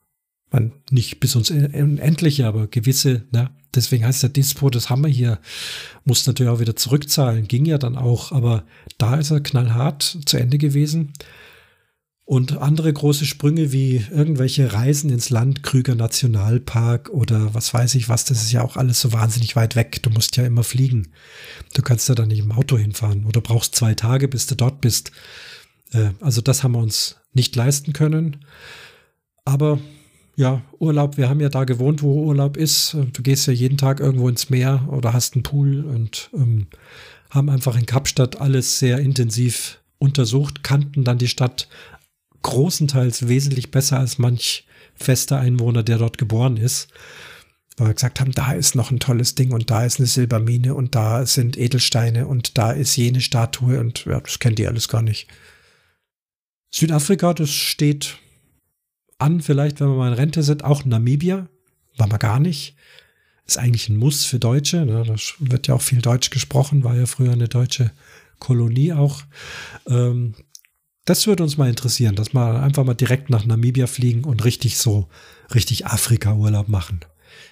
man 0.51 0.71
nicht 0.89 1.19
bis 1.19 1.35
uns 1.35 1.51
Unendliche, 1.51 2.47
aber 2.47 2.67
gewisse, 2.67 3.23
ne, 3.31 3.49
deswegen 3.75 4.05
heißt 4.05 4.23
der 4.23 4.29
Dispo, 4.29 4.69
das 4.69 4.89
haben 4.89 5.03
wir 5.03 5.09
hier, 5.09 5.39
muss 6.05 6.25
natürlich 6.25 6.51
auch 6.51 6.59
wieder 6.59 6.75
zurückzahlen, 6.75 7.47
ging 7.47 7.65
ja 7.65 7.77
dann 7.77 7.97
auch, 7.97 8.31
aber 8.31 8.63
da 8.97 9.15
ist 9.15 9.31
er 9.31 9.41
knallhart 9.41 10.19
zu 10.25 10.37
Ende 10.37 10.57
gewesen. 10.57 11.13
Und 12.29 12.57
andere 12.57 12.91
große 12.91 13.25
Sprünge 13.25 13.71
wie 13.71 14.05
irgendwelche 14.11 14.73
Reisen 14.73 15.09
ins 15.09 15.29
Land, 15.29 15.63
Krüger 15.63 15.95
Nationalpark 15.95 17.09
oder 17.09 17.53
was 17.53 17.73
weiß 17.73 17.95
ich 17.95 18.09
was, 18.09 18.25
das 18.25 18.43
ist 18.43 18.51
ja 18.51 18.63
auch 18.63 18.75
alles 18.75 18.99
so 18.99 19.13
wahnsinnig 19.13 19.55
weit 19.55 19.77
weg. 19.77 20.03
Du 20.03 20.09
musst 20.09 20.35
ja 20.35 20.45
immer 20.45 20.65
fliegen. 20.65 21.13
Du 21.73 21.81
kannst 21.81 22.09
ja 22.09 22.15
da 22.15 22.25
nicht 22.25 22.39
im 22.39 22.51
Auto 22.51 22.77
hinfahren 22.77 23.25
oder 23.25 23.39
brauchst 23.39 23.75
zwei 23.75 23.93
Tage, 23.93 24.27
bis 24.27 24.45
du 24.45 24.55
dort 24.55 24.81
bist. 24.81 25.13
Äh, 25.93 26.09
also 26.19 26.41
das 26.41 26.63
haben 26.63 26.73
wir 26.73 26.79
uns 26.79 27.15
nicht 27.31 27.55
leisten 27.55 27.93
können. 27.93 28.45
Aber 29.45 29.79
ja, 30.37 30.61
Urlaub, 30.77 31.17
wir 31.17 31.29
haben 31.29 31.39
ja 31.39 31.49
da 31.49 31.63
gewohnt, 31.63 32.03
wo 32.03 32.23
Urlaub 32.25 32.57
ist. 32.57 32.95
Du 33.11 33.23
gehst 33.23 33.47
ja 33.47 33.53
jeden 33.53 33.77
Tag 33.77 33.99
irgendwo 33.99 34.29
ins 34.29 34.51
Meer 34.51 34.87
oder 34.87 35.11
hast 35.11 35.33
einen 35.33 35.41
Pool 35.41 35.83
und 35.83 36.29
ähm, 36.33 36.67
haben 37.31 37.49
einfach 37.49 37.75
in 37.75 37.87
Kapstadt 37.87 38.39
alles 38.39 38.77
sehr 38.77 38.99
intensiv 38.99 39.79
untersucht, 39.97 40.63
kannten 40.63 41.03
dann 41.03 41.17
die 41.17 41.27
Stadt 41.27 41.67
großenteils 42.43 43.27
wesentlich 43.27 43.71
besser 43.71 43.97
als 43.97 44.19
manch 44.19 44.67
fester 44.93 45.39
Einwohner, 45.39 45.81
der 45.81 45.97
dort 45.97 46.19
geboren 46.19 46.57
ist. 46.57 46.89
Weil 47.75 47.87
wir 47.87 47.93
gesagt 47.95 48.19
haben, 48.19 48.31
da 48.31 48.51
ist 48.53 48.75
noch 48.75 48.91
ein 48.91 48.99
tolles 48.99 49.33
Ding 49.33 49.51
und 49.51 49.71
da 49.71 49.85
ist 49.85 49.99
eine 49.99 50.05
Silbermine 50.05 50.75
und 50.75 50.93
da 50.93 51.25
sind 51.25 51.57
Edelsteine 51.57 52.27
und 52.27 52.59
da 52.59 52.73
ist 52.73 52.95
jene 52.95 53.21
Statue 53.21 53.79
und 53.79 54.05
ja, 54.05 54.19
das 54.19 54.37
kennt 54.37 54.59
ihr 54.59 54.69
alles 54.69 54.87
gar 54.87 55.01
nicht. 55.01 55.27
Südafrika, 56.69 57.33
das 57.33 57.49
steht 57.49 58.19
an, 59.17 59.41
vielleicht, 59.41 59.79
wenn 59.79 59.87
wir 59.87 59.95
mal 59.95 60.09
in 60.09 60.13
Rente 60.13 60.43
sind, 60.43 60.63
auch 60.63 60.85
Namibia, 60.85 61.47
war 61.97 62.07
man 62.07 62.19
gar 62.19 62.39
nicht. 62.39 62.75
Ist 63.45 63.57
eigentlich 63.57 63.89
ein 63.89 63.97
Muss 63.97 64.25
für 64.25 64.39
Deutsche. 64.39 64.85
Ne? 64.85 65.03
Da 65.05 65.15
wird 65.39 65.67
ja 65.67 65.75
auch 65.75 65.81
viel 65.81 66.01
Deutsch 66.01 66.29
gesprochen, 66.29 66.83
war 66.83 66.95
ja 66.95 67.05
früher 67.05 67.31
eine 67.31 67.47
deutsche 67.47 67.91
Kolonie 68.39 68.93
auch. 68.93 69.23
Ähm, 69.87 70.35
das 71.05 71.25
würde 71.25 71.43
uns 71.43 71.57
mal 71.57 71.69
interessieren, 71.69 72.15
dass 72.15 72.33
wir 72.33 72.61
einfach 72.61 72.83
mal 72.83 72.93
direkt 72.93 73.29
nach 73.29 73.45
Namibia 73.45 73.87
fliegen 73.87 74.25
und 74.25 74.43
richtig 74.43 74.77
so, 74.77 75.07
richtig 75.53 75.85
Afrika-Urlaub 75.85 76.67
machen. 76.67 76.99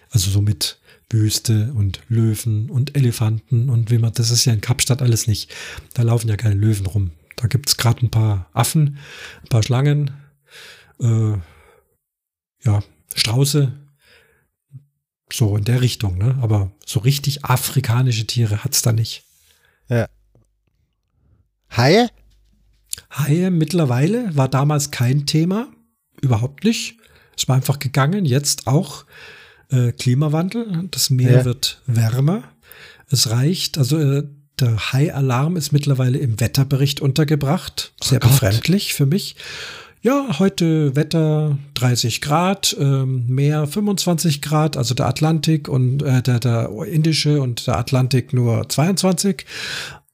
Also 0.09 0.29
so 0.29 0.41
mit 0.41 0.79
Wüste 1.09 1.71
und 1.73 2.01
Löwen 2.09 2.69
und 2.69 2.97
Elefanten 2.97 3.69
und 3.69 3.91
wie 3.91 3.97
man, 3.97 4.11
das 4.13 4.31
ist 4.31 4.43
ja 4.43 4.53
in 4.53 4.61
Kapstadt 4.61 5.01
alles 5.01 5.27
nicht. 5.27 5.53
Da 5.93 6.01
laufen 6.01 6.27
ja 6.27 6.35
keine 6.35 6.55
Löwen 6.55 6.85
rum. 6.85 7.11
Da 7.37 7.47
gibt 7.47 7.69
es 7.69 7.77
gerade 7.77 8.05
ein 8.05 8.11
paar 8.11 8.49
Affen, 8.53 8.97
ein 9.43 9.49
paar 9.49 9.63
Schlangen, 9.63 10.11
äh, 10.99 11.37
ja, 12.65 12.83
Strauße, 13.13 13.71
so 15.31 15.57
in 15.57 15.63
der 15.63 15.81
Richtung, 15.81 16.17
ne? 16.17 16.37
Aber 16.41 16.71
so 16.85 16.99
richtig 16.99 17.45
afrikanische 17.45 18.25
Tiere 18.27 18.63
hat 18.63 18.73
es 18.73 18.81
da 18.81 18.91
nicht. 18.91 19.23
Ja. 19.89 20.07
Haie? 21.75 22.09
Haie 23.11 23.51
mittlerweile 23.51 24.35
war 24.35 24.47
damals 24.47 24.91
kein 24.91 25.25
Thema, 25.25 25.71
überhaupt 26.21 26.63
nicht. 26.63 26.97
Es 27.37 27.47
war 27.47 27.55
einfach 27.55 27.79
gegangen, 27.79 28.25
jetzt 28.25 28.67
auch 28.67 29.05
äh, 29.69 29.91
Klimawandel, 29.91 30.87
das 30.91 31.09
Meer 31.09 31.39
ja. 31.39 31.45
wird 31.45 31.81
wärmer. 31.85 32.43
Es 33.09 33.29
reicht, 33.29 33.77
also 33.77 33.97
äh, 33.99 34.23
der 34.59 34.93
Hai-Alarm 34.93 35.57
ist 35.57 35.73
mittlerweile 35.73 36.17
im 36.17 36.39
Wetterbericht 36.39 37.01
untergebracht. 37.01 37.93
Sehr 38.01 38.19
oh 38.23 38.27
befremdlich 38.27 38.93
für 38.93 39.05
mich. 39.05 39.35
Ja, 40.05 40.37
heute 40.37 40.95
Wetter 40.95 41.57
30 41.73 42.21
Grad, 42.21 42.77
ähm, 42.79 43.25
Meer 43.25 43.65
25 43.65 44.39
Grad, 44.39 44.77
also 44.77 44.93
der 44.93 45.07
Atlantik 45.07 45.67
und 45.67 46.03
äh, 46.03 46.21
der, 46.21 46.39
der 46.39 46.69
Indische 46.87 47.41
und 47.41 47.65
der 47.65 47.79
Atlantik 47.79 48.31
nur 48.31 48.69
22. 48.69 49.47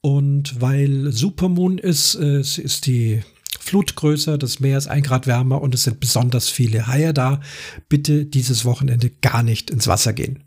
Und 0.00 0.58
weil 0.62 1.12
Supermoon 1.12 1.76
ist, 1.76 2.14
äh, 2.14 2.40
ist 2.40 2.86
die 2.86 3.22
Flut 3.60 3.94
größer, 3.94 4.38
das 4.38 4.60
Meer 4.60 4.78
ist 4.78 4.86
ein 4.86 5.02
Grad 5.02 5.26
wärmer 5.26 5.60
und 5.60 5.74
es 5.74 5.82
sind 5.82 6.00
besonders 6.00 6.48
viele 6.48 6.86
Haie 6.86 7.12
da. 7.12 7.42
Bitte 7.90 8.24
dieses 8.24 8.64
Wochenende 8.64 9.10
gar 9.10 9.42
nicht 9.42 9.70
ins 9.70 9.88
Wasser 9.88 10.14
gehen. 10.14 10.44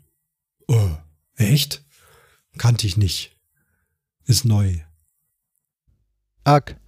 Oh, 0.66 0.90
echt? 1.36 1.84
Kannte 2.58 2.88
ich 2.88 2.96
nicht. 2.96 3.30
Ist 4.24 4.44
neu. 4.44 4.80
Arg. 6.42 6.80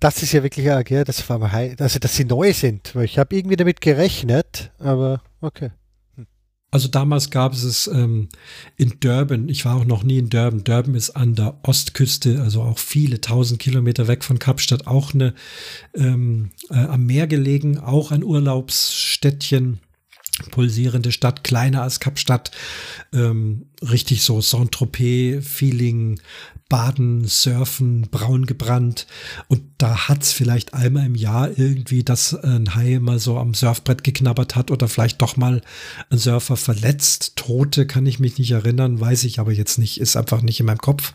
Das 0.00 0.22
ist 0.22 0.32
ja 0.32 0.42
wirklich 0.42 0.70
arg, 0.70 0.90
ja, 0.90 1.02
das 1.04 1.28
war 1.28 1.52
also 1.52 1.98
dass 1.98 2.14
sie 2.14 2.24
neu 2.24 2.52
sind. 2.52 2.94
Weil 2.94 3.04
ich 3.04 3.18
habe 3.18 3.34
irgendwie 3.34 3.56
damit 3.56 3.80
gerechnet, 3.80 4.70
aber 4.78 5.22
okay. 5.40 5.70
Hm. 6.14 6.26
Also 6.70 6.88
damals 6.88 7.30
gab 7.30 7.52
es 7.52 7.64
es 7.64 7.86
ähm, 7.88 8.28
in 8.76 9.00
Durban. 9.00 9.48
Ich 9.48 9.64
war 9.64 9.76
auch 9.76 9.84
noch 9.84 10.04
nie 10.04 10.18
in 10.18 10.30
Durban. 10.30 10.64
Durban 10.64 10.94
ist 10.94 11.10
an 11.10 11.34
der 11.34 11.58
Ostküste, 11.62 12.40
also 12.42 12.62
auch 12.62 12.78
viele 12.78 13.20
tausend 13.20 13.58
Kilometer 13.58 14.06
weg 14.06 14.22
von 14.22 14.38
Kapstadt, 14.38 14.86
auch 14.86 15.14
eine 15.14 15.34
ähm, 15.94 16.50
äh, 16.70 16.74
am 16.74 17.06
Meer 17.06 17.26
gelegen, 17.26 17.78
auch 17.78 18.12
ein 18.12 18.22
Urlaubsstädtchen 18.22 19.80
pulsierende 20.50 21.12
Stadt, 21.12 21.44
kleiner 21.44 21.82
als 21.82 22.00
Kapstadt, 22.00 22.50
ähm, 23.12 23.66
richtig 23.82 24.22
so 24.22 24.40
Saint-Tropez-Feeling, 24.40 26.20
Baden, 26.68 27.24
Surfen, 27.26 28.02
braun 28.10 28.44
gebrannt. 28.44 29.06
Und 29.48 29.62
da 29.78 30.08
hat's 30.08 30.32
vielleicht 30.32 30.74
einmal 30.74 31.06
im 31.06 31.14
Jahr 31.14 31.58
irgendwie, 31.58 32.04
dass 32.04 32.34
ein 32.34 32.74
Hai 32.74 32.98
mal 32.98 33.18
so 33.18 33.38
am 33.38 33.54
Surfbrett 33.54 34.04
geknabbert 34.04 34.54
hat 34.54 34.70
oder 34.70 34.88
vielleicht 34.88 35.22
doch 35.22 35.36
mal 35.36 35.62
ein 36.10 36.18
Surfer 36.18 36.56
verletzt. 36.56 37.36
Tote 37.36 37.86
kann 37.86 38.06
ich 38.06 38.18
mich 38.18 38.38
nicht 38.38 38.50
erinnern, 38.50 39.00
weiß 39.00 39.24
ich 39.24 39.38
aber 39.38 39.52
jetzt 39.52 39.78
nicht, 39.78 39.98
ist 40.00 40.16
einfach 40.16 40.42
nicht 40.42 40.60
in 40.60 40.66
meinem 40.66 40.78
Kopf. 40.78 41.14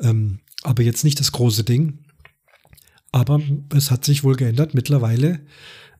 Ähm, 0.00 0.38
aber 0.62 0.82
jetzt 0.82 1.04
nicht 1.04 1.20
das 1.20 1.32
große 1.32 1.64
Ding. 1.64 1.98
Aber 3.12 3.40
es 3.74 3.90
hat 3.90 4.04
sich 4.04 4.24
wohl 4.24 4.36
geändert. 4.36 4.74
Mittlerweile 4.74 5.40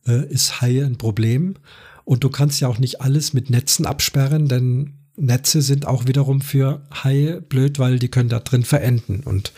äh, 0.07 0.25
ist 0.29 0.61
Hai 0.61 0.83
ein 0.83 0.97
Problem. 0.97 1.55
Und 2.09 2.23
du 2.23 2.29
kannst 2.29 2.59
ja 2.59 2.67
auch 2.67 2.79
nicht 2.79 3.01
alles 3.01 3.33
mit 3.33 3.51
Netzen 3.51 3.85
absperren, 3.85 4.47
denn 4.47 4.95
Netze 5.15 5.61
sind 5.61 5.85
auch 5.85 6.07
wiederum 6.07 6.41
für 6.41 6.81
Haie 7.03 7.39
blöd, 7.39 7.77
weil 7.77 7.99
die 7.99 8.07
können 8.07 8.29
da 8.29 8.39
drin 8.39 8.63
verenden. 8.63 9.19
Und 9.19 9.53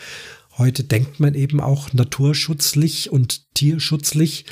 heute 0.58 0.84
denkt 0.84 1.18
man 1.18 1.32
eben 1.32 1.62
auch 1.62 1.94
naturschutzlich 1.94 3.10
und 3.10 3.54
tierschutzlich. 3.54 4.44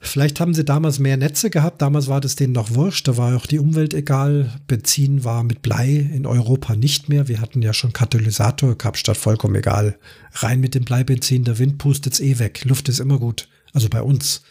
Vielleicht 0.00 0.40
haben 0.40 0.54
sie 0.54 0.64
damals 0.64 0.98
mehr 0.98 1.16
Netze 1.16 1.50
gehabt, 1.50 1.82
damals 1.82 2.08
war 2.08 2.20
das 2.20 2.34
denen 2.34 2.52
noch 2.52 2.74
wurscht, 2.74 3.06
da 3.06 3.16
war 3.16 3.36
auch 3.36 3.46
die 3.46 3.60
Umwelt 3.60 3.94
egal. 3.94 4.60
Benzin 4.66 5.22
war 5.22 5.44
mit 5.44 5.62
Blei 5.62 5.88
in 5.88 6.26
Europa 6.26 6.74
nicht 6.74 7.08
mehr. 7.08 7.28
Wir 7.28 7.40
hatten 7.40 7.62
ja 7.62 7.74
schon 7.74 7.92
Katalysator, 7.92 8.76
Kapstadt 8.76 9.16
vollkommen 9.16 9.54
egal. 9.54 10.00
Rein 10.32 10.58
mit 10.58 10.74
dem 10.74 10.82
Bleibenzin, 10.82 11.44
der 11.44 11.60
Wind 11.60 11.78
pustet's 11.78 12.18
eh 12.18 12.40
weg. 12.40 12.64
Luft 12.64 12.88
ist 12.88 12.98
immer 12.98 13.20
gut. 13.20 13.46
Also 13.72 13.88
bei 13.88 14.02
uns. 14.02 14.42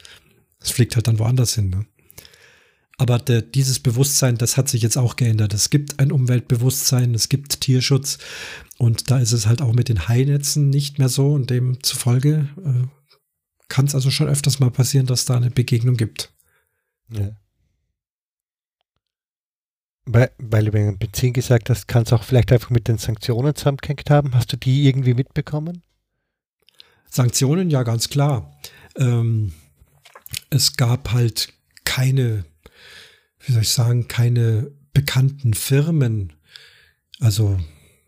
Es 0.61 0.71
fliegt 0.71 0.95
halt 0.95 1.07
dann 1.09 1.19
woanders 1.19 1.55
hin. 1.55 1.71
Ne? 1.71 1.85
Aber 2.97 3.17
de, 3.17 3.41
dieses 3.41 3.79
Bewusstsein, 3.79 4.37
das 4.37 4.57
hat 4.57 4.69
sich 4.69 4.81
jetzt 4.81 4.97
auch 4.97 5.15
geändert. 5.15 5.53
Es 5.53 5.69
gibt 5.69 5.99
ein 5.99 6.11
Umweltbewusstsein, 6.11 7.15
es 7.15 7.29
gibt 7.29 7.61
Tierschutz 7.61 8.19
und 8.77 9.09
da 9.09 9.19
ist 9.19 9.31
es 9.31 9.47
halt 9.47 9.61
auch 9.61 9.73
mit 9.73 9.89
den 9.89 10.07
Hainetzen 10.07 10.69
nicht 10.69 10.99
mehr 10.99 11.09
so 11.09 11.33
und 11.33 11.49
demzufolge 11.49 12.49
äh, 12.63 12.87
kann 13.71 13.85
es 13.85 13.95
also 13.95 14.11
schon 14.11 14.27
öfters 14.27 14.59
mal 14.59 14.69
passieren, 14.69 15.07
dass 15.07 15.23
da 15.25 15.37
eine 15.37 15.49
Begegnung 15.49 15.95
gibt. 15.95 16.33
Ja. 17.09 17.31
Weil, 20.05 20.31
weil 20.39 20.65
du 20.65 20.73
wegen 20.73 20.97
Benzin 20.97 21.31
gesagt 21.31 21.69
hast, 21.69 21.87
kann 21.87 22.03
es 22.03 22.11
auch 22.11 22.23
vielleicht 22.23 22.51
einfach 22.51 22.69
mit 22.69 22.89
den 22.89 22.97
Sanktionen 22.97 23.55
zusammengehängt 23.55 24.09
haben. 24.09 24.35
Hast 24.35 24.51
du 24.51 24.57
die 24.57 24.87
irgendwie 24.87 25.13
mitbekommen? 25.13 25.83
Sanktionen, 27.09 27.69
ja, 27.69 27.83
ganz 27.83 28.09
klar. 28.09 28.53
Ähm, 28.97 29.53
es 30.49 30.75
gab 30.75 31.13
halt 31.13 31.53
keine, 31.85 32.43
wie 33.45 33.53
soll 33.53 33.61
ich 33.61 33.69
sagen, 33.69 34.07
keine 34.07 34.71
bekannten 34.93 35.53
Firmen. 35.53 36.33
Also, 37.19 37.59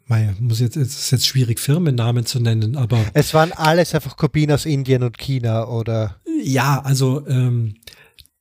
man 0.07 0.35
muss 0.39 0.59
jetzt, 0.59 0.75
es 0.75 0.99
ist 0.99 1.11
jetzt 1.11 1.27
schwierig, 1.27 1.59
Firmennamen 1.59 2.25
zu 2.25 2.39
nennen, 2.39 2.75
aber. 2.75 3.03
Es 3.13 3.33
waren 3.33 3.51
alles 3.51 3.95
einfach 3.95 4.17
Kopien 4.17 4.51
aus 4.51 4.65
Indien 4.65 5.03
und 5.03 5.17
China, 5.17 5.67
oder? 5.67 6.19
Ja, 6.43 6.81
also 6.81 7.25
ähm, 7.27 7.75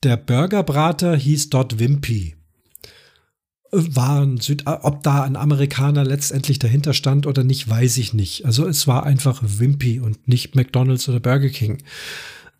der 0.02 0.16
Burgerbrater 0.16 1.16
hieß 1.16 1.51
dort 1.51 1.78
Wimpy 1.78 2.36
waren 3.73 4.39
Süd 4.39 4.64
ob 4.66 5.02
da 5.02 5.23
ein 5.23 5.35
Amerikaner 5.35 6.05
letztendlich 6.05 6.59
dahinter 6.59 6.93
stand 6.93 7.27
oder 7.27 7.43
nicht, 7.43 7.69
weiß 7.69 7.97
ich 7.97 8.12
nicht. 8.12 8.44
Also 8.44 8.66
es 8.66 8.86
war 8.86 9.05
einfach 9.05 9.40
Wimpy 9.43 9.98
und 9.98 10.28
nicht 10.28 10.55
McDonald's 10.55 11.09
oder 11.09 11.20
Burger 11.20 11.48
King. 11.48 11.82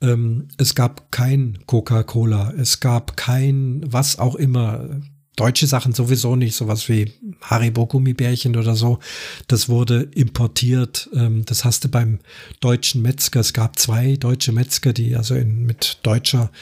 Ähm, 0.03 0.49
es 0.59 0.75
gab 0.75 1.11
kein 1.13 1.61
Coca-Cola, 1.67 2.53
es 2.59 2.81
gab 2.81 3.17
kein 3.17 3.81
was 3.87 4.19
auch 4.19 4.35
immer 4.35 5.01
deutsche 5.43 5.67
Sachen 5.67 5.93
sowieso 5.93 6.37
nicht, 6.37 6.55
sowas 6.55 6.89
wie 6.89 7.11
Haribo 7.41 7.87
Gummibärchen 7.87 8.57
oder 8.57 8.77
so. 8.77 9.01
Das 9.49 9.69
wurde 9.69 10.09
importiert. 10.15 11.11
Ähm, 11.13 11.45
das 11.47 11.65
hast 11.65 11.83
du 11.83 11.89
beim 11.89 12.21
deutschen 12.61 13.03
Metzger. 13.03 13.41
Es 13.41 13.53
gab 13.53 13.77
zwei 13.77 14.15
deutsche 14.15 14.53
Metzger, 14.53 14.93
die 14.93 15.17
also 15.17 15.35
in, 15.35 15.67
mit 15.67 15.99
deutscher 16.05 16.53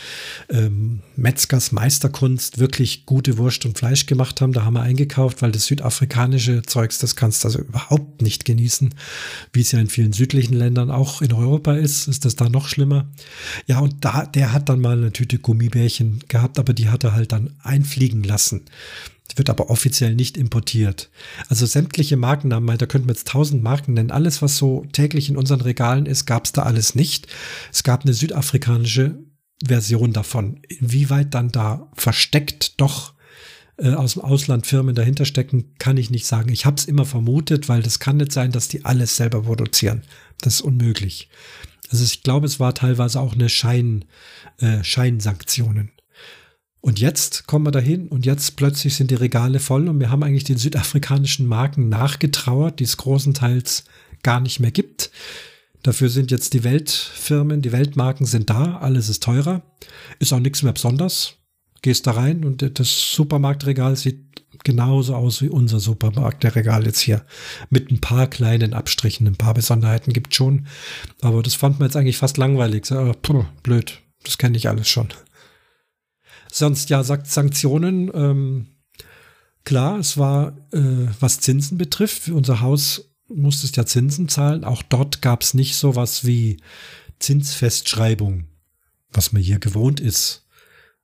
ähm, 0.49 1.01
Metzgers 1.15 1.73
Meisterkunst 1.73 2.59
wirklich 2.59 3.05
gute 3.05 3.37
Wurst 3.37 3.67
und 3.67 3.77
Fleisch 3.77 4.07
gemacht 4.07 4.41
haben. 4.41 4.55
Da 4.55 4.65
haben 4.65 4.73
wir 4.73 4.81
eingekauft, 4.81 5.43
weil 5.43 5.53
das 5.53 5.67
südafrikanische 5.67 6.63
Zeugs, 6.63 6.99
das 6.99 7.17
kannst 7.17 7.45
du 7.45 7.49
also 7.49 7.59
überhaupt 7.59 8.23
nicht 8.23 8.47
genießen, 8.47 8.95
wie 9.53 9.61
es 9.61 9.73
ja 9.73 9.79
in 9.79 9.89
vielen 9.89 10.15
südlichen 10.15 10.55
Ländern 10.55 10.91
auch 10.91 11.21
in 11.21 11.35
Europa 11.35 11.75
ist, 11.75 12.09
ist 12.09 12.25
das 12.25 12.35
da 12.35 12.49
noch 12.49 12.67
schlimmer. 12.67 13.11
Ja, 13.67 13.81
und 13.81 14.03
da, 14.07 14.25
der 14.25 14.55
hat 14.55 14.71
dann 14.71 14.81
mal 14.81 14.97
eine 14.97 15.13
Tüte 15.13 15.39
Gummibärchen 15.39 16.21
gehabt, 16.29 16.59
aber 16.59 16.73
die 16.73 16.89
hat 16.89 17.05
er 17.05 17.13
halt 17.13 17.33
dann 17.33 17.51
einfliegen 17.63 18.23
lassen. 18.23 18.63
Wird 19.37 19.49
aber 19.49 19.71
offiziell 19.71 20.15
nicht 20.15 20.37
importiert. 20.37 21.09
Also 21.49 21.65
sämtliche 21.65 22.17
Markennamen, 22.17 22.79
da 22.79 22.87
könnten 22.87 23.09
wir 23.09 23.15
jetzt 23.15 23.29
tausend 23.29 23.63
Marken 23.63 23.95
nennen. 23.95 24.11
Alles, 24.11 24.43
was 24.43 24.57
so 24.57 24.85
täglich 24.93 25.29
in 25.29 25.37
unseren 25.37 25.61
Regalen 25.61 26.07
ist, 26.07 26.27
gab 26.27 26.47
es 26.47 26.53
da 26.53 26.63
alles 26.63 26.95
nicht. 26.95 27.29
Es 27.73 27.85
gab 27.85 28.05
eine 28.05 28.13
südafrikanische 28.13 29.19
Version 29.65 30.13
davon. 30.13 30.61
Inwieweit 30.69 31.33
dann 31.35 31.53
da 31.53 31.91
versteckt 31.95 32.81
doch 32.81 33.15
äh, 33.77 33.93
aus 33.95 34.15
dem 34.15 34.23
Ausland 34.23 34.67
Firmen 34.67 34.95
dahinter 34.95 35.25
stecken, 35.25 35.75
kann 35.79 35.97
ich 35.97 36.11
nicht 36.11 36.27
sagen. 36.27 36.51
Ich 36.51 36.67
habe 36.67 36.77
es 36.77 36.85
immer 36.85 37.05
vermutet, 37.05 37.69
weil 37.69 37.83
das 37.83 37.99
kann 37.99 38.19
nicht 38.19 38.33
sein, 38.33 38.53
dass 38.53 38.69
die 38.69 38.85
alles 38.85 39.17
selber 39.17 39.43
produzieren. 39.43 40.03
Das 40.41 40.57
ist 40.57 40.61
unmöglich. 40.61 41.29
Also 41.91 42.05
ich 42.05 42.23
glaube, 42.23 42.47
es 42.47 42.61
war 42.61 42.75
teilweise 42.75 43.21
auch 43.21 43.35
eine 43.35 43.49
Schein, 43.49 44.05
äh, 44.59 44.85
Scheinsanktionen. 44.85 45.93
Und 46.81 46.99
jetzt 46.99 47.47
kommen 47.47 47.67
wir 47.67 47.73
dahin 47.73 48.09
und 48.09 48.25
jetzt 48.25 48.57
plötzlich 48.57 48.97
sind 48.97 49.11
die 49.11 49.17
Regale 49.17 49.61
voll 49.61 49.89
und 49.89 50.01
wir 50.01 50.11
haben 50.11 50.23
eigentlich 50.23 50.45
den 50.45 50.57
südafrikanischen 50.57 51.47
Marken 51.47 51.89
nachgetrauert, 51.89 52.81
die 52.81 52.85
es 52.85 52.97
großenteils 52.97 53.85
gar 54.23 54.41
nicht 54.41 54.61
mehr 54.61 54.71
gibt. 54.71 55.11
Dafür 55.83 56.09
sind 56.09 56.31
jetzt 56.31 56.55
die 56.55 56.65
Weltfirmen, 56.65 57.63
die 57.63 57.73
Weltmarken 57.73 58.27
sind 58.27 58.51
da, 58.51 58.79
alles 58.79 59.09
ist 59.09 59.23
teurer, 59.23 59.63
ist 60.19 60.33
auch 60.33 60.41
nichts 60.41 60.63
mehr 60.63 60.73
besonders. 60.73 61.35
Gehst 61.83 62.07
da 62.07 62.13
rein 62.13 62.45
und 62.45 62.79
das 62.79 63.13
Supermarktregal 63.13 63.97
sieht 63.97 64.43
genauso 64.65 65.15
aus 65.15 65.41
wie 65.41 65.49
unser 65.49 65.81
Supermarktregal 65.81 66.85
jetzt 66.85 67.01
hier. 67.01 67.25
Mit 67.71 67.91
ein 67.91 68.03
paar 68.03 68.27
kleinen 68.27 68.75
Abstrichen, 68.75 69.27
ein 69.27 69.37
paar 69.37 69.55
Besonderheiten 69.55 70.13
gibt 70.13 70.35
schon. 70.35 70.67
Aber 71.23 71.43
das 71.43 71.55
fand 71.55 71.79
man 71.79 71.89
jetzt 71.89 71.97
eigentlich 71.97 72.19
fast 72.19 72.37
langweilig. 72.37 72.85
So, 72.85 73.15
puh, 73.23 73.45
blöd, 73.63 74.01
das 74.25 74.37
kenne 74.37 74.59
ich 74.59 74.69
alles 74.69 74.89
schon. 74.89 75.09
Sonst 76.53 76.91
ja, 76.91 77.03
sagt 77.03 77.27
Sanktionen. 77.27 78.11
Ähm, 78.15 78.67
klar, 79.65 79.99
es 79.99 80.17
war, 80.17 80.57
äh, 80.73 81.09
was 81.21 81.41
Zinsen 81.41 81.79
betrifft, 81.79 82.29
unser 82.29 82.61
Haus 82.61 83.11
musste 83.29 83.67
es 83.67 83.77
ja 83.77 83.87
Zinsen 83.87 84.29
zahlen. 84.29 84.65
Auch 84.65 84.83
dort 84.83 85.23
gab 85.23 85.43
es 85.43 85.55
nicht 85.55 85.77
sowas 85.77 86.25
wie 86.25 86.59
Zinsfestschreibung, 87.21 88.47
was 89.13 89.33
man 89.33 89.43
hier 89.43 89.59
gewohnt 89.59 90.01
ist. 90.01 90.47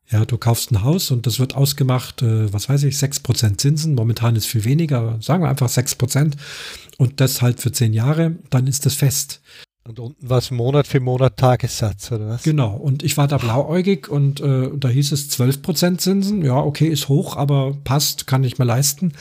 Ja, 0.09 0.24
du 0.24 0.39
kaufst 0.39 0.70
ein 0.70 0.82
Haus 0.82 1.10
und 1.10 1.27
das 1.27 1.40
wird 1.40 1.56
ausgemacht, 1.56 2.23
äh, 2.23 2.52
was 2.52 2.68
weiß 2.68 2.85
ich, 2.85 2.97
6% 2.97 3.59
Zinsen. 3.59 3.94
Momentan 3.94 4.36
ist 4.36 4.47
viel 4.47 4.64
weniger, 4.64 5.18
sagen 5.20 5.43
wir 5.43 5.48
einfach 5.48 5.68
6%. 5.68 6.36
Und 6.98 7.20
das 7.20 7.43
halt 7.43 7.60
für 7.60 7.73
10 7.73 7.93
Jahre, 7.93 8.36
dann 8.51 8.66
ist 8.66 8.86
das 8.86 8.94
fest. 8.94 9.40
Und 9.86 10.00
unten 10.00 10.28
war 10.28 10.38
es 10.38 10.50
Monat 10.50 10.86
für 10.86 10.98
Monat 10.98 11.36
Tagessatz, 11.36 12.10
oder 12.10 12.28
was? 12.28 12.42
Genau. 12.42 12.74
Und 12.74 13.04
ich 13.04 13.16
war 13.16 13.28
da 13.28 13.38
blauäugig 13.38 14.08
und 14.08 14.40
äh, 14.40 14.68
da 14.74 14.88
hieß 14.88 15.12
es 15.12 15.30
12% 15.30 15.98
Zinsen. 15.98 16.44
Ja, 16.44 16.56
okay, 16.56 16.88
ist 16.88 17.08
hoch, 17.08 17.36
aber 17.36 17.76
passt, 17.84 18.26
kann 18.26 18.42
ich 18.42 18.58
mir 18.58 18.64
leisten. 18.64 19.12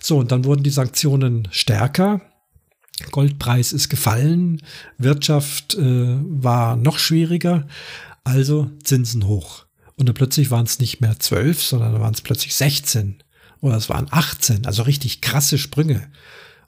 So, 0.00 0.18
und 0.18 0.30
dann 0.30 0.44
wurden 0.44 0.62
die 0.62 0.70
Sanktionen 0.70 1.48
stärker. 1.50 2.20
Goldpreis 3.10 3.72
ist 3.72 3.88
gefallen, 3.88 4.62
Wirtschaft 4.98 5.74
äh, 5.74 6.16
war 6.20 6.76
noch 6.76 6.98
schwieriger, 6.98 7.66
also 8.22 8.70
Zinsen 8.84 9.26
hoch. 9.26 9.64
Und 9.96 10.08
dann 10.08 10.14
plötzlich 10.14 10.50
waren 10.50 10.66
es 10.66 10.78
nicht 10.78 11.00
mehr 11.00 11.18
12, 11.18 11.62
sondern 11.62 12.00
waren 12.00 12.14
es 12.14 12.20
plötzlich 12.20 12.54
16 12.54 13.22
oder 13.60 13.76
es 13.76 13.88
waren 13.88 14.06
18, 14.10 14.66
also 14.66 14.82
richtig 14.82 15.22
krasse 15.22 15.56
Sprünge. 15.58 16.08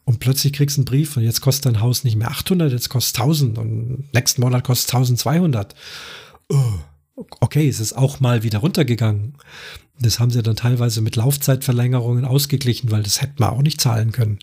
Und 0.06 0.20
plötzlich 0.20 0.52
kriegst 0.52 0.76
du 0.76 0.82
einen 0.82 0.84
Brief 0.86 1.16
und 1.16 1.24
jetzt 1.24 1.40
kostet 1.40 1.66
dein 1.66 1.80
Haus 1.80 2.04
nicht 2.04 2.14
mehr 2.14 2.30
800, 2.30 2.70
jetzt 2.70 2.88
kostet 2.88 3.20
1000 3.20 3.58
und 3.58 4.08
nächsten 4.14 4.40
Monat 4.40 4.62
kostet 4.62 4.94
1200. 4.94 5.74
okay, 7.40 7.68
es 7.68 7.80
ist 7.80 7.92
auch 7.92 8.20
mal 8.20 8.44
wieder 8.44 8.60
runtergegangen. 8.60 9.34
Das 9.98 10.20
haben 10.20 10.30
sie 10.30 10.44
dann 10.44 10.54
teilweise 10.54 11.00
mit 11.00 11.16
Laufzeitverlängerungen 11.16 12.24
ausgeglichen, 12.24 12.92
weil 12.92 13.02
das 13.02 13.20
hätten 13.20 13.40
wir 13.40 13.52
auch 13.52 13.62
nicht 13.62 13.80
zahlen 13.80 14.12
können. 14.12 14.38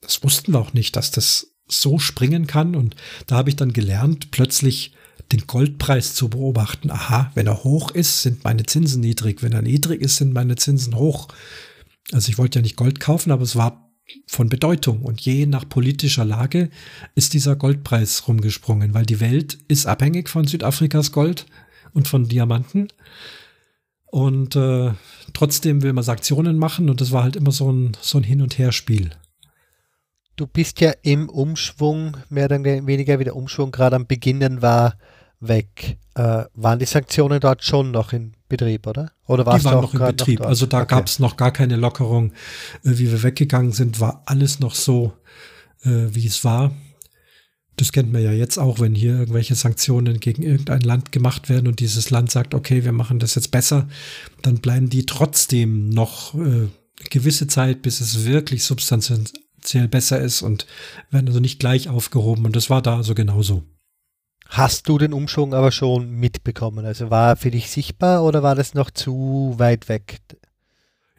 Das 0.00 0.24
wussten 0.24 0.52
wir 0.52 0.58
auch 0.58 0.72
nicht, 0.72 0.96
dass 0.96 1.12
das 1.12 1.52
so 1.68 2.00
springen 2.00 2.48
kann. 2.48 2.74
Und 2.74 2.96
da 3.28 3.36
habe 3.36 3.50
ich 3.50 3.56
dann 3.56 3.72
gelernt, 3.72 4.32
plötzlich 4.32 4.92
den 5.30 5.46
Goldpreis 5.46 6.14
zu 6.14 6.28
beobachten. 6.28 6.90
Aha, 6.90 7.30
wenn 7.34 7.46
er 7.46 7.62
hoch 7.62 7.92
ist, 7.92 8.22
sind 8.22 8.42
meine 8.42 8.66
Zinsen 8.66 9.02
niedrig. 9.02 9.42
Wenn 9.42 9.52
er 9.52 9.62
niedrig 9.62 10.00
ist, 10.00 10.16
sind 10.16 10.32
meine 10.32 10.56
Zinsen 10.56 10.96
hoch. 10.96 11.28
Also 12.10 12.28
ich 12.30 12.38
wollte 12.38 12.58
ja 12.58 12.62
nicht 12.62 12.76
Gold 12.76 12.98
kaufen, 12.98 13.30
aber 13.30 13.42
es 13.42 13.54
war 13.54 13.89
von 14.26 14.48
Bedeutung. 14.48 15.02
Und 15.02 15.20
je 15.20 15.46
nach 15.46 15.68
politischer 15.68 16.24
Lage 16.24 16.70
ist 17.14 17.34
dieser 17.34 17.56
Goldpreis 17.56 18.26
rumgesprungen, 18.28 18.94
weil 18.94 19.06
die 19.06 19.20
Welt 19.20 19.58
ist 19.68 19.86
abhängig 19.86 20.28
von 20.28 20.46
Südafrikas 20.46 21.12
Gold 21.12 21.46
und 21.92 22.08
von 22.08 22.28
Diamanten. 22.28 22.88
Und 24.06 24.56
äh, 24.56 24.92
trotzdem 25.32 25.82
will 25.82 25.92
man 25.92 26.04
Sanktionen 26.04 26.58
machen 26.58 26.90
und 26.90 27.00
das 27.00 27.12
war 27.12 27.22
halt 27.22 27.36
immer 27.36 27.52
so 27.52 27.70
ein, 27.70 27.92
so 28.00 28.18
ein 28.18 28.24
Hin- 28.24 28.42
und 28.42 28.58
Her-Spiel. 28.58 29.10
Du 30.36 30.46
bist 30.46 30.80
ja 30.80 30.92
im 31.02 31.28
Umschwung, 31.28 32.16
mehr 32.28 32.46
oder 32.46 32.64
weniger 32.64 33.18
wie 33.18 33.24
der 33.24 33.36
Umschwung 33.36 33.70
gerade 33.70 33.96
am 33.96 34.06
Beginnen 34.06 34.62
war, 34.62 34.96
weg. 35.38 35.98
Äh, 36.14 36.44
waren 36.54 36.78
die 36.78 36.86
Sanktionen 36.86 37.40
dort 37.40 37.62
schon 37.62 37.90
noch 37.90 38.12
in 38.12 38.34
Betrieb, 38.50 38.86
oder? 38.86 39.12
Oder 39.26 39.46
war 39.46 39.58
die 39.58 39.64
waren 39.64 39.80
noch 39.80 39.94
in 39.94 40.00
Betrieb. 40.00 40.40
Noch 40.40 40.46
also 40.46 40.66
da 40.66 40.82
okay. 40.82 40.94
gab 40.94 41.06
es 41.06 41.18
noch 41.18 41.38
gar 41.38 41.52
keine 41.52 41.76
Lockerung. 41.76 42.32
Äh, 42.84 42.98
wie 42.98 43.10
wir 43.10 43.22
weggegangen 43.22 43.72
sind, 43.72 44.00
war 44.00 44.22
alles 44.26 44.60
noch 44.60 44.74
so, 44.74 45.14
äh, 45.82 46.08
wie 46.12 46.26
es 46.26 46.44
war. 46.44 46.72
Das 47.76 47.92
kennt 47.92 48.12
man 48.12 48.22
ja 48.22 48.32
jetzt 48.32 48.58
auch, 48.58 48.78
wenn 48.78 48.94
hier 48.94 49.18
irgendwelche 49.18 49.54
Sanktionen 49.54 50.20
gegen 50.20 50.42
irgendein 50.42 50.82
Land 50.82 51.12
gemacht 51.12 51.48
werden 51.48 51.66
und 51.66 51.80
dieses 51.80 52.10
Land 52.10 52.30
sagt, 52.30 52.52
okay, 52.52 52.84
wir 52.84 52.92
machen 52.92 53.18
das 53.18 53.36
jetzt 53.36 53.50
besser, 53.50 53.88
dann 54.42 54.58
bleiben 54.58 54.90
die 54.90 55.06
trotzdem 55.06 55.88
noch 55.88 56.34
äh, 56.34 56.68
gewisse 57.08 57.46
Zeit, 57.46 57.80
bis 57.80 58.02
es 58.02 58.26
wirklich 58.26 58.64
substanziell 58.64 59.88
besser 59.88 60.20
ist 60.20 60.42
und 60.42 60.66
werden 61.10 61.28
also 61.28 61.40
nicht 61.40 61.58
gleich 61.58 61.88
aufgehoben. 61.88 62.44
Und 62.44 62.54
das 62.54 62.68
war 62.68 62.82
da 62.82 62.98
also 62.98 63.14
genauso. 63.14 63.64
Hast 64.50 64.88
du 64.88 64.98
den 64.98 65.12
Umschwung 65.12 65.54
aber 65.54 65.70
schon 65.70 66.10
mitbekommen? 66.10 66.84
Also 66.84 67.08
war 67.08 67.30
er 67.30 67.36
für 67.36 67.52
dich 67.52 67.70
sichtbar 67.70 68.24
oder 68.24 68.42
war 68.42 68.56
das 68.56 68.74
noch 68.74 68.90
zu 68.90 69.54
weit 69.58 69.88
weg? 69.88 70.18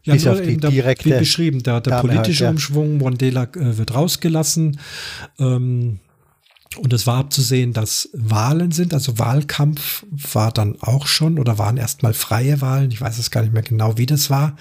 Ja, 0.03 0.13
Bis 0.13 0.27
auf 0.27 0.41
die 0.41 0.57
direkte 0.57 1.05
wie 1.05 1.19
beschrieben, 1.19 1.63
der, 1.63 1.79
der 1.79 2.01
politische 2.01 2.25
halt, 2.25 2.39
ja. 2.39 2.49
Umschwung, 2.49 2.97
Mandela 2.97 3.43
äh, 3.43 3.77
wird 3.77 3.93
rausgelassen. 3.93 4.79
Ähm, 5.39 5.99
Und 6.77 6.93
es 6.93 7.05
war 7.05 7.17
abzusehen, 7.17 7.73
dass 7.73 8.09
Wahlen 8.13 8.71
sind, 8.71 8.93
also 8.93 9.19
Wahlkampf 9.19 10.05
war 10.09 10.53
dann 10.53 10.77
auch 10.79 11.05
schon 11.05 11.37
oder 11.37 11.57
waren 11.57 11.75
erstmal 11.75 12.13
freie 12.13 12.61
Wahlen. 12.61 12.91
Ich 12.91 13.01
weiß 13.01 13.17
es 13.17 13.29
gar 13.29 13.41
nicht 13.41 13.53
mehr 13.53 13.61
genau, 13.61 13.97
wie 13.97 14.05
das 14.05 14.29
war. 14.29 14.55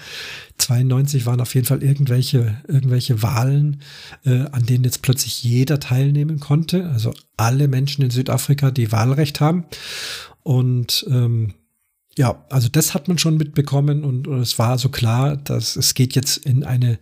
92 0.57 1.25
waren 1.25 1.39
auf 1.39 1.55
jeden 1.55 1.67
Fall 1.67 1.81
irgendwelche, 1.81 2.61
irgendwelche 2.67 3.23
Wahlen, 3.23 3.81
äh, 4.25 4.45
an 4.51 4.65
denen 4.65 4.83
jetzt 4.83 5.01
plötzlich 5.01 5.41
jeder 5.41 5.79
teilnehmen 5.79 6.41
konnte. 6.41 6.89
Also 6.89 7.13
alle 7.37 7.69
Menschen 7.69 8.03
in 8.03 8.11
Südafrika, 8.11 8.71
die 8.71 8.91
Wahlrecht 8.91 9.39
haben. 9.39 9.63
Und 10.43 11.05
ähm, 11.09 11.53
ja, 12.17 12.43
also 12.49 12.67
das 12.67 12.93
hat 12.93 13.07
man 13.07 13.19
schon 13.19 13.37
mitbekommen 13.37 14.03
und, 14.03 14.27
und 14.27 14.41
es 14.41 14.59
war 14.59 14.77
so 14.77 14.89
klar, 14.89 15.37
dass 15.37 15.77
es 15.77 15.93
geht 15.93 16.15
jetzt 16.15 16.37
in 16.37 16.65
eine 16.65 16.99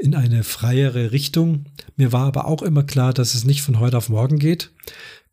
in 0.00 0.14
eine 0.14 0.44
freiere 0.44 1.12
Richtung. 1.12 1.66
Mir 1.96 2.12
war 2.12 2.26
aber 2.26 2.46
auch 2.46 2.62
immer 2.62 2.82
klar, 2.82 3.12
dass 3.12 3.34
es 3.34 3.44
nicht 3.44 3.62
von 3.62 3.78
heute 3.78 3.98
auf 3.98 4.08
morgen 4.08 4.38
geht. 4.38 4.70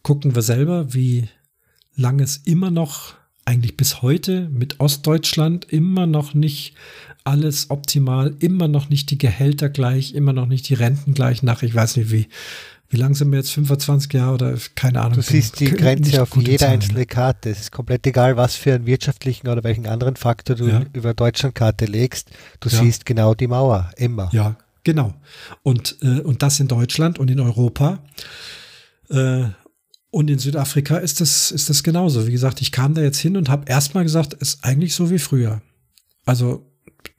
Gucken 0.04 0.36
wir 0.36 0.42
selber, 0.42 0.94
wie 0.94 1.28
lange 1.96 2.24
es 2.24 2.38
immer 2.38 2.70
noch, 2.70 3.16
eigentlich 3.46 3.78
bis 3.78 4.02
heute 4.02 4.50
mit 4.50 4.80
Ostdeutschland 4.80 5.66
immer 5.72 6.06
noch 6.06 6.34
nicht 6.34 6.76
alles 7.24 7.70
optimal, 7.70 8.36
immer 8.40 8.68
noch 8.68 8.90
nicht 8.90 9.10
die 9.10 9.18
Gehälter 9.18 9.70
gleich, 9.70 10.14
immer 10.14 10.34
noch 10.34 10.48
nicht 10.48 10.68
die 10.70 10.74
Renten 10.74 11.14
gleich 11.14 11.44
nach, 11.44 11.64
ich 11.64 11.74
weiß 11.74 11.98
nicht 11.98 12.12
wie, 12.12 12.28
wie 12.90 12.98
lange 12.98 13.16
sind 13.16 13.32
wir 13.32 13.40
jetzt, 13.40 13.52
25 13.52 14.14
Jahre 14.14 14.34
oder 14.34 14.58
keine 14.76 15.02
Ahnung. 15.02 15.16
Du 15.16 15.22
siehst 15.22 15.60
die 15.60 15.66
Grenze 15.72 16.22
auf 16.22 16.36
jede 16.38 16.58
Zahlen. 16.58 16.74
einzelne 16.74 17.06
Karte. 17.06 17.50
Es 17.50 17.60
ist 17.60 17.72
komplett 17.72 18.08
egal, 18.08 18.38
was 18.38 18.56
für 18.56 18.74
einen 18.74 18.86
wirtschaftlichen 18.86 19.48
oder 19.50 19.64
welchen 19.64 19.88
anderen 19.88 20.16
Faktor 20.16 20.56
du 20.56 20.68
ja. 20.68 20.86
über 20.94 21.14
Deutschlandkarte 21.14 21.86
legst. 21.86 22.30
Du 22.62 22.70
ja. 22.70 22.82
siehst 22.82 23.06
genau 23.06 23.34
die 23.34 23.48
Mauer, 23.48 23.92
immer. 23.98 24.30
Ja, 24.32 24.56
genau. 24.84 25.14
Und, 25.64 25.98
äh, 26.02 26.22
und 26.22 26.42
das 26.42 26.60
in 26.62 26.70
Deutschland 26.70 27.20
und 27.20 27.30
in 27.30 27.42
Europa. 27.42 28.00
Äh, 29.10 29.46
und 30.10 30.30
in 30.30 30.40
Südafrika 30.40 30.98
ist 30.98 31.20
das, 31.20 31.52
ist 31.52 31.70
das 31.70 31.84
genauso. 31.84 32.26
Wie 32.26 32.32
gesagt, 32.32 32.62
ich 32.62 32.72
kam 32.72 32.94
da 32.94 33.02
jetzt 33.02 33.20
hin 33.20 33.36
und 33.36 33.50
habe 33.50 33.70
erstmal 33.70 34.04
gesagt, 34.04 34.34
es 34.40 34.54
ist 34.54 34.64
eigentlich 34.64 34.96
so 34.96 35.12
wie 35.12 35.20
früher. 35.20 35.62
Also 36.26 36.72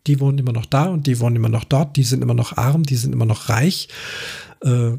die 0.06 0.18
wohnen 0.20 0.38
immer 0.38 0.52
noch 0.52 0.66
da 0.66 0.86
und 0.86 1.06
die 1.06 1.20
wohnen 1.20 1.36
immer 1.36 1.50
noch 1.50 1.64
dort, 1.64 1.96
die 1.96 2.02
sind 2.02 2.22
immer 2.22 2.34
noch 2.34 2.56
arm, 2.56 2.84
die 2.84 2.96
sind 2.96 3.12
immer 3.12 3.26
noch 3.26 3.50
reich. 3.50 3.88
Äh, 4.62 4.92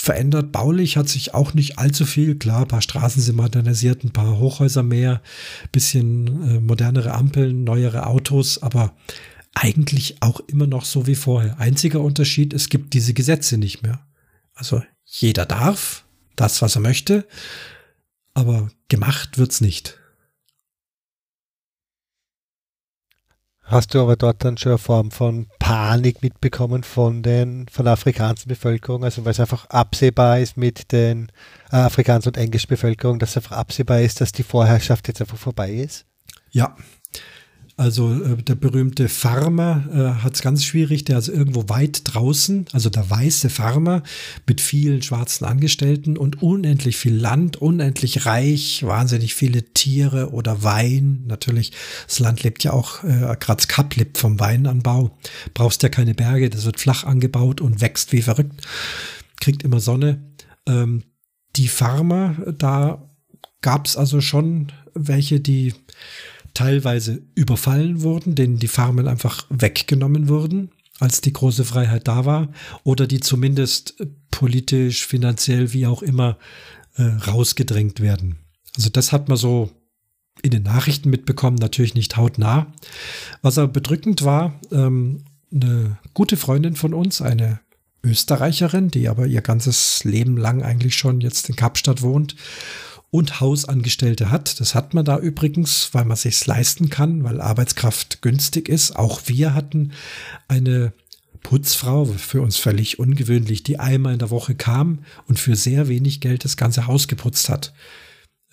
verändert. 0.00 0.52
Baulich 0.52 0.96
hat 0.96 1.08
sich 1.08 1.34
auch 1.34 1.54
nicht 1.54 1.78
allzu 1.78 2.06
viel. 2.06 2.36
Klar, 2.36 2.62
ein 2.62 2.68
paar 2.68 2.82
Straßen 2.82 3.22
sind 3.22 3.36
modernisiert, 3.36 4.02
ein 4.02 4.12
paar 4.12 4.38
Hochhäuser 4.38 4.82
mehr, 4.82 5.22
bisschen 5.72 6.48
äh, 6.48 6.60
modernere 6.60 7.12
Ampeln, 7.12 7.64
neuere 7.64 8.06
Autos, 8.06 8.62
aber 8.62 8.94
eigentlich 9.54 10.16
auch 10.20 10.40
immer 10.46 10.66
noch 10.66 10.84
so 10.84 11.06
wie 11.06 11.14
vorher. 11.14 11.58
Einziger 11.58 12.00
Unterschied, 12.00 12.54
es 12.54 12.68
gibt 12.68 12.94
diese 12.94 13.14
Gesetze 13.14 13.58
nicht 13.58 13.82
mehr. 13.82 14.00
Also 14.54 14.82
jeder 15.04 15.44
darf 15.44 16.04
das, 16.36 16.62
was 16.62 16.76
er 16.76 16.80
möchte, 16.80 17.26
aber 18.32 18.70
gemacht 18.88 19.36
wird's 19.36 19.60
nicht. 19.60 19.99
Hast 23.70 23.94
du 23.94 24.00
aber 24.02 24.16
dort 24.16 24.42
dann 24.44 24.58
schon 24.58 24.72
eine 24.72 24.78
Form 24.78 25.12
von 25.12 25.46
Panik 25.60 26.24
mitbekommen 26.24 26.82
von 26.82 27.22
den 27.22 27.68
von 27.68 27.84
der 27.84 27.92
afrikanischen 27.92 28.48
Bevölkerung, 28.48 29.04
also 29.04 29.24
weil 29.24 29.30
es 29.30 29.38
einfach 29.38 29.66
absehbar 29.66 30.40
ist 30.40 30.56
mit 30.56 30.90
den 30.90 31.30
äh, 31.70 31.76
afrikanischen 31.76 32.30
und 32.30 32.36
englischen 32.36 32.66
Bevölkerung, 32.66 33.20
dass 33.20 33.36
einfach 33.36 33.56
absehbar 33.56 34.00
ist, 34.00 34.20
dass 34.20 34.32
die 34.32 34.42
Vorherrschaft 34.42 35.06
jetzt 35.06 35.20
einfach 35.20 35.36
vorbei 35.36 35.70
ist? 35.70 36.04
Ja, 36.50 36.74
also 37.80 38.12
äh, 38.12 38.36
der 38.36 38.56
berühmte 38.56 39.08
Farmer 39.08 39.88
äh, 39.90 40.22
hat 40.22 40.34
es 40.34 40.42
ganz 40.42 40.64
schwierig, 40.64 41.04
der 41.06 41.16
ist 41.16 41.28
irgendwo 41.28 41.70
weit 41.70 42.02
draußen, 42.04 42.66
also 42.72 42.90
der 42.90 43.08
weiße 43.08 43.48
Farmer 43.48 44.02
mit 44.46 44.60
vielen 44.60 45.00
schwarzen 45.00 45.46
Angestellten 45.46 46.18
und 46.18 46.42
unendlich 46.42 46.98
viel 46.98 47.14
Land, 47.14 47.56
unendlich 47.56 48.26
reich, 48.26 48.82
wahnsinnig 48.82 49.34
viele 49.34 49.72
Tiere 49.72 50.32
oder 50.32 50.62
Wein. 50.62 51.24
Natürlich, 51.26 51.72
das 52.06 52.18
Land 52.18 52.42
lebt 52.42 52.62
ja 52.64 52.74
auch, 52.74 53.02
äh, 53.02 53.34
gerade 53.40 53.66
Kap 53.66 53.96
lebt 53.96 54.18
vom 54.18 54.38
Weinanbau. 54.38 55.16
Brauchst 55.54 55.82
ja 55.82 55.88
keine 55.88 56.12
Berge, 56.12 56.50
das 56.50 56.66
wird 56.66 56.78
flach 56.78 57.04
angebaut 57.04 57.62
und 57.62 57.80
wächst 57.80 58.12
wie 58.12 58.20
verrückt, 58.20 58.60
kriegt 59.40 59.62
immer 59.62 59.80
Sonne. 59.80 60.22
Ähm, 60.68 61.04
die 61.56 61.68
Farmer, 61.68 62.36
da 62.58 63.10
gab 63.62 63.86
es 63.86 63.96
also 63.96 64.20
schon 64.20 64.70
welche, 64.92 65.40
die 65.40 65.72
teilweise 66.54 67.22
überfallen 67.34 68.02
wurden, 68.02 68.34
denen 68.34 68.58
die 68.58 68.68
Farmen 68.68 69.08
einfach 69.08 69.46
weggenommen 69.50 70.28
wurden, 70.28 70.70
als 70.98 71.20
die 71.20 71.32
große 71.32 71.64
Freiheit 71.64 72.08
da 72.08 72.24
war, 72.24 72.48
oder 72.84 73.06
die 73.06 73.20
zumindest 73.20 74.06
politisch, 74.30 75.06
finanziell, 75.06 75.72
wie 75.72 75.86
auch 75.86 76.02
immer, 76.02 76.38
äh, 76.96 77.02
rausgedrängt 77.02 78.00
werden. 78.00 78.36
Also 78.76 78.90
das 78.90 79.12
hat 79.12 79.28
man 79.28 79.36
so 79.36 79.70
in 80.42 80.50
den 80.50 80.62
Nachrichten 80.62 81.10
mitbekommen, 81.10 81.56
natürlich 81.56 81.94
nicht 81.94 82.16
hautnah. 82.16 82.72
Was 83.42 83.58
aber 83.58 83.72
bedrückend 83.72 84.22
war, 84.22 84.58
ähm, 84.72 85.24
eine 85.52 85.98
gute 86.14 86.36
Freundin 86.36 86.76
von 86.76 86.94
uns, 86.94 87.20
eine 87.20 87.60
Österreicherin, 88.02 88.90
die 88.90 89.08
aber 89.08 89.26
ihr 89.26 89.42
ganzes 89.42 90.04
Leben 90.04 90.36
lang 90.36 90.62
eigentlich 90.62 90.96
schon 90.96 91.20
jetzt 91.20 91.48
in 91.48 91.56
Kapstadt 91.56 92.02
wohnt 92.02 92.36
und 93.10 93.40
Hausangestellte 93.40 94.30
hat. 94.30 94.60
Das 94.60 94.74
hat 94.74 94.94
man 94.94 95.04
da 95.04 95.18
übrigens, 95.18 95.90
weil 95.92 96.04
man 96.04 96.16
sich's 96.16 96.46
leisten 96.46 96.90
kann, 96.90 97.24
weil 97.24 97.40
Arbeitskraft 97.40 98.22
günstig 98.22 98.68
ist. 98.68 98.96
Auch 98.96 99.22
wir 99.26 99.54
hatten 99.54 99.92
eine 100.48 100.92
Putzfrau, 101.42 102.04
für 102.04 102.42
uns 102.42 102.56
völlig 102.56 102.98
ungewöhnlich, 102.98 103.62
die 103.62 103.78
einmal 103.78 104.12
in 104.12 104.18
der 104.18 104.30
Woche 104.30 104.54
kam 104.54 105.00
und 105.26 105.38
für 105.38 105.56
sehr 105.56 105.88
wenig 105.88 106.20
Geld 106.20 106.44
das 106.44 106.56
ganze 106.56 106.86
Haus 106.86 107.08
geputzt 107.08 107.48
hat. 107.48 107.72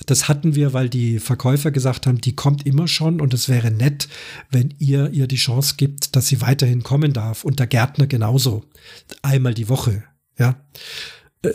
Das 0.06 0.28
hatten 0.28 0.54
wir, 0.54 0.74
weil 0.74 0.90
die 0.90 1.20
Verkäufer 1.20 1.72
gesagt 1.72 2.06
haben, 2.06 2.22
die 2.22 2.36
kommt 2.36 2.66
immer 2.68 2.88
schon 2.88 3.20
und 3.20 3.34
es 3.34 3.50
wäre 3.50 3.72
nett, 3.72 4.08
wenn 4.52 4.74
ihr 4.78 5.10
ihr 5.10 5.28
die 5.28 5.38
Chance 5.38 5.76
gibt, 5.76 6.16
dass 6.16 6.28
sie 6.28 6.42
weiterhin 6.42 6.84
kommen 6.84 7.14
darf. 7.14 7.44
Und 7.44 7.60
der 7.60 7.68
Gärtner 7.68 8.06
genauso. 8.06 8.64
Einmal 9.24 9.56
die 9.56 9.70
Woche. 9.70 10.04
Ja. 10.38 10.56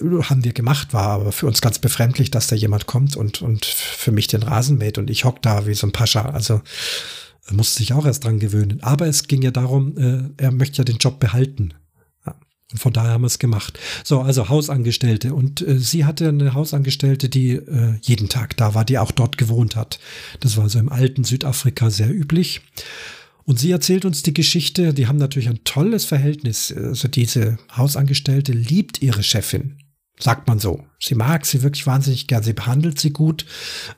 Äh, 0.00 0.22
haben 0.22 0.44
wir 0.44 0.52
gemacht, 0.52 0.92
war 0.92 1.08
aber 1.08 1.32
für 1.32 1.46
uns 1.46 1.60
ganz 1.60 1.78
befremdlich, 1.78 2.30
dass 2.30 2.46
da 2.46 2.56
jemand 2.56 2.86
kommt 2.86 3.16
und, 3.16 3.42
und 3.42 3.64
für 3.64 4.12
mich 4.12 4.26
den 4.26 4.42
Rasen 4.42 4.78
mäht 4.78 4.98
und 4.98 5.10
ich 5.10 5.24
hock 5.24 5.42
da 5.42 5.66
wie 5.66 5.74
so 5.74 5.86
ein 5.86 5.92
Pascha. 5.92 6.30
Also 6.30 6.60
musste 7.50 7.78
sich 7.78 7.92
auch 7.92 8.06
erst 8.06 8.24
dran 8.24 8.38
gewöhnen. 8.38 8.82
Aber 8.82 9.06
es 9.06 9.26
ging 9.26 9.42
ja 9.42 9.50
darum, 9.50 9.96
äh, 9.98 10.42
er 10.42 10.52
möchte 10.52 10.78
ja 10.78 10.84
den 10.84 10.98
Job 10.98 11.18
behalten. 11.18 11.74
Ja, 12.24 12.36
und 12.70 12.78
von 12.78 12.92
daher 12.92 13.12
haben 13.12 13.22
wir 13.22 13.26
es 13.26 13.38
gemacht. 13.38 13.78
So, 14.04 14.20
also 14.20 14.48
Hausangestellte. 14.48 15.34
Und 15.34 15.60
äh, 15.66 15.78
sie 15.78 16.04
hatte 16.04 16.28
eine 16.28 16.54
Hausangestellte, 16.54 17.28
die 17.28 17.52
äh, 17.52 17.94
jeden 18.02 18.28
Tag 18.28 18.56
da 18.56 18.74
war, 18.74 18.84
die 18.84 18.98
auch 18.98 19.10
dort 19.10 19.38
gewohnt 19.38 19.76
hat. 19.76 19.98
Das 20.40 20.56
war 20.56 20.68
so 20.68 20.78
im 20.78 20.88
alten 20.88 21.24
Südafrika 21.24 21.90
sehr 21.90 22.10
üblich. 22.10 22.60
Und 23.44 23.58
sie 23.58 23.72
erzählt 23.72 24.04
uns 24.04 24.22
die 24.22 24.34
Geschichte, 24.34 24.94
die 24.94 25.08
haben 25.08 25.18
natürlich 25.18 25.48
ein 25.48 25.64
tolles 25.64 26.04
Verhältnis. 26.04 26.72
Also 26.72 27.08
diese 27.08 27.58
Hausangestellte 27.76 28.52
liebt 28.52 29.02
ihre 29.02 29.24
Chefin, 29.24 29.78
sagt 30.22 30.46
man 30.46 30.58
so. 30.58 30.84
Sie 31.00 31.14
mag 31.14 31.44
sie 31.46 31.62
wirklich 31.62 31.86
wahnsinnig 31.86 32.26
gern, 32.26 32.42
sie 32.42 32.52
behandelt 32.52 32.98
sie 33.00 33.12
gut, 33.12 33.44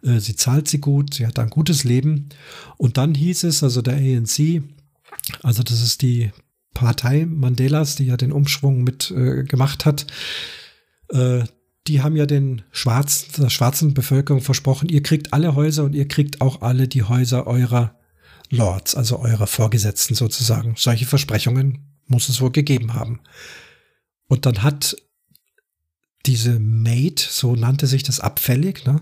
äh, 0.02 0.18
sie 0.18 0.36
zahlt 0.36 0.68
sie 0.68 0.80
gut, 0.80 1.14
sie 1.14 1.26
hat 1.26 1.38
ein 1.38 1.50
gutes 1.50 1.84
Leben. 1.84 2.30
Und 2.76 2.96
dann 2.96 3.14
hieß 3.14 3.44
es, 3.44 3.62
also 3.62 3.82
der 3.82 3.96
ANC, 3.96 4.62
also 5.42 5.62
das 5.62 5.82
ist 5.82 6.02
die 6.02 6.30
Partei 6.72 7.26
Mandelas, 7.26 7.96
die 7.96 8.06
ja 8.06 8.16
den 8.16 8.32
Umschwung 8.32 8.82
mit 8.82 9.10
äh, 9.10 9.44
gemacht 9.44 9.84
hat, 9.84 10.06
äh, 11.10 11.44
die 11.86 12.02
haben 12.02 12.16
ja 12.16 12.24
den 12.24 12.62
schwarzen, 12.70 13.42
der 13.42 13.50
schwarzen 13.50 13.92
Bevölkerung 13.92 14.40
versprochen, 14.40 14.88
ihr 14.88 15.02
kriegt 15.02 15.34
alle 15.34 15.54
Häuser 15.54 15.84
und 15.84 15.94
ihr 15.94 16.08
kriegt 16.08 16.40
auch 16.40 16.62
alle 16.62 16.88
die 16.88 17.02
Häuser 17.02 17.46
eurer 17.46 17.98
Lords, 18.50 18.94
also 18.94 19.18
eurer 19.18 19.46
Vorgesetzten 19.46 20.14
sozusagen. 20.14 20.74
Solche 20.78 21.04
Versprechungen 21.04 22.00
muss 22.06 22.28
es 22.28 22.40
wohl 22.40 22.52
gegeben 22.52 22.94
haben. 22.94 23.20
Und 24.26 24.46
dann 24.46 24.62
hat 24.62 24.96
diese 26.26 26.58
Maid, 26.58 27.18
so 27.18 27.54
nannte 27.54 27.86
sich 27.86 28.02
das 28.02 28.20
abfällig, 28.20 28.84
ne, 28.86 29.00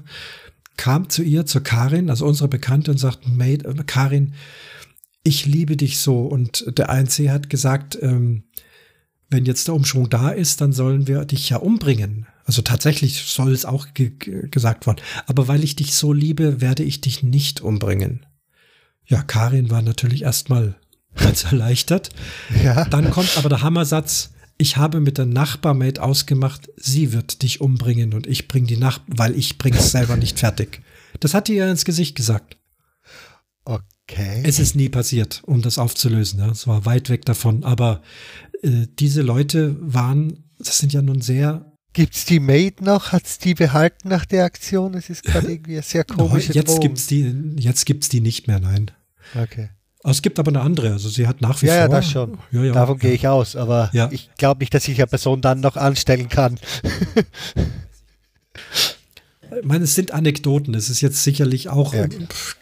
kam 0.77 1.09
zu 1.09 1.23
ihr, 1.23 1.47
zur 1.47 1.63
Karin, 1.63 2.11
also 2.11 2.27
unsere 2.27 2.49
Bekannte, 2.49 2.91
und 2.91 2.99
sagt, 2.99 3.29
Maid, 3.29 3.65
äh, 3.65 3.75
Karin, 3.87 4.35
ich 5.23 5.47
liebe 5.47 5.77
dich 5.77 5.99
so. 5.99 6.23
Und 6.23 6.65
der 6.79 6.91
ANC 6.91 7.29
hat 7.29 7.51
gesagt, 7.51 7.99
ähm, 8.01 8.45
wenn 9.29 9.45
jetzt 9.45 9.69
der 9.69 9.75
Umschwung 9.75 10.11
da 10.11 10.31
ist, 10.31 10.61
dann 10.61 10.73
sollen 10.73 11.07
wir 11.07 11.25
dich 11.25 11.49
ja 11.49 11.59
umbringen. 11.59 12.27
Also 12.45 12.61
tatsächlich 12.63 13.23
soll 13.25 13.53
es 13.53 13.65
auch 13.65 13.95
ge 13.95 14.13
gesagt 14.51 14.87
worden. 14.87 15.01
Aber 15.27 15.49
weil 15.49 15.65
ich 15.65 15.77
dich 15.77 15.95
so 15.95 16.13
liebe, 16.13 16.61
werde 16.61 16.83
ich 16.83 17.01
dich 17.01 17.23
nicht 17.23 17.61
umbringen. 17.61 18.27
Ja, 19.07 19.23
Karin 19.23 19.71
war 19.71 19.83
natürlich 19.83 20.23
erstmal 20.23 20.75
ganz 21.15 21.45
erleichtert. 21.45 22.11
Ja. 22.63 22.85
Dann 22.87 23.11
kommt 23.11 23.37
aber 23.39 23.49
der 23.49 23.63
Hammersatz, 23.63 24.33
ich 24.63 24.77
habe 24.77 25.01
mit 25.01 25.19
der 25.19 25.27
Nachbarmaid 25.27 25.99
ausgemacht, 25.99 26.71
sie 26.77 27.13
wird 27.13 27.43
dich 27.43 27.61
umbringen 27.61 28.15
und 28.15 28.29
ich 28.29 28.47
bringe 28.47 28.69
die 28.69 28.77
Nach, 28.77 29.01
weil 29.09 29.37
ich 29.37 29.59
bringe 29.59 29.77
es 29.77 29.91
selber 29.91 30.17
nicht 30.17 30.39
fertig. 30.39 30.81
Das 31.19 31.35
hat 31.35 31.49
die 31.49 31.57
ihr 31.57 31.69
ins 31.69 31.85
Gesicht 31.85 32.15
gesagt. 32.15 32.57
Okay. 33.65 34.43
Es 34.45 34.61
ist 34.61 34.77
nie 34.77 34.89
passiert, 34.89 35.43
um 35.47 35.63
das 35.63 35.79
aufzulösen. 35.79 36.39
Ja. 36.39 36.53
war 36.67 36.85
weit 36.87 37.11
weg 37.11 37.25
davon. 37.25 37.65
Aber 37.65 38.03
äh, 38.63 38.87
diese 38.99 39.23
Leute 39.23 39.77
waren, 39.81 40.45
das 40.59 40.79
sind 40.79 40.93
ja 40.93 41.03
nun 41.03 41.21
sehr 41.21 41.69
Gibt's 41.93 42.25
die 42.25 42.41
Made 42.41 42.83
noch? 42.83 43.13
Hat's 43.13 43.39
die 43.39 43.53
behalten 43.55 44.09
nach 44.09 44.25
der 44.25 44.45
Aktion? 44.45 44.95
Es 44.95 45.11
ist 45.11 45.25
gerade 45.25 45.49
irgendwie 45.53 45.83
sehr 45.83 46.05
komische 46.05 46.53
no, 46.53 46.55
jetzt 46.55 46.69
Drohung. 46.69 46.81
gibt's 46.81 47.07
die, 47.09 47.35
jetzt 47.59 47.85
gibt's 47.85 48.09
die 48.09 48.21
nicht 48.21 48.47
mehr, 48.47 48.61
nein. 48.61 48.91
Okay. 49.35 49.71
Es 50.05 50.23
gibt 50.23 50.39
aber 50.39 50.51
eine 50.51 50.61
andere, 50.61 50.93
also 50.93 51.09
sie 51.09 51.27
hat 51.27 51.41
nach 51.41 51.63
wie 51.63 51.67
ja, 51.67 51.75
vor. 51.75 51.83
Ja, 51.83 51.89
das 51.89 52.11
schon. 52.11 52.39
Ja, 52.51 52.65
ja, 52.65 52.73
Davon 52.73 52.99
gehe 52.99 53.13
ich 53.13 53.29
aus, 53.29 53.55
aber 53.55 53.91
ich 54.11 54.31
glaube 54.37 54.61
nicht, 54.61 54.75
dass 54.75 54.89
ich 54.89 54.99
eine 54.99 55.07
Person 55.07 55.41
dann 55.41 55.61
noch 55.61 55.77
anstellen 55.77 56.29
kann. 56.29 56.59
ich 59.61 59.65
meine, 59.65 59.85
es 59.85 59.95
sind 59.95 60.13
Anekdoten. 60.13 60.75
Es 60.75 60.91
ist 60.91 61.03
jetzt 61.03 61.23
sicherlich 61.23 61.69
auch, 61.69 61.95
ja, 61.95 62.07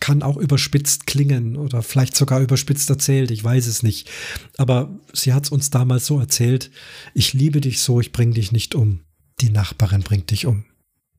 kann 0.00 0.22
auch 0.22 0.36
überspitzt 0.36 1.06
klingen 1.06 1.56
oder 1.56 1.82
vielleicht 1.82 2.14
sogar 2.14 2.40
überspitzt 2.40 2.90
erzählt. 2.90 3.30
Ich 3.30 3.42
weiß 3.42 3.66
es 3.66 3.82
nicht. 3.82 4.10
Aber 4.58 4.90
sie 5.12 5.32
hat 5.32 5.44
es 5.44 5.50
uns 5.50 5.70
damals 5.70 6.06
so 6.06 6.20
erzählt. 6.20 6.70
Ich 7.14 7.32
liebe 7.32 7.62
dich 7.62 7.80
so, 7.80 8.00
ich 8.00 8.12
bringe 8.12 8.34
dich 8.34 8.52
nicht 8.52 8.74
um. 8.74 9.00
Die 9.40 9.50
Nachbarin 9.50 10.02
bringt 10.02 10.30
dich 10.30 10.44
um. 10.44 10.64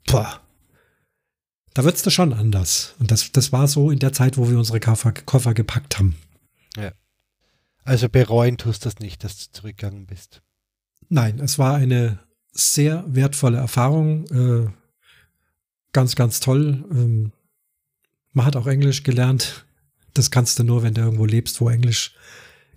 Boah. 0.06 0.41
Da 1.73 1.84
wird's 1.84 2.02
da 2.02 2.10
schon 2.11 2.34
anders. 2.34 2.95
Und 2.99 3.11
das, 3.11 3.31
das 3.31 3.52
war 3.52 3.68
so 3.68 3.91
in 3.91 3.99
der 3.99 4.14
Zeit, 4.14 4.38
wo 4.38 4.49
wir 4.49 4.57
unsere 4.57 4.80
Koffer, 4.80 5.14
Koffer 5.14 5.53
gepackt 5.53 5.99
haben. 5.99 6.15
Ja. 6.76 6.91
Also 7.84 8.10
bereuen 8.10 8.57
tust 8.57 8.85
du 8.85 8.89
das 8.89 8.99
nicht, 8.99 9.23
dass 9.23 9.38
du 9.38 9.52
zurückgegangen 9.53 10.06
bist. 10.06 10.41
Nein, 11.10 11.39
es 11.39 11.57
war 11.57 11.76
eine 11.76 12.19
sehr 12.52 13.03
wertvolle 13.07 13.57
Erfahrung. 13.57 14.26
Äh, 14.27 14.69
ganz, 15.93 16.15
ganz 16.15 16.39
toll. 16.39 16.85
Ähm, 16.91 17.31
man 18.34 18.45
hat 18.45 18.56
auch 18.56 18.68
Englisch 18.68 19.03
gelernt. 19.03 19.65
Das 20.14 20.31
kannst 20.31 20.60
du 20.60 20.64
nur, 20.64 20.84
wenn 20.84 20.93
du 20.93 21.02
irgendwo 21.02 21.26
lebst, 21.26 21.61
wo 21.61 21.69
Englisch 21.69 22.14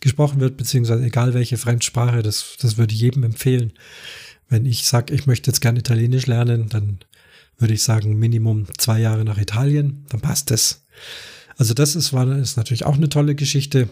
gesprochen 0.01 0.41
wird, 0.41 0.57
beziehungsweise 0.57 1.05
egal 1.05 1.35
welche 1.35 1.57
Fremdsprache, 1.57 2.23
das, 2.23 2.57
das 2.61 2.77
würde 2.77 2.95
ich 2.95 3.01
jedem 3.01 3.25
empfehlen. 3.25 3.73
Wenn 4.49 4.67
ich 4.67 4.87
sage, 4.87 5.15
ich 5.15 5.27
möchte 5.27 5.51
jetzt 5.51 5.61
gerne 5.61 5.79
Italienisch 5.79 6.27
lernen, 6.27 6.69
dann 6.69 6.99
würde 7.59 7.75
ich 7.75 7.83
sagen, 7.83 8.19
Minimum 8.19 8.67
zwei 8.79 9.01
Jahre 9.01 9.25
nach 9.25 9.39
Italien, 9.39 10.05
dann 10.09 10.21
passt 10.21 10.51
es. 10.51 10.85
Also 11.57 11.75
das 11.75 11.97
ist, 11.97 12.13
war, 12.13 12.27
ist 12.37 12.57
natürlich 12.57 12.85
auch 12.85 12.97
eine 12.97 13.09
tolle 13.09 13.35
Geschichte. 13.35 13.89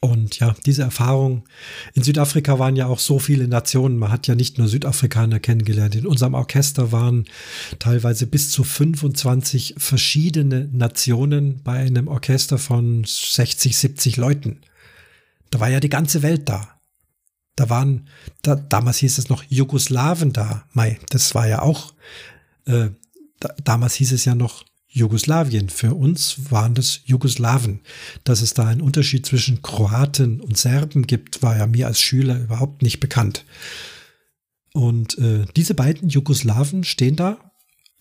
Und 0.00 0.38
ja, 0.38 0.54
diese 0.64 0.82
Erfahrung. 0.82 1.44
In 1.92 2.04
Südafrika 2.04 2.60
waren 2.60 2.76
ja 2.76 2.86
auch 2.86 3.00
so 3.00 3.18
viele 3.18 3.48
Nationen. 3.48 3.98
Man 3.98 4.12
hat 4.12 4.28
ja 4.28 4.36
nicht 4.36 4.56
nur 4.56 4.68
Südafrikaner 4.68 5.40
kennengelernt. 5.40 5.96
In 5.96 6.06
unserem 6.06 6.34
Orchester 6.34 6.92
waren 6.92 7.24
teilweise 7.80 8.28
bis 8.28 8.50
zu 8.52 8.62
25 8.62 9.74
verschiedene 9.76 10.68
Nationen 10.72 11.62
bei 11.64 11.78
einem 11.78 12.06
Orchester 12.06 12.58
von 12.58 13.02
60, 13.04 13.76
70 13.76 14.16
Leuten. 14.18 14.60
Da 15.50 15.58
war 15.58 15.68
ja 15.68 15.80
die 15.80 15.88
ganze 15.88 16.22
Welt 16.22 16.48
da. 16.48 16.78
Da 17.56 17.68
waren, 17.68 18.06
da, 18.42 18.54
damals 18.54 18.98
hieß 18.98 19.18
es 19.18 19.28
noch 19.28 19.42
Jugoslawen 19.48 20.32
da. 20.32 20.64
Mai, 20.74 21.00
das 21.10 21.34
war 21.34 21.48
ja 21.48 21.60
auch, 21.62 21.92
äh, 22.68 22.90
da, 23.40 23.54
damals 23.64 23.94
hieß 23.94 24.12
es 24.12 24.24
ja 24.24 24.34
noch 24.34 24.64
Jugoslawien. 24.88 25.68
Für 25.68 25.94
uns 25.94 26.50
waren 26.50 26.74
das 26.74 27.00
Jugoslawen. 27.04 27.80
Dass 28.24 28.40
es 28.40 28.54
da 28.54 28.66
einen 28.66 28.80
Unterschied 28.80 29.26
zwischen 29.26 29.62
Kroaten 29.62 30.40
und 30.40 30.56
Serben 30.56 31.06
gibt, 31.06 31.42
war 31.42 31.56
ja 31.56 31.66
mir 31.66 31.86
als 31.86 32.00
Schüler 32.00 32.38
überhaupt 32.40 32.82
nicht 32.82 33.00
bekannt. 33.00 33.44
Und 34.72 35.18
äh, 35.18 35.44
diese 35.56 35.74
beiden 35.74 36.08
Jugoslawen 36.08 36.84
stehen 36.84 37.16
da 37.16 37.38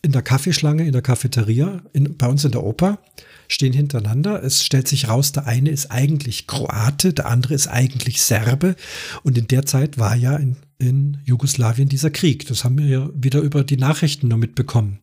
in 0.01 0.11
der 0.11 0.21
Kaffeeschlange, 0.21 0.85
in 0.85 0.93
der 0.93 1.01
Cafeteria, 1.01 1.81
in, 1.91 2.17
bei 2.17 2.27
uns 2.27 2.45
in 2.45 2.51
der 2.51 2.63
Oper, 2.63 2.99
stehen 3.47 3.73
hintereinander. 3.73 4.43
Es 4.43 4.63
stellt 4.63 4.87
sich 4.87 5.09
raus, 5.09 5.31
der 5.31 5.47
eine 5.47 5.69
ist 5.69 5.91
eigentlich 5.91 6.47
Kroate, 6.47 7.13
der 7.13 7.27
andere 7.27 7.53
ist 7.53 7.67
eigentlich 7.67 8.21
Serbe. 8.21 8.75
Und 9.23 9.37
in 9.37 9.47
der 9.47 9.65
Zeit 9.65 9.97
war 9.97 10.15
ja 10.15 10.35
in, 10.35 10.57
in 10.79 11.19
Jugoslawien 11.25 11.89
dieser 11.89 12.11
Krieg. 12.11 12.47
Das 12.47 12.63
haben 12.63 12.77
wir 12.77 12.85
ja 12.85 13.09
wieder 13.13 13.41
über 13.41 13.63
die 13.63 13.77
Nachrichten 13.77 14.27
nur 14.27 14.37
mitbekommen. 14.37 14.99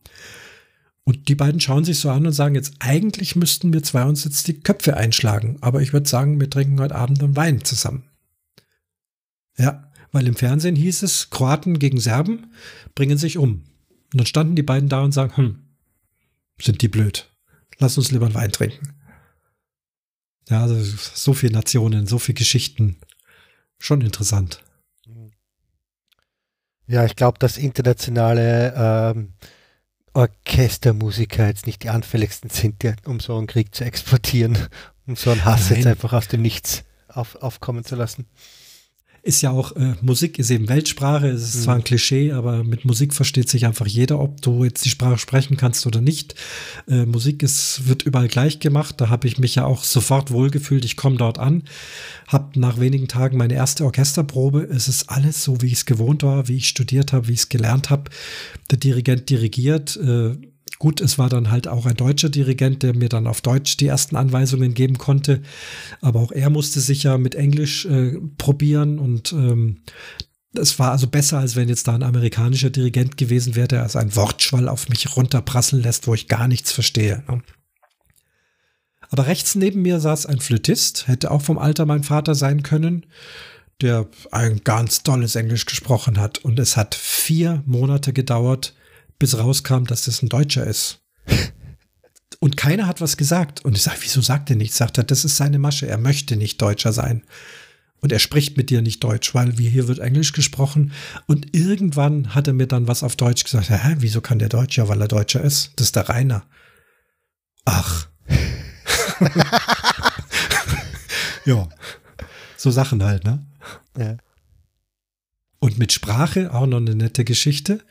Und 1.03 1.27
die 1.29 1.35
beiden 1.35 1.59
schauen 1.59 1.85
sich 1.85 1.99
so 1.99 2.09
an 2.09 2.25
und 2.25 2.33
sagen 2.33 2.55
jetzt, 2.55 2.73
eigentlich 2.79 3.35
müssten 3.35 3.71
wir 3.73 3.83
zwei 3.83 4.03
uns 4.05 4.23
jetzt 4.23 4.47
die 4.47 4.59
Köpfe 4.59 4.97
einschlagen. 4.97 5.57
Aber 5.61 5.81
ich 5.81 5.93
würde 5.93 6.09
sagen, 6.09 6.39
wir 6.39 6.49
trinken 6.49 6.79
heute 6.79 6.95
Abend 6.95 7.21
einen 7.21 7.35
Wein 7.35 7.63
zusammen. 7.63 8.03
Ja, 9.57 9.91
weil 10.11 10.27
im 10.27 10.35
Fernsehen 10.35 10.75
hieß 10.75 11.03
es, 11.03 11.29
Kroaten 11.29 11.77
gegen 11.77 11.99
Serben 11.99 12.47
bringen 12.95 13.17
sich 13.17 13.37
um. 13.37 13.65
Und 14.11 14.19
dann 14.19 14.25
standen 14.25 14.55
die 14.55 14.63
beiden 14.63 14.89
da 14.89 15.03
und 15.03 15.11
sagen, 15.11 15.37
hm, 15.37 15.59
sind 16.59 16.81
die 16.81 16.87
blöd. 16.87 17.29
Lass 17.77 17.97
uns 17.97 18.11
lieber 18.11 18.25
einen 18.25 18.35
Wein 18.35 18.51
trinken. 18.51 18.93
Ja, 20.49 20.63
also 20.63 20.81
so 20.81 21.33
viele 21.33 21.53
Nationen, 21.53 22.07
so 22.07 22.17
viele 22.17 22.35
Geschichten. 22.35 22.97
Schon 23.77 24.01
interessant. 24.01 24.63
Ja, 26.87 27.05
ich 27.05 27.15
glaube, 27.15 27.39
dass 27.39 27.57
internationale 27.57 28.73
ähm, 29.15 29.33
Orchestermusiker 30.13 31.47
jetzt 31.47 31.65
nicht 31.65 31.83
die 31.83 31.89
anfälligsten 31.89 32.49
sind, 32.49 32.83
die, 32.83 32.93
um 33.05 33.19
so 33.19 33.37
einen 33.37 33.47
Krieg 33.47 33.73
zu 33.73 33.83
exportieren, 33.83 34.57
um 35.07 35.15
so 35.15 35.31
einen 35.31 35.45
Hass 35.45 35.69
Nein. 35.69 35.79
jetzt 35.79 35.87
einfach 35.87 36.13
aus 36.13 36.27
dem 36.27 36.41
Nichts 36.41 36.83
auf, 37.07 37.35
aufkommen 37.35 37.83
zu 37.83 37.95
lassen 37.95 38.27
ist 39.25 39.41
ja 39.41 39.49
auch, 39.49 39.75
äh, 39.75 39.95
Musik 40.01 40.37
ist 40.37 40.51
eben 40.51 40.69
Weltsprache, 40.69 41.27
es 41.27 41.43
ist 41.43 41.55
mhm. 41.55 41.61
zwar 41.61 41.75
ein 41.75 41.83
Klischee, 41.83 42.31
aber 42.31 42.63
mit 42.63 42.85
Musik 42.85 43.11
versteht 43.11 43.49
sich 43.49 43.65
einfach 43.65 43.87
jeder, 43.87 44.19
ob 44.19 44.39
du 44.41 44.63
jetzt 44.63 44.85
die 44.85 44.89
Sprache 44.89 45.17
sprechen 45.17 45.57
kannst 45.57 45.87
oder 45.87 45.99
nicht. 45.99 46.35
Äh, 46.87 47.07
Musik 47.07 47.41
ist, 47.41 47.87
wird 47.87 48.03
überall 48.03 48.27
gleich 48.27 48.59
gemacht, 48.59 49.01
da 49.01 49.09
habe 49.09 49.27
ich 49.27 49.39
mich 49.39 49.55
ja 49.55 49.65
auch 49.65 49.83
sofort 49.83 50.29
wohlgefühlt, 50.29 50.85
ich 50.85 50.95
komme 50.95 51.17
dort 51.17 51.39
an, 51.39 51.63
habe 52.27 52.59
nach 52.59 52.79
wenigen 52.79 53.07
Tagen 53.07 53.37
meine 53.37 53.55
erste 53.55 53.83
Orchesterprobe, 53.83 54.61
es 54.61 54.87
ist 54.87 55.09
alles 55.09 55.43
so, 55.43 55.59
wie 55.63 55.67
ich 55.67 55.73
es 55.73 55.85
gewohnt 55.85 56.21
war, 56.21 56.47
wie 56.47 56.57
ich 56.57 56.67
studiert 56.67 57.11
habe, 57.11 57.27
wie 57.27 57.33
ich 57.33 57.39
es 57.39 57.49
gelernt 57.49 57.89
habe. 57.89 58.11
Der 58.69 58.77
Dirigent 58.77 59.27
dirigiert, 59.31 59.97
äh, 59.97 60.35
Gut, 60.77 60.99
es 60.99 61.17
war 61.17 61.29
dann 61.29 61.51
halt 61.51 61.67
auch 61.67 61.85
ein 61.85 61.95
deutscher 61.95 62.29
Dirigent, 62.29 62.83
der 62.83 62.95
mir 62.95 63.07
dann 63.07 63.27
auf 63.27 63.41
Deutsch 63.41 63.77
die 63.77 63.87
ersten 63.87 64.15
Anweisungen 64.15 64.73
geben 64.73 64.97
konnte. 64.97 65.41
Aber 66.01 66.19
auch 66.19 66.31
er 66.31 66.49
musste 66.49 66.81
sich 66.81 67.03
ja 67.03 67.17
mit 67.17 67.35
Englisch 67.35 67.85
äh, 67.85 68.19
probieren 68.37 68.99
und 68.99 69.31
ähm, 69.31 69.81
es 70.57 70.79
war 70.79 70.91
also 70.91 71.07
besser, 71.07 71.39
als 71.39 71.55
wenn 71.55 71.69
jetzt 71.69 71.87
da 71.87 71.95
ein 71.95 72.03
amerikanischer 72.03 72.69
Dirigent 72.69 73.17
gewesen 73.17 73.55
wäre, 73.55 73.67
der 73.67 73.83
also 73.83 73.99
ein 73.99 74.15
Wortschwall 74.15 74.69
auf 74.69 74.89
mich 74.89 75.15
runterprasseln 75.15 75.83
lässt, 75.83 76.07
wo 76.07 76.13
ich 76.13 76.27
gar 76.27 76.47
nichts 76.47 76.71
verstehe. 76.71 77.23
Ne? 77.27 77.41
Aber 79.09 79.27
rechts 79.27 79.55
neben 79.55 79.81
mir 79.81 79.99
saß 79.99 80.25
ein 80.25 80.39
Flötist, 80.39 81.07
hätte 81.07 81.31
auch 81.31 81.41
vom 81.41 81.57
Alter 81.57 81.85
mein 81.85 82.03
Vater 82.03 82.35
sein 82.35 82.63
können, 82.63 83.05
der 83.81 84.07
ein 84.31 84.61
ganz 84.63 85.03
tolles 85.03 85.35
Englisch 85.35 85.65
gesprochen 85.65 86.19
hat. 86.19 86.39
Und 86.39 86.59
es 86.59 86.77
hat 86.77 86.95
vier 86.95 87.63
Monate 87.65 88.13
gedauert, 88.13 88.73
bis 89.19 89.37
rauskam, 89.37 89.85
dass 89.85 90.05
das 90.05 90.21
ein 90.21 90.29
Deutscher 90.29 90.65
ist. 90.65 90.99
Und 92.39 92.57
keiner 92.57 92.87
hat 92.87 93.01
was 93.01 93.17
gesagt. 93.17 93.63
Und 93.63 93.75
ich 93.75 93.83
sage, 93.83 93.97
wieso 94.01 94.21
sagt 94.21 94.49
er 94.49 94.55
nichts? 94.55 94.77
Sagt 94.77 94.97
er, 94.97 95.03
das 95.03 95.25
ist 95.25 95.37
seine 95.37 95.57
Masche. 95.57 95.87
Er 95.87 95.97
möchte 95.97 96.35
nicht 96.35 96.61
Deutscher 96.61 96.93
sein. 96.93 97.23
Und 98.01 98.11
er 98.11 98.19
spricht 98.19 98.55
mit 98.57 98.69
dir 98.69 98.81
nicht 98.81 99.03
Deutsch, 99.03 99.33
weil 99.33 99.57
wie 99.57 99.69
hier 99.69 99.87
wird 99.87 99.99
Englisch 99.99 100.33
gesprochen. 100.33 100.91
Und 101.25 101.55
irgendwann 101.55 102.35
hat 102.35 102.47
er 102.47 102.53
mir 102.53 102.67
dann 102.67 102.87
was 102.87 103.01
auf 103.03 103.15
Deutsch 103.15 103.43
gesagt. 103.43 103.69
Hä, 103.69 103.95
wieso 103.97 104.21
kann 104.21 104.37
der 104.37 104.49
Deutsch? 104.49 104.77
Ja, 104.77 104.87
weil 104.87 105.01
er 105.01 105.07
Deutscher 105.07 105.41
ist. 105.41 105.71
Das 105.77 105.87
ist 105.87 105.95
der 105.95 106.07
Rainer. 106.09 106.45
Ach. 107.63 108.07
ja. 111.45 111.67
So 112.57 112.69
Sachen 112.69 113.03
halt, 113.03 113.23
ne? 113.23 113.45
Ja. 113.97 114.17
Und 115.59 115.79
mit 115.79 115.91
Sprache 115.91 116.53
auch 116.53 116.67
noch 116.67 116.77
eine 116.77 116.95
nette 116.95 117.23
Geschichte. 117.23 117.83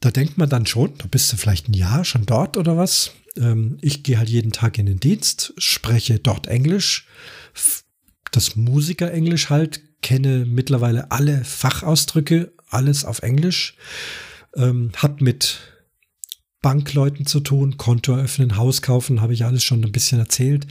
Da 0.00 0.10
denkt 0.10 0.38
man 0.38 0.48
dann 0.48 0.66
schon, 0.66 0.96
da 0.98 1.06
bist 1.06 1.32
du 1.32 1.36
vielleicht 1.36 1.68
ein 1.68 1.74
Jahr 1.74 2.04
schon 2.04 2.26
dort 2.26 2.56
oder 2.56 2.76
was. 2.76 3.12
Ähm, 3.36 3.78
ich 3.80 4.02
gehe 4.02 4.18
halt 4.18 4.28
jeden 4.28 4.52
Tag 4.52 4.78
in 4.78 4.86
den 4.86 5.00
Dienst, 5.00 5.54
spreche 5.58 6.18
dort 6.18 6.46
Englisch, 6.46 7.06
das 8.30 8.56
Musikerenglisch 8.56 9.50
halt, 9.50 9.80
kenne 10.02 10.44
mittlerweile 10.46 11.10
alle 11.10 11.44
Fachausdrücke, 11.44 12.52
alles 12.68 13.04
auf 13.04 13.22
Englisch, 13.22 13.76
ähm, 14.54 14.92
hab 14.96 15.20
mit 15.20 15.58
Bankleuten 16.60 17.24
zu 17.24 17.38
tun, 17.38 17.76
Konto 17.76 18.12
eröffnen, 18.12 18.56
Haus 18.56 18.82
kaufen, 18.82 19.20
habe 19.20 19.32
ich 19.32 19.44
alles 19.44 19.62
schon 19.62 19.84
ein 19.84 19.92
bisschen 19.92 20.18
erzählt. 20.18 20.66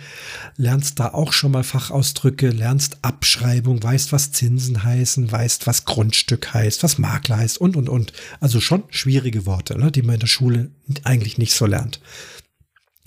Lernst 0.57 0.99
da 0.99 1.13
auch 1.13 1.31
schon 1.31 1.51
mal 1.51 1.63
Fachausdrücke, 1.63 2.49
lernst 2.49 2.97
Abschreibung, 3.03 3.81
weißt, 3.81 4.11
was 4.11 4.33
Zinsen 4.33 4.83
heißen, 4.83 5.31
weißt, 5.31 5.65
was 5.65 5.85
Grundstück 5.85 6.53
heißt, 6.53 6.83
was 6.83 6.97
Makler 6.97 7.37
heißt 7.37 7.57
und, 7.59 7.77
und, 7.77 7.87
und. 7.87 8.11
Also 8.41 8.59
schon 8.59 8.83
schwierige 8.89 9.45
Worte, 9.45 9.77
ne, 9.77 9.89
die 9.89 10.01
man 10.01 10.15
in 10.15 10.19
der 10.19 10.27
Schule 10.27 10.71
eigentlich 11.05 11.37
nicht 11.37 11.53
so 11.53 11.65
lernt. 11.65 12.01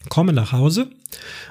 Komme 0.08 0.32
nach 0.32 0.52
Hause 0.52 0.90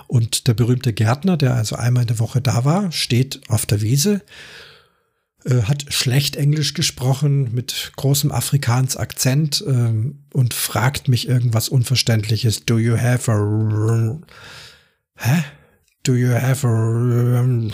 und 0.08 0.48
der 0.48 0.56
berühmte 0.56 0.94
Gärtner, 0.94 1.38
der 1.38 1.54
also 1.54 1.76
einmal 1.76 2.04
in 2.04 2.08
der 2.08 2.20
Woche 2.20 2.42
da 2.42 2.66
war, 2.66 2.92
steht 2.92 3.42
auf 3.50 3.68
der 3.68 3.82
Wiese 3.82 4.24
äh, 5.46 5.64
hat 5.64 5.86
schlecht 5.94 6.36
Englisch 6.36 6.74
gesprochen 6.74 7.54
mit 7.54 7.92
großem 7.96 8.32
Afrikaans 8.32 8.98
Akzent 8.98 9.64
ähm, 9.66 10.24
und 10.34 10.54
fragt 10.54 11.08
mich 11.08 11.28
irgendwas 11.28 11.70
Unverständliches. 11.70 12.66
Do 12.66 12.78
you 12.78 12.98
have 12.98 13.32
a 13.32 14.20
hä? 15.16 15.44
Do 16.04 16.16
you 16.16 16.30
have 16.30 16.68
a 16.68 17.70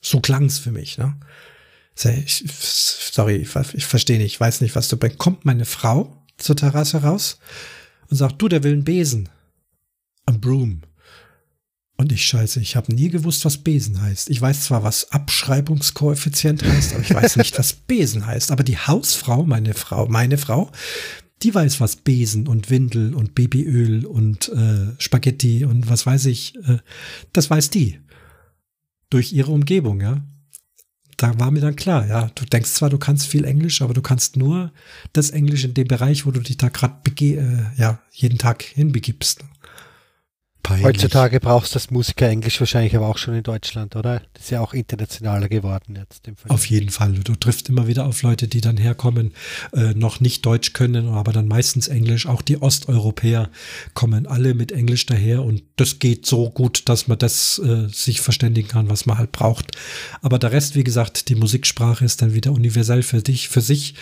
so 0.00 0.20
klang's 0.20 0.58
für 0.58 0.72
mich, 0.72 0.98
ne? 0.98 1.18
Sorry, 1.96 3.36
ich, 3.36 3.86
verstehe 3.86 4.18
nicht, 4.18 4.34
ich 4.34 4.40
weiß 4.40 4.60
nicht, 4.60 4.76
was 4.76 4.88
du 4.88 4.98
bringst. 4.98 5.18
Kommt 5.18 5.46
meine 5.46 5.64
Frau 5.64 6.22
zur 6.36 6.54
Terrasse 6.54 6.98
raus 6.98 7.38
und 8.10 8.18
sagt, 8.18 8.40
du, 8.40 8.48
der 8.48 8.62
will 8.62 8.72
einen 8.72 8.84
Besen. 8.84 9.30
Ein 10.26 10.40
Broom. 10.40 10.82
Und 11.98 12.12
ich 12.12 12.26
scheiße, 12.26 12.60
ich 12.60 12.76
habe 12.76 12.94
nie 12.94 13.08
gewusst, 13.08 13.44
was 13.46 13.58
Besen 13.58 14.02
heißt. 14.02 14.28
Ich 14.28 14.40
weiß 14.40 14.64
zwar, 14.64 14.82
was 14.82 15.12
Abschreibungskoeffizient 15.12 16.62
heißt, 16.62 16.92
aber 16.92 17.02
ich 17.02 17.14
weiß 17.14 17.36
nicht, 17.36 17.58
was 17.58 17.72
Besen 17.72 18.26
heißt. 18.26 18.50
Aber 18.50 18.64
die 18.64 18.76
Hausfrau, 18.76 19.44
meine 19.44 19.72
Frau, 19.72 20.06
meine 20.06 20.36
Frau, 20.36 20.70
die 21.42 21.54
weiß, 21.54 21.80
was 21.80 21.96
Besen 21.96 22.48
und 22.48 22.70
Windel 22.70 23.14
und 23.14 23.34
Babyöl 23.34 24.04
und 24.04 24.48
äh, 24.50 24.92
Spaghetti 24.98 25.64
und 25.64 25.88
was 25.88 26.04
weiß 26.04 26.26
ich, 26.26 26.54
äh, 26.56 26.78
das 27.32 27.48
weiß 27.48 27.70
die. 27.70 27.98
Durch 29.08 29.32
ihre 29.32 29.52
Umgebung, 29.52 30.00
ja. 30.00 30.22
Da 31.16 31.38
war 31.40 31.50
mir 31.50 31.60
dann 31.60 31.76
klar, 31.76 32.06
ja, 32.06 32.30
du 32.34 32.44
denkst 32.44 32.72
zwar, 32.72 32.90
du 32.90 32.98
kannst 32.98 33.26
viel 33.26 33.44
Englisch, 33.44 33.80
aber 33.80 33.94
du 33.94 34.02
kannst 34.02 34.36
nur 34.36 34.70
das 35.14 35.30
Englisch 35.30 35.64
in 35.64 35.72
dem 35.72 35.88
Bereich, 35.88 36.26
wo 36.26 36.30
du 36.30 36.40
dich 36.40 36.58
da 36.58 36.68
gerade 36.68 37.10
äh, 37.20 37.64
ja, 37.76 38.02
jeden 38.10 38.36
Tag 38.36 38.62
hinbegibst. 38.62 39.42
Peinlich. 40.66 40.84
Heutzutage 40.84 41.38
brauchst 41.38 41.72
du 41.72 41.74
das 41.74 41.92
Musiker 41.92 42.28
Englisch 42.28 42.58
wahrscheinlich 42.58 42.96
aber 42.96 43.06
auch 43.06 43.18
schon 43.18 43.34
in 43.34 43.44
Deutschland, 43.44 43.94
oder? 43.94 44.20
Das 44.32 44.44
ist 44.44 44.50
ja 44.50 44.60
auch 44.60 44.74
internationaler 44.74 45.48
geworden 45.48 45.94
jetzt. 45.94 46.28
Auf 46.48 46.66
jeden 46.66 46.90
Fall. 46.90 47.12
Du 47.12 47.36
triffst 47.36 47.68
immer 47.68 47.86
wieder 47.86 48.04
auf 48.04 48.22
Leute, 48.22 48.48
die 48.48 48.60
dann 48.60 48.76
herkommen, 48.76 49.32
äh, 49.72 49.94
noch 49.94 50.18
nicht 50.18 50.44
Deutsch 50.44 50.72
können, 50.72 51.08
aber 51.10 51.32
dann 51.32 51.46
meistens 51.46 51.86
Englisch. 51.86 52.26
Auch 52.26 52.42
die 52.42 52.60
Osteuropäer 52.60 53.48
kommen 53.94 54.26
alle 54.26 54.54
mit 54.54 54.72
Englisch 54.72 55.06
daher 55.06 55.44
und 55.44 55.62
das 55.76 56.00
geht 56.00 56.26
so 56.26 56.50
gut, 56.50 56.88
dass 56.88 57.06
man 57.06 57.18
das 57.18 57.60
äh, 57.60 57.86
sich 57.88 58.20
verständigen 58.20 58.66
kann, 58.66 58.90
was 58.90 59.06
man 59.06 59.18
halt 59.18 59.30
braucht. 59.30 59.70
Aber 60.20 60.40
der 60.40 60.50
Rest, 60.50 60.74
wie 60.74 60.84
gesagt, 60.84 61.28
die 61.28 61.36
Musiksprache 61.36 62.04
ist 62.04 62.22
dann 62.22 62.34
wieder 62.34 62.50
universell 62.50 63.04
für 63.04 63.22
dich, 63.22 63.48
für 63.48 63.60
sich. 63.60 63.94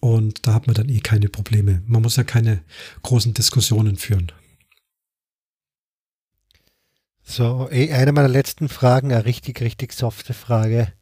Und 0.00 0.46
da 0.48 0.54
hat 0.54 0.66
man 0.66 0.74
dann 0.74 0.88
eh 0.88 1.00
keine 1.00 1.28
Probleme. 1.28 1.82
Man 1.86 2.02
muss 2.02 2.16
ja 2.16 2.24
keine 2.24 2.62
großen 3.02 3.32
Diskussionen 3.32 3.96
führen. 3.96 4.32
So, 7.30 7.68
eh, 7.70 7.92
eine 7.92 8.10
meiner 8.10 8.26
letzten 8.26 8.68
Fragen, 8.68 9.12
eine 9.12 9.24
richtig, 9.24 9.60
richtig 9.60 9.92
softe 9.92 10.34
Frage. 10.34 10.92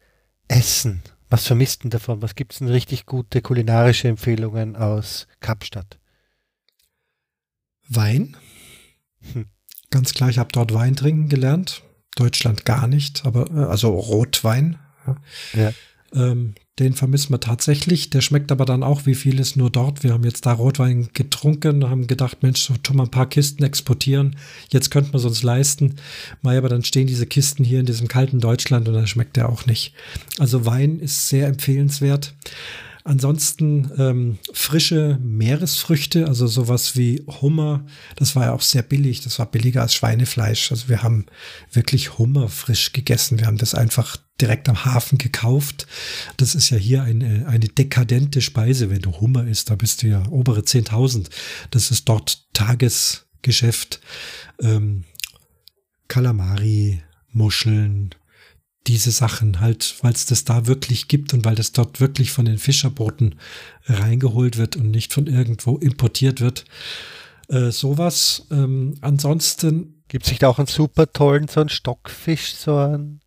Essen. 0.47 1.01
Was 1.27 1.47
vermisst 1.47 1.83
denn 1.83 1.89
davon? 1.89 2.21
Was 2.21 2.35
gibt 2.35 2.53
es 2.53 2.59
denn 2.59 2.67
richtig 2.67 3.07
gute 3.07 3.41
kulinarische 3.41 4.09
Empfehlungen 4.09 4.75
aus 4.75 5.25
Kapstadt? 5.39 5.97
Wein. 7.87 8.37
Hm. 9.33 9.47
Ganz 9.89 10.13
klar, 10.13 10.29
ich 10.29 10.37
habe 10.37 10.51
dort 10.51 10.71
Wein 10.71 10.95
trinken 10.95 11.29
gelernt. 11.29 11.81
Deutschland 12.15 12.63
gar 12.63 12.85
nicht, 12.85 13.25
aber 13.25 13.49
äh, 13.49 13.67
also 13.67 13.89
Rotwein. 13.89 14.77
Ja. 15.53 15.73
Ähm, 16.13 16.53
den 16.79 16.93
vermissen 16.93 17.33
wir 17.33 17.39
tatsächlich. 17.39 18.09
Der 18.09 18.21
schmeckt 18.21 18.51
aber 18.51 18.65
dann 18.65 18.83
auch 18.83 19.05
wie 19.05 19.15
vieles 19.15 19.55
nur 19.55 19.69
dort. 19.69 20.03
Wir 20.03 20.13
haben 20.13 20.23
jetzt 20.23 20.45
da 20.45 20.53
Rotwein 20.53 21.09
getrunken, 21.13 21.89
haben 21.89 22.07
gedacht, 22.07 22.41
Mensch, 22.41 22.61
so 22.61 22.75
tun 22.77 22.97
wir 22.97 23.03
ein 23.03 23.11
paar 23.11 23.29
Kisten 23.29 23.63
exportieren. 23.63 24.37
Jetzt 24.69 24.89
könnten 24.89 25.13
wir 25.13 25.17
es 25.17 25.25
uns 25.25 25.43
leisten. 25.43 25.95
Mai, 26.41 26.57
aber 26.57 26.69
dann 26.69 26.83
stehen 26.83 27.07
diese 27.07 27.25
Kisten 27.25 27.63
hier 27.63 27.79
in 27.79 27.85
diesem 27.85 28.07
kalten 28.07 28.39
Deutschland 28.39 28.87
und 28.87 28.93
dann 28.93 29.07
schmeckt 29.07 29.35
der 29.35 29.49
auch 29.49 29.65
nicht. 29.65 29.93
Also 30.37 30.65
Wein 30.65 30.99
ist 30.99 31.27
sehr 31.27 31.47
empfehlenswert. 31.47 32.33
Ansonsten 33.03 33.91
ähm, 33.97 34.37
frische 34.53 35.17
Meeresfrüchte, 35.21 36.27
also 36.27 36.47
sowas 36.47 36.97
wie 36.97 37.23
Hummer, 37.41 37.85
das 38.15 38.35
war 38.35 38.45
ja 38.45 38.53
auch 38.53 38.61
sehr 38.61 38.81
billig, 38.81 39.21
das 39.21 39.39
war 39.39 39.45
billiger 39.45 39.81
als 39.81 39.93
Schweinefleisch. 39.93 40.71
Also 40.71 40.89
wir 40.89 41.01
haben 41.01 41.25
wirklich 41.71 42.17
Hummer 42.17 42.49
frisch 42.49 42.91
gegessen. 42.91 43.39
Wir 43.39 43.47
haben 43.47 43.57
das 43.57 43.73
einfach 43.73 44.17
direkt 44.41 44.69
am 44.69 44.85
Hafen 44.85 45.17
gekauft. 45.17 45.87
Das 46.37 46.55
ist 46.55 46.69
ja 46.69 46.77
hier 46.77 47.03
eine, 47.03 47.47
eine 47.47 47.67
dekadente 47.67 48.41
Speise. 48.41 48.89
Wenn 48.89 49.01
du 49.01 49.19
Hummer 49.19 49.47
isst, 49.47 49.69
da 49.69 49.75
bist 49.75 50.03
du 50.03 50.07
ja 50.07 50.25
obere 50.29 50.61
10.000. 50.61 51.29
Das 51.71 51.91
ist 51.91 52.07
dort 52.07 52.53
Tagesgeschäft. 52.53 54.01
Ähm, 54.61 55.05
Kalamari, 56.07 57.01
Muscheln, 57.31 58.15
diese 58.87 59.11
Sachen 59.11 59.59
halt, 59.59 59.95
weil 60.01 60.13
es 60.13 60.25
das 60.25 60.45
da 60.45 60.65
wirklich 60.65 61.07
gibt 61.07 61.33
und 61.33 61.45
weil 61.45 61.55
das 61.55 61.71
dort 61.71 61.99
wirklich 61.99 62.31
von 62.31 62.45
den 62.45 62.57
Fischerbooten 62.57 63.35
reingeholt 63.85 64.57
wird 64.57 64.75
und 64.75 64.89
nicht 64.91 65.13
von 65.13 65.27
irgendwo 65.27 65.77
importiert 65.77 66.41
wird. 66.41 66.65
Äh, 67.49 67.71
sowas. 67.71 68.47
Ähm, 68.51 68.95
ansonsten. 69.01 70.03
Gibt 70.07 70.25
es 70.25 70.31
nicht 70.31 70.45
auch 70.45 70.57
einen 70.57 70.67
super 70.67 71.11
tollen, 71.11 71.47
so 71.47 71.59
einen 71.59 71.69
Stockfisch, 71.69 72.55
so 72.55 72.77
einen? 72.77 73.21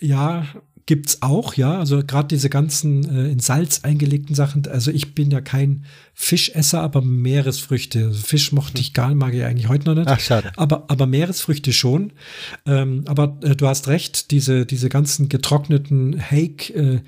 Ja, 0.00 0.46
gibt's 0.88 1.20
auch, 1.20 1.52
ja. 1.52 1.78
Also 1.78 2.02
gerade 2.02 2.28
diese 2.28 2.48
ganzen 2.48 3.04
äh, 3.14 3.30
in 3.30 3.40
Salz 3.40 3.80
eingelegten 3.82 4.34
Sachen. 4.34 4.66
Also 4.66 4.90
ich 4.90 5.14
bin 5.14 5.30
ja 5.30 5.42
kein 5.42 5.84
Fischesser, 6.14 6.80
aber 6.80 7.02
Meeresfrüchte. 7.02 8.06
Also 8.06 8.22
Fisch 8.22 8.52
mochte 8.52 8.80
ich 8.80 8.94
gar, 8.94 9.14
mag 9.14 9.34
ich 9.34 9.44
eigentlich 9.44 9.68
heute 9.68 9.84
noch 9.84 9.96
nicht. 9.96 10.08
Ach, 10.08 10.18
schade. 10.18 10.50
Aber, 10.56 10.86
aber 10.88 11.06
Meeresfrüchte 11.06 11.74
schon. 11.74 12.14
Ähm, 12.64 13.04
aber 13.06 13.36
äh, 13.42 13.54
du 13.54 13.68
hast 13.68 13.88
recht, 13.88 14.30
diese, 14.30 14.64
diese 14.64 14.88
ganzen 14.88 15.28
getrockneten 15.28 16.18
Hake, 16.18 16.72
äh, 16.72 17.00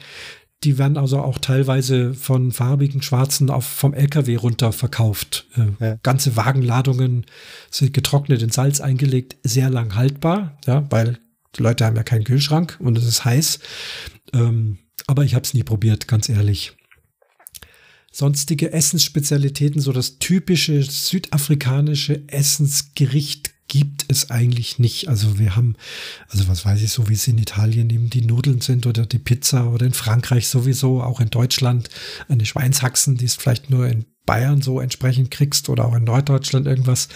die 0.62 0.76
werden 0.76 0.98
also 0.98 1.20
auch 1.20 1.38
teilweise 1.38 2.12
von 2.12 2.52
farbigen 2.52 3.00
Schwarzen 3.00 3.48
auf, 3.48 3.64
vom 3.64 3.94
LKW 3.94 4.36
runter 4.36 4.72
verkauft. 4.72 5.46
Äh, 5.56 5.84
ja. 5.84 5.98
Ganze 6.02 6.36
Wagenladungen 6.36 7.24
sind 7.70 7.94
getrocknet 7.94 8.42
in 8.42 8.50
Salz 8.50 8.82
eingelegt, 8.82 9.36
sehr 9.42 9.70
lang 9.70 9.94
haltbar, 9.94 10.58
ja, 10.66 10.84
weil 10.90 11.18
die 11.56 11.62
Leute 11.62 11.84
haben 11.84 11.96
ja 11.96 12.02
keinen 12.02 12.24
Kühlschrank 12.24 12.76
und 12.80 12.96
es 12.96 13.06
ist 13.06 13.24
heiß. 13.24 13.58
Ähm, 14.32 14.78
aber 15.06 15.24
ich 15.24 15.34
habe 15.34 15.44
es 15.44 15.54
nie 15.54 15.62
probiert, 15.62 16.08
ganz 16.08 16.28
ehrlich. 16.28 16.72
Sonstige 18.12 18.72
Essensspezialitäten, 18.72 19.80
so 19.80 19.92
das 19.92 20.18
typische 20.18 20.82
südafrikanische 20.82 22.28
Essensgericht 22.28 23.52
gibt 23.70 24.04
es 24.08 24.30
eigentlich 24.30 24.80
nicht. 24.80 25.08
Also 25.08 25.38
wir 25.38 25.54
haben, 25.54 25.76
also 26.28 26.48
was 26.48 26.64
weiß 26.64 26.82
ich, 26.82 26.90
so 26.90 27.08
wie 27.08 27.14
es 27.14 27.28
in 27.28 27.38
Italien 27.38 27.88
eben 27.88 28.10
die 28.10 28.22
Nudeln 28.22 28.60
sind 28.60 28.84
oder 28.84 29.06
die 29.06 29.20
Pizza 29.20 29.70
oder 29.70 29.86
in 29.86 29.92
Frankreich 29.92 30.48
sowieso, 30.48 31.00
auch 31.02 31.20
in 31.20 31.30
Deutschland 31.30 31.88
eine 32.28 32.44
Schweinshaxen, 32.44 33.16
die 33.16 33.26
es 33.26 33.36
vielleicht 33.36 33.70
nur 33.70 33.86
in 33.86 34.06
Bayern 34.26 34.60
so 34.60 34.80
entsprechend 34.80 35.30
kriegst 35.30 35.68
oder 35.68 35.86
auch 35.86 35.94
in 35.94 36.02
Norddeutschland 36.02 36.66
irgendwas, 36.66 37.08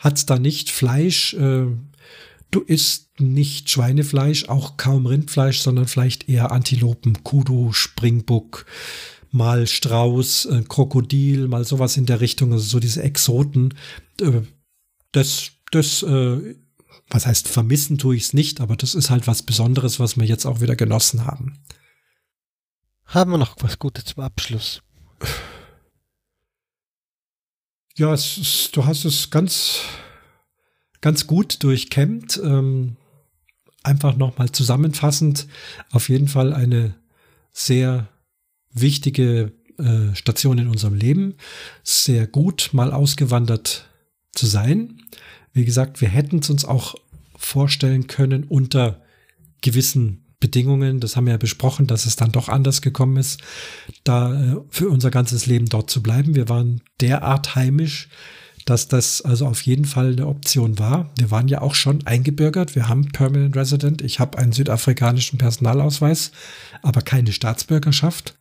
hat 0.00 0.18
es 0.18 0.26
da 0.26 0.40
nicht. 0.40 0.70
Fleisch, 0.70 1.34
äh, 1.34 1.66
Du 2.50 2.60
isst 2.60 3.20
nicht 3.20 3.68
Schweinefleisch, 3.70 4.48
auch 4.48 4.76
kaum 4.76 5.06
Rindfleisch, 5.06 5.60
sondern 5.60 5.86
vielleicht 5.86 6.28
eher 6.28 6.52
Antilopen, 6.52 7.24
Kudu, 7.24 7.72
Springbuck, 7.72 8.66
mal 9.30 9.66
Strauß, 9.66 10.46
äh, 10.46 10.62
Krokodil, 10.68 11.48
mal 11.48 11.64
sowas 11.64 11.96
in 11.96 12.06
der 12.06 12.20
Richtung, 12.20 12.52
also 12.52 12.64
so 12.64 12.80
diese 12.80 13.02
Exoten. 13.02 13.74
Äh, 14.20 14.42
das, 15.12 15.50
das, 15.70 16.02
äh, 16.02 16.56
was 17.08 17.26
heißt 17.26 17.48
vermissen 17.48 17.98
tue 17.98 18.16
ich 18.16 18.24
es 18.24 18.32
nicht, 18.32 18.60
aber 18.60 18.76
das 18.76 18.94
ist 18.94 19.10
halt 19.10 19.26
was 19.26 19.42
Besonderes, 19.42 20.00
was 20.00 20.16
wir 20.16 20.24
jetzt 20.24 20.46
auch 20.46 20.60
wieder 20.60 20.76
genossen 20.76 21.26
haben. 21.26 21.58
Haben 23.04 23.32
wir 23.32 23.38
noch 23.38 23.56
was 23.60 23.78
Gutes 23.78 24.06
zum 24.06 24.22
Abschluss? 24.22 24.82
Ja, 27.96 28.12
es 28.12 28.36
ist, 28.36 28.76
du 28.76 28.84
hast 28.84 29.04
es 29.04 29.30
ganz 29.30 29.80
ganz 31.06 31.28
gut 31.28 31.62
durchkämmt. 31.62 32.40
Ähm, 32.42 32.96
einfach 33.84 34.16
nochmal 34.16 34.50
zusammenfassend, 34.50 35.46
auf 35.92 36.08
jeden 36.08 36.26
Fall 36.26 36.52
eine 36.52 36.96
sehr 37.52 38.08
wichtige 38.72 39.52
äh, 39.78 40.16
Station 40.16 40.58
in 40.58 40.66
unserem 40.66 40.94
Leben. 40.94 41.36
Sehr 41.84 42.26
gut, 42.26 42.70
mal 42.72 42.92
ausgewandert 42.92 43.88
zu 44.32 44.46
sein. 44.46 45.00
Wie 45.52 45.64
gesagt, 45.64 46.00
wir 46.00 46.08
hätten 46.08 46.40
es 46.40 46.50
uns 46.50 46.64
auch 46.64 46.96
vorstellen 47.36 48.08
können 48.08 48.42
unter 48.42 49.00
gewissen 49.60 50.34
Bedingungen. 50.40 50.98
Das 50.98 51.14
haben 51.14 51.26
wir 51.26 51.34
ja 51.34 51.38
besprochen, 51.38 51.86
dass 51.86 52.06
es 52.06 52.16
dann 52.16 52.32
doch 52.32 52.48
anders 52.48 52.82
gekommen 52.82 53.16
ist, 53.16 53.40
da 54.02 54.34
äh, 54.34 54.56
für 54.70 54.88
unser 54.88 55.12
ganzes 55.12 55.46
Leben 55.46 55.66
dort 55.66 55.88
zu 55.88 56.02
bleiben. 56.02 56.34
Wir 56.34 56.48
waren 56.48 56.82
derart 57.00 57.54
heimisch, 57.54 58.08
dass 58.66 58.88
das 58.88 59.22
also 59.22 59.46
auf 59.46 59.62
jeden 59.62 59.84
Fall 59.84 60.12
eine 60.12 60.26
Option 60.26 60.78
war. 60.78 61.10
Wir 61.16 61.30
waren 61.30 61.46
ja 61.46 61.62
auch 61.62 61.76
schon 61.76 62.04
eingebürgert. 62.04 62.74
Wir 62.74 62.88
haben 62.88 63.08
Permanent 63.12 63.56
Resident. 63.56 64.02
Ich 64.02 64.18
habe 64.18 64.38
einen 64.38 64.52
südafrikanischen 64.52 65.38
Personalausweis, 65.38 66.32
aber 66.82 67.00
keine 67.00 67.32
Staatsbürgerschaft. 67.32 68.36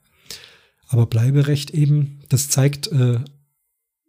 Aber 0.88 1.06
Bleiberecht 1.06 1.72
eben, 1.72 2.22
das 2.30 2.50
zeigt, 2.50 2.88
äh, 2.88 3.20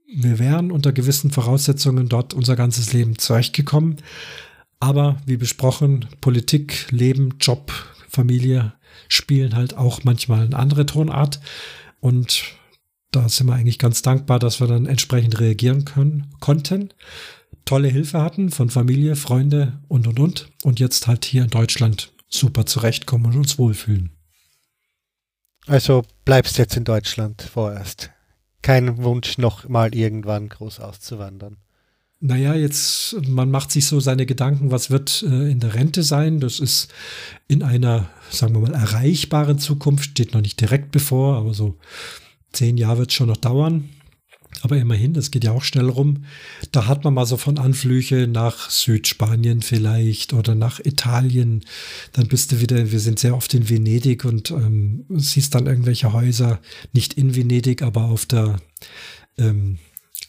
wir 0.09 0.38
wären 0.38 0.70
unter 0.70 0.93
gewissen 0.93 1.30
Voraussetzungen 1.30 2.09
dort 2.09 2.32
unser 2.32 2.56
ganzes 2.56 2.94
Leben 2.94 3.18
zurechtgekommen. 3.18 3.97
Aber 4.80 5.18
wie 5.26 5.36
besprochen, 5.36 6.06
Politik, 6.22 6.90
Leben, 6.90 7.34
Job, 7.40 7.72
Familie 8.09 8.72
spielen 9.09 9.55
halt 9.55 9.76
auch 9.76 10.02
manchmal 10.05 10.47
eine 10.47 10.56
andere 10.56 10.86
Tonart. 10.86 11.40
Und 12.01 12.44
da 13.16 13.28
sind 13.28 13.47
wir 13.47 13.55
eigentlich 13.55 13.78
ganz 13.78 14.02
dankbar, 14.02 14.38
dass 14.38 14.60
wir 14.60 14.66
dann 14.66 14.86
entsprechend 14.86 15.40
reagieren 15.40 15.84
können, 15.84 16.26
konnten. 16.40 16.93
Tolle 17.64 17.88
Hilfe 17.88 18.20
hatten 18.20 18.51
von 18.51 18.68
Familie, 18.68 19.16
Freunde 19.16 19.80
und 19.88 20.06
und 20.06 20.20
und. 20.20 20.51
Und 20.62 20.78
jetzt 20.80 21.06
halt 21.06 21.24
hier 21.24 21.43
in 21.43 21.51
Deutschland 21.51 22.12
super 22.28 22.66
zurechtkommen 22.66 23.26
und 23.26 23.36
uns 23.38 23.59
wohlfühlen. 23.59 24.10
Also 25.66 26.02
bleibst 26.24 26.59
jetzt 26.59 26.76
in 26.76 26.84
Deutschland 26.84 27.43
vorerst. 27.43 28.10
Kein 28.60 28.98
Wunsch, 28.98 29.38
noch 29.38 29.66
mal 29.68 29.94
irgendwann 29.94 30.48
groß 30.48 30.80
auszuwandern. 30.80 31.56
Naja, 32.20 32.55
jetzt, 32.55 33.16
man 33.26 33.51
macht 33.51 33.70
sich 33.70 33.86
so 33.86 34.01
seine 34.01 34.26
Gedanken, 34.26 34.70
was 34.70 34.90
wird 34.90 35.22
äh, 35.22 35.51
in 35.51 35.60
der 35.60 35.74
Rente 35.74 36.02
sein? 36.02 36.40
Das 36.40 36.60
ist 36.60 36.93
in 37.48 37.62
einer, 37.62 38.09
sagen 38.30 38.55
wir 38.55 38.60
mal, 38.60 38.74
erreichbaren 38.74 39.59
Zukunft, 39.59 40.10
steht 40.10 40.34
noch 40.34 40.40
nicht 40.40 40.60
direkt 40.60 40.93
bevor, 40.93 41.36
aber 41.36 41.55
so 41.55 41.78
zehn 42.56 42.76
Jahre 42.76 42.98
wird 42.98 43.10
es 43.10 43.16
schon 43.16 43.28
noch 43.28 43.36
dauern. 43.36 43.90
Aber 44.62 44.78
immerhin, 44.78 45.12
das 45.12 45.30
geht 45.30 45.44
ja 45.44 45.52
auch 45.52 45.62
schnell 45.62 45.88
rum. 45.88 46.24
Da 46.72 46.86
hat 46.86 47.04
man 47.04 47.14
mal 47.14 47.26
so 47.26 47.36
von 47.36 47.58
Anflüge 47.58 48.26
nach 48.26 48.70
Südspanien 48.70 49.62
vielleicht 49.62 50.32
oder 50.32 50.54
nach 50.54 50.80
Italien. 50.80 51.64
Dann 52.12 52.28
bist 52.28 52.52
du 52.52 52.60
wieder, 52.60 52.90
wir 52.90 53.00
sind 53.00 53.18
sehr 53.18 53.36
oft 53.36 53.52
in 53.54 53.68
Venedig 53.68 54.24
und 54.24 54.50
ähm, 54.50 55.04
siehst 55.10 55.54
dann 55.54 55.66
irgendwelche 55.66 56.12
Häuser, 56.12 56.60
nicht 56.92 57.14
in 57.14 57.36
Venedig, 57.36 57.82
aber 57.82 58.04
auf 58.04 58.24
der, 58.26 58.56
ähm, 59.36 59.78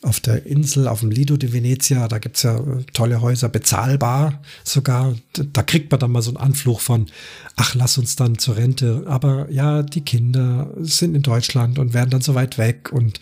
auf 0.07 0.19
der 0.19 0.45
Insel, 0.45 0.87
auf 0.87 1.01
dem 1.01 1.11
Lido 1.11 1.37
di 1.37 1.51
Venezia, 1.51 2.07
da 2.07 2.17
gibt's 2.17 2.43
ja 2.43 2.57
äh, 2.57 2.83
tolle 2.93 3.21
Häuser, 3.21 3.49
bezahlbar 3.49 4.41
sogar. 4.63 5.15
Da 5.33 5.63
kriegt 5.63 5.91
man 5.91 5.99
dann 5.99 6.11
mal 6.11 6.21
so 6.21 6.31
einen 6.31 6.37
Anflug 6.37 6.81
von, 6.81 7.07
ach, 7.55 7.75
lass 7.75 7.97
uns 7.97 8.15
dann 8.15 8.37
zur 8.37 8.55
Rente. 8.55 9.03
Aber 9.05 9.51
ja, 9.51 9.83
die 9.83 10.01
Kinder 10.01 10.71
sind 10.77 11.13
in 11.13 11.21
Deutschland 11.21 11.77
und 11.77 11.93
werden 11.93 12.09
dann 12.09 12.21
so 12.21 12.35
weit 12.35 12.57
weg 12.57 12.91
und 12.91 13.19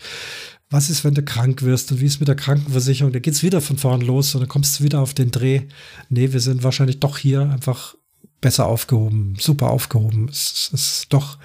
was 0.68 0.90
ist, 0.90 1.04
wenn 1.04 1.14
du 1.14 1.22
krank 1.22 1.62
wirst 1.62 1.92
und 1.92 2.00
wie 2.00 2.06
ist 2.06 2.18
mit 2.18 2.28
der 2.28 2.34
Krankenversicherung? 2.34 3.12
Da 3.12 3.20
geht's 3.20 3.44
wieder 3.44 3.60
von 3.60 3.78
vorn 3.78 4.00
los 4.00 4.34
und 4.34 4.40
dann 4.40 4.48
kommst 4.48 4.80
du 4.80 4.84
wieder 4.84 5.00
auf 5.00 5.14
den 5.14 5.30
Dreh. 5.30 5.62
Nee, 6.08 6.32
wir 6.32 6.40
sind 6.40 6.64
wahrscheinlich 6.64 6.98
doch 6.98 7.18
hier 7.18 7.42
einfach 7.42 7.94
besser 8.40 8.66
aufgehoben, 8.66 9.36
super 9.38 9.70
aufgehoben. 9.70 10.28
Es, 10.28 10.70
es 10.72 10.98
ist 10.98 11.12
doch 11.12 11.38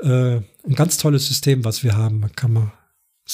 äh, 0.00 0.36
ein 0.36 0.74
ganz 0.74 0.96
tolles 0.96 1.28
System, 1.28 1.64
was 1.64 1.84
wir 1.84 1.96
haben. 1.96 2.30
Kann 2.34 2.52
man 2.52 2.72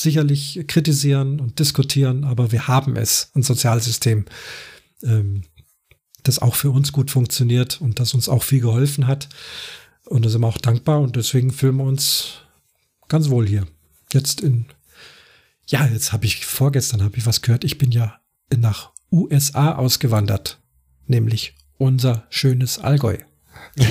sicherlich 0.03 0.65
kritisieren 0.67 1.41
und 1.41 1.59
diskutieren, 1.59 2.25
aber 2.25 2.53
wir 2.53 2.69
haben 2.69 2.97
es, 2.97 3.31
ein 3.35 3.43
Sozialsystem, 3.43 4.25
ähm, 5.03 5.43
das 6.23 6.39
auch 6.41 6.55
für 6.55 6.71
uns 6.71 6.93
gut 6.93 7.11
funktioniert 7.11 7.81
und 7.81 8.01
das 8.01 8.15
uns 8.15 8.29
auch 8.29 8.43
viel 8.43 8.61
geholfen 8.61 9.07
hat. 9.07 9.29
Und 10.05 10.25
da 10.25 10.31
sind 10.31 10.41
wir 10.41 10.47
auch 10.47 10.59
dankbar 10.59 11.01
und 11.01 11.17
deswegen 11.17 11.53
fühlen 11.53 11.77
wir 11.77 11.85
uns 11.85 12.41
ganz 13.09 13.29
wohl 13.31 13.47
hier. 13.47 13.67
Jetzt 14.13 14.41
in 14.41 14.67
ja, 15.69 15.87
jetzt 15.87 16.13
habe 16.13 16.25
ich 16.25 16.47
vorgestern 16.47 17.03
habe 17.03 17.19
ich 17.19 17.27
was 17.27 17.43
gehört. 17.43 17.63
Ich 17.63 17.77
bin 17.77 17.91
ja 17.91 18.19
nach 18.57 18.93
USA 19.13 19.75
ausgewandert, 19.75 20.59
nämlich 21.07 21.57
unser 21.77 22.27
schönes 22.31 22.79
Allgäu. 22.79 23.19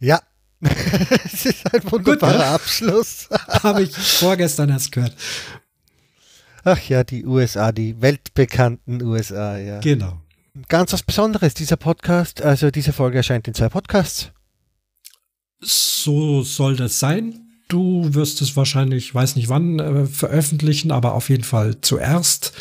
ja, 0.00 0.20
es 1.24 1.46
ist 1.46 1.74
ein 1.74 1.90
wunderbarer 1.90 2.32
Gut, 2.32 2.42
Abschluss. 2.42 3.28
habe 3.48 3.82
ich 3.82 3.96
vorgestern 3.96 4.68
erst 4.68 4.92
gehört. 4.92 5.16
Ach 6.64 6.80
ja, 6.88 7.04
die 7.04 7.24
USA, 7.24 7.72
die 7.72 8.00
weltbekannten 8.02 9.02
USA, 9.02 9.56
ja. 9.56 9.80
Genau. 9.80 10.20
Ganz 10.68 10.92
was 10.92 11.02
Besonderes, 11.02 11.54
dieser 11.54 11.76
Podcast, 11.76 12.42
also 12.42 12.70
diese 12.70 12.92
Folge 12.92 13.18
erscheint 13.18 13.48
in 13.48 13.54
zwei 13.54 13.70
Podcasts. 13.70 14.32
So 15.60 16.42
soll 16.42 16.76
das 16.76 16.98
sein. 16.98 17.46
Du 17.68 18.14
wirst 18.14 18.42
es 18.42 18.56
wahrscheinlich, 18.56 19.14
weiß 19.14 19.36
nicht 19.36 19.48
wann, 19.48 19.78
äh, 19.78 20.06
veröffentlichen, 20.06 20.90
aber 20.90 21.14
auf 21.14 21.30
jeden 21.30 21.44
Fall 21.44 21.80
zuerst. 21.80 22.52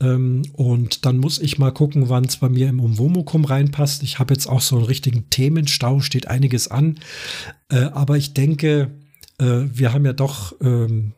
Ähm, 0.00 0.42
und 0.52 1.04
dann 1.06 1.18
muss 1.18 1.38
ich 1.38 1.58
mal 1.58 1.72
gucken, 1.72 2.08
wann 2.08 2.24
es 2.24 2.36
bei 2.36 2.48
mir 2.48 2.68
im 2.68 2.80
Umwomukum 2.80 3.44
reinpasst. 3.44 4.02
Ich 4.02 4.18
habe 4.18 4.34
jetzt 4.34 4.46
auch 4.46 4.60
so 4.60 4.76
einen 4.76 4.84
richtigen 4.86 5.28
Themenstau, 5.30 6.00
steht 6.00 6.28
einiges 6.28 6.68
an. 6.68 7.00
Äh, 7.70 7.84
aber 7.92 8.16
ich 8.16 8.34
denke, 8.34 8.92
äh, 9.38 9.64
wir 9.72 9.92
haben 9.92 10.04
ja 10.04 10.12
doch 10.12 10.54
ähm, 10.60 11.14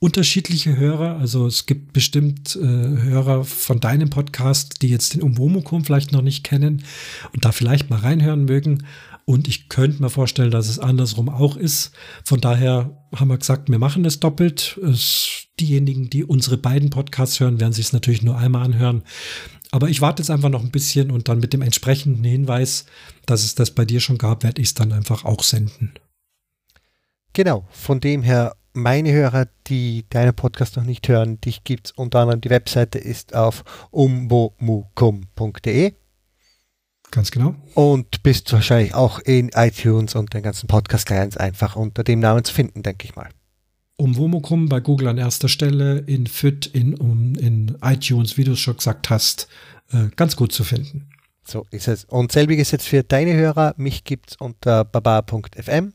unterschiedliche 0.00 0.76
Hörer. 0.76 1.18
Also 1.18 1.46
es 1.46 1.66
gibt 1.66 1.92
bestimmt 1.92 2.56
äh, 2.56 2.62
Hörer 2.62 3.44
von 3.44 3.80
deinem 3.80 4.10
Podcast, 4.10 4.82
die 4.82 4.88
jetzt 4.88 5.14
den 5.14 5.22
Umwomukum 5.22 5.84
vielleicht 5.84 6.12
noch 6.12 6.22
nicht 6.22 6.44
kennen 6.44 6.84
und 7.32 7.44
da 7.44 7.52
vielleicht 7.52 7.90
mal 7.90 8.00
reinhören 8.00 8.44
mögen. 8.44 8.84
Und 9.24 9.46
ich 9.46 9.68
könnte 9.68 10.00
mir 10.00 10.08
vorstellen, 10.08 10.50
dass 10.50 10.68
es 10.68 10.78
andersrum 10.78 11.28
auch 11.28 11.56
ist. 11.56 11.92
Von 12.24 12.40
daher 12.40 13.06
haben 13.14 13.28
wir 13.28 13.36
gesagt, 13.36 13.68
wir 13.68 13.78
machen 13.78 14.04
es 14.06 14.20
doppelt. 14.20 14.80
Es, 14.82 15.37
diejenigen, 15.60 16.10
die 16.10 16.24
unsere 16.24 16.56
beiden 16.56 16.90
Podcasts 16.90 17.40
hören, 17.40 17.60
werden 17.60 17.72
sich 17.72 17.86
es 17.86 17.92
natürlich 17.92 18.22
nur 18.22 18.38
einmal 18.38 18.64
anhören. 18.64 19.02
Aber 19.70 19.88
ich 19.88 20.00
warte 20.00 20.22
jetzt 20.22 20.30
einfach 20.30 20.48
noch 20.48 20.62
ein 20.62 20.70
bisschen 20.70 21.10
und 21.10 21.28
dann 21.28 21.40
mit 21.40 21.52
dem 21.52 21.62
entsprechenden 21.62 22.24
Hinweis, 22.24 22.86
dass 23.26 23.44
es 23.44 23.54
das 23.54 23.70
bei 23.70 23.84
dir 23.84 24.00
schon 24.00 24.18
gab, 24.18 24.42
werde 24.42 24.62
ich 24.62 24.68
es 24.68 24.74
dann 24.74 24.92
einfach 24.92 25.24
auch 25.24 25.42
senden. 25.42 25.92
Genau, 27.34 27.66
von 27.70 28.00
dem 28.00 28.22
her, 28.22 28.56
meine 28.72 29.12
Hörer, 29.12 29.48
die 29.66 30.06
deinen 30.08 30.34
Podcast 30.34 30.76
noch 30.76 30.84
nicht 30.84 31.06
hören, 31.08 31.40
dich 31.40 31.64
gibt 31.64 31.88
es 31.88 31.92
unter 31.92 32.20
anderem, 32.20 32.40
die 32.40 32.50
Webseite 32.50 32.98
ist 32.98 33.34
auf 33.34 33.64
umbomukum.de. 33.90 35.92
Ganz 37.10 37.30
genau. 37.30 37.54
Und 37.74 38.22
bist 38.22 38.52
wahrscheinlich 38.52 38.94
auch 38.94 39.18
in 39.20 39.50
iTunes 39.50 40.14
und 40.14 40.34
den 40.34 40.42
ganzen 40.42 40.66
Podcast-Clients 40.66 41.36
einfach 41.36 41.76
unter 41.76 42.04
dem 42.04 42.20
Namen 42.20 42.44
zu 42.44 42.52
finden, 42.52 42.82
denke 42.82 43.06
ich 43.06 43.16
mal. 43.16 43.28
Um 44.00 44.16
Womokum 44.16 44.68
bei 44.68 44.78
Google 44.78 45.08
an 45.08 45.18
erster 45.18 45.48
Stelle, 45.48 45.98
in 45.98 46.28
FIT, 46.28 46.66
in, 46.66 46.94
um, 46.94 47.34
in 47.34 47.76
iTunes, 47.82 48.38
wie 48.38 48.44
du 48.44 48.52
es 48.52 48.60
schon 48.60 48.76
gesagt 48.76 49.10
hast, 49.10 49.48
äh, 49.90 50.06
ganz 50.14 50.36
gut 50.36 50.52
zu 50.52 50.62
finden. 50.62 51.10
So 51.42 51.66
ist 51.72 51.88
es. 51.88 52.04
Und 52.04 52.30
selbiges 52.30 52.70
jetzt 52.70 52.86
für 52.86 53.02
deine 53.02 53.34
Hörer. 53.34 53.74
Mich 53.76 54.04
gibt 54.04 54.30
es 54.30 54.36
unter 54.36 54.84
baba.fm, 54.84 55.94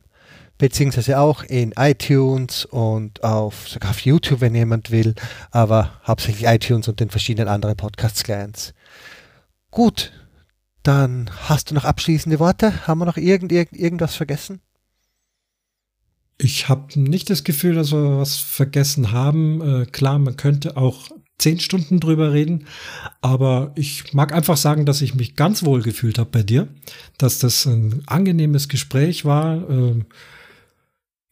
beziehungsweise 0.58 1.18
auch 1.18 1.44
in 1.44 1.72
iTunes 1.78 2.66
und 2.66 3.24
auf, 3.24 3.70
sogar 3.70 3.92
auf 3.92 4.00
YouTube, 4.02 4.42
wenn 4.42 4.54
jemand 4.54 4.92
will, 4.92 5.16
aber 5.52 5.94
hauptsächlich 6.06 6.46
iTunes 6.46 6.90
und 6.90 7.00
den 7.00 7.10
verschiedenen 7.10 7.48
anderen 7.48 7.78
Podcast-Clients. 7.78 8.74
Gut, 9.72 10.12
dann 10.84 11.30
hast 11.48 11.72
du 11.72 11.76
noch 11.76 11.86
abschließende 11.86 12.40
Worte? 12.40 12.86
Haben 12.86 13.00
wir 13.00 13.06
noch 13.06 13.18
irgend, 13.18 13.54
irgend, 13.54 13.80
irgendwas 13.80 14.16
vergessen? 14.16 14.60
Ich 16.38 16.68
habe 16.70 17.00
nicht 17.00 17.30
das 17.30 17.44
Gefühl, 17.44 17.76
dass 17.76 17.92
wir 17.92 18.18
was 18.18 18.38
vergessen 18.38 19.12
haben. 19.12 19.84
Äh, 19.84 19.86
klar, 19.86 20.20
man 20.20 20.36
könnte 20.36 20.78
auch 20.78 21.10
zehn 21.38 21.60
Stunden 21.60 22.00
drüber 22.00 22.32
reden, 22.32 22.68
aber 23.22 23.72
ich 23.76 24.14
mag 24.14 24.34
einfach 24.34 24.58
sagen, 24.58 24.86
dass 24.86 25.02
ich 25.02 25.16
mich 25.16 25.36
ganz 25.36 25.64
wohl 25.64 25.82
gefühlt 25.82 26.18
habe 26.18 26.30
bei 26.32 26.44
dir, 26.44 26.68
dass 27.18 27.40
das 27.40 27.66
ein 27.66 28.04
angenehmes 28.06 28.70
Gespräch 28.70 29.26
war. 29.26 29.70
Äh, 29.70 30.04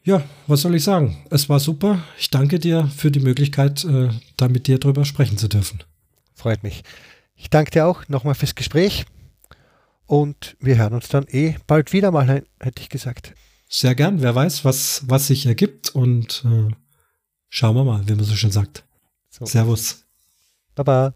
ja, 0.03 0.23
was 0.48 0.61
soll 0.61 0.76
ich 0.76 0.84
sagen? 0.84 1.18
Es 1.30 1.48
war 1.48 1.60
super. 1.60 2.03
Ich 2.18 2.30
danke 2.30 2.60
dir 2.60 2.88
für 2.95 3.11
die 3.11 3.19
Möglichkeit, 3.19 3.84
äh, 3.86 4.10
da 4.38 4.49
mit 4.49 4.68
dir 4.68 4.80
drüber 4.80 5.06
sprechen 5.06 5.38
zu 5.38 5.48
dürfen. 5.48 5.84
Freut 6.34 6.64
mich. 6.64 6.84
Ich 7.36 7.49
danke 7.49 7.72
dir 7.72 7.86
auch 7.86 8.07
nochmal 8.07 8.36
fürs 8.36 8.56
Gespräch. 8.56 9.06
Und 10.07 10.57
wir 10.60 10.78
hören 10.78 10.94
uns 10.94 11.07
dann 11.07 11.26
eh 11.30 11.56
bald 11.68 11.94
wieder 11.94 12.11
mal, 12.11 12.44
hätte 12.60 12.82
ich 12.82 12.90
gesagt. 12.90 13.34
Sehr 13.73 13.95
gern. 13.95 14.22
Wer 14.22 14.35
weiß, 14.35 14.65
was, 14.65 15.03
was 15.07 15.27
sich 15.27 15.45
ergibt. 15.45 15.95
Und 15.95 16.43
äh, 16.45 16.76
schauen 17.48 17.76
wir 17.76 17.85
mal, 17.85 18.06
wie 18.06 18.15
man 18.15 18.26
so 18.26 18.35
schön 18.35 18.52
sagt. 18.52 18.84
So. 19.30 19.45
Servus. 19.45 20.03
Baba. 20.76 21.15